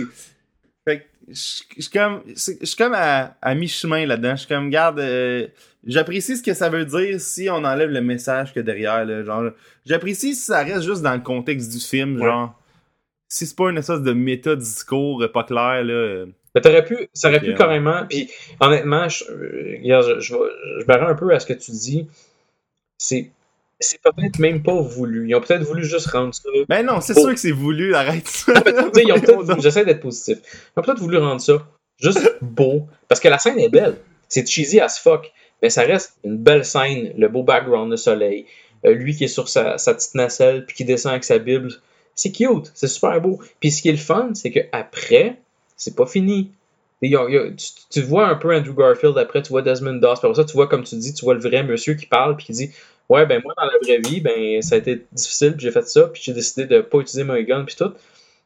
je 1.27 1.33
suis 1.35 1.89
comme, 1.91 2.21
je 2.27 2.65
suis 2.65 2.75
comme 2.77 2.93
à, 2.95 3.35
à 3.41 3.55
mi-chemin 3.55 4.05
là-dedans. 4.05 4.31
Je 4.35 4.39
suis 4.41 4.47
comme, 4.47 4.69
garde, 4.69 4.99
euh, 4.99 5.47
j'apprécie 5.85 6.37
ce 6.37 6.43
que 6.43 6.53
ça 6.53 6.69
veut 6.69 6.85
dire 6.85 7.19
si 7.19 7.49
on 7.49 7.63
enlève 7.63 7.89
le 7.89 8.01
message 8.01 8.53
que 8.53 8.59
derrière, 8.59 9.05
là, 9.05 9.23
genre, 9.23 9.51
j'apprécie 9.85 10.35
si 10.35 10.41
ça 10.45 10.63
reste 10.63 10.83
juste 10.83 11.01
dans 11.01 11.13
le 11.13 11.21
contexte 11.21 11.71
du 11.71 11.79
film, 11.79 12.17
Ouais. 12.19 12.27
genre, 12.27 12.59
si 13.29 13.45
c'est 13.47 13.55
pas 13.55 13.69
une 13.69 13.77
espèce 13.77 14.01
de 14.01 14.13
méta-discours 14.13 15.23
euh, 15.23 15.27
pas 15.31 15.43
clair, 15.43 15.83
là. 15.83 16.25
Mais 16.55 16.61
t'aurais 16.61 16.85
pu, 16.85 17.09
ça 17.13 17.29
aurait 17.29 17.39
pu 17.39 17.55
carrément. 17.55 18.05
Puis 18.07 18.29
honnêtement, 18.59 19.09
je, 19.09 19.23
euh, 19.31 19.77
je, 19.83 20.19
je, 20.19 20.35
je 20.81 20.85
barre 20.85 21.07
un 21.09 21.15
peu 21.15 21.33
à 21.33 21.39
ce 21.39 21.47
que 21.47 21.53
tu 21.53 21.71
dis. 21.71 22.07
C'est, 22.99 23.31
c'est 23.79 23.99
peut-être 24.01 24.39
même 24.39 24.63
pas 24.63 24.79
voulu. 24.81 25.27
Ils 25.27 25.35
ont 25.35 25.41
peut-être 25.41 25.63
voulu 25.63 25.83
juste 25.83 26.07
rendre 26.07 26.33
ça. 26.33 26.49
Ben 26.69 26.85
non, 26.85 27.01
c'est 27.01 27.13
Oh. 27.17 27.21
sûr 27.21 27.33
que 27.33 27.39
c'est 27.39 27.51
voulu, 27.51 27.95
arrête 27.95 28.27
ça. 28.27 28.53
Tu 28.61 28.71
sais, 28.93 29.03
ils 29.05 29.11
ont 29.11 29.19
peut-être, 29.19 29.61
j'essaie 29.61 29.83
d'être 29.85 29.99
positif. 30.01 30.37
Ils 30.75 30.79
ont 30.79 30.83
peut-être 30.83 30.99
voulu 30.99 31.17
rendre 31.17 31.41
ça 31.41 31.65
juste 32.01 32.37
beau. 32.41 32.87
Parce 33.07 33.19
que 33.19 33.27
la 33.27 33.37
scène 33.39 33.59
est 33.59 33.69
belle. 33.69 33.97
C'est 34.29 34.47
cheesy 34.47 34.79
as 34.79 34.99
fuck. 34.99 35.31
Mais 35.61 35.69
ça 35.69 35.81
reste 35.83 36.13
une 36.23 36.37
belle 36.37 36.65
scène. 36.65 37.13
Le 37.17 37.27
beau 37.27 37.43
background, 37.43 37.89
le 37.91 37.97
soleil. 37.97 38.45
Euh, 38.85 38.93
lui 38.93 39.15
qui 39.15 39.23
est 39.25 39.27
sur 39.29 39.47
sa, 39.47 39.77
sa 39.77 39.93
petite 39.93 40.15
nacelle 40.15 40.65
puis 40.65 40.75
qui 40.75 40.85
descend 40.85 41.11
avec 41.11 41.23
sa 41.23 41.37
Bible. 41.39 41.69
C'est 42.15 42.31
cute. 42.31 42.71
C'est 42.73 42.87
super 42.87 43.19
beau. 43.21 43.39
Puis 43.59 43.71
ce 43.71 43.81
qui 43.81 43.89
est 43.89 43.93
le 43.93 43.97
fun, 43.97 44.31
c'est 44.33 44.51
que 44.51 44.59
après, 44.71 45.37
c'est 45.77 45.95
pas 45.95 46.05
fini. 46.05 46.51
Il 47.01 47.11
y 47.11 47.15
a- 47.17 47.25
il 47.27 47.33
y 47.33 47.37
a- 47.37 47.49
tu, 47.51 47.67
tu 47.89 48.01
vois 48.01 48.27
un 48.27 48.35
peu 48.35 48.55
Andrew 48.55 48.73
Garfield 48.73 49.17
après, 49.17 49.41
tu 49.41 49.49
vois 49.49 49.61
Desmond 49.61 49.95
Doss. 49.95 50.19
Après 50.23 50.33
ça, 50.35 50.45
tu 50.45 50.53
vois, 50.53 50.67
comme 50.67 50.83
tu 50.83 50.95
dis, 50.95 51.13
tu 51.13 51.25
vois 51.25 51.33
le 51.33 51.39
vrai 51.41 51.63
monsieur 51.63 51.95
qui 51.95 52.05
parle 52.05 52.35
puis 52.37 52.45
qui 52.45 52.51
dit 52.53 52.71
Ouais, 53.13 53.25
ben 53.25 53.41
moi, 53.43 53.53
dans 53.57 53.65
la 53.65 53.77
vraie 53.81 53.99
vie, 53.99 54.21
ben 54.21 54.61
ça 54.61 54.75
a 54.75 54.77
été 54.79 55.05
difficile, 55.11 55.53
puis 55.55 55.65
j'ai 55.65 55.71
fait 55.71 55.87
ça, 55.87 56.07
puis 56.07 56.21
j'ai 56.23 56.33
décidé 56.33 56.65
de 56.65 56.81
pas 56.81 56.99
utiliser 56.99 57.23
mon 57.23 57.39
gun, 57.41 57.63
puis 57.65 57.75
tout. 57.75 57.91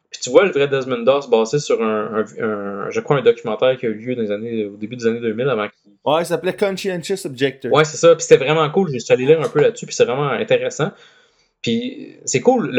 Puis 0.09 0.21
tu 0.21 0.29
vois 0.29 0.45
le 0.45 0.51
vrai 0.51 0.67
Desmond 0.67 1.03
Doss 1.03 1.29
basé 1.29 1.59
sur 1.59 1.81
un, 1.83 2.23
un- 2.39 2.43
un- 2.43 2.89
je 2.89 2.99
crois, 3.01 3.17
un 3.17 3.21
documentaire 3.21 3.77
qui 3.77 3.85
a 3.85 3.89
eu 3.89 3.93
lieu 3.93 4.15
dans 4.15 4.21
les 4.21 4.31
années, 4.31 4.65
au 4.65 4.77
début 4.77 4.95
des 4.95 5.05
années 5.05 5.19
2000 5.19 5.49
avant 5.49 5.67
qu'il 5.67 5.91
Ouais, 6.05 6.21
il 6.21 6.25
s'appelait 6.25 6.55
Conscientious 6.55 7.25
Objector. 7.25 7.71
Ouais, 7.73 7.83
c'est 7.83 7.97
ça. 7.97 8.15
Puis 8.15 8.23
c'était 8.25 8.43
vraiment 8.43 8.69
cool. 8.69 8.89
Je 8.93 8.99
suis 8.99 9.13
allé 9.13 9.25
lire 9.25 9.41
un 9.41 9.49
peu 9.49 9.59
là-dessus, 9.61 9.85
puis 9.85 9.93
c'est 9.95 10.05
vraiment 10.05 10.29
intéressant. 10.29 10.91
Puis 11.61 12.15
c'est 12.23 12.39
cool. 12.39 12.71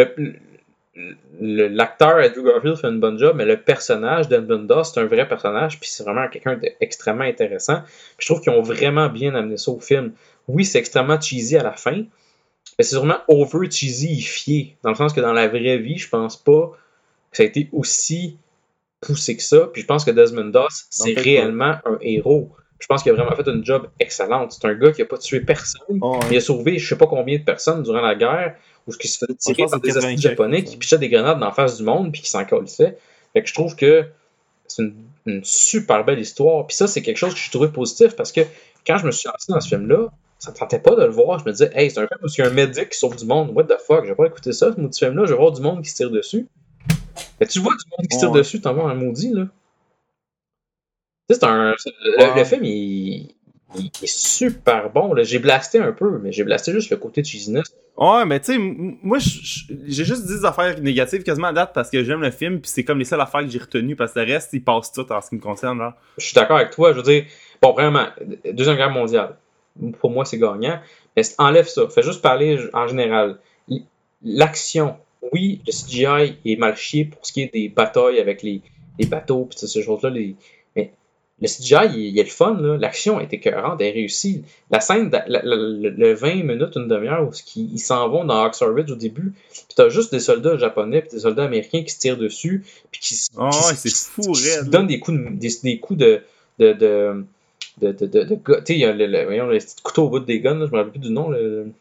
L'acteur 1.41 2.17
Andrew 2.17 2.43
Garfield 2.45 2.77
fait 2.77 2.89
une 2.89 3.01
bonne 3.01 3.19
job, 3.19 3.35
mais 3.37 3.45
le 3.45 3.57
personnage 3.59 4.29
d'Edmund 4.29 4.67
Doss, 4.67 4.93
c'est 4.95 5.01
un 5.01 5.05
vrai 5.07 5.29
personnage, 5.29 5.79
puis 5.79 5.89
c'est 5.91 6.03
vraiment 6.05 6.27
quelqu'un 6.29 6.57
d'extrêmement 6.57 7.25
intéressant. 7.25 7.83
Puis 8.17 8.27
je 8.27 8.33
trouve 8.33 8.41
qu'ils 8.43 8.53
ont 8.53 8.63
vraiment 8.63 9.09
bien 9.09 9.35
amené 9.35 9.57
ça 9.59 9.71
au 9.71 9.79
film. 9.81 10.13
Oui, 10.49 10.65
c'est 10.65 10.79
extrêmement 10.79 11.21
cheesy 11.21 11.57
à 11.57 11.63
la 11.63 11.73
fin, 11.73 12.05
mais 12.79 12.85
c'est 12.85 12.95
sûrement 12.95 13.19
over 13.29 13.71
cheesy 13.71 14.75
Dans 14.83 14.91
le 14.91 14.97
sens 14.97 15.13
que 15.13 15.21
dans 15.21 15.33
la 15.33 15.49
vraie 15.49 15.79
vie, 15.79 15.99
je 15.99 16.09
pense 16.09 16.37
pas 16.37 16.73
que 17.31 17.37
ça 17.37 17.43
a 17.43 17.47
été 17.47 17.69
aussi 17.73 18.39
poussé 19.01 19.37
que 19.37 19.43
ça. 19.43 19.69
Puis 19.73 19.83
je 19.83 19.87
pense 19.87 20.05
que 20.05 20.11
Desmond 20.11 20.47
Doss, 20.47 20.87
c'est 20.91 21.15
fait 21.15 21.21
réellement 21.21 21.77
un 21.85 21.99
héros. 22.01 22.51
Je 22.79 22.87
pense 22.87 23.03
qu'il 23.03 23.11
a 23.13 23.15
vraiment 23.15 23.35
fait 23.35 23.49
une 23.49 23.65
job 23.65 23.89
excellente. 23.99 24.53
C'est 24.53 24.67
un 24.67 24.75
gars 24.75 24.93
qui 24.93 25.03
a 25.03 25.05
pas 25.05 25.19
tué 25.19 25.41
personne. 25.41 25.99
Oh, 26.01 26.17
ouais. 26.17 26.27
Il 26.31 26.37
a 26.37 26.41
sauvé 26.41 26.79
je 26.79 26.89
sais 26.89 26.97
pas 26.97 27.07
combien 27.07 27.39
de 27.39 27.43
personnes 27.43 27.83
durant 27.83 28.01
la 28.01 28.15
guerre, 28.15 28.57
où 28.87 28.93
ce 28.93 28.99
qui 28.99 29.09
se 29.09 29.19
faisait 29.19 29.33
je 29.33 29.55
tirer 29.55 29.69
par 29.69 29.81
des 29.81 29.89
84, 29.89 30.21
japonais 30.21 30.65
qui 30.65 30.77
pichaient 30.77 30.99
des 30.99 31.09
grenades 31.09 31.41
dans 31.41 31.47
la 31.47 31.53
face 31.53 31.79
du 31.79 31.83
monde 31.83 32.13
puis 32.13 32.23
qui 32.23 32.31
s'en. 32.31 32.45
Fait 32.47 33.43
que 33.43 33.49
je 33.49 33.55
trouve 33.55 33.75
que 33.75 34.07
c'est 34.69 34.83
une, 34.83 34.95
une 35.27 35.45
super 35.45 36.05
belle 36.05 36.21
histoire. 36.21 36.67
Puis 36.67 36.77
ça, 36.77 36.87
c'est 36.87 37.03
quelque 37.03 37.17
chose 37.17 37.35
que 37.35 37.41
j'ai 37.41 37.51
trouvé 37.51 37.69
positif 37.69 38.15
parce 38.15 38.33
que 38.33 38.43
quand 38.87 38.99
je 38.99 39.07
me 39.07 39.11
suis 39.11 39.29
lancé 39.29 39.53
dans 39.53 39.61
ce 39.61 39.69
film-là, 39.69 40.07
ça 40.39 40.51
me 40.53 40.57
tentait 40.57 40.79
pas 40.79 40.95
de 40.95 41.03
le 41.05 41.11
voir. 41.11 41.39
Je 41.41 41.45
me 41.45 41.51
disais, 41.53 41.71
hey, 41.75 41.91
c'est 41.91 41.99
un 42.01 42.07
film 42.07 42.21
où 42.23 42.27
il 42.27 42.39
y 42.41 42.43
a 42.43 42.47
un 42.47 42.53
médic 42.55 42.91
qui 42.91 42.99
sauve 42.99 43.17
du 43.17 43.27
monde. 43.27 43.51
What 43.55 43.65
the 43.65 43.79
fuck, 43.85 44.05
je 44.05 44.11
vais 44.11 44.15
pas 44.17 44.27
écouter 44.27 44.53
ça, 44.53 44.73
ce 44.75 44.81
maudit 44.81 44.99
film-là. 44.99 45.25
Je 45.27 45.33
vais 45.33 45.39
voir 45.39 45.53
du 45.53 45.61
monde 45.63 45.83
qui 45.83 45.91
se 45.91 45.97
tire 45.97 46.11
dessus. 46.11 46.47
Mais 47.41 47.47
tu 47.47 47.59
vois 47.61 47.73
du 47.75 47.85
monde 47.97 48.07
qui 48.09 48.15
se 48.15 48.21
tire 48.21 48.31
Ouais. 48.33 48.39
dessus, 48.39 48.61
t'en 48.61 48.75
vois 48.75 48.91
un 48.91 48.95
maudit, 48.95 49.33
là. 49.33 49.47
Tu 51.29 51.35
sais, 51.35 51.41
c'est 51.41 51.45
un. 51.47 51.75
Le, 52.37 52.45
film, 52.45 52.65
il, 52.65 53.35
il 53.77 53.87
est 54.03 54.07
super 54.07 54.91
bon. 54.91 55.13
là. 55.13 55.23
J'ai 55.25 55.39
blasté 55.39 55.79
un 55.79 55.93
peu, 55.93 56.19
mais 56.23 56.33
j'ai 56.33 56.45
blasté 56.45 56.73
juste 56.73 56.91
le 56.91 56.97
côté 56.97 57.23
cheesiness. 57.23 57.67
Ouais, 57.97 58.25
mais 58.25 58.39
tu 58.39 58.53
sais, 58.53 58.59
moi, 58.59 59.19
j'ai 59.19 60.05
juste 60.05 60.25
dit 60.25 60.35
des 60.39 60.45
affaires 60.45 60.81
négatives 60.81 61.25
quasiment 61.25 61.49
à 61.49 61.53
date 61.53 61.73
parce 61.75 61.91
que 61.91 62.05
j'aime 62.05 62.21
le 62.23 62.31
film, 62.31 62.61
puis 62.61 62.71
c'est 62.73 62.85
comme 62.85 63.01
les 63.01 63.05
seules 63.05 63.21
affaires 63.21 63.41
que 63.43 63.49
j'ai 63.49 63.59
retenues 63.59 63.97
parce 63.97 64.13
que 64.13 64.21
le 64.21 64.27
reste, 64.33 64.51
il 64.53 64.63
passe 64.63 64.93
tout 64.93 65.11
en 65.13 65.21
ce 65.21 65.29
qui 65.31 65.35
me 65.35 65.41
concerne, 65.41 65.79
genre. 65.79 65.95
Je 66.17 66.25
suis 66.27 66.35
d'accord 66.35 66.57
avec 66.59 66.71
toi. 66.71 66.93
Je 66.93 66.99
veux 66.99 67.03
dire, 67.03 67.25
bon, 67.61 67.73
vraiment, 67.73 68.07
Deuxième 68.53 68.77
Guerre 68.77 68.91
mondiale, 68.93 69.37
pour 70.01 70.11
moi, 70.11 70.25
c'est 70.25 70.39
gagnant. 70.39 70.79
Mais 71.17 71.23
enlève 71.39 71.67
ça. 71.69 71.89
Fais 71.89 72.03
juste 72.03 72.23
parler 72.23 72.59
en 72.73 72.87
général. 72.87 73.39
L'action, 74.25 74.97
oui, 75.33 75.61
le 75.67 75.73
CGI 75.73 76.39
est 76.45 76.57
mal 76.57 76.77
chié 76.77 77.05
pour 77.05 77.25
ce 77.25 77.33
qui 77.33 77.43
est 77.43 77.53
des 77.53 77.69
batailles 77.69 78.19
avec 78.19 78.43
les, 78.43 78.63
les 78.99 79.07
bateaux, 79.07 79.45
puis 79.45 79.59
ces 79.59 79.83
choses-là. 79.83 80.11
les- 80.11 80.35
Mais 80.75 80.93
le 81.41 81.47
CGI, 81.47 81.87
il, 81.95 81.99
il 82.09 82.19
est 82.19 82.25
le 82.25 82.29
fun, 82.29 82.57
là. 82.61 82.77
L'action 82.77 83.21
est 83.21 83.33
écœurante, 83.33 83.81
elle 83.81 83.89
est 83.89 83.93
réussie. 83.93 84.43
La 84.73 84.81
scène, 84.81 85.09
de- 85.11 85.19
la- 85.29 85.43
la- 85.43 85.57
le, 85.57 85.91
le 85.91 86.15
20 86.15 86.43
minutes, 86.43 86.75
une 86.75 86.89
demi-heure, 86.89 87.29
où 87.29 87.33
ils 87.57 87.75
ils 87.75 87.79
s'en 87.79 88.09
vont 88.09 88.25
dans 88.25 88.45
Oxford 88.45 88.75
Ridge 88.75 88.91
au 88.91 88.97
début, 88.97 89.33
puis 89.53 89.75
t'as 89.77 89.89
juste 89.89 90.11
des 90.11 90.21
soldats 90.21 90.57
japonais 90.59 91.03
puis 91.03 91.11
des 91.13 91.21
soldats 91.21 91.45
américains 91.45 91.85
qui 91.85 91.91
se 91.93 92.01
tirent 92.01 92.19
dessus, 92.19 92.65
puis 92.91 93.01
qui, 93.01 93.15
Ah 93.37 93.51
qui 93.51 93.77
qui 93.83 93.95
fou, 93.95 94.23
qui 94.33 94.71
donnent 94.71 94.89
des 94.89 94.99
coups 94.99 95.17
de, 95.17 95.29
des, 95.39 95.49
des 95.63 95.79
coups 95.79 95.99
de 96.01 96.23
de 96.59 96.73
de 96.73 97.25
de, 97.81 97.93
de, 97.93 98.07
de, 98.07 98.25
de- 98.25 98.35
tu 98.37 98.53
sais, 98.67 98.75
il 98.75 98.79
y 98.79 98.85
a 98.85 98.93
le, 98.93 99.07
le, 99.07 99.25
voyons, 99.25 99.47
le 99.47 99.59
petit 99.59 99.77
couteau 99.83 100.05
au 100.05 100.09
bout 100.11 100.21
des 100.21 100.41
guns, 100.41 100.59
là, 100.59 100.67
je 100.67 100.73
me 100.73 100.77
rappelle 100.77 100.93
plus 100.93 101.01
du 101.01 101.11
nom, 101.11 101.29
le, 101.29 101.73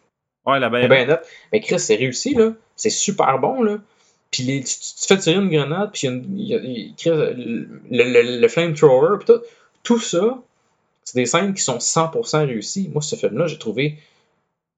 Ouais, 0.48 0.60
la 0.60 0.70
baïonnette. 0.70 1.28
Mais 1.52 1.60
Chris, 1.60 1.80
c'est 1.80 1.96
réussi, 1.96 2.34
là. 2.34 2.54
C'est 2.78 2.90
super 2.90 3.38
bon, 3.40 3.62
là. 3.64 3.80
Puis 4.32 4.44
les, 4.44 4.64
tu, 4.64 4.76
fais 5.08 5.18
tirer 5.18 5.36
une 5.36 5.50
grenade, 5.50 5.92
puis 5.92 6.08
y 6.08 6.54
a 6.54 6.58
y 6.58 6.94
Chris, 6.98 7.10
le, 7.10 7.68
le, 7.92 8.40
le 8.40 8.48
flamethrower, 8.48 9.18
puis 9.20 9.26
tout. 9.26 9.42
Tout 9.84 10.00
ça, 10.00 10.42
c'est 11.04 11.18
des 11.18 11.26
scènes 11.26 11.54
qui 11.54 11.62
sont 11.62 11.78
100% 11.78 12.46
réussies. 12.46 12.90
Moi, 12.92 13.02
ce 13.02 13.16
film-là, 13.16 13.48
j'ai 13.48 13.58
trouvé 13.58 13.98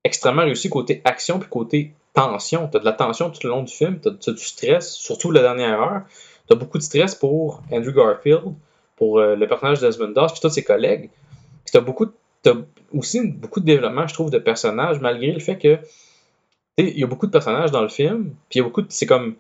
extrêmement 0.04 0.44
réussi 0.44 0.70
côté 0.70 1.02
action 1.04 1.40
puis 1.40 1.50
côté 1.50 1.94
tension. 2.14 2.68
T'as 2.68 2.80
de 2.80 2.86
la 2.86 2.94
tension 2.94 3.30
tout 3.30 3.40
le 3.44 3.50
long 3.50 3.64
du 3.64 3.74
film, 3.74 4.00
t'as 4.00 4.12
t'as 4.12 4.32
du 4.32 4.44
stress, 4.44 4.94
surtout 4.94 5.32
la 5.32 5.42
dernière 5.42 5.82
heure. 5.82 6.02
T'as 6.48 6.56
beaucoup 6.56 6.78
de 6.78 6.84
stress 6.84 7.16
pour 7.16 7.62
Andrew 7.72 7.92
Garfield, 7.94 8.54
pour 9.00 9.18
euh, 9.20 9.36
le 9.36 9.48
personnage 9.48 9.80
de 9.80 9.88
Desmond 9.88 10.10
Doss, 10.10 10.34
puis 10.34 10.42
tous 10.42 10.50
ses 10.50 10.64
collègues. 10.64 11.10
Puis 11.66 11.72
t'as 11.74 11.80
beaucoup, 11.82 12.06
de- 12.06 12.66
aussi 12.94 13.28
beaucoup 13.28 13.60
de 13.62 13.66
développement, 13.66 14.06
je 14.08 14.14
trouve, 14.14 14.30
de 14.30 14.38
personnages, 14.38 15.00
malgré 15.00 15.32
le 15.32 15.40
fait 15.40 15.58
que 15.58 15.76
tu 16.78 16.84
il 16.86 17.00
y 17.00 17.04
a 17.04 17.08
beaucoup 17.08 17.26
de 17.26 17.32
personnages 17.32 17.72
dans 17.72 17.82
le 17.82 17.90
film, 17.90 18.26
puis 18.50 18.56
il 18.56 18.58
y 18.60 18.62
a 18.62 18.64
beaucoup 18.64 18.82
de, 18.84 18.88
c'est 18.90 19.06
comme 19.08 19.36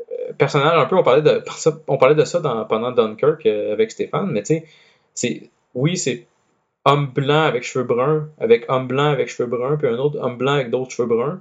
euh, 0.00 0.32
personnages 0.38 0.78
un 0.78 0.86
peu, 0.86 0.96
on 0.96 1.02
parlait 1.02 1.22
de, 1.22 1.42
on 1.86 1.98
parlait 1.98 2.14
de 2.16 2.24
ça 2.24 2.40
dans, 2.40 2.64
pendant 2.64 2.90
Dunkirk 2.92 3.44
euh, 3.46 3.72
avec 3.72 3.90
Stéphane, 3.90 4.30
mais 4.30 4.42
tu 4.42 4.54
sais, 4.54 4.64
c'est, 5.14 5.50
oui, 5.74 5.96
c'est 5.96 6.26
homme 6.84 7.06
blanc 7.14 7.42
avec 7.42 7.62
cheveux 7.62 7.84
bruns, 7.84 8.28
avec 8.40 8.64
homme 8.68 8.88
blanc 8.88 9.10
avec 9.10 9.28
cheveux 9.28 9.48
bruns, 9.48 9.76
puis 9.76 9.86
un 9.88 9.98
autre 9.98 10.18
homme 10.18 10.36
blanc 10.36 10.54
avec 10.54 10.70
d'autres 10.70 10.90
cheveux 10.90 11.06
bruns. 11.08 11.40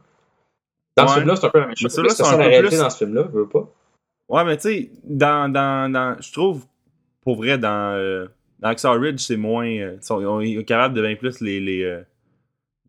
Dans 0.97 1.07
ce 1.07 1.13
film-là, 1.19 1.35
c'est 1.35 1.45
un 1.47 1.49
peu 1.49 1.59
la 1.59 1.67
même 1.67 1.75
chose. 1.75 1.91
C'est 1.93 2.23
ça 2.23 2.23
la 2.37 2.43
réalité 2.49 2.75
plus- 2.75 2.79
dans 2.83 2.89
ce 2.89 2.97
film-là, 2.97 3.23
je 3.31 3.37
veux 3.39 3.47
pas. 3.47 3.67
Ouais, 4.29 4.45
mais 4.45 4.57
tu 4.57 4.61
sais, 4.63 4.89
dans, 5.03 5.51
dans, 5.51 5.91
dans, 5.91 6.15
je 6.21 6.31
trouve, 6.31 6.65
pour 7.23 7.35
vrai, 7.35 7.57
dans, 7.57 7.95
euh, 7.95 8.27
dans 8.59 8.99
Ridge, 8.99 9.19
c'est 9.19 9.37
moins, 9.37 9.67
euh, 9.67 9.97
ils 9.99 10.03
sont 10.03 10.63
capables 10.65 10.95
de 10.95 11.01
bien 11.01 11.15
plus 11.15 11.39
les, 11.41 11.59
les, 11.59 11.83
euh, 11.83 12.01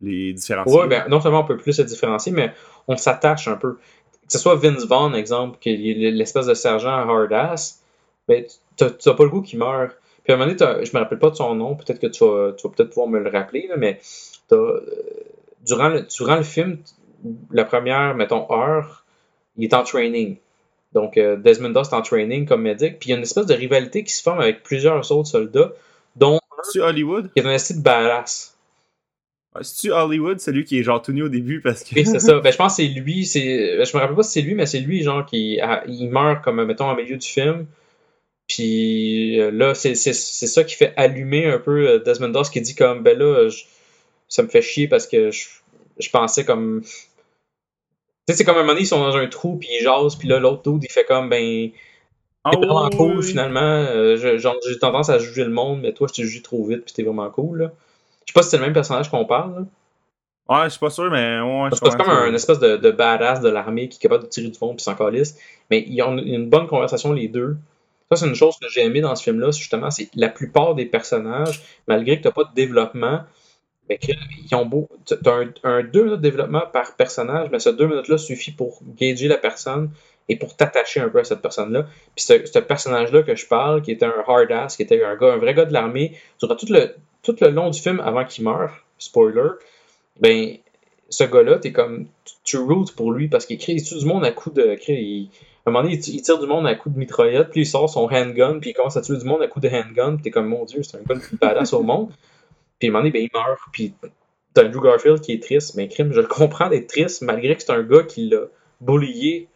les 0.01 0.33
différencier. 0.33 0.75
Ouais, 0.77 0.87
ben, 0.87 1.07
non 1.09 1.21
seulement 1.21 1.41
on 1.41 1.45
peut 1.45 1.57
plus 1.57 1.73
se 1.73 1.81
différencier, 1.81 2.31
mais 2.31 2.51
on 2.87 2.97
s'attache 2.97 3.47
un 3.47 3.55
peu. 3.57 3.75
Que 3.75 4.31
ce 4.31 4.37
soit 4.39 4.55
Vince 4.55 4.85
Vaughn, 4.85 5.13
exemple, 5.15 5.57
qui 5.59 5.69
est 5.69 6.11
l'espèce 6.11 6.45
de 6.45 6.53
sergent 6.53 6.89
hard-ass, 6.89 7.83
ben, 8.27 8.45
tu 8.77 8.83
n'as 8.83 9.13
pas 9.13 9.23
le 9.23 9.29
goût 9.29 9.41
qu'il 9.41 9.59
meurt. 9.59 9.97
Puis 10.23 10.31
à 10.31 10.35
un 10.35 10.39
moment 10.39 10.53
donné, 10.53 10.85
je 10.85 10.91
me 10.95 10.99
rappelle 11.01 11.19
pas 11.19 11.29
de 11.29 11.35
son 11.35 11.53
nom, 11.55 11.75
peut-être 11.75 11.99
que 11.99 12.07
tu 12.07 12.23
vas, 12.23 12.53
tu 12.53 12.65
vas 12.65 12.73
peut-être 12.73 12.89
pouvoir 12.89 13.09
me 13.09 13.19
le 13.19 13.29
rappeler, 13.29 13.69
mais 13.77 13.99
euh, 14.53 14.79
durant, 15.65 15.89
le, 15.89 16.03
durant 16.03 16.37
le 16.37 16.43
film, 16.43 16.77
la 17.51 17.65
première, 17.65 18.15
mettons, 18.15 18.47
heure, 18.51 19.05
il 19.57 19.65
est 19.65 19.73
en 19.73 19.83
training. 19.83 20.37
Donc, 20.93 21.17
euh, 21.17 21.35
Desmond 21.37 21.69
Doss 21.71 21.89
est 21.89 21.95
en 21.95 22.01
training 22.01 22.45
comme 22.45 22.61
médic, 22.61 22.99
puis 22.99 23.09
il 23.09 23.11
y 23.11 23.13
a 23.13 23.17
une 23.17 23.23
espèce 23.23 23.45
de 23.47 23.53
rivalité 23.53 24.03
qui 24.03 24.13
se 24.13 24.21
forme 24.21 24.39
avec 24.41 24.63
plusieurs 24.63 25.11
autres 25.11 25.29
soldats, 25.29 25.73
dont 26.15 26.35
un 26.37 26.63
C'est-tu 26.63 26.81
Hollywood? 26.81 27.31
qui 27.33 27.39
est 27.41 27.45
un 27.47 27.57
style 27.57 27.77
de 27.77 27.81
badass. 27.83 28.55
Ouais, 29.55 29.63
C'est-tu 29.63 29.91
Hollywood, 29.91 30.39
celui 30.39 30.65
qui 30.65 30.79
est 30.79 30.83
genre 30.83 31.01
tout 31.01 31.11
nu 31.11 31.23
au 31.23 31.29
début 31.29 31.61
parce 31.61 31.83
que. 31.83 31.95
Oui, 31.95 32.05
c'est 32.05 32.19
ça. 32.19 32.39
Ben, 32.43 32.51
je 32.51 32.57
pense 32.57 32.77
que 32.77 32.83
c'est 32.83 32.89
lui. 32.89 33.25
C'est... 33.25 33.85
Je 33.85 33.95
me 33.97 34.01
rappelle 34.01 34.15
pas 34.15 34.23
si 34.23 34.31
c'est 34.31 34.41
lui, 34.41 34.55
mais 34.55 34.65
c'est 34.65 34.79
lui, 34.79 35.01
genre, 35.03 35.25
qui 35.25 35.59
il 35.87 36.09
meurt 36.09 36.43
comme, 36.43 36.63
mettons, 36.63 36.89
au 36.91 36.95
milieu 36.95 37.17
du 37.17 37.27
film. 37.27 37.65
Puis 38.47 39.39
euh, 39.39 39.51
là, 39.51 39.73
c'est, 39.73 39.95
c'est, 39.95 40.13
c'est 40.13 40.47
ça 40.47 40.63
qui 40.63 40.75
fait 40.75 40.93
allumer 40.97 41.45
un 41.47 41.59
peu 41.59 41.87
euh, 41.87 41.99
Desmond 41.99 42.29
Doss 42.29 42.49
qui 42.49 42.61
dit 42.61 42.75
comme, 42.75 43.01
ben 43.01 43.17
là, 43.17 43.47
je- 43.49 43.63
ça 44.27 44.43
me 44.43 44.47
fait 44.47 44.61
chier 44.61 44.87
parce 44.87 45.07
que 45.07 45.31
je, 45.31 45.47
je 45.99 46.09
pensais 46.09 46.43
comme. 46.45 46.83
Tu 48.25 48.33
sais, 48.33 48.37
c'est 48.37 48.43
comme 48.45 48.55
un 48.55 48.61
moment 48.61 48.73
donné, 48.73 48.83
ils 48.83 48.87
sont 48.87 48.99
dans 48.99 49.15
un 49.15 49.27
trou, 49.27 49.57
puis 49.57 49.69
ils 49.79 49.83
jasent, 49.83 50.15
puis 50.15 50.27
là, 50.27 50.39
l'autre 50.39 50.69
dude, 50.71 50.83
il 50.83 50.91
fait 50.91 51.03
comme, 51.03 51.29
ben, 51.29 51.69
t'es 51.69 52.57
vraiment 52.57 52.87
oui, 52.89 52.97
cool, 52.97 53.23
finalement. 53.23 53.59
Euh, 53.59 54.37
genre, 54.37 54.55
j'ai 54.67 54.79
tendance 54.79 55.09
à 55.09 55.19
juger 55.19 55.43
le 55.43 55.51
monde, 55.51 55.81
mais 55.81 55.93
toi, 55.93 56.07
je 56.09 56.13
t'ai 56.13 56.23
jugé 56.23 56.41
trop 56.41 56.63
vite, 56.65 56.85
puis 56.85 56.93
t'es 56.93 57.03
vraiment 57.03 57.29
cool, 57.29 57.63
là. 57.63 57.71
Je 58.25 58.31
sais 58.31 58.33
pas 58.33 58.43
si 58.43 58.49
c'est 58.49 58.57
le 58.57 58.63
même 58.63 58.73
personnage 58.73 59.09
qu'on 59.09 59.25
parle, 59.25 59.55
là. 59.55 59.65
Ouais, 60.49 60.65
je 60.65 60.69
suis 60.71 60.79
pas 60.79 60.89
sûr, 60.89 61.09
mais 61.09 61.39
ouais, 61.39 61.69
c'est 61.71 61.97
comme 61.97 62.09
un 62.09 62.33
espèce 62.33 62.59
de, 62.59 62.75
de 62.75 62.91
badass 62.91 63.39
de 63.39 63.47
l'armée 63.47 63.87
qui 63.87 63.97
est 63.97 64.01
capable 64.01 64.23
de 64.23 64.27
tirer 64.29 64.49
du 64.49 64.57
fond 64.57 64.75
puis 64.75 64.83
s'en 64.83 64.93
calisse. 64.93 65.37
Mais 65.71 65.85
ils 65.87 66.01
ont 66.01 66.17
une 66.17 66.49
bonne 66.49 66.67
conversation, 66.67 67.13
les 67.13 67.29
deux. 67.29 67.55
Ça, 68.11 68.17
c'est 68.17 68.27
une 68.27 68.35
chose 68.35 68.57
que 68.61 68.67
j'ai 68.67 68.81
aimé 68.81 68.99
dans 68.99 69.15
ce 69.15 69.23
film-là, 69.23 69.51
justement, 69.51 69.89
c'est 69.89 70.09
la 70.15 70.27
plupart 70.27 70.75
des 70.75 70.85
personnages, 70.85 71.63
malgré 71.87 72.17
que 72.17 72.23
tu 72.23 72.27
n'as 72.27 72.33
pas 72.33 72.43
de 72.43 72.53
développement, 72.53 73.21
mais 73.89 73.99
ils 74.01 74.55
ont 74.55 74.65
beau. 74.65 74.89
Tu 75.05 75.13
as 75.25 75.45
un, 75.63 75.83
deux 75.83 76.03
minutes 76.03 76.17
de 76.17 76.21
développement 76.21 76.63
par 76.71 76.95
personnage, 76.95 77.49
mais 77.51 77.59
ce 77.59 77.69
deux 77.69 77.87
minutes-là 77.87 78.17
suffit 78.17 78.51
pour 78.51 78.79
gager 78.95 79.27
la 79.27 79.37
personne 79.37 79.91
et 80.29 80.37
pour 80.37 80.55
t'attacher 80.55 81.01
un 81.01 81.09
peu 81.09 81.19
à 81.19 81.23
cette 81.23 81.41
personne-là. 81.41 81.85
Puis 82.15 82.25
ce, 82.25 82.59
personnage-là 82.59 83.23
que 83.23 83.35
je 83.35 83.45
parle, 83.45 83.81
qui 83.81 83.91
était 83.91 84.05
un 84.05 84.23
hard 84.25 84.51
ass, 84.51 84.77
qui 84.77 84.83
était 84.83 85.03
un 85.03 85.15
gars, 85.15 85.33
un 85.33 85.37
vrai 85.37 85.53
gars 85.53 85.65
de 85.65 85.73
l'armée, 85.73 86.17
durant 86.39 86.55
tout 86.55 86.67
le, 86.69 86.95
tout 87.23 87.35
le 87.41 87.49
long 87.49 87.69
du 87.69 87.79
film 87.79 87.99
avant 87.99 88.23
qu'il 88.25 88.45
meure, 88.45 88.85
spoiler, 88.97 89.49
ben 90.19 90.57
ce 91.09 91.23
gars-là, 91.25 91.59
t'es 91.59 91.71
comme 91.71 92.07
tu 92.43 92.57
routes 92.57 92.95
pour 92.95 93.11
lui 93.11 93.27
parce 93.27 93.45
qu'il 93.45 93.57
crée 93.57 93.75
tout 93.81 93.99
du 93.99 94.05
monde 94.05 94.25
à 94.25 94.31
coup 94.31 94.49
de. 94.49 94.77
Il, 94.87 95.29
à 95.65 95.69
un 95.69 95.71
moment 95.71 95.83
donné, 95.83 95.99
il, 96.07 96.21
tire 96.21 96.39
du 96.39 96.47
monde 96.47 96.67
à 96.67 96.75
coup 96.75 96.89
de 96.89 96.97
mitraillette, 96.97 97.49
puis 97.49 97.61
il 97.61 97.65
sort 97.65 97.89
son 97.89 98.09
handgun, 98.11 98.59
puis 98.59 98.71
il 98.71 98.73
commence 98.73 98.97
à 98.97 99.01
tuer 99.01 99.17
du 99.17 99.25
monde 99.25 99.41
à 99.41 99.47
coup 99.47 99.61
de 99.61 99.69
handgun, 99.69 100.15
puis 100.15 100.23
t'es 100.23 100.31
comme 100.31 100.47
mon 100.47 100.65
dieu, 100.65 100.83
c'est 100.83 100.97
un 100.97 101.01
gars 101.01 101.15
le 101.15 101.21
plus 101.21 101.37
badass 101.37 101.73
au 101.73 101.83
monde. 101.83 102.11
Puis 102.83 102.89
à 102.89 102.91
un 102.91 102.99
moment 102.99 103.09
donné, 103.09 103.11
ben, 103.13 103.29
il 103.33 103.39
meurt, 103.39 103.59
puis 103.71 103.93
t'as 104.53 104.65
Andrew 104.65 104.81
Garfield 104.83 105.21
qui 105.21 105.31
est 105.31 105.41
triste, 105.41 105.75
mais 105.75 105.87
crime, 105.87 106.11
je 106.11 106.19
le 106.19 106.27
comprends 106.27 106.67
d'être 106.67 106.87
triste, 106.87 107.21
malgré 107.21 107.55
que 107.55 107.63
c'est 107.63 107.71
un 107.71 107.81
gars 107.81 108.03
qui 108.03 108.27
l'a 108.27 108.41
bullyé 108.81 109.47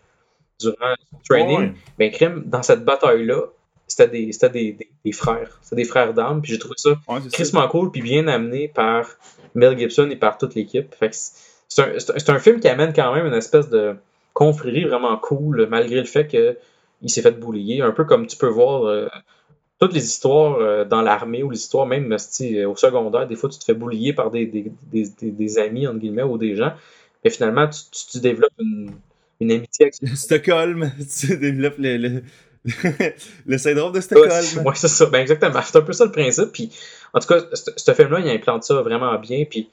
durant 0.61 0.95
son 1.11 1.17
training. 1.28 1.73
Ben 1.99 2.09
crime, 2.09 2.43
dans 2.45 2.63
cette 2.63 2.86
bataille-là, 2.86 3.47
c'était 3.86 4.07
des, 4.07 4.32
des, 4.53 4.78
des, 5.03 5.11
frères. 5.11 5.59
C'était 5.61 5.75
des 5.75 5.84
frères 5.84 6.13
d'armes. 6.13 6.41
Puis 6.41 6.53
j'ai 6.53 6.57
trouvé 6.57 6.75
ça 6.78 6.91
ouais, 7.09 7.67
cool 7.69 7.91
puis 7.91 8.01
bien 8.01 8.30
amené 8.30 8.69
par 8.69 9.09
Mel 9.55 9.78
Gibson 9.78 10.09
et 10.09 10.15
par 10.15 10.38
toute 10.38 10.55
l'équipe. 10.55 10.95
c'est 11.67 11.82
un, 11.82 12.34
un, 12.34 12.39
film 12.39 12.61
qui 12.61 12.69
amène 12.69 12.93
quand 12.93 13.13
même 13.13 13.25
une 13.25 13.34
espèce 13.34 13.69
de 13.69 13.97
confrérie 14.32 14.86
vraiment 14.86 15.17
cool, 15.17 15.67
malgré 15.69 15.97
le 15.97 16.05
fait 16.05 16.28
qu'il 16.28 17.09
s'est 17.09 17.21
fait 17.21 17.38
boulier. 17.38 17.82
Un 17.82 17.91
peu 17.91 18.05
comme 18.05 18.25
tu 18.25 18.38
peux 18.38 18.47
voir 18.47 18.86
euh, 18.86 19.09
toutes 19.80 19.93
les 19.93 20.05
histoires 20.05 20.57
euh, 20.59 20.86
dans 20.86 21.01
l'armée 21.01 21.43
ou 21.43 21.49
les 21.49 21.59
histoires 21.59 21.86
même 21.86 22.11
au 22.11 22.75
secondaire. 22.75 23.28
Des 23.28 23.36
fois, 23.36 23.49
tu 23.49 23.59
te 23.59 23.63
fais 23.63 23.73
boulier 23.73 24.13
par 24.13 24.32
des, 24.32 24.45
des, 24.45 24.71
des, 25.21 25.59
amis, 25.59 25.88
entre 25.88 25.99
guillemets, 25.99 26.23
ou 26.23 26.38
des 26.38 26.55
gens. 26.55 26.73
Mais 27.23 27.30
finalement, 27.30 27.67
tu, 27.67 27.80
tu, 28.11 28.19
développes 28.19 28.53
une, 28.59 28.91
une 29.39 29.51
amitié 29.51 29.86
avec 29.86 30.17
Stockholm, 30.17 30.91
tu 31.19 31.38
développes 31.38 31.78
le 31.78 32.21
le 33.45 33.57
syndrome 33.57 33.93
de 33.93 34.01
Stockholm. 34.01 34.65
Oui, 34.65 34.73
c'est 34.75 34.88
ça. 34.88 35.05
Ben 35.05 35.19
exactement. 35.19 35.61
C'est 35.63 35.78
un 35.78 35.82
peu 35.82 35.93
ça 35.93 36.05
le 36.05 36.11
principe. 36.11 36.51
Puis, 36.51 36.71
en 37.13 37.19
tout 37.19 37.28
cas, 37.28 37.39
ce 37.53 37.93
film-là, 37.93 38.19
il 38.19 38.30
implante 38.30 38.63
ça 38.63 38.82
vraiment 38.82 39.17
bien. 39.19 39.45
Puis, 39.49 39.69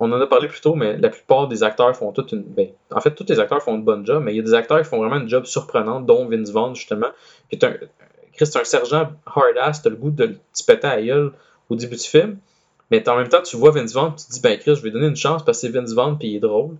on 0.00 0.10
en 0.12 0.20
a 0.20 0.26
parlé 0.26 0.48
plus 0.48 0.60
tôt, 0.60 0.74
mais 0.74 0.96
la 0.96 1.08
plupart 1.08 1.48
des 1.48 1.62
acteurs 1.62 1.94
font 1.96 2.12
toute 2.12 2.32
une. 2.32 2.42
Ben, 2.42 2.68
en 2.90 3.00
fait, 3.00 3.14
tous 3.14 3.26
les 3.28 3.38
acteurs 3.38 3.62
font 3.62 3.76
une 3.76 3.84
bonne 3.84 4.04
job, 4.04 4.22
mais 4.24 4.32
il 4.32 4.36
y 4.36 4.40
a 4.40 4.42
des 4.42 4.54
acteurs 4.54 4.82
qui 4.82 4.88
font 4.88 4.98
vraiment 4.98 5.16
une 5.16 5.28
job 5.28 5.44
surprenante, 5.44 6.06
dont 6.06 6.28
Vince 6.28 6.50
Vaughn, 6.50 6.74
justement. 6.74 7.08
Puis, 7.48 7.58
un, 7.62 7.74
Chris, 8.36 8.50
un 8.54 8.64
sergent 8.64 9.12
hard-ass, 9.26 9.82
t'as 9.82 9.90
le 9.90 9.96
goût 9.96 10.10
de 10.10 10.26
te 10.26 10.64
péter 10.66 10.86
à 10.86 11.00
gueule 11.00 11.32
au 11.68 11.76
début 11.76 11.96
du 11.96 12.02
film. 12.02 12.38
Mais 12.90 13.08
en 13.08 13.16
même 13.16 13.28
temps, 13.28 13.42
tu 13.42 13.56
vois 13.56 13.70
Vince 13.70 13.92
Vaughn, 13.94 14.14
tu 14.16 14.26
te 14.26 14.32
dis, 14.32 14.40
ben 14.40 14.58
Chris, 14.58 14.76
je 14.76 14.82
vais 14.82 14.90
donner 14.90 15.06
une 15.06 15.16
chance 15.16 15.44
parce 15.44 15.60
que 15.60 15.66
c'est 15.66 15.72
Vince 15.72 15.92
Vaughn, 15.92 16.18
puis 16.18 16.28
il 16.28 16.36
est 16.36 16.40
drôle. 16.40 16.76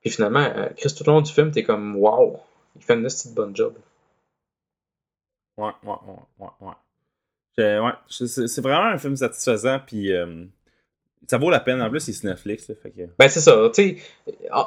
Puis 0.00 0.10
finalement, 0.10 0.40
euh, 0.40 0.68
Chris, 0.76 0.94
tout 0.96 1.04
le 1.06 1.12
long 1.12 1.20
du 1.20 1.32
film, 1.32 1.50
t'es 1.50 1.62
comme, 1.62 1.96
wow, 1.96 2.38
il 2.76 2.82
fait 2.82 2.94
une 2.94 3.02
petite 3.02 3.34
bonne 3.34 3.54
job. 3.54 3.74
Ouais, 5.56 5.72
ouais, 5.84 5.94
ouais, 6.06 6.48
ouais, 6.62 6.68
ouais. 7.80 7.92
c'est 8.08 8.60
vraiment 8.60 8.86
un 8.86 8.98
film 8.98 9.16
satisfaisant, 9.16 9.80
puis 9.86 10.12
euh, 10.12 10.44
ça 11.28 11.38
vaut 11.38 11.50
la 11.50 11.60
peine. 11.60 11.80
En 11.80 11.90
plus, 11.90 12.00
c'est 12.00 12.24
Netflix. 12.24 12.66
fait 12.66 12.90
que... 12.90 13.02
Ben, 13.18 13.28
c'est 13.28 13.40
ça. 13.40 13.70
Tu 13.72 14.02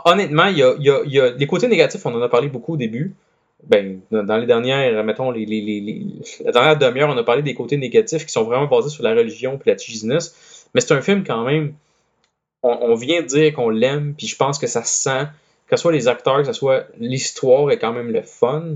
honnêtement, 0.05 0.45
il 0.45 0.57
y 0.57 0.63
a, 0.63 0.75
y, 0.80 0.89
a, 0.89 1.03
y 1.05 1.19
a, 1.19 1.32
les 1.32 1.47
côtés 1.47 1.67
négatifs, 1.67 2.05
on 2.05 2.15
en 2.15 2.21
a 2.21 2.30
parlé 2.30 2.47
beaucoup 2.47 2.73
au 2.73 2.78
début. 2.78 3.15
Ben, 3.64 4.01
dans 4.12 4.38
les 4.38 4.45
dernières, 4.45 5.03
mettons, 5.03 5.32
les, 5.32 5.45
les, 5.45 5.62
les, 5.62 6.05
la 6.45 6.51
dernière 6.51 6.78
demi-heure, 6.78 7.10
on 7.10 7.18
a 7.18 7.24
parlé 7.24 7.41
des 7.41 7.55
côtés 7.55 7.78
négatifs 7.78 8.26
qui 8.26 8.32
sont 8.32 8.43
vraiment 8.43 8.68
basés 8.68 8.89
sur 8.89 9.03
la 9.03 9.14
religion 9.14 9.58
puis 9.58 9.72
la 9.72 9.78
cheesiness. 9.78 10.68
Mais 10.74 10.82
c'est 10.82 10.93
un 10.93 11.01
film 11.01 11.24
quand 11.24 11.43
même. 11.43 11.74
On, 12.64 12.78
on 12.82 12.95
vient 12.95 13.22
de 13.22 13.28
dire 13.28 13.53
qu'on 13.53 13.70
l'aime, 13.70 14.14
puis 14.16 14.28
je 14.28 14.36
pense 14.36 14.60
que 14.60 14.68
ça 14.68 14.84
se 14.84 15.03
sent, 15.03 15.26
que 15.68 15.76
ce 15.76 15.82
soit 15.82 15.91
les 15.91 16.08
acteurs, 16.08 16.38
que 16.39 16.45
ce 16.45 16.53
soit 16.53 16.86
l'histoire 16.99 17.72
est 17.72 17.80
quand 17.80 17.93
même 17.93 18.12
le 18.12 18.22
fun, 18.22 18.76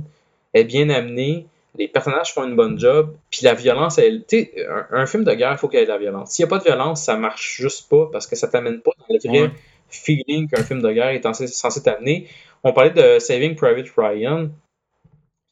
est 0.53 0.63
bien 0.63 0.89
amené 0.89 1.45
les 1.75 1.87
personnages 1.87 2.33
font 2.33 2.43
une 2.43 2.55
bonne 2.55 2.79
job, 2.79 3.15
puis 3.29 3.41
la 3.43 3.53
violence, 3.53 3.97
elle, 3.97 4.25
tu 4.25 4.49
un, 4.69 4.87
un, 4.91 5.05
film 5.05 5.23
de 5.23 5.33
guerre, 5.33 5.53
il 5.53 5.57
faut 5.57 5.67
qu'il 5.67 5.79
y 5.79 5.81
ait 5.81 5.85
de 5.85 5.91
la 5.91 5.97
violence. 5.97 6.31
S'il 6.31 6.43
n'y 6.43 6.47
a 6.47 6.49
pas 6.49 6.59
de 6.59 6.63
violence, 6.63 7.03
ça 7.03 7.15
marche 7.15 7.57
juste 7.57 7.89
pas 7.89 8.09
parce 8.11 8.27
que 8.27 8.35
ça 8.35 8.47
t'amène 8.47 8.81
pas 8.81 8.91
dans 8.97 9.05
le 9.09 9.29
vrai 9.29 9.51
feeling 9.89 10.49
qu'un 10.49 10.63
film 10.63 10.81
de 10.81 10.91
guerre 10.91 11.09
est 11.09 11.47
censé, 11.47 11.83
t'amener. 11.83 12.27
On 12.63 12.73
parlait 12.73 12.91
de 12.91 13.19
Saving 13.19 13.55
Private 13.55 13.87
Ryan. 13.95 14.49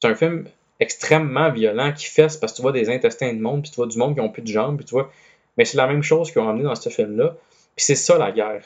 C'est 0.02 0.08
un 0.08 0.16
film 0.16 0.45
extrêmement 0.80 1.52
violent 1.52 1.91
qui 1.93 2.06
fesse 2.06 2.38
parce 2.38 2.54
que 2.54 2.58
tu 2.58 2.62
vois 2.62 2.72
des 2.72 2.89
intestins 2.89 3.34
de 3.34 3.39
monde, 3.39 3.62
puis 3.64 3.72
tu 3.72 3.76
vois 3.76 3.88
du 3.88 3.97
monde 3.97 4.16
qui 4.16 4.22
ont 4.22 4.30
plus 4.30 4.41
de 4.41 4.47
jambes, 4.47 4.78
puis 4.78 4.86
tu 4.86 4.91
vois. 4.91 5.12
Mais 5.58 5.66
c'est 5.66 5.78
la 5.78 5.88
même 5.88 6.04
chose 6.04 6.32
qu'ils 6.32 6.41
ont 6.41 6.50
amené 6.50 6.64
dans 6.64 6.76
ce 6.76 6.89
film-là. 6.89 7.36
Puis 7.76 7.86
c'est 7.86 7.95
ça 7.95 8.18
la 8.18 8.32
guerre. 8.32 8.64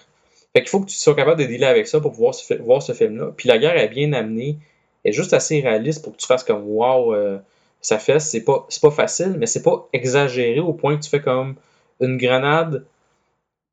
Fait 0.54 0.62
qu'il 0.62 0.70
faut 0.70 0.82
que 0.82 0.90
tu 0.90 0.96
sois 0.96 1.16
capable 1.16 1.42
de 1.42 1.48
dealer 1.48 1.66
avec 1.66 1.88
ça 1.88 2.00
pour 2.00 2.12
pouvoir 2.12 2.36
voir 2.62 2.84
ce 2.84 2.94
film-là. 2.94 3.32
Puis 3.36 3.48
la 3.48 3.58
guerre 3.58 3.78
est 3.78 3.88
bien 3.88 4.14
amenée 4.14 4.60
est 5.04 5.12
juste 5.12 5.34
assez 5.34 5.60
réaliste 5.60 6.04
pour 6.04 6.14
que 6.14 6.18
tu 6.18 6.28
fasses 6.28 6.44
comme 6.44 6.64
wow, 6.64 7.14
euh, 7.14 7.40
ça 7.82 8.00
fait, 8.00 8.20
c'est 8.20 8.44
pas, 8.44 8.68
pas 8.82 8.92
facile, 8.92 9.36
mais 9.38 9.46
c'est 9.46 9.64
pas 9.64 9.88
exagéré 9.94 10.60
au 10.60 10.74
point 10.74 10.98
que 10.98 11.04
tu 11.04 11.10
fais 11.10 11.22
comme 11.22 11.56
une 12.00 12.18
grenade 12.18 12.86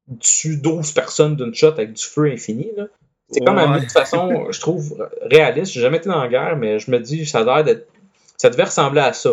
dessus 0.09 0.57
12 0.57 0.93
personnes 0.93 1.37
d'une 1.37 1.55
shot 1.55 1.69
avec 1.69 1.93
du 1.93 2.03
feu 2.03 2.27
infini. 2.33 2.73
C'est 3.31 3.45
comme 3.45 3.57
de 3.57 3.81
toute 3.81 3.93
façon, 3.93 4.51
je 4.51 4.61
trouve 4.61 5.09
réaliste. 5.23 5.73
J'ai 5.73 5.81
jamais 5.81 5.99
été 5.99 6.09
dans 6.09 6.21
la 6.21 6.29
guerre, 6.29 6.57
mais 6.57 6.79
je 6.79 6.91
me 6.91 6.99
dis, 6.99 7.27
ça 7.27 7.41
a 7.41 7.63
d'être. 7.63 7.87
Ça 8.37 8.51
devait 8.51 8.65
ressembler 8.65 9.01
à 9.01 9.13
ça. 9.13 9.31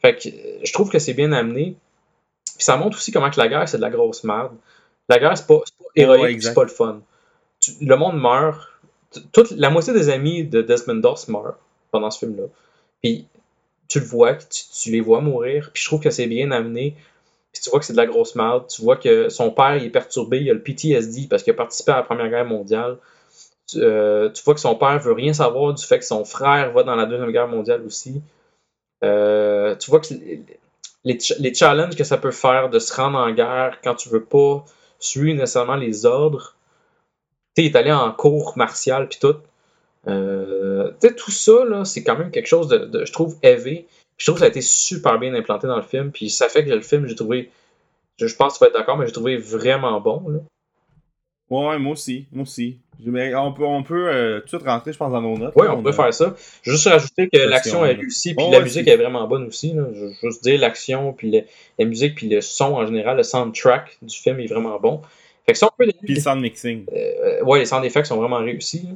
Fait 0.00 0.16
que 0.16 0.28
je 0.64 0.72
trouve 0.72 0.90
que 0.90 0.98
c'est 0.98 1.14
bien 1.14 1.32
amené. 1.32 1.76
Puis 2.56 2.64
ça 2.64 2.76
montre 2.76 2.96
aussi 2.96 3.12
comment 3.12 3.30
que 3.30 3.38
la 3.38 3.48
guerre, 3.48 3.68
c'est 3.68 3.76
de 3.76 3.82
la 3.82 3.90
grosse 3.90 4.24
merde. 4.24 4.52
La 5.08 5.18
guerre, 5.18 5.36
c'est 5.36 5.46
pas, 5.46 5.58
pas 5.58 5.86
héroïque, 5.96 6.42
c'est 6.42 6.54
pas 6.54 6.62
le 6.62 6.68
fun. 6.68 7.00
le 7.80 7.96
monde 7.96 8.20
meurt, 8.20 8.68
toute, 9.32 9.50
la 9.52 9.70
moitié 9.70 9.92
des 9.92 10.08
amis 10.10 10.44
de 10.44 10.62
Desmond 10.62 10.96
Doss 10.96 11.28
meurent 11.28 11.58
pendant 11.90 12.10
ce 12.10 12.18
film-là. 12.20 12.44
Puis 13.02 13.26
tu 13.88 14.00
le 14.00 14.04
vois, 14.04 14.34
tu, 14.34 14.90
les 14.90 15.00
vois 15.00 15.20
mourir, 15.20 15.70
puis 15.72 15.82
je 15.82 15.88
trouve 15.88 16.00
que 16.00 16.10
c'est 16.10 16.26
bien 16.26 16.50
amené. 16.50 16.94
Puis 17.52 17.62
tu 17.62 17.70
vois 17.70 17.80
que 17.80 17.86
c'est 17.86 17.94
de 17.94 17.98
la 17.98 18.06
grosse 18.06 18.34
merde. 18.34 18.66
Tu 18.68 18.82
vois 18.82 18.96
que 18.96 19.30
son 19.30 19.50
père 19.50 19.76
il 19.76 19.84
est 19.84 19.90
perturbé, 19.90 20.40
il 20.40 20.50
a 20.50 20.54
le 20.54 20.62
PTSD 20.62 21.26
parce 21.28 21.42
qu'il 21.42 21.52
a 21.52 21.56
participé 21.56 21.92
à 21.92 21.96
la 21.96 22.02
Première 22.02 22.28
Guerre 22.28 22.44
mondiale. 22.44 22.98
Tu, 23.68 23.78
euh, 23.82 24.30
vois 24.44 24.54
que 24.54 24.60
son 24.60 24.76
père 24.76 24.98
veut 24.98 25.12
rien 25.12 25.32
savoir 25.32 25.74
du 25.74 25.84
fait 25.84 25.98
que 25.98 26.04
son 26.04 26.24
frère 26.24 26.72
va 26.72 26.82
dans 26.82 26.96
la 26.96 27.06
Deuxième 27.06 27.30
Guerre 27.30 27.48
mondiale 27.48 27.82
aussi. 27.84 28.22
Euh, 29.04 29.76
tu 29.76 29.90
vois 29.90 30.00
que 30.00 30.08
les, 31.04 31.54
challenges 31.54 31.96
que 31.96 32.04
ça 32.04 32.16
peut 32.16 32.30
faire 32.30 32.70
de 32.70 32.78
se 32.78 32.94
rendre 32.94 33.18
en 33.18 33.30
guerre 33.30 33.78
quand 33.82 33.94
tu 33.94 34.08
veux 34.08 34.24
pas 34.24 34.64
suivre 34.98 35.38
nécessairement 35.38 35.76
les 35.76 36.06
ordres 36.06 36.56
il 37.62 37.66
est 37.66 37.76
allé 37.76 37.92
en 37.92 38.12
cours 38.12 38.56
martial 38.56 39.08
puis 39.08 39.18
tout. 39.20 39.36
Euh, 40.06 40.92
tout 41.16 41.30
ça, 41.30 41.84
c'est 41.84 42.02
quand 42.02 42.16
même 42.16 42.30
quelque 42.30 42.46
chose 42.46 42.68
de, 42.68 43.04
je 43.04 43.12
trouve, 43.12 43.36
élevé. 43.42 43.86
Je 44.16 44.26
trouve 44.26 44.36
que 44.36 44.40
ça 44.40 44.46
a 44.46 44.48
été 44.48 44.60
super 44.60 45.18
bien 45.18 45.34
implanté 45.34 45.66
dans 45.66 45.76
le 45.76 45.82
film. 45.82 46.10
Puis 46.10 46.30
ça 46.30 46.48
fait 46.48 46.64
que 46.64 46.70
le 46.70 46.80
film, 46.80 47.06
j'ai 47.06 47.14
trouvé, 47.14 47.50
je, 48.18 48.34
pense 48.34 48.54
que 48.54 48.58
tu 48.58 48.64
vas 48.64 48.68
être 48.68 48.78
d'accord, 48.78 48.96
mais 48.96 49.06
j'ai 49.06 49.12
trouvé 49.12 49.36
vraiment 49.36 50.00
bon. 50.00 50.28
Là. 50.28 50.38
Ouais, 51.50 51.78
moi 51.78 51.92
aussi. 51.92 52.26
Moi 52.32 52.42
aussi. 52.42 52.78
on 53.06 53.52
peut, 53.52 53.64
on 53.64 53.82
peut 53.82 54.08
euh, 54.08 54.40
tout 54.40 54.58
rentrer, 54.58 54.92
je 54.92 54.98
pense, 54.98 55.12
dans 55.12 55.22
nos 55.22 55.36
notes. 55.36 55.54
Oui, 55.56 55.66
on, 55.68 55.82
peut 55.82 55.92
faire 55.92 56.12
ça. 56.12 56.34
Juste 56.62 56.86
rajouter 56.86 57.28
que 57.28 57.38
l'action 57.38 57.84
est 57.84 57.94
réussie, 57.94 58.34
puis 58.34 58.50
la 58.50 58.60
musique 58.60 58.88
est 58.88 58.96
vraiment 58.96 59.26
bonne 59.26 59.46
aussi. 59.46 59.72
Là. 59.72 59.84
Je 59.94 60.04
veux 60.06 60.12
juste 60.22 60.42
dire 60.44 60.60
l'action, 60.60 61.12
puis 61.12 61.42
la 61.78 61.84
musique, 61.84 62.16
puis 62.16 62.28
le 62.28 62.40
son 62.40 62.74
en 62.74 62.86
général, 62.86 63.16
le 63.16 63.22
soundtrack 63.22 63.98
du 64.02 64.16
film 64.16 64.40
est 64.40 64.46
vraiment 64.46 64.78
bon. 64.78 65.00
Fait 65.46 65.52
que 65.52 65.58
si 65.58 65.64
on 65.64 65.70
peut 65.78 65.90
Puis 66.04 66.14
le 66.14 66.20
sound 66.20 66.42
mixing. 66.42 66.84
Euh, 66.92 67.42
ouais, 67.42 67.60
les 67.60 67.64
sound 67.64 67.82
effects 67.84 68.06
sont 68.06 68.18
vraiment 68.18 68.36
réussis. 68.36 68.86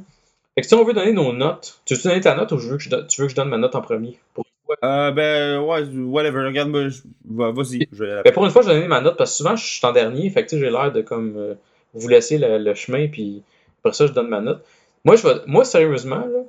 Fait 0.53 0.61
que 0.61 0.67
si 0.67 0.75
on 0.75 0.83
veut 0.83 0.93
donner 0.93 1.13
nos 1.13 1.33
notes, 1.33 1.81
tu 1.83 1.95
veux 1.95 2.03
donner 2.03 2.21
ta 2.21 2.35
note 2.35 2.51
ou 2.51 2.59
je 2.59 2.69
veux 2.69 2.77
que 2.77 2.83
je 2.83 2.89
tu 2.89 3.21
veux 3.21 3.25
que 3.25 3.31
je 3.31 3.35
donne 3.35 3.49
ma 3.49 3.57
note 3.57 3.73
en 3.73 3.81
premier? 3.81 4.19
Pour... 4.35 4.45
Euh, 4.83 5.11
ben, 5.11 5.59
ouais, 5.61 5.83
whatever. 6.05 6.45
Regarde, 6.45 6.69
moi, 6.69 7.51
vas-y. 7.51 7.87
Ben, 7.91 8.31
pour 8.31 8.45
une 8.45 8.51
fois, 8.51 8.61
je 8.61 8.67
vais 8.67 8.75
donner 8.75 8.87
ma 8.87 9.01
note 9.01 9.17
parce 9.17 9.31
que 9.31 9.37
souvent, 9.37 9.55
je 9.55 9.65
suis 9.65 9.85
en 9.85 9.91
dernier. 9.91 10.29
Fait 10.29 10.45
que 10.45 10.57
j'ai 10.57 10.69
l'air 10.69 10.91
de 10.91 11.01
comme 11.01 11.33
euh, 11.37 11.55
vous 11.93 12.07
laisser 12.07 12.37
le, 12.37 12.73
chemin, 12.73 13.07
puis 13.07 13.43
après 13.79 13.93
ça, 13.93 14.07
je 14.07 14.13
donne 14.13 14.29
ma 14.29 14.41
note. 14.41 14.63
Moi, 15.05 15.15
je 15.15 15.27
vais, 15.27 15.35
moi 15.47 15.65
sérieusement, 15.65 16.25
là, 16.25 16.43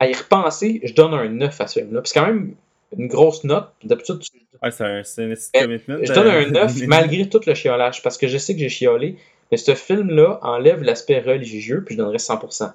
à 0.00 0.08
y 0.08 0.14
repenser, 0.14 0.80
je 0.82 0.94
donne 0.94 1.14
un 1.14 1.28
9 1.28 1.60
à 1.60 1.66
ce 1.66 1.80
film-là. 1.80 2.00
C'est 2.04 2.18
quand 2.18 2.26
même 2.26 2.54
une 2.96 3.06
grosse 3.06 3.44
note. 3.44 3.68
D'habitude, 3.84 4.20
tu... 4.20 4.30
ouais, 4.62 4.70
c'est 4.70 4.84
un, 4.84 5.00
un 5.00 5.62
commitment. 5.62 5.98
Je 6.02 6.12
donne 6.12 6.28
un 6.28 6.50
9 6.50 6.82
malgré 6.86 7.28
tout 7.28 7.40
le 7.46 7.54
chiolage 7.54 8.02
parce 8.02 8.18
que 8.18 8.26
je 8.26 8.38
sais 8.38 8.54
que 8.54 8.60
j'ai 8.60 8.68
chiolé. 8.68 9.16
Mais 9.50 9.58
ce 9.58 9.74
film-là 9.74 10.38
enlève 10.42 10.82
l'aspect 10.82 11.20
religieux, 11.20 11.84
puis 11.84 11.94
je 11.94 12.00
donnerais 12.00 12.16
100%. 12.16 12.72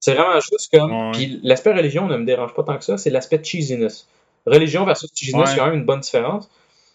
C'est 0.00 0.14
vraiment 0.14 0.40
juste 0.40 0.70
comme. 0.72 1.12
Puis 1.12 1.38
l'aspect 1.42 1.72
religion 1.72 2.08
ne 2.08 2.16
me 2.16 2.24
dérange 2.24 2.54
pas 2.54 2.64
tant 2.64 2.76
que 2.78 2.84
ça, 2.84 2.96
c'est 2.96 3.10
l'aspect 3.10 3.42
cheesiness. 3.44 4.08
Religion 4.46 4.84
versus 4.84 5.10
cheesiness, 5.14 5.50
il 5.52 5.56
y 5.56 5.60
a 5.60 5.64
quand 5.64 5.70
même 5.70 5.78
une 5.78 5.84
bonne 5.84 6.00
différence. 6.00 6.50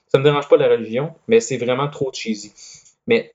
Ça 0.09 0.17
me 0.17 0.23
dérange 0.23 0.49
pas 0.49 0.57
la 0.57 0.67
religion, 0.67 1.13
mais 1.27 1.39
c'est 1.39 1.57
vraiment 1.57 1.87
trop 1.87 2.11
cheesy. 2.11 2.51
Mais, 3.07 3.33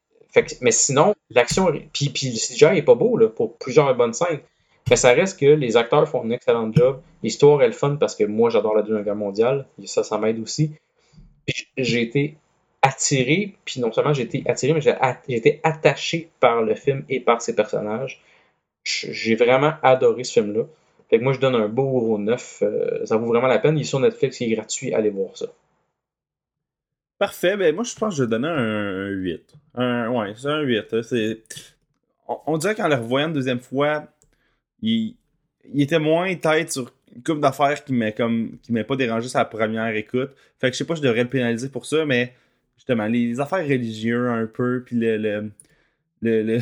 mais 0.61 0.71
sinon, 0.71 1.15
l'action. 1.31 1.73
Puis, 1.93 2.11
le 2.15 2.39
CGI 2.39 2.79
est 2.79 2.83
pas 2.83 2.95
beau 2.95 3.17
là, 3.17 3.29
pour 3.29 3.57
plusieurs 3.59 3.95
bonnes 3.95 4.15
scènes. 4.15 4.41
Mais 4.91 4.97
ça 4.97 5.13
reste 5.13 5.39
que 5.39 5.47
les 5.47 5.77
acteurs 5.77 6.09
font 6.09 6.25
un 6.25 6.31
excellent 6.31 6.73
job. 6.73 7.01
L'histoire 7.23 7.63
est 7.63 7.67
le 7.67 7.73
fun 7.73 7.97
parce 7.97 8.17
que 8.17 8.25
moi, 8.25 8.51
j'adore 8.51 8.75
la 8.75 8.83
Deuxième 8.83 9.05
Guerre 9.05 9.17
mondiale. 9.17 9.67
Et 9.83 9.87
ça, 9.87 10.03
ça 10.03 10.19
m'aide 10.19 10.41
aussi. 10.41 10.73
J'ai 11.77 12.03
été 12.03 12.37
attiré, 12.83 13.55
puis 13.65 13.81
non 13.81 13.93
seulement 13.93 14.13
j'ai 14.13 14.25
été 14.25 14.43
attiré, 14.47 14.73
mais 14.75 14.81
j'ai 14.81 14.97
été 15.29 15.61
attaché 15.63 16.31
par 16.41 16.63
le 16.63 16.75
film 16.75 17.05
et 17.09 17.21
par 17.21 17.41
ses 17.41 17.55
personnages. 17.55 18.21
J'ai 18.85 19.37
vraiment 19.37 19.75
adoré 19.83 20.25
ce 20.25 20.33
film-là. 20.41 20.65
Moi, 21.21 21.33
je 21.35 21.41
donne 21.41 21.55
un 21.55 21.69
beau 21.69 21.85
euro 21.85 22.19
9. 22.19 22.63
Euh, 22.63 23.07
ça 23.07 23.17
vaut 23.19 23.27
vraiment 23.27 23.47
la 23.47 23.59
peine. 23.59 23.77
Il 23.77 23.83
est 23.83 23.85
sur 23.85 24.01
Netflix, 24.01 24.41
il 24.41 24.51
est 24.51 24.57
gratuit. 24.57 24.95
Allez 24.95 25.11
voir 25.11 25.37
ça. 25.37 25.47
Parfait. 27.23 27.57
Ben, 27.57 27.73
moi, 27.73 27.85
je 27.85 27.95
pense 27.95 28.15
que 28.15 28.19
je 28.19 28.25
vais 28.25 28.31
donner 28.31 28.49
un, 28.49 29.07
8. 29.07 29.55
Un, 29.77 30.09
ouais, 30.09 30.33
c'est 30.37 30.49
un 30.49 30.61
8. 30.63 31.03
C'est... 31.03 31.45
On, 32.27 32.59
dirait 32.59 32.75
qu'en 32.75 32.89
le 32.89 32.97
revoyant 32.97 33.29
une 33.29 33.35
deuxième 33.35 33.61
fois, 33.61 34.09
il, 34.81 35.15
il 35.73 35.83
était 35.83 36.01
moins 36.01 36.35
tête 36.35 36.73
sur 36.73 36.93
une 37.15 37.23
couple 37.23 37.39
d'affaires 37.39 37.85
qui 37.85 37.93
m'a 37.93 38.11
comme 38.11 38.59
qui 38.61 38.73
pas 38.73 38.97
dérangé 38.97 39.29
sa 39.29 39.45
première 39.45 39.95
écoute. 39.95 40.31
Fait 40.61 40.67
que 40.67 40.73
je 40.73 40.79
sais 40.79 40.85
pas, 40.85 40.97
je 40.97 41.01
devrais 41.01 41.23
le 41.23 41.29
pénaliser 41.29 41.69
pour 41.69 41.87
ça, 41.87 42.05
mais 42.05 42.35
justement, 42.77 43.07
les, 43.07 43.39
affaires 43.39 43.65
religieuses 43.65 44.29
un 44.29 44.47
peu, 44.49 44.83
puis 44.85 44.97
le. 44.97 45.17
le, 45.17 46.43
le, 46.43 46.59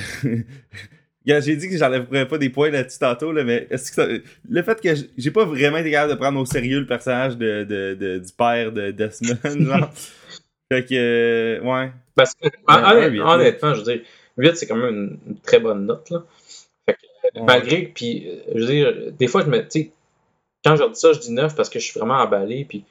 j'ai 1.41 1.57
dit 1.57 1.71
que 1.71 1.79
j'enlèverais 1.79 2.29
pas 2.29 2.37
des 2.37 2.51
points 2.51 2.69
là-dessus 2.69 2.99
tantôt, 2.99 3.33
là, 3.33 3.45
mais 3.45 3.67
est-ce 3.71 3.93
que 3.93 4.23
le 4.47 4.63
fait 4.63 4.79
que 4.79 4.91
j'ai 5.17 5.31
pas 5.31 5.47
vraiment 5.47 5.79
été 5.79 5.91
capable 5.91 6.13
de 6.13 6.19
prendre 6.19 6.39
au 6.39 6.45
sérieux 6.45 6.81
le 6.81 6.87
personnage 6.87 7.39
de, 7.39 7.65
de 7.65 8.19
du 8.19 8.33
père 8.35 8.73
de 8.73 8.91
Desmond, 8.91 9.39
genre. 9.65 9.91
fait 10.71 10.85
que, 10.85 10.95
euh, 10.95 11.61
ouais. 11.63 11.91
Parce 12.15 12.35
que, 12.35 12.49
honnêtement, 12.69 13.75
je 13.75 13.81
veux 13.81 13.93
dire, 13.97 14.03
8, 14.37 14.57
c'est 14.57 14.67
quand 14.67 14.77
même 14.77 15.19
une, 15.27 15.41
très 15.41 15.59
bonne 15.59 15.87
note, 15.87 16.11
là. 16.11 16.25
Fait 16.87 16.95
que, 16.95 17.41
malgré, 17.41 17.83
puis, 17.83 18.29
euh, 18.29 18.53
je 18.55 18.61
veux 18.61 18.67
dire, 18.67 19.13
des 19.13 19.27
fois, 19.27 19.43
je 19.43 19.49
me, 19.49 19.67
tu 19.67 19.91
quand 20.65 20.77
je 20.77 20.85
dis 20.85 21.01
ça, 21.01 21.13
je 21.13 21.21
dis 21.21 21.33
9 21.33 21.57
parce 21.57 21.71
que 21.71 21.79
je 21.79 21.85
suis 21.85 21.99
vraiment 21.99 22.19
emballé, 22.19 22.67
puis, 22.69 22.85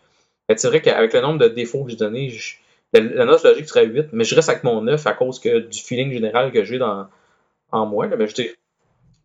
c'est 0.56 0.68
vrai 0.68 0.82
qu'avec 0.82 1.14
le 1.14 1.22
nombre 1.22 1.40
de 1.40 1.48
défauts 1.48 1.84
que 1.84 1.92
j'ai 1.92 1.98
donné, 1.98 2.30
je, 2.30 2.56
la, 2.94 3.26
note 3.26 3.44
logique 3.44 3.68
serait 3.68 3.86
8, 3.86 4.08
mais 4.12 4.24
je 4.24 4.36
reste 4.36 4.50
avec 4.50 4.64
mon 4.64 4.82
9 4.82 5.06
à 5.06 5.14
cause 5.14 5.40
que, 5.40 5.60
du 5.60 5.80
feeling 5.80 6.12
général 6.12 6.52
que 6.52 6.64
j'ai 6.64 6.80
dans, 6.80 7.08
en 7.72 7.86
moi. 7.86 8.08
mais 8.08 8.28
je 8.28 8.34
dis 8.34 8.50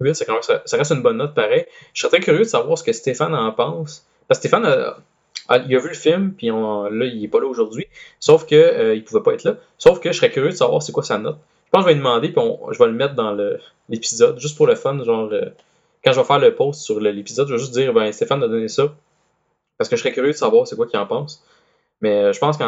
8, 0.01 0.15
ça, 0.15 0.77
reste 0.77 0.93
une 0.93 1.03
bonne 1.03 1.17
note 1.17 1.35
pareil. 1.35 1.65
Je 1.95 2.01
serais 2.01 2.11
très 2.11 2.21
curieux 2.21 2.41
de 2.41 2.45
savoir 2.45 2.77
ce 2.77 2.85
que 2.85 2.93
Stéphane 2.93 3.35
en 3.35 3.53
pense. 3.53 4.07
Parce 4.29 4.39
que 4.39 4.49
Stéphane, 4.49 4.67
a, 4.67 4.99
il 5.51 5.77
a 5.77 5.79
vu 5.79 5.89
le 5.89 5.95
film, 5.95 6.33
puis 6.33 6.51
on, 6.51 6.85
là, 6.85 7.05
il 7.05 7.23
est 7.23 7.29
pas 7.29 7.41
là 7.41 7.47
aujourd'hui. 7.47 7.87
Sauf 8.21 8.47
que 8.47 8.55
euh, 8.55 8.95
il 8.95 9.05
pouvait 9.05 9.23
pas 9.23 9.35
être 9.35 9.45
là. 9.45 9.57
Sauf 9.79 10.01
que 10.01 10.13
je 10.13 10.17
serais 10.17 10.31
curieux 10.31 10.51
de 10.51 10.57
savoir 10.57 10.83
c'est 10.83 10.93
quoi 10.93 11.03
sa 11.03 11.19
note. 11.19 11.39
Je 11.67 11.71
pense 11.71 11.85
que 11.85 11.91
je 11.91 11.95
vais 11.95 11.95
lui 11.95 12.05
demander, 12.05 12.33
puis 12.33 12.43
je 12.73 12.79
vais 12.79 12.87
le 12.87 12.93
mettre 12.93 13.15
dans 13.15 13.37
l'épisode, 13.89 14.39
juste 14.39 14.57
pour 14.57 14.67
le 14.67 14.75
fun. 14.75 15.03
Genre, 15.03 15.29
euh, 15.33 15.51
quand 16.05 16.13
je 16.13 16.21
vais 16.21 16.27
faire 16.27 16.39
le 16.39 16.55
post 16.55 16.81
sur 16.83 17.01
l'épisode, 17.01 17.49
je 17.49 17.55
vais 17.55 17.59
juste 17.59 17.75
dire 17.75 17.93
ben, 17.93 18.11
Stéphane 18.13 18.43
a 18.43 18.49
donné 18.49 18.69
ça. 18.69 18.95
Parce 19.77 19.91
que 19.91 19.97
je 19.97 20.03
serais 20.03 20.13
curieux 20.13 20.33
de 20.33 20.37
savoir 20.37 20.67
c'est 20.67 20.77
quoi 20.77 20.87
qu'il 20.87 20.99
en 20.99 21.07
pense. 21.07 21.45
Mais 22.01 22.25
euh, 22.25 22.33
je 22.33 22.39
pense 22.39 22.57
que 22.59 22.65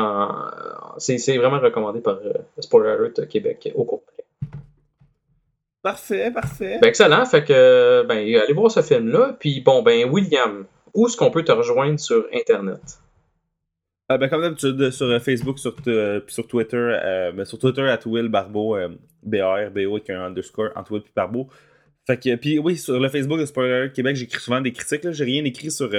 c'est 0.98 1.36
vraiment 1.36 1.60
recommandé 1.60 2.00
par 2.00 2.16
euh, 2.16 2.32
Spoiler 2.58 2.90
Alert 2.90 3.28
Québec 3.28 3.70
au 3.74 3.84
complet. 3.84 4.24
Parfait, 5.82 6.32
parfait. 6.32 6.78
Ben, 6.80 6.88
excellent. 6.88 7.24
Fait 7.26 7.44
que, 7.44 8.04
ben, 8.08 8.16
allez 8.16 8.52
voir 8.54 8.70
ce 8.70 8.82
film-là. 8.82 9.36
Puis, 9.38 9.60
bon, 9.60 9.82
ben, 9.82 10.10
William, 10.10 10.64
où 10.96 11.06
est-ce 11.06 11.16
qu'on 11.16 11.30
peut 11.30 11.44
te 11.44 11.52
rejoindre 11.52 12.00
sur 12.00 12.26
Internet? 12.32 12.80
Euh, 14.10 14.18
ben, 14.18 14.28
comme 14.28 14.42
d'habitude, 14.42 14.90
sur 14.90 15.20
Facebook, 15.20 15.58
sur, 15.58 15.74
sur 16.28 16.46
Twitter, 16.46 16.98
ben, 17.34 17.44
sur 17.44 17.58
Twitter, 17.58 17.82
at 17.82 18.00
Will 18.06 18.28
Barbeau, 18.28 18.76
B-A-R, 19.22 19.70
B-O, 19.70 19.96
avec 19.96 20.10
un 20.10 20.26
underscore 20.26 20.70
entre 20.76 20.92
Will 20.92 21.02
puis 21.02 21.12
Barbeau. 21.14 21.48
Fait 22.06 22.16
que, 22.16 22.36
puis 22.36 22.58
oui, 22.60 22.76
sur 22.76 23.00
le 23.00 23.08
Facebook 23.08 23.40
de 23.40 23.46
Spoiler 23.46 23.90
Québec, 23.92 24.14
j'écris 24.14 24.40
souvent 24.40 24.60
des 24.60 24.72
critiques. 24.72 25.10
J'ai 25.10 25.24
rien 25.24 25.44
écrit 25.44 25.72
sur 25.72 25.90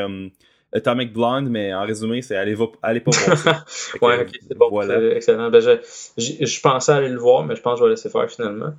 Atomic 0.73 1.13
Blonde, 1.13 1.49
mais 1.49 1.73
en 1.73 1.85
résumé, 1.85 2.21
c'est 2.21 2.35
allez, 2.35 2.55
allez 2.81 2.99
pas 2.99 3.11
voir 3.11 3.37
ça. 3.37 3.65
ouais, 4.01 4.21
ok, 4.21 4.39
c'est 4.47 4.57
bon. 4.57 4.69
Voilà. 4.69 5.15
Excellent. 5.15 5.49
Ben, 5.49 5.59
je, 5.61 5.79
je, 6.17 6.61
pensais 6.61 6.91
aller 6.91 7.09
le 7.09 7.19
voir, 7.19 7.45
mais 7.45 7.55
je 7.55 7.61
pense 7.61 7.75
que 7.75 7.79
je 7.79 7.83
vais 7.85 7.89
laisser 7.91 8.09
faire 8.09 8.29
finalement. 8.29 8.73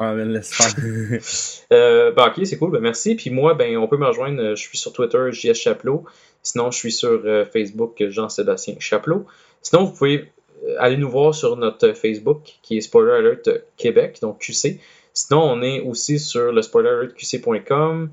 Euh, 0.00 0.04
ah, 0.04 0.14
ben, 0.14 0.32
laisse 0.32 1.64
euh, 1.72 2.12
ben, 2.12 2.26
ok, 2.28 2.46
c'est 2.46 2.56
cool, 2.56 2.70
ben, 2.70 2.80
merci. 2.80 3.16
Puis 3.16 3.30
moi, 3.30 3.54
ben, 3.54 3.76
on 3.78 3.88
peut 3.88 3.96
me 3.96 4.06
rejoindre, 4.06 4.40
euh, 4.40 4.54
je 4.54 4.62
suis 4.62 4.78
sur 4.78 4.92
Twitter, 4.92 5.30
JS 5.32 5.54
Chaplot. 5.54 6.04
Sinon, 6.42 6.70
je 6.70 6.78
suis 6.78 6.92
sur 6.92 7.20
euh, 7.24 7.44
Facebook, 7.44 8.02
Jean-Sébastien 8.08 8.76
Chaplot. 8.78 9.26
Sinon, 9.60 9.84
vous 9.84 9.92
pouvez 9.92 10.30
aller 10.78 10.96
nous 10.96 11.10
voir 11.10 11.34
sur 11.34 11.56
notre 11.56 11.92
Facebook, 11.92 12.58
qui 12.62 12.78
est 12.78 12.80
Spoiler 12.80 13.12
Alert 13.12 13.50
Québec, 13.76 14.18
donc 14.22 14.38
QC. 14.38 14.80
Sinon, 15.14 15.42
on 15.42 15.62
est 15.62 15.80
aussi 15.80 16.20
sur 16.20 16.52
le 16.52 16.62
spoileralertqc.com. 16.62 18.10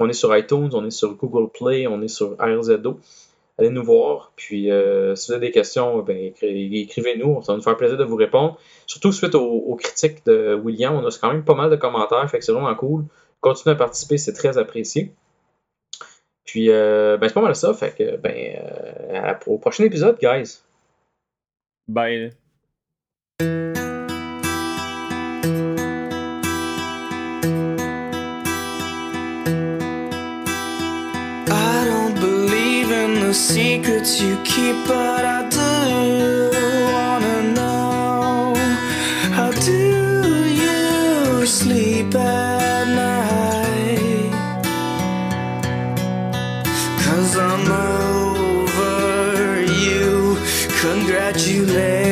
On 0.00 0.08
est 0.08 0.12
sur 0.12 0.36
iTunes, 0.36 0.70
on 0.72 0.84
est 0.84 0.90
sur 0.90 1.14
Google 1.14 1.50
Play, 1.52 1.86
on 1.86 2.00
est 2.02 2.08
sur 2.08 2.36
RZO. 2.38 3.00
Allez 3.58 3.70
nous 3.70 3.84
voir. 3.84 4.32
Puis, 4.36 4.70
euh, 4.70 5.14
si 5.14 5.28
vous 5.28 5.36
avez 5.36 5.46
des 5.46 5.52
questions, 5.52 6.02
ben, 6.02 6.32
écrivez-nous. 6.42 7.42
Ça 7.42 7.52
va 7.52 7.56
nous 7.56 7.62
faire 7.62 7.76
plaisir 7.76 7.96
de 7.96 8.04
vous 8.04 8.16
répondre. 8.16 8.58
Surtout 8.86 9.12
suite 9.12 9.34
aux, 9.34 9.76
critiques 9.76 10.24
de 10.26 10.54
William, 10.54 10.94
on 10.94 11.06
a 11.06 11.10
quand 11.20 11.32
même 11.32 11.44
pas 11.44 11.54
mal 11.54 11.70
de 11.70 11.76
commentaires. 11.76 12.28
Fait 12.28 12.38
que 12.38 12.44
c'est 12.44 12.52
vraiment 12.52 12.74
cool. 12.74 13.04
Continuez 13.40 13.74
à 13.74 13.76
participer, 13.76 14.18
c'est 14.18 14.32
très 14.32 14.58
apprécié. 14.58 15.12
Puis, 16.44 16.70
euh, 16.70 17.16
ben, 17.16 17.28
c'est 17.28 17.34
pas 17.34 17.42
mal 17.42 17.54
ça. 17.54 17.72
Ben, 18.22 18.56
euh, 19.14 19.34
au 19.46 19.58
prochain 19.58 19.84
épisode, 19.84 20.18
guys. 20.18 20.62
Bye. 21.86 22.32
Secrets 33.34 34.20
you 34.20 34.40
keep, 34.44 34.76
but 34.86 35.24
I 35.24 35.48
do 35.48 36.50
wanna 36.92 37.52
know 37.52 38.54
how 39.32 39.50
do 39.50 40.46
you 40.62 41.44
sleep 41.44 42.14
at 42.14 42.86
night? 42.86 44.30
Cause 47.04 47.36
I'm 47.36 47.66
over 47.72 49.62
you. 49.62 50.38
Congratulations 50.80 52.03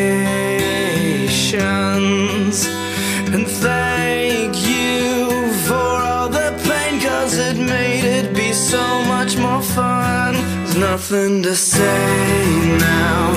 nothing 11.03 11.43
to 11.43 11.57
say 11.57 12.79
now. 12.79 13.35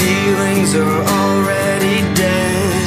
Feelings 0.00 0.74
are 0.74 1.00
already 1.20 1.98
dead. 2.14 2.86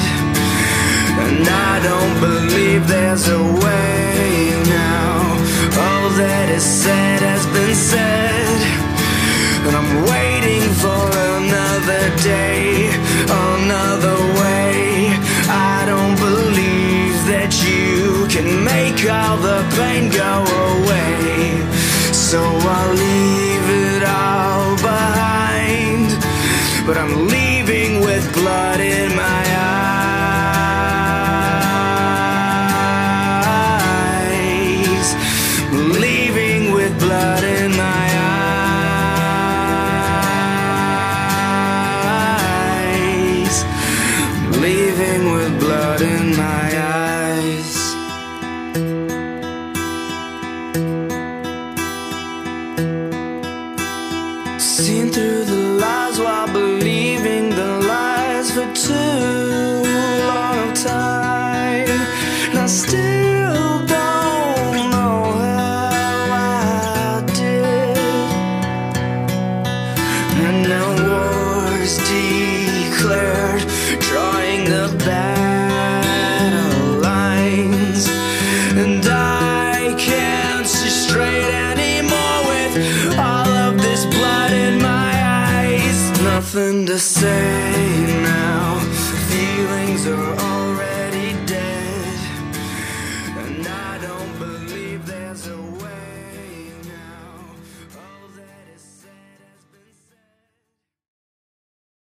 And 1.23 1.47
I 1.47 1.79
don't 1.89 2.15
believe 2.19 2.87
there's 2.89 3.29
a 3.29 3.41
way 3.63 4.51
now. 4.67 5.15
All 5.79 6.09
that 6.19 6.49
is 6.49 6.65
said 6.83 7.21
has 7.21 7.45
been 7.55 7.73
said. 7.73 8.59
And 9.65 9.73
I'm 9.79 9.93
waiting 10.11 10.65
for 10.83 11.03
another 11.39 12.03
day, 12.35 12.91
another 13.31 14.17
way. 14.41 15.15
I 15.47 15.85
don't 15.91 16.17
believe 16.19 17.15
that 17.31 17.51
you 17.63 18.27
can 18.27 18.49
make 18.73 18.99
all 19.09 19.37
the 19.37 19.61
pain 19.77 20.11
go 20.11 20.33
away. 20.75 21.63
So 22.11 22.39
I'll 22.43 22.93
leave 22.93 23.56
all 24.07 24.75
behind. 24.77 26.07
But 26.87 26.97
I'm 26.97 27.27
leaving 27.27 27.99
with 27.99 28.33
blood 28.33 28.79
in 28.79 29.16